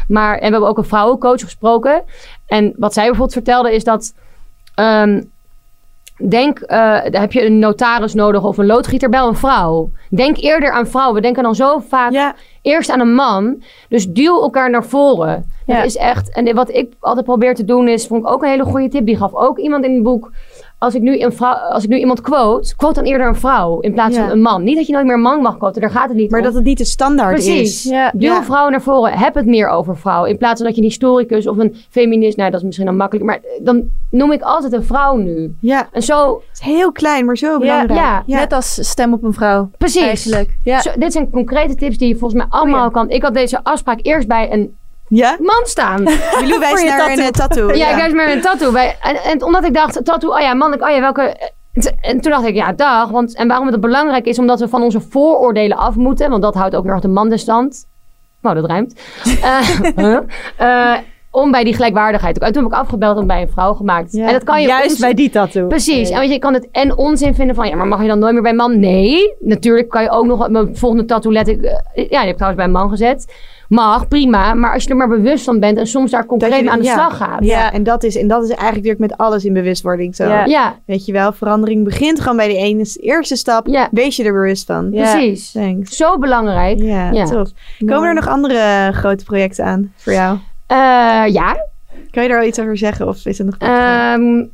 Maar, 0.07 0.33
en 0.33 0.45
we 0.45 0.51
hebben 0.51 0.69
ook 0.69 0.77
een 0.77 0.83
vrouwencoach 0.83 1.39
gesproken. 1.39 2.03
En 2.45 2.73
wat 2.77 2.93
zij 2.93 3.03
bijvoorbeeld 3.03 3.33
vertelde 3.33 3.75
is 3.75 3.83
dat... 3.83 4.13
ehm, 4.75 5.21
Denk, 6.17 6.59
eh, 6.59 6.99
heb 7.01 7.31
je 7.31 7.45
een 7.45 7.59
notaris 7.59 8.13
nodig 8.13 8.43
of 8.43 8.57
een 8.57 8.65
loodgieter, 8.65 9.09
bel 9.09 9.27
een 9.27 9.35
vrouw. 9.35 9.89
Denk 10.09 10.37
eerder 10.37 10.71
aan 10.71 10.87
vrouwen. 10.87 11.15
We 11.15 11.21
denken 11.21 11.43
dan 11.43 11.55
zo 11.55 11.79
vaak 11.87 12.11
Ja, 12.11 12.35
eerst 12.61 12.89
aan 12.89 12.99
een 12.99 13.13
man. 13.13 13.63
Dus 13.89 14.07
duw 14.07 14.41
elkaar 14.41 14.69
naar 14.69 14.85
voren. 14.85 15.45
Ja. 15.65 15.75
Dat 15.75 15.85
is 15.85 15.97
echt. 15.97 16.33
En 16.33 16.55
wat 16.55 16.69
ik 16.69 16.93
altijd 16.99 17.25
probeer 17.25 17.55
te 17.55 17.65
doen 17.65 17.87
is, 17.87 18.07
vond 18.07 18.25
ik 18.25 18.31
ook 18.31 18.43
een 18.43 18.49
hele 18.49 18.63
goede 18.63 18.87
tip. 18.87 19.05
Die 19.05 19.17
gaf 19.17 19.33
ook 19.33 19.57
iemand 19.57 19.85
in 19.85 19.93
het 19.93 20.03
boek. 20.03 20.31
Als 20.83 20.95
ik 20.95 21.01
nu, 21.01 21.19
een 21.21 21.33
vrouw, 21.33 21.53
als 21.53 21.83
ik 21.83 21.89
nu 21.89 21.97
iemand 21.97 22.21
quote, 22.21 22.75
quote 22.75 22.93
dan 22.93 23.03
eerder 23.11 23.27
een 23.27 23.35
vrouw 23.35 23.79
in 23.79 23.93
plaats 23.93 24.15
Ja. 24.15 24.21
van 24.21 24.31
een 24.31 24.41
man. 24.41 24.63
Niet 24.63 24.75
dat 24.75 24.87
je 24.87 24.93
nooit 24.93 25.05
meer 25.05 25.13
een 25.15 25.21
man 25.21 25.41
mag 25.41 25.57
quoten, 25.57 25.81
daar 25.81 25.89
gaat 25.89 26.07
het 26.07 26.17
niet 26.17 26.31
maar 26.31 26.39
om. 26.39 26.45
dat 26.45 26.55
het 26.55 26.63
niet 26.63 26.77
de 26.77 26.85
standaard 26.85 27.33
Precies. 27.33 27.85
is. 27.85 27.91
Ja. 27.91 28.11
Duw 28.15 28.33
Ja. 28.33 28.43
vrouwen 28.43 28.71
naar 28.71 28.81
voren. 28.81 29.11
Heb 29.17 29.35
het 29.35 29.45
meer 29.45 29.67
over 29.67 29.97
vrouwen. 29.97 30.29
In 30.29 30.37
plaats 30.37 30.57
van 30.57 30.65
dat 30.65 30.75
je 30.75 30.81
een 30.81 30.87
historicus 30.87 31.47
of 31.47 31.57
een 31.57 31.75
feminist... 31.89 32.37
Nou, 32.37 32.49
dat 32.49 32.59
is 32.59 32.65
misschien 32.65 32.85
dan 32.85 32.95
makkelijk. 32.97 33.25
Maar 33.25 33.39
dan 33.61 33.83
noem 34.09 34.31
ik 34.31 34.41
altijd 34.41 34.73
een 34.73 34.83
vrouw 34.83 35.15
nu. 35.15 35.55
Ja, 35.59 35.87
En 35.91 36.01
zo... 36.03 36.33
het 36.49 36.59
is 36.59 36.65
heel 36.65 36.91
klein, 36.91 37.25
maar 37.25 37.37
zo 37.37 37.59
belangrijk. 37.59 37.99
ja, 37.99 38.23
Net 38.25 38.53
als 38.53 38.89
stem 38.89 39.13
op 39.13 39.23
een 39.23 39.33
vrouw. 39.33 39.69
Precies. 39.77 40.01
Eigenlijk. 40.01 40.55
Ja. 40.63 40.81
Zo, 40.81 40.89
dit 40.97 41.11
zijn 41.11 41.29
concrete 41.29 41.75
tips 41.75 41.97
die 41.97 42.07
je 42.07 42.15
volgens 42.17 42.41
mij 42.43 42.49
allemaal 42.59 42.89
Goeie. 42.89 42.91
kan... 42.91 43.09
Ik 43.09 43.21
had 43.23 43.33
deze 43.33 43.63
afspraak 43.63 43.99
eerst 44.01 44.27
bij 44.27 44.51
een 44.53 44.77
Ja? 45.15 45.37
man 45.39 45.61
staan. 45.63 46.03
Jullie 46.39 46.53
je 46.53 46.93
naar 46.97 47.11
een 47.11 47.17
tattoo. 47.17 47.25
eh, 47.25 47.27
tattoo. 47.27 47.73
Ja, 47.73 47.89
ik 47.89 47.95
wijs 47.95 48.13
maar 48.13 48.31
een 48.31 48.41
tattoo. 48.41 48.71
Bij, 48.71 48.97
en, 49.01 49.15
en 49.15 49.43
omdat 49.43 49.63
ik 49.63 49.73
dacht, 49.73 50.05
tattoo, 50.05 50.31
oh 50.33 50.39
ja, 50.39 50.53
mannelijk, 50.53 50.87
oh 50.89 50.95
ja, 50.95 50.99
welke... 50.99 51.51
En 52.01 52.21
toen 52.21 52.31
dacht 52.31 52.45
ik, 52.45 52.55
ja, 52.55 52.73
dag. 52.73 53.09
Want, 53.09 53.35
en 53.35 53.47
waarom 53.47 53.67
het 53.67 53.79
belangrijk 53.79 54.25
is, 54.25 54.39
omdat 54.39 54.59
we 54.59 54.67
van 54.67 54.81
onze 54.81 55.01
vooroordelen 55.01 55.77
af 55.77 55.95
moeten. 55.95 56.29
Want 56.29 56.41
dat 56.41 56.53
houdt 56.53 56.75
ook 56.75 56.85
weer 56.85 56.99
de 56.99 57.07
man 57.07 57.29
de 57.29 57.37
stand. 57.37 57.85
Nou, 58.41 58.55
dat 58.55 58.65
rijmt. 58.65 58.93
Eh? 59.95 60.17
Eh, 60.57 60.97
om 61.31 61.51
bij 61.51 61.63
die 61.63 61.73
gelijkwaardigheid. 61.73 62.39
En 62.39 62.51
toen 62.51 62.63
heb 62.63 62.71
ik 62.71 62.77
afgebeld 62.77 63.17
en 63.17 63.27
bij 63.27 63.41
een 63.41 63.49
vrouw 63.49 63.73
gemaakt. 63.73 64.11
Ja. 64.11 64.27
En 64.27 64.33
dat 64.33 64.43
kan 64.43 64.61
je 64.61 64.67
Juist 64.67 64.89
ons- 64.89 64.99
bij 64.99 65.13
die 65.13 65.29
tattoo. 65.29 65.67
Precies. 65.67 66.09
En 66.09 66.19
weet 66.19 66.27
je, 66.27 66.33
je 66.33 66.39
kan 66.39 66.53
het 66.53 66.67
en 66.71 66.97
onzin 66.97 67.35
vinden 67.35 67.55
van... 67.55 67.67
Ja, 67.67 67.75
maar 67.75 67.87
mag 67.87 68.01
je 68.01 68.07
dan 68.07 68.19
nooit 68.19 68.33
meer 68.33 68.41
bij 68.41 68.51
een 68.51 68.57
man? 68.57 68.79
Nee. 68.79 69.35
Natuurlijk 69.39 69.89
kan 69.89 70.03
je 70.03 70.09
ook 70.09 70.25
nog... 70.25 70.49
Mijn 70.49 70.77
volgende 70.77 71.05
tattoo 71.05 71.31
let 71.31 71.47
ik... 71.47 71.61
ja, 71.63 71.79
die 71.93 72.17
heb 72.17 72.27
ik 72.27 72.35
trouwens 72.35 72.55
bij 72.55 72.65
een 72.65 72.71
man 72.71 72.89
gezet. 72.89 73.33
Mag, 73.73 74.07
prima. 74.07 74.53
Maar 74.53 74.73
als 74.73 74.83
je 74.83 74.89
er 74.89 74.95
maar 74.95 75.07
bewust 75.07 75.43
van 75.43 75.59
bent... 75.59 75.77
en 75.77 75.87
soms 75.87 76.11
daar 76.11 76.25
concreet 76.25 76.59
je- 76.59 76.69
aan 76.69 76.79
de 76.79 76.85
ja. 76.85 76.93
slag 76.93 77.17
gaat. 77.17 77.43
Ja, 77.45 77.71
en 77.71 77.83
dat 77.83 78.03
is, 78.03 78.15
en 78.17 78.27
dat 78.27 78.43
is 78.43 78.49
eigenlijk 78.49 78.85
natuurlijk 78.85 79.11
met 79.11 79.17
alles 79.27 79.45
in 79.45 79.53
bewustwording 79.53 80.15
zo. 80.15 80.23
Ja. 80.27 80.45
Ja, 80.45 80.79
Weet 80.85 81.05
je 81.05 81.11
wel, 81.11 81.31
verandering 81.31 81.83
begint 81.83 82.19
gewoon 82.21 82.37
bij 82.37 82.47
de 82.47 82.55
ene 82.55 82.85
eerste 82.99 83.35
stap. 83.35 83.67
Ja. 83.67 83.87
Wees 83.91 84.15
je 84.15 84.23
er 84.23 84.33
bewust 84.33 84.65
van. 84.65 84.91
Ja. 84.91 85.11
precies. 85.11 85.51
Thanks. 85.51 85.95
Zo 85.97 86.17
belangrijk. 86.17 86.79
Ja, 86.81 87.11
Ja. 87.11 87.25
tof. 87.25 87.49
Komen 87.85 88.07
er 88.07 88.13
nog 88.13 88.27
andere 88.27 88.57
eh, 88.57 88.87
grote 88.89 89.23
projecten 89.23 89.65
aan 89.65 89.93
voor 89.95 90.13
jou? 90.13 90.37
Eh, 90.67 90.77
ja. 91.27 91.55
Kan 92.11 92.23
je 92.23 92.29
daar 92.29 92.39
al 92.39 92.47
iets 92.47 92.59
over 92.59 92.77
zeggen? 92.77 93.07
Of 93.07 93.25
is 93.25 93.37
het 93.37 93.47
nog 93.47 93.59
niet? 93.59 94.49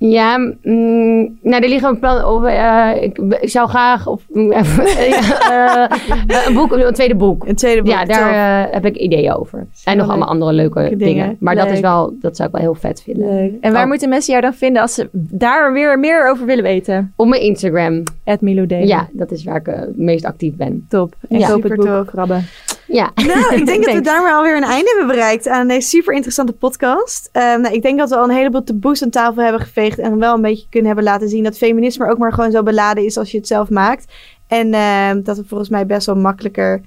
Ja, 0.00 0.36
mm, 0.62 1.38
nou, 1.42 1.62
er 1.62 1.68
liggen 1.68 2.24
op. 2.26 2.44
eh, 2.44 3.02
ik, 3.02 3.18
ik 3.40 3.48
zou 3.50 3.68
graag 3.68 4.06
of, 4.06 4.22
ja, 4.32 4.62
eh, 5.88 6.46
een 6.46 6.54
boek, 6.54 6.72
een 6.72 6.92
tweede 6.92 7.14
boek. 7.14 7.46
een 7.46 7.54
tweede 7.54 7.82
boek. 7.82 7.90
Ja, 7.92 8.04
daar 8.04 8.64
eh, 8.66 8.72
heb 8.74 8.84
ik 8.84 8.96
ideeën 8.96 9.32
over. 9.34 9.58
En 9.58 9.66
nog 9.96 10.06
leuk. 10.06 10.08
allemaal 10.08 10.28
andere 10.28 10.52
leuke 10.52 10.80
dingen. 10.80 10.98
dingen. 10.98 11.36
Maar 11.40 11.54
dat 11.54 11.70
is 11.70 11.80
wel, 11.80 12.14
dat 12.20 12.36
zou 12.36 12.48
ik 12.48 12.54
wel 12.54 12.64
heel 12.64 12.74
vet 12.74 13.02
vinden. 13.02 13.34
Leuk. 13.34 13.52
En 13.60 13.72
waar 13.72 13.82
Oh. 13.82 13.88
moeten 13.88 14.08
mensen 14.08 14.30
jou 14.30 14.44
dan 14.44 14.54
vinden 14.54 14.82
als 14.82 14.94
ze 14.94 15.08
daar 15.12 15.72
weer 15.72 15.98
meer 15.98 16.30
over 16.30 16.46
willen 16.46 16.64
weten? 16.64 17.12
Op 17.16 17.26
mijn 17.26 17.42
Instagram. 17.42 18.02
At. 18.24 18.38
Ja, 18.86 19.08
dat 19.12 19.30
is 19.30 19.44
waar 19.44 19.56
ik 19.56 19.66
eh, 19.68 19.80
het 19.80 19.96
meest 19.98 20.24
actief 20.24 20.54
ben. 20.56 20.86
Top. 20.88 21.14
En 21.28 21.38
Ja. 21.38 21.48
koop 21.48 21.62
het 21.62 21.72
Super 21.72 21.76
boek 21.86 21.96
tof. 21.96 22.06
Krabben. 22.06 22.44
Ja. 22.88 23.10
Nou, 23.14 23.54
ik 23.54 23.66
denk 23.66 23.66
dat 23.66 23.76
we 23.76 23.82
Thanks. 23.84 24.08
daarmee 24.08 24.32
alweer 24.32 24.56
een 24.56 24.62
einde 24.62 24.94
hebben 24.98 25.16
bereikt 25.16 25.48
aan 25.48 25.68
deze 25.68 25.88
super 25.88 26.14
interessante 26.14 26.52
podcast. 26.52 27.28
Ehm, 27.32 27.60
nou, 27.60 27.74
ik 27.74 27.82
denk 27.82 27.98
dat 27.98 28.08
we 28.10 28.16
al 28.16 28.24
een 28.24 28.36
heleboel 28.36 28.64
taboes 28.64 29.02
aan 29.02 29.10
tafel 29.10 29.42
hebben 29.42 29.60
geveegd 29.60 29.98
en 29.98 30.18
wel 30.18 30.34
een 30.34 30.42
beetje 30.42 30.66
kunnen 30.70 30.86
hebben 30.86 31.04
laten 31.04 31.28
zien 31.28 31.44
dat 31.44 31.56
feminisme 31.56 32.10
ook 32.10 32.18
maar 32.18 32.32
gewoon 32.32 32.50
zo 32.50 32.62
beladen 32.62 33.04
is 33.04 33.16
als 33.18 33.30
je 33.30 33.38
het 33.38 33.46
zelf 33.46 33.70
maakt. 33.70 34.12
En 34.46 34.74
ehm, 34.74 35.22
dat 35.22 35.36
we 35.36 35.44
volgens 35.46 35.68
mij 35.70 35.86
best 35.86 36.06
wel 36.06 36.16
makkelijker 36.16 36.80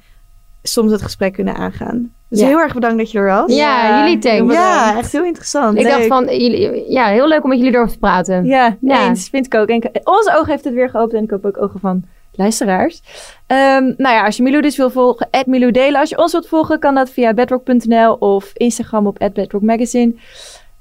soms 0.64 0.92
het 0.92 1.02
gesprek 1.02 1.34
kunnen 1.34 1.56
aangaan. 1.56 2.12
Dus 2.30 2.40
Ja. 2.40 2.46
heel 2.48 2.60
erg 2.60 2.74
bedankt 2.74 2.98
dat 2.98 3.12
je 3.12 3.18
er 3.20 3.26
was. 3.26 3.56
Ja, 3.56 4.00
jullie 4.04 4.20
thanks. 4.20 4.54
Ja, 4.54 4.98
echt 4.98 5.12
heel 5.12 5.24
interessant. 5.24 5.78
Ik 5.78 5.84
dacht 5.88 6.06
van, 6.08 6.24
jullie, 6.26 6.92
ja, 6.92 7.06
heel 7.08 7.28
leuk 7.28 7.44
om 7.44 7.50
met 7.50 7.58
jullie 7.58 7.74
erover 7.74 7.92
te 7.94 8.00
praten. 8.00 8.46
Ja, 8.46 8.78
Ja. 8.82 9.08
eens. 9.08 9.30
Vind 9.30 9.46
ik 9.46 9.56
ook. 9.56 9.68
En 9.68 9.82
onze 10.04 10.36
ogen 10.38 10.52
heeft 10.52 10.64
het 10.64 10.74
weer 10.74 10.90
geopend 10.90 11.14
en 11.14 11.24
ik 11.24 11.30
hoop 11.30 11.46
ook 11.46 11.62
ogen 11.62 11.80
van 11.80 12.04
luisteraars. 12.32 13.02
Ehm, 13.48 13.84
nou 13.84 14.16
ja, 14.16 14.26
als 14.26 14.38
je 14.38 14.44
Milou 14.44 14.62
dus 14.62 14.78
wil 14.78 14.90
volgen, 14.90 15.30
Milou 15.46 15.72
Delen. 15.72 16.00
Als 16.00 16.10
je 16.10 16.18
ons 16.18 16.32
wilt 16.32 16.48
volgen, 16.48 16.80
kan 16.80 16.96
dat 16.96 17.10
via 17.10 17.34
bedrock.nl 17.34 18.14
of 18.14 18.52
Instagram 18.54 19.08
op 19.08 19.32
@bedrockmagazine. 19.34 20.14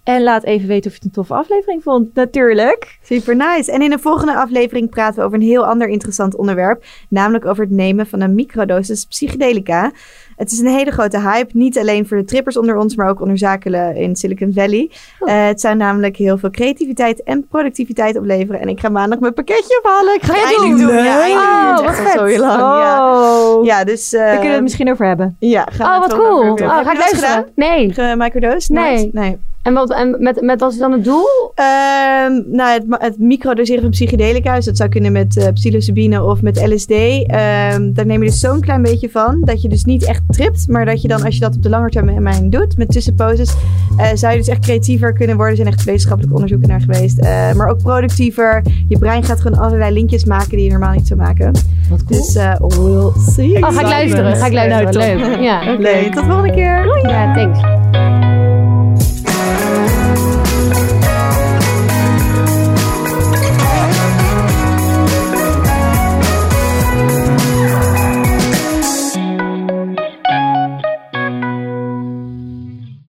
En 0.02 0.22
laat 0.22 0.44
even 0.44 0.68
weten 0.68 0.90
of 0.90 0.92
je 0.92 0.98
het 0.98 1.04
een 1.04 1.10
toffe 1.10 1.34
aflevering 1.34 1.82
vond, 1.82 2.14
natuurlijk. 2.14 2.98
Super 3.02 3.36
nice. 3.36 3.72
En 3.72 3.82
in 3.82 3.90
de 3.90 3.98
volgende 3.98 4.34
aflevering 4.34 4.90
praten 4.90 5.18
we 5.18 5.26
over 5.26 5.38
een 5.38 5.44
heel 5.44 5.66
ander 5.66 5.88
interessant 5.88 6.36
onderwerp. 6.36 6.84
Namelijk 7.08 7.44
over 7.44 7.64
het 7.64 7.72
nemen 7.72 8.06
van 8.06 8.20
een 8.20 8.34
microdosis 8.34 9.04
psychedelica. 9.04 9.92
Het 10.40 10.52
is 10.52 10.58
een 10.58 10.66
hele 10.66 10.90
grote 10.90 11.20
hype. 11.20 11.50
Niet 11.52 11.78
alleen 11.78 12.06
voor 12.06 12.16
de 12.16 12.24
trippers 12.24 12.58
onder 12.58 12.76
ons, 12.76 12.96
maar 12.96 13.08
ook 13.08 13.20
onder 13.20 13.38
zakelen 13.38 13.96
in 13.96 14.16
Silicon 14.16 14.52
Valley. 14.54 14.90
Oh. 15.18 15.30
Eh, 15.32 15.46
het 15.46 15.60
zou 15.60 15.76
namelijk 15.76 16.16
heel 16.16 16.38
veel 16.38 16.50
creativiteit 16.50 17.22
en 17.22 17.46
productiviteit 17.48 18.16
opleveren. 18.16 18.60
En 18.60 18.68
ik 18.68 18.80
ga 18.80 18.88
maandag 18.88 19.18
mijn 19.18 19.34
pakketje 19.34 19.80
ophalen. 19.82 20.14
Ik 20.14 20.22
ga 20.22 20.32
het 20.34 20.42
eindelijk 20.44 20.78
doen. 20.78 20.86
doen? 20.96 21.04
Ja, 21.04 21.20
eindelijk 21.20 21.78
Oh, 21.80 21.86
wat 21.86 21.94
vet. 21.96 22.18
zo 22.18 22.24
heel 22.24 22.40
lang. 22.40 22.58
Ja. 22.60 23.20
Oh. 23.22 23.64
ja, 23.64 23.84
dus... 23.84 24.12
eh, 24.12 24.20
Daar 24.20 24.30
kunnen 24.30 24.48
we 24.48 24.54
het 24.54 24.62
misschien 24.62 24.90
over 24.90 25.06
hebben. 25.06 25.36
Ja, 25.38 25.66
gaan 25.72 25.94
Oh, 25.94 26.00
wat 26.08 26.18
cool. 26.18 26.50
Oh, 26.52 26.56
ga 26.68 26.92
ik 26.92 26.98
luisteren? 26.98 27.46
Nee. 27.54 27.92
Ge- 27.92 28.14
microdose? 28.16 28.72
Nee. 28.72 28.96
Nooit? 28.96 29.12
Nee. 29.12 29.36
En, 29.62 29.74
wat, 29.74 29.90
en 29.92 30.16
met, 30.18 30.40
met 30.40 30.60
wat 30.60 30.72
is 30.72 30.78
dan 30.78 30.92
het 30.92 31.04
doel? 31.04 31.26
Ehm, 31.54 32.32
nou, 32.46 32.72
het, 32.72 32.84
het 32.88 33.18
microdoseren 33.18 33.82
van 33.82 33.90
psychedelica, 33.90 34.54
dus 34.54 34.64
dat 34.64 34.76
zou 34.76 34.88
kunnen 34.88 35.12
met 35.12 35.36
eh 35.36 35.48
psilocybine 35.54 36.24
of 36.24 36.42
met 36.42 36.66
LSD. 36.68 36.90
Ehm, 36.90 37.92
daar 37.92 38.06
neem 38.06 38.22
je 38.22 38.28
dus 38.28 38.40
zo'n 38.40 38.60
klein 38.60 38.82
beetje 38.82 39.10
van, 39.10 39.40
dat 39.44 39.62
je 39.62 39.68
dus 39.68 39.84
niet 39.84 40.04
echt 40.04 40.22
tript, 40.30 40.68
maar 40.68 40.84
dat 40.84 41.02
je 41.02 41.08
dan, 41.08 41.24
als 41.24 41.34
je 41.34 41.40
dat 41.40 41.56
op 41.56 41.62
de 41.62 41.68
lange 41.68 41.88
termijn 41.88 42.50
doet, 42.50 42.76
met 42.76 42.88
tussenposes, 42.88 43.54
eh, 43.96 44.06
zou 44.14 44.32
je 44.32 44.38
dus 44.38 44.48
echt 44.48 44.60
creatiever 44.60 45.12
kunnen 45.12 45.36
worden. 45.36 45.56
Er 45.56 45.62
zijn 45.62 45.74
echt 45.74 45.84
wetenschappelijke 45.84 46.34
onderzoeken 46.34 46.68
naar 46.68 46.80
geweest. 46.80 47.18
Eh, 47.18 47.52
maar 47.52 47.68
ook 47.68 47.78
productiever. 47.78 48.62
Je 48.88 48.98
brein 48.98 49.24
gaat 49.24 49.40
gewoon 49.40 49.58
allerlei 49.58 49.92
linkjes 49.92 50.24
maken 50.24 50.50
die 50.50 50.64
je 50.64 50.70
normaal 50.70 50.92
niet 50.92 51.06
zou 51.06 51.20
maken. 51.20 51.52
Wat 51.90 52.04
cool. 52.04 52.20
Dus 52.20 52.34
eh 52.34 52.54
we'll 52.58 53.10
see. 53.32 53.56
Oh, 53.56 53.72
ga 53.72 53.80
ik 53.80 53.86
luisteren. 53.86 54.36
Ga 54.36 54.46
ik 54.46 54.52
luisteren. 54.52 55.18
Nou. 55.18 55.30
Leuk. 55.30 55.40
Ja. 55.40 55.72
Oké, 55.72 56.10
tot 56.10 56.24
volgende 56.24 56.52
keer. 56.52 57.08
Ja, 57.08 57.34
thanks. 57.34 58.19